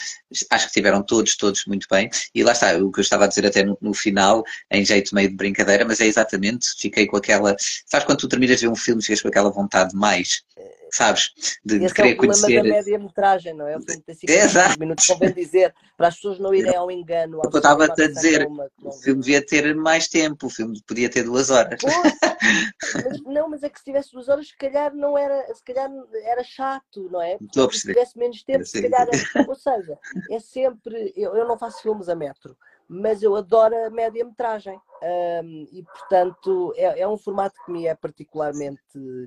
Acho 0.50 0.68
que 0.68 0.74
tiveram 0.74 1.02
todos, 1.02 1.38
todos 1.38 1.66
muito 1.66 1.88
bem. 1.90 2.10
E 2.36 2.44
lá 2.44 2.52
está, 2.52 2.76
o 2.78 2.92
que 2.92 3.00
eu 3.00 3.04
estava 3.04 3.26
a 3.26 3.28
dizer 3.28 3.46
até 3.46 3.64
no, 3.64 3.78
no 3.82 3.94
final, 3.94 4.44
em 4.70 4.84
jeito 4.84 5.16
meio 5.16 5.30
de 5.30 5.36
brincadeira, 5.36 5.86
mas 5.86 6.02
é 6.02 6.06
exatamente, 6.06 6.68
fiquei 6.78 7.08
com 7.08 7.16
aquela. 7.16 7.56
Sabes 7.86 8.06
quando 8.06 8.20
tu 8.20 8.28
terminas 8.28 8.60
de 8.60 8.66
ver 8.68 8.72
um 8.72 8.76
filme, 8.76 9.02
ficas 9.02 9.22
com 9.22 9.30
aquela 9.30 9.50
vontade 9.50 9.92
de 9.92 9.96
mais, 9.96 10.44
sabes? 10.92 11.32
De, 11.64 11.80
de 11.80 11.86
é 11.86 11.89
querer 11.89 12.14
o 12.14 12.18
problema 12.18 12.42
conhecer. 12.42 12.56
da 12.64 12.70
média-metragem, 12.70 13.54
não 13.54 13.68
é? 13.68 13.78
O 13.78 13.82
filme 13.82 14.02
tem 14.02 14.16
50 14.16 14.38
Exato. 14.46 14.80
minutos, 14.80 15.06
convém 15.08 15.34
dizer, 15.34 15.74
para 15.98 16.08
as 16.08 16.16
pessoas 16.16 16.39
não 16.39 16.54
irem 16.54 16.76
ao 16.76 16.92
engano. 16.92 17.38
É 17.44 17.48
o 17.48 17.50
eu 17.52 17.58
estava 17.58 17.86
a 17.86 17.96
dizer. 17.96 18.38
que 18.39 18.44
é 18.44 18.48
uma- 18.48 18.70
O 18.84 18.92
filme 18.92 19.22
devia 19.22 19.46
ter 19.46 19.76
mais 19.76 20.08
tempo, 20.08 20.48
o 20.48 20.50
filme 20.50 20.82
podia 20.88 21.10
ter 21.10 21.24
duas 21.24 21.50
horas. 21.50 21.80
Pois, 21.82 21.96
não, 23.26 23.50
mas 23.50 23.64
é 23.64 23.70
que 23.70 23.78
se 23.80 23.86
tivesse 23.86 24.12
duas 24.12 24.28
horas, 24.28 24.48
se 24.48 24.58
calhar 24.58 24.94
não 24.94 25.18
era, 25.18 25.54
se 25.54 25.64
calhar 25.64 25.89
era 26.24 26.44
chato, 26.44 27.10
não 27.12 27.22
é? 27.22 27.38
Estou 27.42 27.66
a 27.66 27.68
Se 27.68 27.72
perceber. 27.72 27.94
tivesse 27.94 28.18
menos 28.18 28.44
tempo, 28.44 28.66
se 28.66 28.82
calhar. 28.82 29.08
Ou 29.48 29.56
seja, 29.56 29.98
é 30.30 30.39
sempre. 30.39 31.14
Eu, 31.16 31.36
eu 31.36 31.48
não 31.48 31.58
faço 31.58 31.82
filmes 31.82 32.10
a 32.10 32.16
metro, 32.16 32.56
mas 32.94 33.24
eu 33.24 33.36
adoro 33.38 33.74
a 33.86 33.89
média-metragem. 33.89 34.80
Ahm, 35.02 35.66
e, 35.72 35.82
portanto, 35.84 36.74
é, 36.76 37.00
é 37.00 37.08
um 37.08 37.18
formato 37.18 37.56
que 37.66 37.72
me 37.72 37.88
é 37.88 37.96
particularmente 37.96 38.82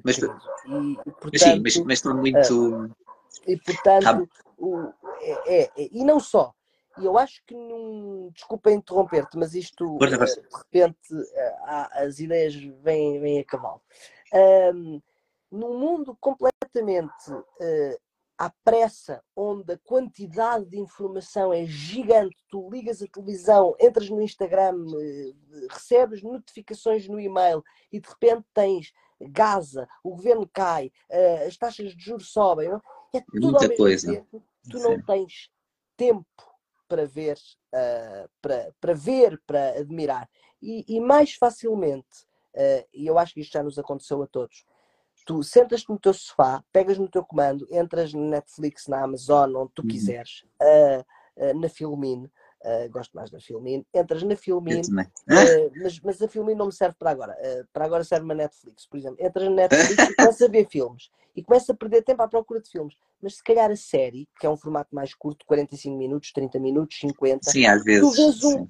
Mas-. 0.04 0.18
E, 0.18 0.22
e, 0.68 0.96
Mas 0.96 1.42
sim, 1.42 1.62
portanto, 1.62 1.62
mas, 1.62 1.76
mas 1.84 1.98
estou 1.98 2.14
muito. 2.14 2.92
e 3.46 3.56
portanto, 3.56 4.04
Tá. 4.04 4.22
o- 4.58 4.92
é, 5.22 5.62
é- 5.62 5.70
é- 5.76 5.88
e 5.90 6.04
não 6.04 6.20
só. 6.20 6.52
E 6.98 7.04
eu 7.06 7.16
acho 7.18 7.42
que 7.46 7.54
num. 7.54 8.30
Desculpa 8.32 8.70
interromper-te, 8.70 9.36
mas 9.36 9.54
isto 9.54 9.98
força. 9.98 10.40
eh, 10.40 10.42
de 10.42 10.56
repente 10.56 10.98
eh, 11.34 11.56
as 12.04 12.20
ideias 12.20 12.54
vêm, 12.54 13.18
vêm 13.18 13.40
a 13.40 13.44
cavalo. 13.44 13.80
Ahm, 14.32 15.00
num 15.50 15.78
mundo 15.78 16.16
completamente 16.20 17.32
eh, 17.60 17.98
à 18.36 18.50
pressa, 18.64 19.22
onde 19.36 19.72
a 19.72 19.78
quantidade 19.78 20.66
de 20.66 20.78
informação 20.78 21.52
é 21.52 21.64
gigante, 21.64 22.36
tu 22.48 22.68
ligas 22.68 23.00
a 23.00 23.06
televisão, 23.06 23.76
entras 23.80 24.10
no 24.10 24.20
Instagram, 24.20 24.74
eh, 25.00 25.32
recebes 25.70 26.22
notificações 26.22 27.08
no 27.08 27.20
e-mail 27.20 27.62
e 27.92 28.00
de 28.00 28.08
repente 28.08 28.44
tens 28.52 28.92
Gaza, 29.20 29.88
o 30.02 30.10
governo 30.10 30.48
cai, 30.52 30.90
eh, 31.08 31.46
as 31.46 31.56
taxas 31.56 31.94
de 31.94 32.04
juros 32.04 32.32
sobem, 32.32 32.68
não? 32.68 32.82
é 33.14 33.20
tudo 33.20 33.42
muita 33.42 33.64
ao 33.64 33.68
mesmo 33.68 33.76
coisa. 33.76 34.12
tempo. 34.12 34.42
Tu 34.68 34.78
não 34.80 34.96
Sim. 34.96 35.02
tens 35.02 35.50
tempo 35.96 36.26
para 36.88 37.06
ver, 37.06 37.38
eh, 37.72 38.28
para, 38.42 38.74
para 38.80 38.94
ver, 38.94 39.40
para 39.46 39.78
admirar. 39.78 40.28
E, 40.60 40.84
e 40.88 41.00
mais 41.00 41.34
facilmente, 41.34 42.26
e 42.92 43.06
eu 43.06 43.18
acho 43.18 43.34
que 43.34 43.40
isto 43.40 43.52
já 43.52 43.62
nos 43.62 43.78
aconteceu 43.78 44.22
a 44.22 44.26
todos, 44.28 44.64
tu 45.24 45.42
sentas-te 45.42 45.88
no 45.90 45.98
teu 45.98 46.12
sofá, 46.12 46.62
pegas 46.72 46.98
no 46.98 47.08
teu 47.08 47.24
comando, 47.24 47.66
entras 47.70 48.12
na 48.12 48.20
Netflix, 48.20 48.86
na 48.88 49.02
Amazon, 49.02 49.54
onde 49.56 49.72
tu 49.74 49.82
Uhum. 49.82 49.88
quiseres, 49.88 50.44
eh, 50.60 51.04
eh, 51.36 51.54
na 51.54 51.68
Filmin, 51.68 52.28
eh, 52.62 52.88
gosto 52.88 53.12
mais 53.14 53.30
da 53.30 53.40
Filmin, 53.40 53.84
entras 53.94 54.22
na 54.22 54.36
Filmin, 54.36 54.82
mas, 55.76 56.00
mas 56.00 56.22
a 56.22 56.28
Filmin 56.28 56.54
não 56.54 56.66
me 56.66 56.72
serve 56.72 56.96
para 56.98 57.10
agora. 57.10 57.36
Para 57.72 57.84
agora 57.86 58.04
serve 58.04 58.24
uma 58.24 58.34
Netflix, 58.34 58.86
por 58.86 58.96
exemplo. 58.98 59.24
Entras 59.24 59.44
na 59.48 59.54
Netflix 59.56 60.08
e 60.08 60.14
começas 60.14 60.42
a 60.42 60.48
ver 60.50 60.68
filmes. 60.68 61.10
E 61.34 61.42
começas 61.42 61.70
a 61.70 61.74
perder 61.74 62.02
tempo 62.02 62.22
à 62.22 62.28
procura 62.28 62.60
de 62.60 62.68
filmes. 62.70 62.94
Mas 63.20 63.36
se 63.36 63.42
calhar 63.42 63.70
a 63.70 63.74
série, 63.76 64.28
que 64.38 64.46
é 64.46 64.50
um 64.50 64.56
formato 64.56 64.94
mais 64.94 65.14
curto, 65.14 65.44
45 65.46 65.96
minutos, 65.96 66.30
30 66.32 66.60
minutos, 66.60 66.98
50, 67.00 67.50
Sim, 67.50 67.66
às 67.66 67.78
tu 67.80 67.84
vezes. 67.84 68.16
vês 68.16 68.44
um. 68.44 68.58
sim. 68.58 68.68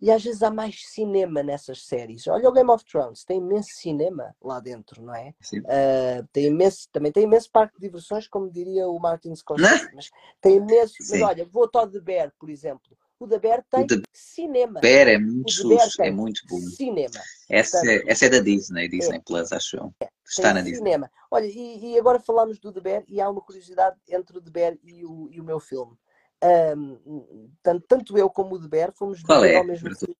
E 0.00 0.10
às 0.10 0.22
vezes 0.22 0.42
há 0.42 0.50
mais 0.50 0.82
cinema 0.88 1.42
nessas 1.42 1.86
séries. 1.86 2.26
Olha 2.26 2.48
o 2.48 2.52
Game 2.52 2.70
of 2.70 2.84
Thrones, 2.84 3.24
tem 3.24 3.38
imenso 3.38 3.70
cinema 3.74 4.34
lá 4.42 4.60
dentro, 4.60 5.02
não 5.02 5.14
é? 5.14 5.34
Uh, 5.52 6.26
tem 6.32 6.46
imenso, 6.46 6.88
também 6.92 7.12
tem 7.12 7.24
imenso 7.24 7.50
parque 7.50 7.76
de 7.76 7.86
diversões, 7.86 8.26
como 8.28 8.50
diria 8.50 8.88
o 8.88 8.98
Martin 8.98 9.34
Scorsese. 9.34 9.88
Mas 9.94 10.10
tem 10.40 10.56
imenso. 10.56 10.94
Mas 11.00 11.08
Sim. 11.08 11.22
olha, 11.22 11.44
vou 11.46 11.68
ao 11.72 11.88
The 11.88 12.00
Bear, 12.00 12.32
por 12.38 12.50
exemplo. 12.50 12.96
O 13.18 13.28
The 13.28 13.38
Bear 13.38 13.64
tem 13.70 13.86
The 13.86 14.02
cinema. 14.12 14.80
Bear 14.80 15.08
é 15.08 15.18
muito 15.18 15.50
susto, 15.50 16.02
é 16.02 16.10
muito 16.10 16.42
bom. 16.48 16.58
cinema. 16.58 17.20
Essa 17.48 17.78
é, 17.78 17.80
Portanto, 17.80 18.10
essa 18.10 18.26
é 18.26 18.28
da 18.28 18.40
Disney, 18.40 18.88
Disney 18.88 19.20
Plus, 19.24 19.52
acho 19.52 19.76
eu. 19.76 19.94
Está 20.26 20.42
tem 20.42 20.54
na 20.54 20.60
Disney. 20.60 20.76
cinema. 20.76 21.10
Olha, 21.30 21.46
e, 21.46 21.92
e 21.92 21.98
agora 21.98 22.18
falamos 22.20 22.58
do 22.58 22.72
The 22.72 22.80
Bear 22.80 23.04
e 23.08 23.20
há 23.20 23.30
uma 23.30 23.40
curiosidade 23.40 23.96
entre 24.08 24.36
o 24.36 24.42
The 24.42 24.50
Bear 24.50 24.78
e 24.82 25.04
o, 25.06 25.28
e 25.30 25.40
o 25.40 25.44
meu 25.44 25.60
filme. 25.60 25.96
Um, 26.44 27.48
tanto, 27.62 27.86
tanto, 27.88 28.18
eu 28.18 28.28
como 28.28 28.56
o 28.56 28.58
Deber 28.58 28.92
fomos 28.92 29.22
Qual 29.22 29.42
é? 29.46 29.56
ao 29.56 29.64
mesmo 29.64 29.94
sítio. 29.94 30.14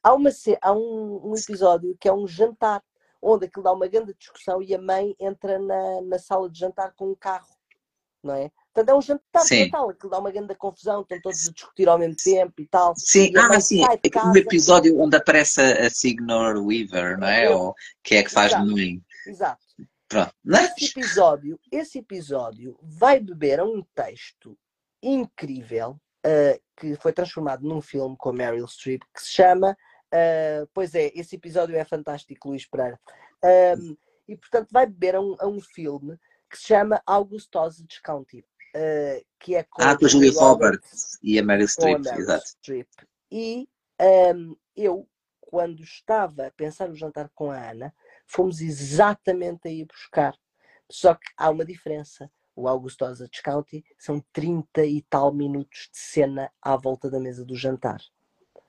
Há, 0.00 0.14
uma, 0.14 0.30
há 0.62 0.72
um, 0.72 1.30
um, 1.30 1.34
episódio 1.34 1.96
que 1.98 2.08
é 2.08 2.12
um 2.12 2.24
jantar, 2.24 2.80
onde 3.20 3.46
aquilo 3.46 3.64
dá 3.64 3.72
uma 3.72 3.88
grande 3.88 4.14
discussão 4.14 4.62
e 4.62 4.72
a 4.72 4.80
mãe 4.80 5.16
entra 5.18 5.58
na, 5.58 6.02
na 6.02 6.18
sala 6.20 6.48
de 6.48 6.60
jantar 6.60 6.92
com 6.94 7.10
um 7.10 7.16
carro, 7.16 7.48
não 8.22 8.34
é? 8.34 8.48
Portanto, 8.72 8.94
é 8.94 8.96
um 8.96 9.02
jantar 9.02 9.42
sim. 9.42 9.56
de 9.56 9.64
Natal, 9.64 9.90
aquilo 9.90 10.10
dá 10.10 10.18
uma 10.20 10.30
grande 10.30 10.54
confusão, 10.54 11.00
estão 11.00 11.20
todos 11.20 11.48
a 11.48 11.52
discutir 11.52 11.88
ao 11.88 11.98
mesmo 11.98 12.14
tempo 12.14 12.54
e 12.60 12.66
tal. 12.68 12.94
Sim, 12.96 13.32
e 13.32 13.38
ah, 13.38 13.60
sim, 13.60 13.82
é 13.82 14.24
um 14.24 14.36
episódio 14.36 15.00
onde 15.00 15.16
aparece 15.16 15.60
a 15.60 15.90
Signor 15.90 16.58
Weaver, 16.58 17.18
não 17.18 17.26
é? 17.26 17.50
Ou, 17.50 17.74
que 18.04 18.14
é 18.14 18.22
que 18.22 18.30
faz 18.30 18.52
Exato. 18.52 18.70
mãe. 18.70 19.02
Exato. 19.26 19.66
Pronto. 20.08 20.32
Esse 20.46 20.84
episódio, 20.90 21.60
esse 21.72 21.98
episódio 21.98 22.78
vai 22.80 23.18
beber 23.18 23.58
a 23.58 23.64
um 23.64 23.82
texto 23.94 24.56
incrível 25.06 26.00
uh, 26.26 26.60
que 26.76 26.96
foi 26.96 27.12
transformado 27.12 27.62
num 27.62 27.80
filme 27.80 28.16
com 28.18 28.32
Meryl 28.32 28.66
Streep 28.66 29.02
que 29.14 29.22
se 29.22 29.30
chama. 29.30 29.76
Uh, 30.12 30.68
pois 30.74 30.94
é, 30.94 31.12
esse 31.14 31.36
episódio 31.36 31.76
é 31.76 31.84
fantástico, 31.84 32.48
Luís 32.48 32.66
Pereira. 32.66 32.98
Um, 33.78 33.96
e 34.28 34.36
portanto 34.36 34.68
vai 34.72 34.86
beber 34.86 35.14
a 35.14 35.20
um, 35.20 35.36
a 35.38 35.46
um, 35.46 35.60
filme 35.60 36.18
que 36.50 36.58
se 36.58 36.64
chama 36.64 37.02
August 37.06 37.54
Osage 37.54 38.00
County, 38.02 38.40
uh, 38.40 39.24
que 39.38 39.54
é 39.54 39.62
com 39.62 39.82
ah, 39.82 39.96
com 39.96 40.04
a 40.04 40.08
Julia 40.08 40.32
Roberts 40.32 41.18
e 41.22 41.38
a 41.38 41.42
Meryl 41.42 41.68
Streep, 41.68 42.06
exato. 42.06 42.44
E 43.30 43.68
um, 44.34 44.56
eu, 44.74 45.08
quando 45.40 45.82
estava 45.82 46.46
a 46.46 46.50
pensar 46.50 46.88
no 46.88 46.96
jantar 46.96 47.30
com 47.34 47.50
a 47.50 47.70
Ana, 47.70 47.94
fomos 48.26 48.60
exatamente 48.60 49.68
aí 49.68 49.84
buscar. 49.84 50.36
Só 50.90 51.14
que 51.14 51.26
há 51.36 51.50
uma 51.50 51.64
diferença. 51.64 52.30
O 52.56 52.66
Augusto 52.66 53.04
County 53.44 53.84
são 53.98 54.24
30 54.32 54.84
e 54.86 55.02
tal 55.02 55.32
minutos 55.32 55.90
de 55.92 55.98
cena 55.98 56.50
à 56.60 56.74
volta 56.74 57.10
da 57.10 57.20
mesa 57.20 57.44
do 57.44 57.54
jantar. 57.54 58.00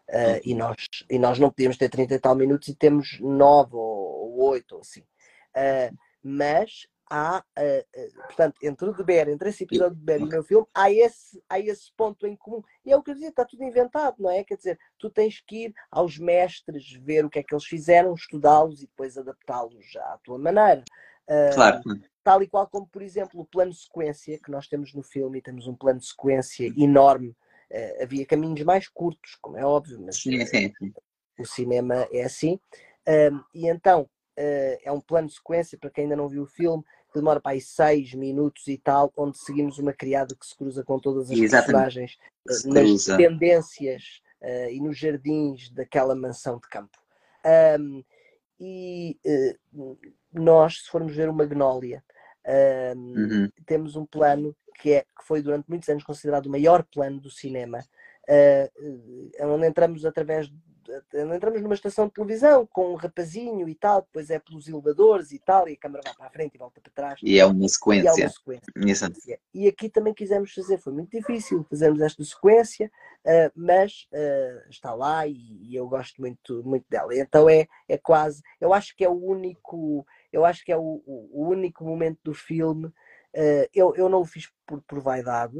Uh, 0.10 0.40
e, 0.44 0.54
nós, 0.54 0.76
e 1.10 1.18
nós 1.18 1.40
não 1.40 1.50
podíamos 1.50 1.78
ter 1.78 1.90
30 1.90 2.16
e 2.16 2.20
tal 2.20 2.36
minutos 2.36 2.68
e 2.68 2.76
temos 2.76 3.20
9 3.20 3.76
ou 3.76 4.42
8 4.42 4.76
ou 4.76 4.82
assim. 4.82 5.02
Uh, 5.02 5.98
mas 6.22 6.88
há, 7.10 7.40
uh, 7.40 8.22
portanto, 8.24 8.56
entre 8.64 8.90
o 8.90 8.94
de 8.94 9.04
Bear, 9.04 9.30
entre 9.30 9.50
esse 9.50 9.64
episódio 9.64 9.96
de 9.96 10.04
Bear 10.04 10.20
e 10.20 10.24
o 10.24 10.28
meu 10.28 10.44
filme, 10.44 10.66
há 10.74 10.92
esse, 10.92 11.42
há 11.50 11.60
esse 11.60 11.92
ponto 11.94 12.28
em 12.28 12.36
comum. 12.36 12.62
E 12.86 12.92
é 12.92 12.98
o 12.98 13.02
que 13.02 13.12
eu 13.12 13.16
dizia, 13.16 13.30
está 13.30 13.46
tudo 13.46 13.64
inventado, 13.64 14.16
não 14.20 14.30
é? 14.30 14.44
Quer 14.44 14.58
dizer, 14.58 14.80
tu 14.98 15.10
tens 15.10 15.42
que 15.42 15.66
ir 15.66 15.74
aos 15.92 16.18
mestres, 16.18 16.92
ver 16.94 17.26
o 17.26 17.30
que 17.30 17.40
é 17.40 17.44
que 17.44 17.54
eles 17.54 17.66
fizeram, 17.66 18.14
estudá-los 18.14 18.82
e 18.82 18.88
depois 18.88 19.18
adaptá-los 19.18 19.96
à 19.98 20.18
tua 20.24 20.38
maneira. 20.38 20.84
Claro. 21.54 21.82
Tal 22.24 22.44
e 22.44 22.48
qual 22.48 22.68
como, 22.68 22.86
por 22.86 23.02
exemplo, 23.02 23.40
o 23.40 23.46
plano 23.46 23.72
de 23.72 23.78
sequência 23.78 24.38
que 24.38 24.52
nós 24.52 24.68
temos 24.68 24.94
no 24.94 25.02
filme, 25.02 25.40
e 25.40 25.42
temos 25.42 25.66
um 25.66 25.74
plano 25.74 26.00
de 26.00 26.08
sequência 26.08 26.72
enorme. 26.78 27.36
Uh, 27.72 28.04
havia 28.04 28.26
caminhos 28.26 28.62
mais 28.64 28.88
curtos, 28.88 29.38
como 29.42 29.58
é 29.58 29.66
óbvio, 29.66 30.00
mas 30.02 30.22
sim, 30.22 30.46
sim. 30.46 30.74
o 31.40 31.46
cinema 31.46 32.08
é 32.12 32.24
assim. 32.24 32.60
Uh, 33.08 33.44
e 33.54 33.68
então, 33.68 34.02
uh, 34.02 34.78
é 34.84 34.92
um 34.92 35.00
plano 35.00 35.28
de 35.28 35.36
sequência, 35.36 35.78
para 35.78 35.90
quem 35.90 36.04
ainda 36.04 36.16
não 36.16 36.28
viu 36.28 36.44
o 36.44 36.48
filme, 36.48 36.84
que 37.14 37.20
demora 37.20 37.40
para 37.40 37.54
aí 37.54 37.62
seis 37.62 38.14
minutos 38.14 38.68
e 38.68 38.78
tal, 38.78 39.12
onde 39.16 39.38
seguimos 39.38 39.80
uma 39.80 39.94
criada 39.94 40.36
que 40.36 40.46
se 40.46 40.56
cruza 40.56 40.84
com 40.84 41.00
todas 41.00 41.32
as 41.32 41.38
Exatamente. 41.38 41.66
personagens 41.66 42.18
nas 42.46 43.06
tendências 43.18 44.22
e 44.70 44.80
nos 44.82 44.98
jardins 44.98 45.70
daquela 45.70 46.14
mansão 46.14 46.60
de 46.60 46.68
campo. 46.68 46.98
Um, 47.80 48.04
e 48.60 49.18
nós, 50.34 50.84
se 50.84 50.90
formos 50.90 51.16
ver 51.16 51.30
o 51.30 51.34
Magnólia, 51.34 52.04
um, 52.96 53.00
uhum. 53.00 53.50
temos 53.66 53.96
um 53.96 54.06
plano 54.06 54.56
que, 54.80 54.94
é, 54.94 55.02
que 55.02 55.24
foi 55.24 55.42
durante 55.42 55.68
muitos 55.68 55.90
anos 55.90 56.04
considerado 56.04 56.46
o 56.46 56.52
maior 56.52 56.84
plano 56.84 57.20
do 57.20 57.30
cinema, 57.30 57.80
uh, 58.30 59.48
onde 59.48 59.68
entramos 59.68 60.06
através 60.06 60.50
entramos 61.36 61.62
numa 61.62 61.74
estação 61.74 62.08
de 62.08 62.14
televisão 62.14 62.66
com 62.66 62.94
um 62.94 62.96
rapazinho 62.96 63.68
e 63.68 63.76
tal, 63.76 64.02
depois 64.02 64.30
é 64.30 64.40
pelos 64.40 64.68
elevadores 64.68 65.32
e 65.32 65.40
tal, 65.40 65.68
e 65.68 65.74
a 65.74 65.78
câmera 65.78 66.04
vai 66.06 66.16
para 66.16 66.28
a 66.28 66.30
frente 66.30 66.56
e 66.56 66.58
volta 66.58 66.82
para 66.82 66.92
trás. 66.92 67.20
E 67.24 67.40
é 67.40 67.46
uma 67.46 67.68
sequência. 67.68 68.14
E, 68.18 68.22
é 68.22 68.26
uma 68.26 68.32
sequência. 68.32 69.40
e 69.54 69.68
aqui 69.68 69.90
também 69.90 70.14
quisemos 70.14 70.54
fazer, 70.54 70.78
foi 70.78 70.94
muito 70.94 71.12
difícil 71.12 71.66
fazermos 71.70 72.02
esta 72.02 72.24
sequência, 72.24 72.92
uh, 73.26 73.52
mas 73.56 74.08
uh, 74.14 74.70
está 74.70 74.94
lá 74.94 75.28
e, 75.28 75.36
e, 75.36 75.76
eu 75.76 75.88
gosto 75.88 76.20
muito, 76.20 76.64
muito 76.64 76.86
dela. 76.90 77.16
Então 77.16 77.50
é, 77.50 77.68
é 77.88 77.98
quase, 77.98 78.42
eu 78.60 78.74
acho 78.74 78.96
que 78.96 79.04
é 79.04 79.10
o 79.10 79.24
único, 79.24 80.06
eu 80.32 80.46
acho 80.46 80.64
que 80.64 80.72
é 80.72 80.78
o, 80.78 81.02
o 81.06 81.48
único 81.48 81.84
momento 81.84 82.20
do 82.24 82.34
filme. 82.34 82.88
Uh, 83.36 83.68
eu, 83.74 83.96
eu 83.96 84.10
não 84.10 84.22
o 84.22 84.26
fiz 84.26 84.50
por, 84.66 84.82
por 84.82 85.00
vaidade, 85.00 85.56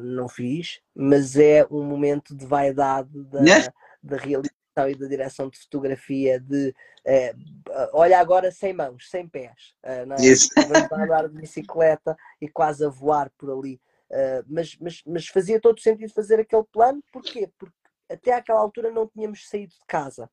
não 0.00 0.28
fiz, 0.28 0.80
mas 0.94 1.36
é 1.36 1.66
um 1.70 1.82
momento 1.82 2.34
de 2.34 2.46
vaidade 2.46 3.10
da, 3.24 3.40
né? 3.40 3.68
da 4.02 4.16
realidade 4.16 4.57
e 4.86 4.94
da 4.94 5.06
direção 5.06 5.48
de 5.48 5.58
fotografia 5.58 6.38
de 6.38 6.74
é, 7.04 7.34
olha 7.94 8.18
agora 8.18 8.52
sem 8.52 8.74
mãos, 8.74 9.08
sem 9.08 9.26
pés, 9.26 9.74
uh, 9.82 10.04
não 10.04 10.16
é? 10.16 10.18
Vamos 10.68 10.92
andar 10.92 11.26
de 11.26 11.40
bicicleta 11.40 12.14
e 12.38 12.48
quase 12.48 12.84
a 12.84 12.88
voar 12.90 13.30
por 13.38 13.50
ali. 13.50 13.80
Uh, 14.10 14.44
mas, 14.46 14.76
mas, 14.78 15.02
mas 15.06 15.26
fazia 15.26 15.58
todo 15.58 15.80
sentido 15.80 16.12
fazer 16.12 16.38
aquele 16.40 16.64
plano, 16.70 17.02
porquê? 17.10 17.50
Porque 17.58 17.74
até 18.10 18.34
àquela 18.34 18.60
altura 18.60 18.90
não 18.90 19.06
tínhamos 19.06 19.48
saído 19.48 19.72
de 19.72 19.86
casa 19.86 20.28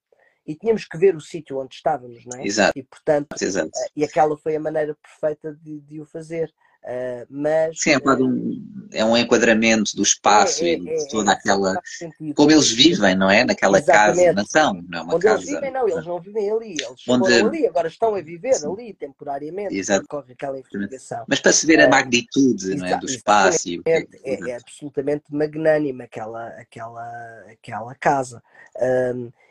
e 0.45 0.55
tínhamos 0.55 0.85
que 0.85 0.97
ver 0.97 1.15
o 1.15 1.21
sítio 1.21 1.59
onde 1.59 1.75
estávamos, 1.75 2.25
não 2.25 2.39
é? 2.39 2.45
Exato. 2.45 2.77
E 2.77 2.83
portanto, 2.83 3.35
Exato. 3.41 3.71
E 3.95 4.03
aquela 4.03 4.37
foi 4.37 4.55
a 4.55 4.59
maneira 4.59 4.95
perfeita 4.95 5.53
de, 5.53 5.79
de 5.81 6.01
o 6.01 6.05
fazer. 6.05 6.53
Uh, 6.85 7.25
mas 7.31 7.79
Sim, 7.79 7.93
é, 7.93 7.97
um, 7.97 8.89
é 8.93 9.03
um 9.03 9.17
enquadramento 9.17 9.95
do 9.95 10.03
espaço 10.03 10.63
é, 10.63 10.69
é, 10.69 10.73
e 10.73 10.79
de 10.79 10.87
é, 10.91 11.07
toda 11.07 11.31
aquela. 11.31 11.81
Como 12.35 12.51
eles 12.51 12.71
vivem, 12.71 13.15
não 13.15 13.27
é? 13.27 13.43
Naquela 13.43 13.79
Exatamente. 13.79 14.19
casa, 14.19 14.33
nação, 14.33 14.83
não 14.87 14.99
é 14.99 15.01
uma 15.01 15.15
onde 15.15 15.25
casa. 15.25 15.39
eles 15.41 15.49
vivem, 15.49 15.71
não, 15.71 15.89
eles 15.89 16.05
não 16.05 16.19
vivem 16.19 16.51
ali, 16.51 16.71
eles 16.73 17.07
Onde- 17.07 17.33
ali, 17.33 17.65
agora 17.67 17.87
estão 17.87 18.13
a 18.13 18.21
viver 18.21 18.53
Sim. 18.53 18.71
ali 18.71 18.93
temporariamente, 18.93 19.75
Exato. 19.75 20.07
corre 20.07 20.33
aquela 20.33 20.59
investigação. 20.59 21.25
Mas 21.27 21.39
para 21.39 21.51
se 21.53 21.65
ver 21.65 21.79
a 21.79 21.83
É, 21.85 21.87
magnitude 21.87 22.75
não 22.75 22.85
é? 22.85 22.97
do 22.97 23.07
espaço 23.07 23.67
e 23.67 23.81
é 23.87 24.05
É, 24.23 24.51
é 24.51 24.55
absolutamente 24.55 25.23
magnânima 25.31 26.03
aquela, 26.03 26.49
aquela, 26.49 27.45
aquela 27.51 27.95
casa. 27.95 28.43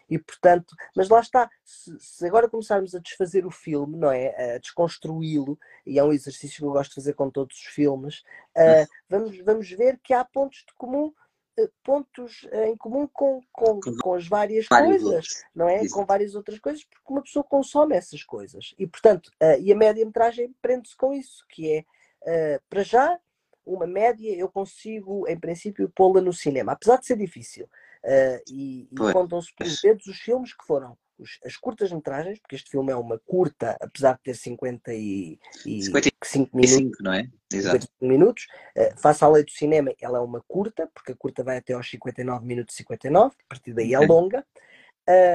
E 0.09 0.19
portanto, 0.19 0.75
mas 0.97 1.09
lá 1.09 1.21
está, 1.21 1.51
se, 1.65 1.97
se 1.99 2.27
agora 2.27 2.49
começarmos 2.49 2.95
a 2.95 2.99
desfazer 2.99 3.47
o 3.47 3.51
filme, 3.51 3.97
não 3.97 4.11
é? 4.11 4.55
A 4.55 4.59
desconstruí-lo, 4.59 5.59
e 5.87 5.99
é 5.99 6.05
um 6.05 6.13
exercício 6.13 6.59
que 6.59 6.65
eu 6.65 6.73
gosto 6.73 6.91
de 6.91 6.95
fazer 6.97 7.15
com 7.15 7.31
todos 7.31 7.57
os 7.57 7.67
filmes, 7.67 8.23
ah, 8.57 8.87
vamos, 9.09 9.39
vamos 9.39 9.71
ver 9.71 9.99
que 10.03 10.13
há 10.13 10.25
pontos 10.25 10.59
de 10.67 10.75
comum, 10.77 11.13
eh, 11.57 11.71
pontos 11.85 12.47
eh, 12.51 12.69
em 12.69 12.77
comum 12.77 13.07
com, 13.07 13.41
com, 13.53 13.79
Com 13.81 14.15
as 14.15 14.27
várias 14.27 14.67
vários 14.69 15.03
coisas 15.03 15.07
outros. 15.15 15.45
não 15.55 15.69
é? 15.69 15.77
Exato. 15.83 15.95
Com 15.95 16.05
várias 16.07 16.35
outras 16.35 16.59
coisas, 16.59 16.85
porque 16.85 17.13
uma 17.13 17.23
pessoa 17.23 17.45
consome 17.45 17.95
essas 17.97 18.25
coisas. 18.25 18.75
E, 18.79 18.87
portanto, 18.87 19.31
eh, 19.41 19.61
e 19.61 19.73
a 19.73 19.77
média-metragem 19.77 20.55
prende-se 20.61 20.97
com 20.97 21.13
isso, 21.13 21.45
que 21.49 21.73
é, 21.73 21.85
eh, 22.27 22.61
para 22.69 22.83
já, 22.83 23.19
uma 23.65 23.87
média 23.87 24.35
eu 24.37 24.49
consigo, 24.49 25.27
em 25.29 25.39
princípio, 25.39 25.89
pô-la 25.95 26.21
no 26.21 26.33
cinema, 26.33 26.73
apesar 26.73 26.99
de 26.99 27.07
ser 27.07 27.17
difícil. 27.17 27.69
Eh, 28.07 28.43
e 28.49 28.89
e 28.93 29.13
contam-se 29.13 29.51
pelos 29.57 29.81
dedos 29.81 30.07
os 30.07 30.19
filmes 30.19 30.53
que 30.55 30.65
foram 30.67 30.97
os- 31.19 31.39
as 31.45 31.57
curtas-metragens, 31.57 32.39
porque 32.39 32.55
este 32.57 32.71
filme 32.71 32.93
é 32.93 32.97
uma 32.97 33.19
curta, 33.21 33.77
apesar 33.81 34.15
de 34.17 34.23
ter 34.25 34.35
50 34.35 34.93
e, 34.93 35.39
e 35.65 35.83
5 35.83 35.95
minutos, 35.95 36.29
55, 36.31 37.03
não 37.03 37.13
é? 37.15 37.31
Exato. 37.53 37.87
55 37.87 37.93
minutos. 38.03 38.47
Uh, 38.77 39.01
face 39.01 39.25
à 39.25 39.29
lei 39.29 39.43
do 39.45 39.51
cinema, 39.51 39.93
ela 40.01 40.19
é 40.19 40.21
uma 40.21 40.43
curta, 40.47 40.87
porque 40.93 41.13
a 41.13 41.17
curta 41.17 41.43
vai 41.43 41.57
até 41.59 41.73
aos 41.73 41.89
59 41.89 42.45
minutos 42.45 42.75
e 42.75 42.79
59, 42.79 43.35
a 43.39 43.49
partir 43.49 43.73
daí 43.73 43.95
é 43.95 43.99
longa. 44.01 44.45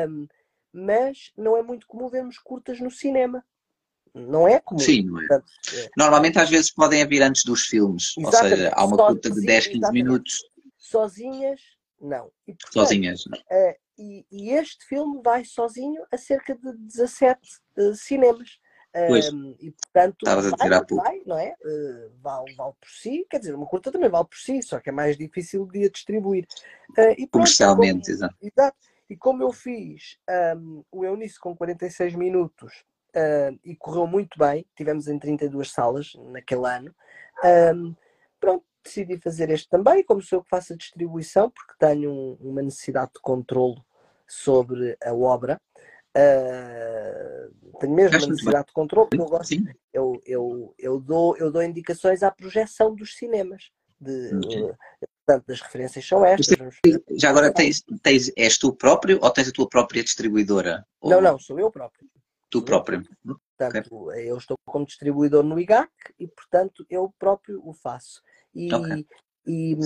Um, 0.07 0.27
mas 0.71 1.31
não 1.35 1.57
é 1.57 1.63
muito 1.63 1.87
comum 1.87 2.07
vermos 2.07 2.37
curtas 2.37 2.79
no 2.79 2.91
cinema. 2.91 3.43
Não 4.13 4.47
é 4.47 4.59
comum. 4.59 4.79
Sim, 4.79 5.03
não 5.05 5.17
é? 5.17 5.27
Portanto, 5.27 5.51
eh, 5.73 5.89
Normalmente 5.97 6.37
às 6.39 6.49
vezes 6.49 6.71
podem 6.71 7.07
vir 7.07 7.21
antes 7.23 7.43
dos 7.43 7.65
filmes, 7.65 8.15
ou 8.17 8.23
Exatamente. 8.27 8.55
seja, 8.57 8.71
há 8.75 8.85
uma 8.85 8.97
curta 8.97 9.29
de 9.29 9.39
sim, 9.39 9.45
10, 9.45 9.65
15 9.67 9.77
exatamente. 9.77 10.03
minutos 10.03 10.39
sozinhas, 10.77 11.61
não. 12.01 12.31
E, 12.47 12.53
portanto, 12.53 12.73
sozinhas. 12.73 13.23
eh, 13.49 13.77
e, 13.97 14.25
e 14.31 14.51
este 14.51 14.85
filme 14.85 15.21
vai 15.23 15.43
sozinho 15.43 16.03
a 16.11 16.17
cerca 16.17 16.55
de 16.55 16.73
17 16.77 17.39
eh, 17.77 17.93
cinemas. 17.95 18.59
Pois. 19.07 19.27
E 19.59 19.71
portanto, 19.71 20.25
vai, 20.57 20.85
pouco. 20.85 20.95
vai, 20.95 21.21
não 21.23 21.37
é? 21.37 21.53
Uh, 21.63 22.11
vale, 22.23 22.55
vale 22.55 22.73
por 22.73 22.89
si, 22.89 23.23
quer 23.29 23.37
dizer, 23.37 23.53
uma 23.53 23.67
curta 23.67 23.91
também 23.91 24.09
vale 24.09 24.25
por 24.25 24.37
si, 24.37 24.63
só 24.63 24.79
que 24.79 24.89
é 24.89 24.91
mais 24.91 25.15
difícil 25.15 25.67
de 25.67 25.85
a 25.85 25.89
distribuir. 25.89 26.47
Uh, 26.97 27.27
Comercialmente, 27.29 28.09
exato. 28.09 28.35
Exato. 28.41 28.77
E 29.07 29.15
como 29.15 29.43
eu 29.43 29.51
fiz 29.51 30.17
um, 30.55 30.83
o 30.91 31.03
Eunice 31.03 31.39
com 31.39 31.55
46 31.55 32.15
minutos 32.15 32.83
uh, 33.15 33.59
e 33.63 33.75
correu 33.75 34.05
muito 34.05 34.37
bem, 34.37 34.65
tivemos 34.75 35.07
em 35.07 35.17
32 35.17 35.71
salas 35.71 36.13
naquele 36.31 36.67
ano, 36.67 36.95
um, 37.75 37.95
pronto, 38.39 38.65
decidi 38.83 39.19
fazer 39.19 39.49
este 39.49 39.67
também, 39.69 40.03
como 40.03 40.21
sou 40.21 40.39
eu 40.39 40.43
que 40.43 40.49
faço 40.49 40.73
a 40.73 40.77
distribuição, 40.77 41.49
porque 41.49 41.73
tenho 41.79 42.11
um- 42.11 42.37
uma 42.41 42.61
necessidade 42.61 43.11
de 43.13 43.21
controlo 43.21 43.83
sobre 44.27 44.97
a 45.03 45.13
obra. 45.13 45.59
Uh, 46.17 47.77
tenho 47.79 47.93
mesmo 47.93 48.17
muito 48.17 48.31
necessidade 48.31 48.67
de 48.67 48.73
controle, 48.73 49.09
porque 49.09 49.21
eu 49.21 49.29
gosto 49.29 49.55
eu, 49.93 50.21
eu, 50.25 50.75
eu, 50.77 50.99
dou, 50.99 51.37
eu 51.37 51.51
dou 51.51 51.61
indicações 51.61 52.23
à 52.23 52.31
projeção 52.31 52.95
dos 52.95 53.15
cinemas. 53.15 53.71
De, 54.01 54.33
uh, 54.33 54.75
Portanto, 55.29 55.51
as 55.51 55.61
referências 55.61 56.07
são 56.07 56.25
estas. 56.25 56.57
Já 57.11 57.29
agora 57.29 57.53
tens, 57.53 57.83
tens, 58.01 58.31
és 58.35 58.57
tu 58.57 58.73
próprio 58.73 59.19
ou 59.21 59.29
tens 59.29 59.47
a 59.47 59.51
tua 59.51 59.69
própria 59.69 60.03
distribuidora? 60.03 60.83
Não, 61.03 61.17
ou... 61.17 61.21
não, 61.21 61.37
sou 61.37 61.59
eu 61.59 61.69
próprio. 61.69 62.09
Tu 62.49 62.63
próprio. 62.63 63.03
Portanto, 63.23 64.07
okay. 64.07 64.27
eu 64.27 64.37
estou 64.37 64.57
como 64.65 64.87
distribuidor 64.87 65.43
no 65.43 65.59
IGAC 65.59 65.91
e, 66.17 66.27
portanto, 66.27 66.83
eu 66.89 67.13
próprio 67.19 67.61
o 67.63 67.73
faço. 67.73 68.23
E, 68.53 68.73
okay. 68.73 69.05
e, 69.45 69.77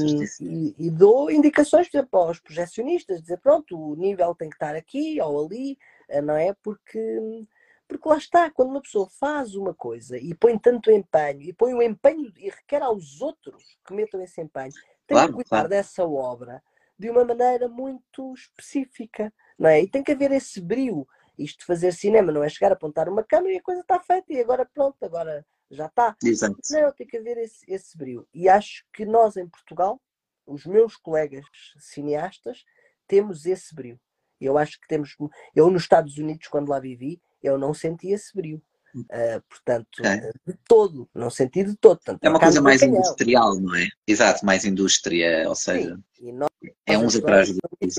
e, 0.41 0.75
e, 0.87 0.89
dou 0.89 1.29
indicações, 1.29 1.89
por 1.89 1.97
exemplo, 1.97 2.19
aos 2.19 2.39
projecionistas, 2.39 3.21
dizer, 3.21 3.39
pronto, 3.39 3.77
o 3.77 3.95
nível 3.95 4.33
tem 4.35 4.49
que 4.49 4.55
estar 4.55 4.75
aqui 4.75 5.19
ou 5.21 5.45
ali, 5.45 5.77
eh, 6.09 6.21
não 6.21 6.35
é? 6.35 6.53
Porque, 6.61 7.45
porque 7.87 8.09
lá 8.09 8.17
está, 8.17 8.49
quando 8.49 8.69
uma 8.69 8.81
pessoa 8.81 9.07
faz 9.19 9.55
uma 9.55 9.73
coisa 9.73 10.17
e 10.17 10.33
põe 10.33 10.57
tanto 10.57 10.91
empenho, 10.91 11.41
e 11.41 11.53
põe 11.53 11.73
o 11.73 11.81
empenho 11.81 12.31
e 12.37 12.49
requer 12.49 12.81
aos 12.81 13.21
outros 13.21 13.77
que 13.85 13.93
metam 13.93 14.21
esse 14.21 14.41
empenho, 14.41 14.73
tem 15.05 15.15
claro, 15.15 15.27
que 15.29 15.35
cuidar 15.35 15.49
claro. 15.49 15.69
dessa 15.69 16.05
obra 16.05 16.63
de 16.97 17.09
uma 17.09 17.25
maneira 17.25 17.67
muito 17.67 18.33
específica, 18.33 19.33
não 19.57 19.69
é? 19.69 19.81
E 19.81 19.87
tem 19.89 20.03
que 20.03 20.11
haver 20.11 20.31
esse 20.31 20.61
brilho. 20.61 21.07
Isto 21.37 21.59
de 21.59 21.65
fazer 21.65 21.91
cinema 21.91 22.31
não 22.31 22.43
é 22.43 22.49
chegar 22.49 22.71
a 22.71 22.75
apontar 22.75 23.09
uma 23.09 23.23
câmera 23.23 23.55
e 23.55 23.57
a 23.57 23.61
coisa 23.61 23.81
está 23.81 23.99
feita 23.99 24.31
e 24.31 24.39
agora 24.39 24.69
pronto, 24.71 25.03
agora 25.03 25.45
já 25.69 25.85
está. 25.87 26.15
Exato. 26.23 26.57
Não, 26.71 26.91
tem 26.91 27.07
que 27.07 27.17
haver 27.17 27.37
esse, 27.37 27.65
esse 27.67 27.97
brilho. 27.97 28.27
E 28.33 28.47
acho 28.47 28.85
que 28.93 29.05
nós 29.05 29.37
em 29.37 29.47
Portugal, 29.47 30.01
os 30.45 30.65
meus 30.65 30.95
colegas 30.95 31.45
cineastas, 31.77 32.63
temos 33.07 33.45
esse 33.45 33.73
brilho. 33.73 33.99
Eu 34.39 34.57
acho 34.57 34.79
que 34.79 34.87
temos. 34.87 35.15
Eu 35.55 35.69
nos 35.69 35.83
Estados 35.83 36.17
Unidos, 36.17 36.47
quando 36.47 36.69
lá 36.69 36.79
vivi, 36.79 37.21
eu 37.41 37.57
não 37.57 37.73
senti 37.73 38.09
esse 38.09 38.35
brilho. 38.35 38.61
Uh, 38.95 39.41
portanto, 39.49 40.05
é. 40.05 40.31
de 40.45 40.55
todo, 40.67 41.09
não 41.15 41.31
senti 41.31 41.63
de 41.63 41.75
todo. 41.75 41.99
é 42.21 42.29
uma 42.29 42.39
coisa 42.39 42.61
mais 42.61 42.79
industrial, 42.83 43.59
não 43.59 43.75
é? 43.75 43.87
Exato, 44.05 44.45
mais 44.45 44.65
indústria, 44.65 45.49
ou 45.49 45.55
seja, 45.55 45.99
nós, 46.21 46.51
é 46.85 46.95
uns 46.95 47.15
atrás 47.15 47.51
do 47.51 47.59
outros 47.71 47.97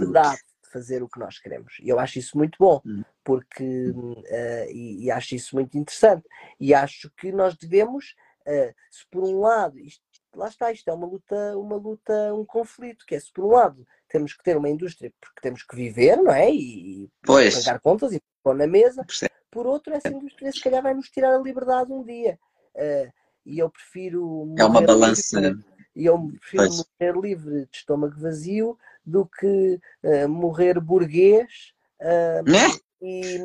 fazer 0.74 1.05
o 1.05 1.09
que 1.09 1.20
nós 1.20 1.38
queremos. 1.38 1.76
E 1.80 1.88
eu 1.88 2.01
acho 2.01 2.18
isso 2.18 2.36
muito 2.36 2.56
bom, 2.59 2.82
hum. 2.84 3.02
porque 3.22 3.90
uh, 3.90 4.70
e, 4.70 5.05
e, 5.05 5.10
acho 5.10 5.36
isso 5.36 5.55
muito 5.55 5.78
interessante. 5.78 6.26
E 6.59 6.74
acho 6.74 7.09
que 7.16 7.30
nós 7.30 7.56
devemos, 7.56 8.16
uh, 8.40 8.74
se 8.90 9.06
por 9.09 9.22
um 9.22 9.38
lado, 9.38 9.78
isto, 9.78 10.02
lá 10.34 10.48
está, 10.48 10.72
isto 10.72 10.88
é 10.90 10.92
uma 10.92 11.06
luta, 11.06 11.56
uma 11.56 11.76
luta, 11.76 12.34
um 12.34 12.44
conflito, 12.44 13.06
que 13.06 13.14
é 13.14 13.20
se 13.20 13.32
por 13.32 13.44
um 13.44 13.52
lado 13.52 13.86
temos 14.09 14.34
que 14.34 14.42
ter 14.42 14.56
uma 14.56 14.68
indústria 14.68 15.12
porque 15.20 15.40
temos 15.40 15.62
que 15.62 15.76
viver, 15.76 16.16
não 16.16 16.32
é? 16.32 16.51
E, 16.51 17.05
e 17.05 17.10
pagar 17.24 17.80
contas 17.80 18.12
e 18.12 18.20
pôr 18.42 18.56
na 18.56 18.66
mesa. 18.66 19.06
Por 19.51 19.66
outro, 19.66 19.94
essa 19.94 20.09
indústria 20.09 20.51
se 20.51 20.60
calhar 20.60 20.82
vai 20.82 20.94
nos 20.94 21.09
tirar 21.09 21.34
a 21.34 21.38
liberdade 21.38 21.92
um 21.92 22.02
dia. 22.02 22.38
Uh, 22.74 23.12
e 23.46 23.59
eu 23.59 23.70
prefiro. 23.70 24.52
É 24.59 24.64
uma 24.64 24.80
balança. 24.80 25.56
E 25.94 26.06
eu 26.06 26.18
prefiro 26.40 26.64
pois. 26.64 26.84
morrer 27.01 27.20
livre 27.20 27.66
de 27.66 27.76
estômago 27.76 28.18
vazio 28.18 28.76
do 29.05 29.26
que 29.26 29.81
uh, 30.02 30.28
morrer 30.28 30.81
burguês 30.81 31.74
uh, 32.01 32.51
né? 32.51 32.66
e 33.02 33.39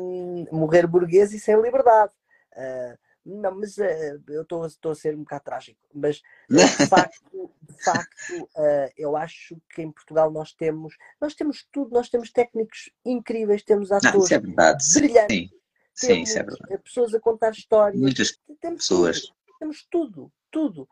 morrer 0.50 0.86
burguês 0.86 1.32
e 1.32 1.40
sem 1.40 1.60
liberdade. 1.60 2.12
Uh, 2.52 2.98
não, 3.22 3.54
mas 3.54 3.76
eu 3.76 4.42
estou 4.42 4.92
a 4.92 4.94
ser 4.94 5.14
um 5.14 5.18
bocado 5.18 5.44
trágico, 5.44 5.78
mas 5.94 6.22
de 6.48 6.86
facto, 6.88 7.52
de 7.60 7.84
facto 7.84 8.48
eu 8.96 9.14
acho 9.14 9.60
que 9.74 9.82
em 9.82 9.92
Portugal 9.92 10.30
nós 10.30 10.54
temos, 10.54 10.96
nós 11.20 11.34
temos 11.34 11.68
tudo, 11.70 11.92
nós 11.92 12.08
temos 12.08 12.32
técnicos 12.32 12.90
incríveis, 13.04 13.62
temos 13.62 13.92
atores 13.92 14.30
não, 14.30 14.36
é 14.36 14.40
brilhantes, 14.40 14.86
Sim. 14.96 15.50
Sim, 15.92 16.22
isso 16.22 16.38
é 16.38 16.42
verdade. 16.42 16.78
pessoas 16.78 17.14
a 17.14 17.20
contar 17.20 17.50
histórias, 17.50 18.00
muitas 18.00 18.38
temos 18.58 18.88
pessoas. 18.88 19.20
Tudo, 19.20 19.34
temos 19.58 19.86
tudo, 19.90 20.32
tudo. 20.50 20.88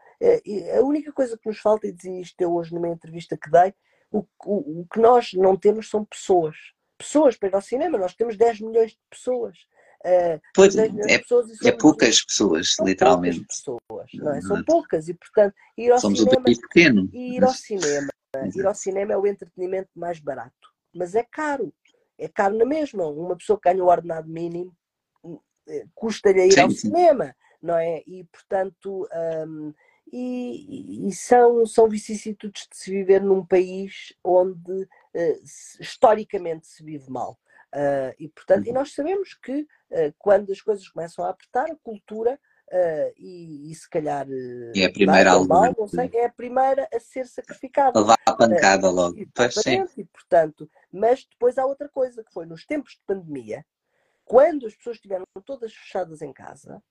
a 0.77 0.83
única 0.83 1.11
coisa 1.15 1.37
que 1.37 1.49
nos 1.49 1.59
falta, 1.59 1.87
e 1.87 1.93
dizia 1.93 2.21
isto 2.21 2.39
eu 2.43 2.55
hoje 2.55 2.75
numa 2.75 2.91
entrevista 2.91 3.39
que 3.39 3.51
dei, 3.51 3.73
o, 4.11 4.25
o, 4.45 4.81
o 4.81 4.87
que 4.93 5.01
nós 5.01 5.33
não 5.35 5.57
temos 5.57 5.89
são 5.89 6.05
pessoas. 6.05 6.57
Pessoas 6.97 7.37
para 7.37 7.49
ir 7.49 7.55
ao 7.55 7.63
cinema, 7.63 7.99
nós 7.99 8.15
temos 8.15 8.37
10 8.37 8.61
milhões 8.61 8.93
de 8.93 8.99
pessoas. 9.11 9.57
Uh, 10.01 10.41
pois, 10.55 10.77
é, 10.77 11.19
pessoas 11.19 11.49
é 11.65 11.73
poucas 11.73 12.25
pessoas, 12.25 12.77
literalmente. 12.81 13.45
Poucas 13.65 14.11
pessoas, 14.11 14.11
não 14.15 14.35
é? 14.35 14.41
São 14.41 14.65
poucas 14.65 15.09
e, 15.09 15.15
portanto, 15.15 15.55
ir 15.77 15.91
ao 15.91 15.99
Somos 15.99 16.21
cinema. 16.21 16.41
Um 16.41 16.45
país 16.45 16.61
pequeno. 16.61 17.11
Ir 17.13 17.45
ao 17.45 17.53
cinema. 17.53 18.09
ir 18.55 18.67
ao 18.67 18.75
cinema 18.75 19.13
é 19.13 19.17
o 19.17 19.27
entretenimento 19.27 19.91
mais 19.95 20.21
barato. 20.21 20.55
Mas 20.95 21.15
é 21.15 21.25
caro. 21.25 21.73
É 22.17 22.29
caro 22.29 22.57
na 22.57 22.65
mesma. 22.65 23.07
Uma 23.07 23.37
pessoa 23.37 23.59
que 23.61 23.69
ganha 23.69 23.83
o 23.83 23.89
ordenado 23.89 24.29
mínimo 24.29 24.77
eh, 25.69 25.85
custa-lhe 25.95 26.47
ir 26.47 26.53
sim, 26.53 26.61
ao 26.61 26.71
sim. 26.71 26.77
cinema, 26.77 27.35
não 27.63 27.77
é? 27.77 28.03
E, 28.07 28.25
portanto, 28.25 29.07
um, 29.47 29.75
e, 30.13 31.09
e, 31.09 31.13
são, 31.13 31.65
são 31.67 31.89
vicissitudes 31.89 32.67
de 32.71 32.77
se 32.77 32.91
viver 32.91 33.23
num 33.23 33.45
país 33.45 34.13
onde 34.23 34.83
uh, 34.83 35.41
historicamente 35.81 36.67
se 36.67 36.83
vive 36.83 37.11
mal. 37.11 37.39
Uh, 37.75 38.15
e, 38.19 38.29
portanto, 38.29 38.67
e 38.67 38.69
uhum. 38.69 38.77
nós 38.77 38.95
sabemos 38.95 39.35
que 39.35 39.61
uh, 39.63 40.15
quando 40.19 40.53
as 40.53 40.61
coisas 40.61 40.89
começam 40.89 41.25
a 41.25 41.31
apertar, 41.31 41.71
a 41.71 41.77
cultura, 41.77 42.39
e, 43.17 43.73
e, 43.73 43.75
se 43.75 43.89
calhar. 43.89 44.27
é 44.83 44.85
a 44.85 44.93
primeira 44.93 45.43
mal, 45.43 45.75
sei, 45.89 46.11
é 46.13 46.27
a 46.27 46.31
primeira 46.31 46.87
a 46.93 47.01
ser 47.01 47.27
sacrificada. 47.27 47.99
Levar 47.99 48.19
a 48.27 48.35
pancada 48.35 48.91
logo. 48.91 49.19
e, 49.97 50.05
portanto, 50.05 50.71
mas 50.93 51.25
depois 51.25 51.57
há 51.57 51.65
outra 51.65 51.89
coisa, 51.89 52.23
que 52.23 52.31
foi 52.31 52.45
nos 52.45 52.67
tempos 52.67 52.93
de 52.93 53.01
pandemia, 53.07 53.65
quando 54.23 54.67
as 54.67 54.75
pessoas 54.77 54.97
estiveram 54.97 55.25
todas 55.47 55.73
fechadas 55.73 56.21
em 56.21 56.31
casa, 56.31 56.83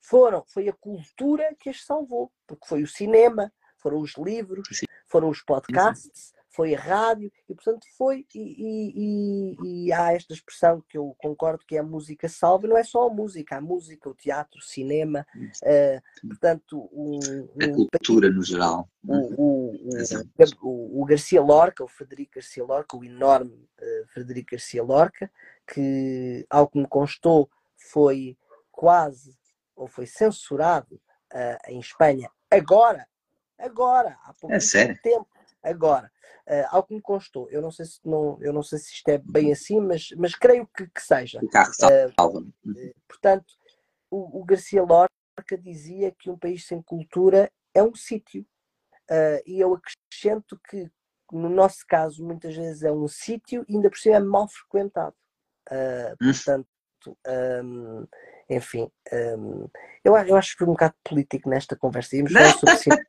foram, 0.00 0.44
foi 0.46 0.68
a 0.68 0.72
cultura 0.72 1.54
que 1.58 1.68
as 1.68 1.84
salvou, 1.84 2.32
porque 2.46 2.66
foi 2.66 2.82
o 2.82 2.86
cinema, 2.86 3.52
foram 3.78 3.98
os 4.00 4.16
livros, 4.16 4.66
Sim. 4.72 4.86
foram 5.06 5.28
os 5.28 5.42
podcasts, 5.42 6.32
foi 6.50 6.74
a 6.74 6.80
rádio, 6.80 7.30
e 7.48 7.54
portanto 7.54 7.86
foi, 7.96 8.26
e, 8.34 9.54
e, 9.54 9.86
e, 9.86 9.92
há 9.92 10.12
esta 10.12 10.34
expressão 10.34 10.82
que 10.88 10.98
eu 10.98 11.14
concordo 11.18 11.64
que 11.64 11.76
é 11.76 11.78
a 11.78 11.82
música 11.82 12.28
salva, 12.28 12.66
não 12.66 12.76
é 12.76 12.82
só 12.82 13.06
a 13.06 13.10
música, 13.10 13.56
a 13.56 13.60
música, 13.60 14.10
o 14.10 14.14
teatro, 14.14 14.58
o 14.58 14.62
cinema, 14.62 15.24
uh, 15.36 16.28
portanto 16.28 16.90
um, 16.92 17.18
um, 17.18 17.62
a 17.62 17.88
cultura 17.90 18.30
no 18.30 18.42
geral. 18.42 18.88
O, 19.06 19.14
o, 19.42 19.76
o, 20.62 21.02
o, 21.02 21.04
Garcia 21.04 21.40
Lorca, 21.40 21.84
o 21.84 21.88
Frederico 21.88 22.32
Garcia 22.34 22.64
Lorca, 22.64 22.96
o 22.96 23.04
enorme 23.04 23.68
uh, 23.80 24.08
Frederico 24.08 24.50
Garcia 24.50 24.82
Lorca, 24.82 25.30
que 25.72 26.44
ao 26.50 26.68
que 26.68 26.78
me 26.78 26.88
constou 26.88 27.48
foi 27.76 28.36
quase 28.72 29.39
ou 29.80 29.88
foi 29.88 30.06
censurado 30.06 31.00
uh, 31.32 31.70
em 31.70 31.80
Espanha 31.80 32.30
agora, 32.50 33.08
agora, 33.58 34.18
há 34.24 34.34
pouco 34.34 34.54
é 34.54 34.94
tempo, 35.02 35.28
agora. 35.62 36.10
Uh, 36.46 36.66
ao 36.70 36.82
que 36.82 36.94
me 36.94 37.00
constou, 37.00 37.48
eu 37.50 37.62
não 37.62 37.70
sei 37.70 37.86
se 37.86 38.00
não, 38.04 38.36
eu 38.42 38.52
não 38.52 38.62
sei 38.62 38.78
se 38.78 38.92
isto 38.92 39.08
é 39.08 39.18
bem 39.18 39.52
assim, 39.52 39.80
mas, 39.80 40.10
mas 40.16 40.34
creio 40.34 40.66
que, 40.76 40.86
que 40.88 41.00
seja. 41.00 41.40
Uh, 41.40 42.52
portanto, 43.08 43.54
o, 44.10 44.40
o, 44.40 44.44
Garcia 44.44 44.82
Lorca 44.82 45.56
dizia 45.58 46.10
que 46.12 46.28
um 46.28 46.36
país 46.36 46.66
sem 46.66 46.82
cultura 46.82 47.50
é 47.72 47.82
um 47.82 47.94
sítio. 47.94 48.44
E 49.44 49.58
eu 49.58 49.74
acrescento 49.74 50.60
que, 50.68 50.88
no 51.32 51.48
nosso 51.48 51.84
caso, 51.88 52.24
muitas 52.24 52.54
vezes 52.54 52.84
é 52.84 52.92
um 52.92 53.08
sítio 53.08 53.64
e 53.68 53.74
ainda 53.74 53.90
por 53.90 53.98
cima 53.98 54.16
é 54.16 54.20
mal 54.20 54.48
frequentado. 54.48 55.16
Uh, 55.68 56.16
portanto, 56.18 56.68
um, 57.64 58.06
enfim, 58.50 58.90
um, 59.38 59.68
eu, 60.04 60.16
eu 60.16 60.36
acho 60.36 60.52
que 60.52 60.58
foi 60.58 60.66
um 60.66 60.72
bocado 60.72 60.94
político 61.04 61.48
nesta 61.48 61.76
conversa. 61.76 62.16
Íamos 62.16 62.32
falar 62.32 62.58
sobre 62.58 62.76
cinema. 62.78 63.02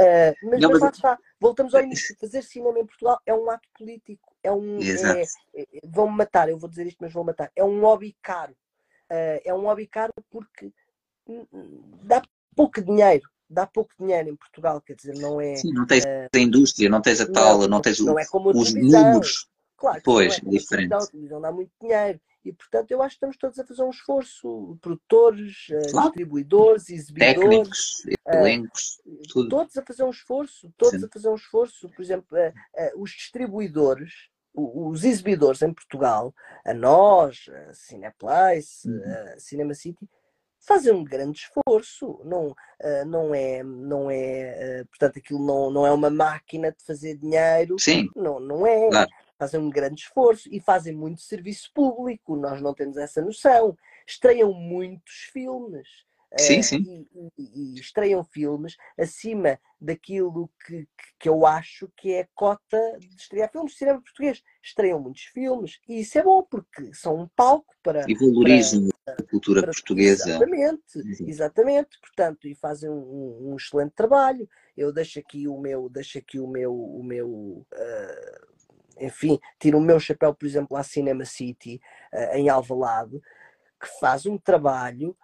Uh, 0.00 0.50
mas, 0.50 0.60
não, 0.60 0.70
mas, 0.70 0.80
lá 0.80 0.88
está, 0.90 1.18
voltamos 1.40 1.74
ao 1.74 1.82
início. 1.82 2.14
Fazer 2.20 2.42
cinema 2.42 2.78
em 2.78 2.86
Portugal 2.86 3.18
é 3.24 3.34
um 3.34 3.50
ato 3.50 3.68
político. 3.76 4.36
É 4.42 4.52
um. 4.52 4.78
É, 4.80 5.22
é, 5.22 5.66
vão-me 5.84 6.16
matar, 6.16 6.48
eu 6.48 6.58
vou 6.58 6.68
dizer 6.68 6.86
isto, 6.86 6.98
mas 7.00 7.12
vão 7.12 7.24
matar. 7.24 7.50
É 7.56 7.64
um 7.64 7.80
hobby 7.80 8.14
caro. 8.22 8.52
Uh, 9.10 9.40
é 9.44 9.54
um 9.54 9.62
hobby 9.62 9.86
caro 9.86 10.12
porque 10.30 10.72
dá 12.02 12.22
pouco 12.54 12.82
dinheiro. 12.82 13.30
Dá 13.48 13.66
pouco 13.66 13.92
dinheiro 13.98 14.30
em 14.30 14.36
Portugal, 14.36 14.80
quer 14.80 14.94
dizer, 14.94 15.14
não 15.18 15.40
é. 15.40 15.56
Sim, 15.56 15.72
não 15.72 15.86
tens 15.86 16.04
uh, 16.04 16.28
a 16.34 16.38
indústria, 16.38 16.88
não 16.88 17.02
tens 17.02 17.20
a 17.20 17.30
tal, 17.30 17.60
não, 17.60 17.68
não 17.68 17.80
tens 17.82 18.00
não 18.00 18.14
o, 18.14 18.18
é 18.18 18.26
como 18.26 18.50
os 18.50 18.74
números. 18.74 19.48
Claro, 19.76 20.00
pois, 20.04 20.38
é 20.38 20.48
diferente. 20.48 20.94
A 20.94 20.98
televisão 20.98 21.40
dá 21.40 21.52
muito 21.52 21.70
dinheiro. 21.80 22.20
E, 22.44 22.52
portanto, 22.52 22.90
eu 22.90 23.00
acho 23.00 23.10
que 23.10 23.16
estamos 23.16 23.36
todos 23.36 23.58
a 23.58 23.64
fazer 23.64 23.82
um 23.82 23.90
esforço, 23.90 24.76
produtores, 24.80 25.68
eh, 25.70 25.90
claro. 25.90 26.08
distribuidores, 26.08 26.90
exibidores, 26.90 27.40
técnicos, 27.40 28.02
eh, 28.08 28.36
elencos, 28.36 29.00
uh, 29.36 29.48
todos 29.48 29.76
a 29.76 29.82
fazer 29.82 30.02
um 30.02 30.10
esforço, 30.10 30.72
todos 30.76 31.00
Sim. 31.00 31.06
a 31.06 31.08
fazer 31.08 31.28
um 31.28 31.36
esforço. 31.36 31.88
Por 31.90 32.02
exemplo, 32.02 32.36
uh, 32.36 33.00
os 33.00 33.10
distribuidores, 33.10 34.28
os 34.52 35.04
exibidores 35.04 35.62
em 35.62 35.72
Portugal, 35.72 36.34
a 36.66 36.74
nós, 36.74 37.46
a 37.68 37.74
Cineplace, 37.74 38.88
uhum. 38.88 39.02
a 39.34 39.38
Cinema 39.38 39.72
City, 39.72 40.10
fazem 40.58 40.92
um 40.92 41.04
grande 41.04 41.38
esforço. 41.38 42.20
Não, 42.24 42.54
não 43.06 43.34
é, 43.34 43.62
não 43.62 44.10
é, 44.10 44.84
portanto, 44.90 45.18
aquilo 45.18 45.46
não, 45.46 45.70
não 45.70 45.86
é 45.86 45.92
uma 45.92 46.10
máquina 46.10 46.72
de 46.72 46.84
fazer 46.84 47.16
dinheiro. 47.16 47.76
Sim. 47.78 48.08
Não, 48.16 48.40
não 48.40 48.66
é. 48.66 48.90
Claro 48.90 49.10
fazem 49.42 49.58
um 49.58 49.70
grande 49.70 50.02
esforço 50.02 50.48
e 50.52 50.60
fazem 50.60 50.94
muito 50.94 51.20
serviço 51.20 51.72
público, 51.74 52.36
nós 52.36 52.62
não 52.62 52.72
temos 52.72 52.96
essa 52.96 53.20
noção. 53.20 53.76
Estreiam 54.06 54.52
muitos 54.52 55.30
filmes. 55.32 55.88
Sim, 56.38 56.60
uh, 56.60 56.62
sim. 56.62 57.08
E, 57.36 57.42
e, 57.42 57.74
e, 57.76 57.80
estreiam 57.80 58.24
filmes 58.24 58.76
acima 58.96 59.58
daquilo 59.80 60.48
que, 60.64 60.88
que 61.18 61.28
eu 61.28 61.44
acho 61.44 61.90
que 61.96 62.12
é 62.12 62.20
a 62.20 62.28
cota 62.34 62.78
de 63.00 63.14
estrear 63.20 63.50
filmes 63.50 63.72
de 63.72 63.78
cinema 63.78 64.00
português. 64.00 64.42
Estreiam 64.62 65.00
muitos 65.00 65.24
filmes 65.24 65.80
e 65.88 66.00
isso 66.00 66.16
é 66.18 66.22
bom 66.22 66.42
porque 66.42 66.94
são 66.94 67.20
um 67.20 67.28
palco 67.36 67.74
para. 67.82 68.04
E 68.08 68.14
valorizam 68.14 68.88
para, 69.04 69.14
a 69.14 69.22
cultura 69.24 69.60
para, 69.62 69.72
portuguesa. 69.72 70.30
Exatamente, 70.30 70.98
uhum. 70.98 71.28
exatamente. 71.28 72.00
Portanto, 72.00 72.46
e 72.46 72.54
fazem 72.54 72.88
um, 72.88 73.50
um, 73.50 73.56
excelente 73.56 73.92
trabalho. 73.92 74.48
Eu 74.76 74.92
deixo 74.92 75.18
aqui 75.18 75.46
o 75.48 75.58
meu, 75.58 75.88
deixo 75.90 76.16
aqui 76.16 76.38
o 76.38 76.46
meu, 76.46 76.72
o 76.72 77.02
meu. 77.02 77.28
Uh, 77.28 78.51
enfim, 79.02 79.38
tiro 79.58 79.78
o 79.78 79.80
meu 79.80 79.98
chapéu, 79.98 80.34
por 80.34 80.46
exemplo, 80.46 80.76
à 80.76 80.82
Cinema 80.82 81.24
City, 81.24 81.80
uh, 82.12 82.36
em 82.36 82.48
Alvalade, 82.48 83.20
que 83.80 83.88
faz 83.98 84.26
um 84.26 84.38
trabalho 84.38 85.16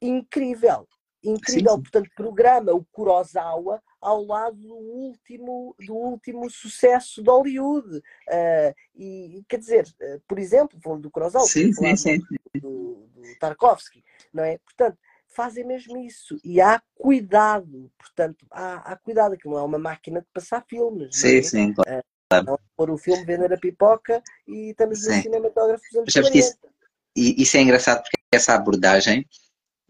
incrível. 0.00 0.86
Incrível, 1.24 1.72
sim, 1.72 1.76
sim. 1.76 1.82
portanto, 1.82 2.10
programa 2.14 2.72
o 2.72 2.84
Kurosawa 2.92 3.82
ao 4.00 4.24
lado 4.24 4.56
do 4.56 4.76
último, 4.76 5.74
do 5.84 5.94
último 5.94 6.48
sucesso 6.48 7.22
de 7.22 7.28
Hollywood. 7.28 7.96
Uh, 7.96 8.74
e, 8.94 9.44
quer 9.48 9.58
dizer, 9.58 9.86
uh, 10.00 10.20
por 10.28 10.38
exemplo, 10.38 10.78
falando 10.80 11.02
do 11.02 11.10
Kurosawa, 11.10 11.44
sim, 11.46 11.72
sim. 11.72 12.20
Do, 12.54 13.08
do, 13.14 13.38
Tarkovsky, 13.40 14.04
não 14.32 14.44
é? 14.44 14.58
Portanto, 14.58 14.96
fazem 15.26 15.64
mesmo 15.64 15.96
isso. 15.96 16.38
E 16.44 16.60
há 16.60 16.80
cuidado, 16.94 17.90
portanto, 17.98 18.46
há, 18.50 18.92
há 18.92 18.96
cuidado, 18.96 19.36
que 19.36 19.48
não 19.48 19.58
é 19.58 19.62
uma 19.62 19.78
máquina 19.78 20.20
de 20.20 20.28
passar 20.32 20.64
filmes. 20.68 21.16
Sim, 21.16 21.38
é? 21.38 21.42
sim, 21.42 21.74
claro. 21.74 21.98
Uh, 21.98 22.17
pôr 22.76 22.90
o 22.90 22.98
filme, 22.98 23.24
vender 23.24 23.52
a 23.52 23.56
pipoca 23.56 24.22
e 24.46 24.70
estamos 24.70 25.06
no 25.06 25.14
cinematógrafo 25.14 25.82
dos 26.04 26.16
anos 26.16 26.34
isso, 26.34 26.58
e 27.16 27.42
isso 27.42 27.56
é 27.56 27.60
engraçado 27.60 28.02
porque 28.02 28.16
essa 28.32 28.54
abordagem 28.54 29.26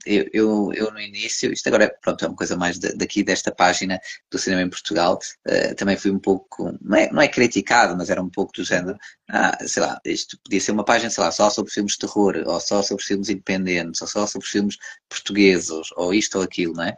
eu, 0.06 0.27
eu, 0.32 0.73
eu, 0.73 0.90
no 0.93 1.01
início, 1.01 1.52
isto 1.52 1.66
agora 1.66 1.94
pronto, 2.01 2.24
é 2.24 2.28
uma 2.28 2.36
coisa 2.36 2.56
mais 2.56 2.78
daqui 2.78 3.23
desta 3.23 3.52
página 3.52 4.01
do 4.31 4.39
cinema 4.39 4.62
em 4.62 4.70
Portugal, 4.70 5.19
uh, 5.47 5.74
também 5.74 5.97
fui 5.97 6.10
um 6.10 6.19
pouco, 6.19 6.73
não 6.81 6.97
é, 6.97 7.12
não 7.12 7.20
é 7.20 7.28
criticado, 7.28 7.97
mas 7.97 8.09
era 8.09 8.23
um 8.23 8.31
pouco 8.31 8.52
do 8.52 8.65
género, 8.65 8.97
ah, 9.28 9.59
sei 9.66 9.82
lá, 9.82 10.01
isto 10.05 10.39
podia 10.43 10.60
ser 10.60 10.73
uma 10.73 10.85
página, 10.85 11.10
sei 11.10 11.24
lá, 11.24 11.31
só 11.31 11.51
sobre 11.51 11.73
filmes 11.73 11.93
de 11.93 11.98
terror, 11.98 12.43
ou 12.47 12.60
só 12.60 12.82
sobre 12.82 13.05
filmes 13.05 13.28
independentes, 13.28 14.01
ou 14.01 14.09
só 14.09 14.27
sobre 14.27 14.47
filmes 14.47 14.77
portugueses, 15.09 15.90
ou 15.97 16.15
isto 16.15 16.39
ou 16.39 16.44
aquilo, 16.44 16.74
não 16.74 16.85
é? 16.85 16.97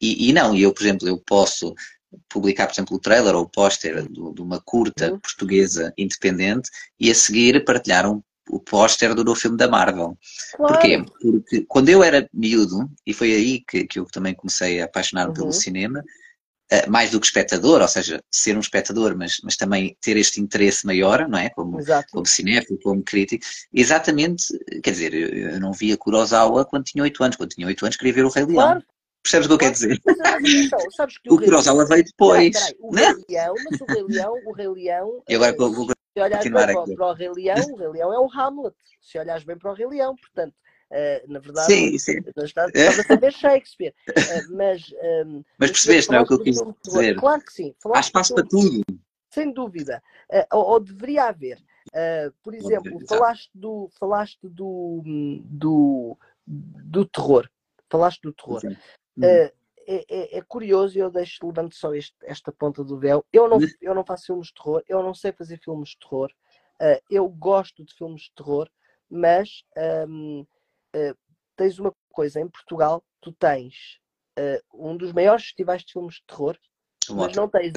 E, 0.00 0.28
e 0.28 0.32
não, 0.32 0.56
eu, 0.56 0.72
por 0.72 0.82
exemplo, 0.82 1.08
eu 1.08 1.18
posso 1.18 1.74
publicar, 2.28 2.66
por 2.66 2.74
exemplo, 2.74 2.96
o 2.96 3.00
trailer 3.00 3.34
ou 3.34 3.42
o 3.42 3.48
póster 3.48 4.08
de 4.08 4.40
uma 4.40 4.60
curta 4.60 5.12
uhum. 5.12 5.20
portuguesa 5.20 5.92
independente 5.96 6.70
e 6.98 7.10
a 7.10 7.14
seguir 7.14 7.64
partilhar 7.64 8.10
um 8.10 8.22
o 8.48 8.60
póster 8.60 9.14
do 9.14 9.24
novo 9.24 9.38
filme 9.38 9.56
da 9.56 9.68
Marvel. 9.68 10.16
Claro. 10.56 10.72
Porquê? 10.72 11.04
Porque 11.20 11.64
quando 11.66 11.88
eu 11.88 12.02
era 12.02 12.28
miúdo, 12.32 12.88
e 13.04 13.12
foi 13.12 13.32
aí 13.32 13.60
que, 13.66 13.86
que 13.86 13.98
eu 13.98 14.04
também 14.06 14.34
comecei 14.34 14.80
a 14.80 14.84
apaixonar 14.84 15.28
uhum. 15.28 15.34
pelo 15.34 15.52
cinema, 15.52 16.00
uh, 16.72 16.90
mais 16.90 17.10
do 17.10 17.20
que 17.20 17.26
espectador, 17.26 17.80
ou 17.82 17.88
seja, 17.88 18.22
ser 18.30 18.56
um 18.56 18.60
espectador, 18.60 19.16
mas, 19.16 19.38
mas 19.42 19.56
também 19.56 19.96
ter 20.00 20.16
este 20.16 20.40
interesse 20.40 20.86
maior, 20.86 21.28
não 21.28 21.38
é? 21.38 21.50
Como, 21.50 21.78
como 22.10 22.26
cinéfilo, 22.26 22.78
como 22.80 23.02
crítico. 23.02 23.44
Exatamente, 23.72 24.44
quer 24.82 24.90
dizer, 24.90 25.14
eu, 25.14 25.28
eu 25.28 25.60
não 25.60 25.72
via 25.72 25.96
Kurosawa 25.96 26.64
quando 26.64 26.84
tinha 26.84 27.02
8 27.02 27.24
anos. 27.24 27.36
Quando 27.36 27.50
tinha 27.50 27.66
8 27.66 27.84
anos 27.84 27.96
queria 27.96 28.14
ver 28.14 28.24
o 28.24 28.30
Rei 28.30 28.44
Leão. 28.44 28.54
Claro. 28.54 28.84
Percebes 29.26 29.46
o 29.46 29.48
que 29.48 29.54
eu 29.54 29.58
quero 29.58 29.72
dizer? 29.72 30.00
Então, 30.46 30.90
sabes 30.92 31.18
que 31.18 31.28
o, 31.28 31.34
o 31.34 31.38
Kurosawa 31.38 31.84
veio 31.86 32.04
depois. 32.04 32.54
o 32.78 32.94
Rei 32.94 33.12
Leão, 33.28 33.54
mas 33.68 33.80
o 33.80 33.84
Rei 33.84 34.02
Leão, 34.04 34.34
o 34.44 34.52
Rei 34.52 34.68
Leão. 34.68 35.22
E 35.28 35.34
agora 35.34 35.56
vou, 35.56 35.72
vou 35.72 35.86
se 36.16 36.22
olhares 36.22 36.44
bem 36.44 36.52
para, 36.52 36.94
para, 36.94 37.06
o 37.06 37.12
Rei 37.12 37.30
Leão, 37.30 37.72
o 37.72 37.76
Rei 37.76 37.88
Leão 37.88 38.12
é 38.14 38.18
o 38.20 38.30
Hamlet. 38.30 38.76
Se 39.00 39.18
olhares 39.18 39.42
bem 39.42 39.58
para 39.58 39.72
o 39.72 39.74
Rei 39.74 39.86
Leão, 39.88 40.14
portanto, 40.14 40.54
uh, 40.92 41.32
na 41.32 41.40
verdade, 41.40 41.66
sim, 41.66 41.98
sim. 41.98 42.20
estás 42.36 43.00
a 43.00 43.02
saber 43.02 43.32
Shakespeare. 43.32 43.92
Uh, 44.08 44.56
mas, 44.56 44.82
um, 45.26 45.42
mas 45.58 45.70
percebeste, 45.72 46.12
não 46.12 46.18
é 46.18 46.22
o 46.22 46.26
que 46.26 46.34
eu 46.34 46.42
quis 46.42 46.56
dizer? 46.84 47.16
Claro 47.16 47.42
que 47.42 47.52
sim. 47.52 47.74
Há 47.92 48.00
espaço 48.00 48.32
para 48.32 48.46
tudo. 48.46 48.82
Sem 49.34 49.52
dúvida. 49.52 50.00
Uh, 50.30 50.56
ou, 50.56 50.66
ou, 50.66 50.80
deveria 50.80 51.24
haver. 51.24 51.58
por 52.44 52.54
exemplo, 52.54 52.98
falaste 53.08 53.50
do, 53.52 53.90
falaste 53.98 54.38
do, 54.48 55.02
do, 55.44 56.16
do 56.46 57.04
terror. 57.06 57.50
Falaste 57.90 58.20
do 58.22 58.32
terror. 58.32 58.62
Uh, 59.18 59.56
é, 59.88 60.04
é, 60.08 60.38
é, 60.38 60.42
curioso 60.42 60.98
e 60.98 61.00
eu 61.00 61.10
deixo, 61.10 61.46
levanto 61.46 61.76
só 61.76 61.94
este, 61.94 62.16
esta 62.22 62.50
ponta 62.50 62.82
do 62.82 62.98
véu. 62.98 63.24
Eu 63.32 63.48
não, 63.48 63.58
eu 63.80 63.94
não 63.94 64.04
faço 64.04 64.26
filmes 64.26 64.48
de 64.48 64.54
terror, 64.54 64.82
eu 64.88 65.02
não 65.02 65.14
sei 65.14 65.32
fazer 65.32 65.58
filmes 65.58 65.90
de 65.90 65.98
terror. 65.98 66.30
Uh, 66.80 67.00
eu 67.08 67.28
gosto 67.28 67.84
de 67.84 67.94
filmes 67.94 68.22
de 68.22 68.32
terror, 68.32 68.68
mas 69.08 69.64
um, 70.08 70.40
uh, 70.40 70.46
ah, 70.94 71.16
tens 71.54 71.78
uma 71.78 71.92
coisa, 72.10 72.40
em 72.40 72.48
Portugal 72.48 73.02
tu 73.20 73.32
tens 73.32 74.00
uh, 74.38 74.88
um 74.88 74.96
dos 74.96 75.12
maiores 75.12 75.44
festivais 75.44 75.82
de 75.82 75.92
filmes 75.92 76.16
de 76.16 76.24
terror, 76.26 76.58
mas 77.10 77.36
não 77.36 77.48
tens 77.48 77.72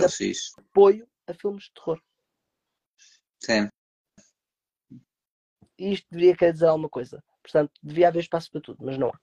apoio 0.57 1.07
a 1.27 1.33
filmes 1.33 1.65
de 1.65 1.73
terror. 1.73 2.01
Sim. 3.39 3.69
E 5.77 5.93
isto 5.93 6.07
deveria 6.11 6.35
querer 6.35 6.53
dizer 6.53 6.65
alguma 6.65 6.89
coisa. 6.89 7.23
Portanto, 7.41 7.71
devia 7.81 8.09
haver 8.09 8.19
espaço 8.19 8.51
para 8.51 8.59
tudo, 8.59 8.83
mas 8.83 8.97
não 8.97 9.09
há. 9.09 9.19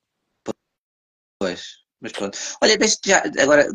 Pois, 1.39 1.86
mas 2.01 2.13
pronto. 2.13 2.39
Olha, 2.63 2.77
deixa 2.77 2.97
já, 3.05 3.23
agora, 3.41 3.69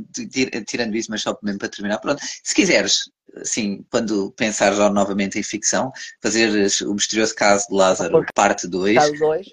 tirando 0.67 0.95
isso, 0.95 1.09
mas 1.11 1.21
só 1.21 1.37
mesmo 1.41 1.59
para 1.59 1.69
terminar, 1.69 1.99
pronto. 1.99 2.21
Se 2.43 2.53
quiseres, 2.53 3.09
assim, 3.35 3.85
quando 3.89 4.31
pensares 4.31 4.77
já 4.77 4.89
novamente 4.89 5.39
em 5.39 5.43
ficção, 5.43 5.91
fazer 6.21 6.49
o 6.85 6.93
misterioso 6.93 7.35
caso 7.35 7.67
de 7.67 7.75
Lázaro, 7.75 8.25
parte 8.33 8.67
2. 8.67 8.95
Caso 8.95 9.13
2. 9.13 9.47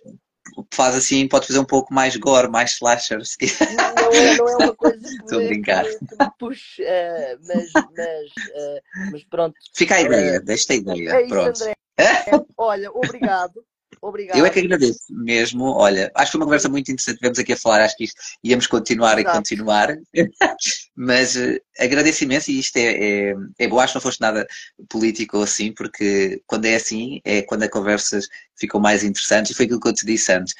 Faz 0.72 0.96
assim, 0.96 1.28
pode 1.28 1.46
fazer 1.46 1.58
um 1.58 1.64
pouco 1.64 1.92
mais 1.92 2.16
gore, 2.16 2.48
mais 2.48 2.72
slasher. 2.72 3.24
Se 3.24 3.36
não, 3.76 4.12
é, 4.12 4.36
não 4.36 4.48
é 4.48 4.56
uma 4.56 4.74
coisa 4.76 4.98
que, 4.98 5.14
Estou 5.14 5.40
a 5.40 5.44
brincar. 5.44 5.84
que, 5.84 5.98
que 5.98 6.16
me 6.18 6.30
puxe, 6.38 6.82
uh, 6.82 7.38
mas, 7.46 7.72
mas, 7.74 8.30
uh, 8.30 9.10
mas 9.12 9.24
pronto. 9.24 9.54
Fica 9.74 9.96
a 9.96 10.00
ideia, 10.00 10.40
uh, 10.40 10.44
deixa 10.44 10.72
a 10.72 10.76
ideia. 10.76 11.10
É 11.10 11.20
isso, 11.20 11.28
pronto. 11.28 11.62
André. 11.62 11.74
Olha, 12.56 12.90
obrigado. 12.92 13.64
Obrigado. 14.00 14.38
Eu 14.38 14.46
é 14.46 14.50
que 14.50 14.60
agradeço 14.60 15.00
mesmo. 15.10 15.64
Olha, 15.64 16.10
acho 16.14 16.26
que 16.26 16.32
foi 16.32 16.40
uma 16.40 16.46
conversa 16.46 16.68
muito 16.68 16.90
interessante. 16.90 17.16
Tivemos 17.16 17.38
aqui 17.38 17.52
a 17.52 17.56
falar, 17.56 17.82
acho 17.82 17.96
que 17.96 18.04
isto 18.04 18.20
íamos 18.42 18.66
continuar 18.66 19.18
Exato. 19.18 19.36
e 19.36 19.38
continuar. 19.38 19.96
Mas 20.96 21.36
uh, 21.36 21.60
agradeço 21.78 22.24
imenso 22.24 22.50
e 22.50 22.58
isto 22.58 22.76
é, 22.76 23.30
é, 23.30 23.34
é 23.58 23.68
bom. 23.68 23.78
Acho 23.80 23.92
que 23.92 23.96
não 23.96 24.02
foste 24.02 24.20
nada 24.20 24.46
político 24.88 25.38
ou 25.38 25.42
assim, 25.42 25.72
porque 25.72 26.42
quando 26.46 26.66
é 26.66 26.76
assim 26.76 27.20
é 27.24 27.42
quando 27.42 27.62
as 27.62 27.70
conversas 27.70 28.28
ficam 28.58 28.80
mais 28.80 29.02
interessantes. 29.02 29.50
E 29.50 29.54
foi 29.54 29.64
aquilo 29.66 29.80
que 29.80 29.88
eu 29.88 29.94
te 29.94 30.06
disse 30.06 30.32
antes. 30.32 30.54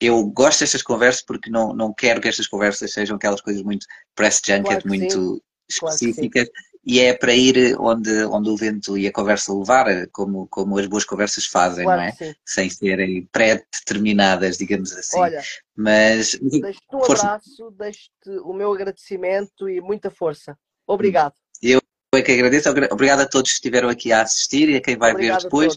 Eu 0.00 0.24
gosto 0.26 0.60
destas 0.60 0.82
conversas 0.82 1.22
porque 1.22 1.50
não, 1.50 1.72
não 1.72 1.92
quero 1.92 2.20
que 2.20 2.28
estas 2.28 2.46
conversas 2.46 2.92
sejam 2.92 3.16
aquelas 3.16 3.40
coisas 3.40 3.62
muito 3.62 3.86
press 4.14 4.40
junket, 4.44 4.64
claro 4.64 4.88
muito 4.88 5.34
sim. 5.34 5.40
específicas. 5.68 6.48
Claro 6.48 6.73
e 6.86 7.00
é 7.00 7.14
para 7.14 7.34
ir 7.34 7.76
onde, 7.78 8.24
onde 8.26 8.50
o 8.50 8.56
vento 8.56 8.98
e 8.98 9.06
a 9.06 9.12
conversa 9.12 9.54
levar, 9.54 10.06
como, 10.08 10.46
como 10.48 10.78
as 10.78 10.86
boas 10.86 11.04
conversas 11.04 11.46
fazem, 11.46 11.84
claro 11.84 12.02
não 12.02 12.08
é? 12.08 12.12
Sim. 12.12 12.34
Sem 12.44 12.68
serem 12.68 13.26
pré-determinadas, 13.32 14.58
digamos 14.58 14.92
assim. 14.92 15.18
Olha, 15.18 15.42
mas 15.74 16.38
deixo-te 16.40 16.94
um 16.94 17.04
força. 17.04 17.26
abraço, 17.26 17.70
deixo-te 17.70 18.30
o 18.42 18.52
meu 18.52 18.72
agradecimento 18.72 19.68
e 19.68 19.80
muita 19.80 20.10
força. 20.10 20.58
Obrigado. 20.86 21.34
Eu 21.62 21.80
é 22.14 22.22
que 22.22 22.32
agradeço, 22.32 22.68
obrigado 22.68 23.20
a 23.20 23.26
todos 23.26 23.50
que 23.50 23.56
estiveram 23.56 23.88
aqui 23.88 24.12
a 24.12 24.22
assistir 24.22 24.68
e 24.68 24.76
a 24.76 24.80
quem 24.80 24.96
vai 24.96 25.12
Obrigado 25.12 25.38
ver 25.38 25.44
depois. 25.44 25.76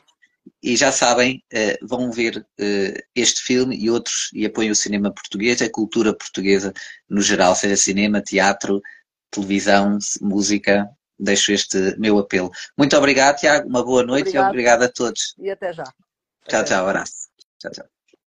E 0.63 0.77
já 0.77 0.91
sabem, 0.91 1.43
eh, 1.51 1.77
vão 1.81 2.09
ver 2.09 2.45
eh, 2.59 3.03
este 3.13 3.41
filme 3.41 3.75
e 3.77 3.89
outros 3.89 4.29
e 4.33 4.45
apoiem 4.45 4.71
o 4.71 4.75
cinema 4.75 5.11
português, 5.11 5.61
a 5.61 5.69
cultura 5.69 6.13
portuguesa 6.13 6.73
no 7.09 7.21
geral, 7.21 7.53
seja 7.53 7.75
cinema, 7.75 8.21
teatro, 8.21 8.81
televisão, 9.29 9.97
música, 10.21 10.89
deixo 11.19 11.51
este 11.51 11.95
meu 11.97 12.17
apelo. 12.17 12.51
Muito 12.77 12.95
obrigado, 12.97 13.37
Tiago, 13.37 13.67
uma 13.67 13.83
boa 13.83 14.03
noite 14.03 14.29
obrigado. 14.29 14.45
e 14.45 14.49
obrigado 14.49 14.83
a 14.83 14.89
todos. 14.89 15.35
E 15.39 15.49
até 15.49 15.73
já. 15.73 15.83
Tchau, 16.47 16.63
tchau, 16.63 16.87
abraço. 16.87 17.27
Tchau, 17.59 17.71
tchau. 17.71 17.96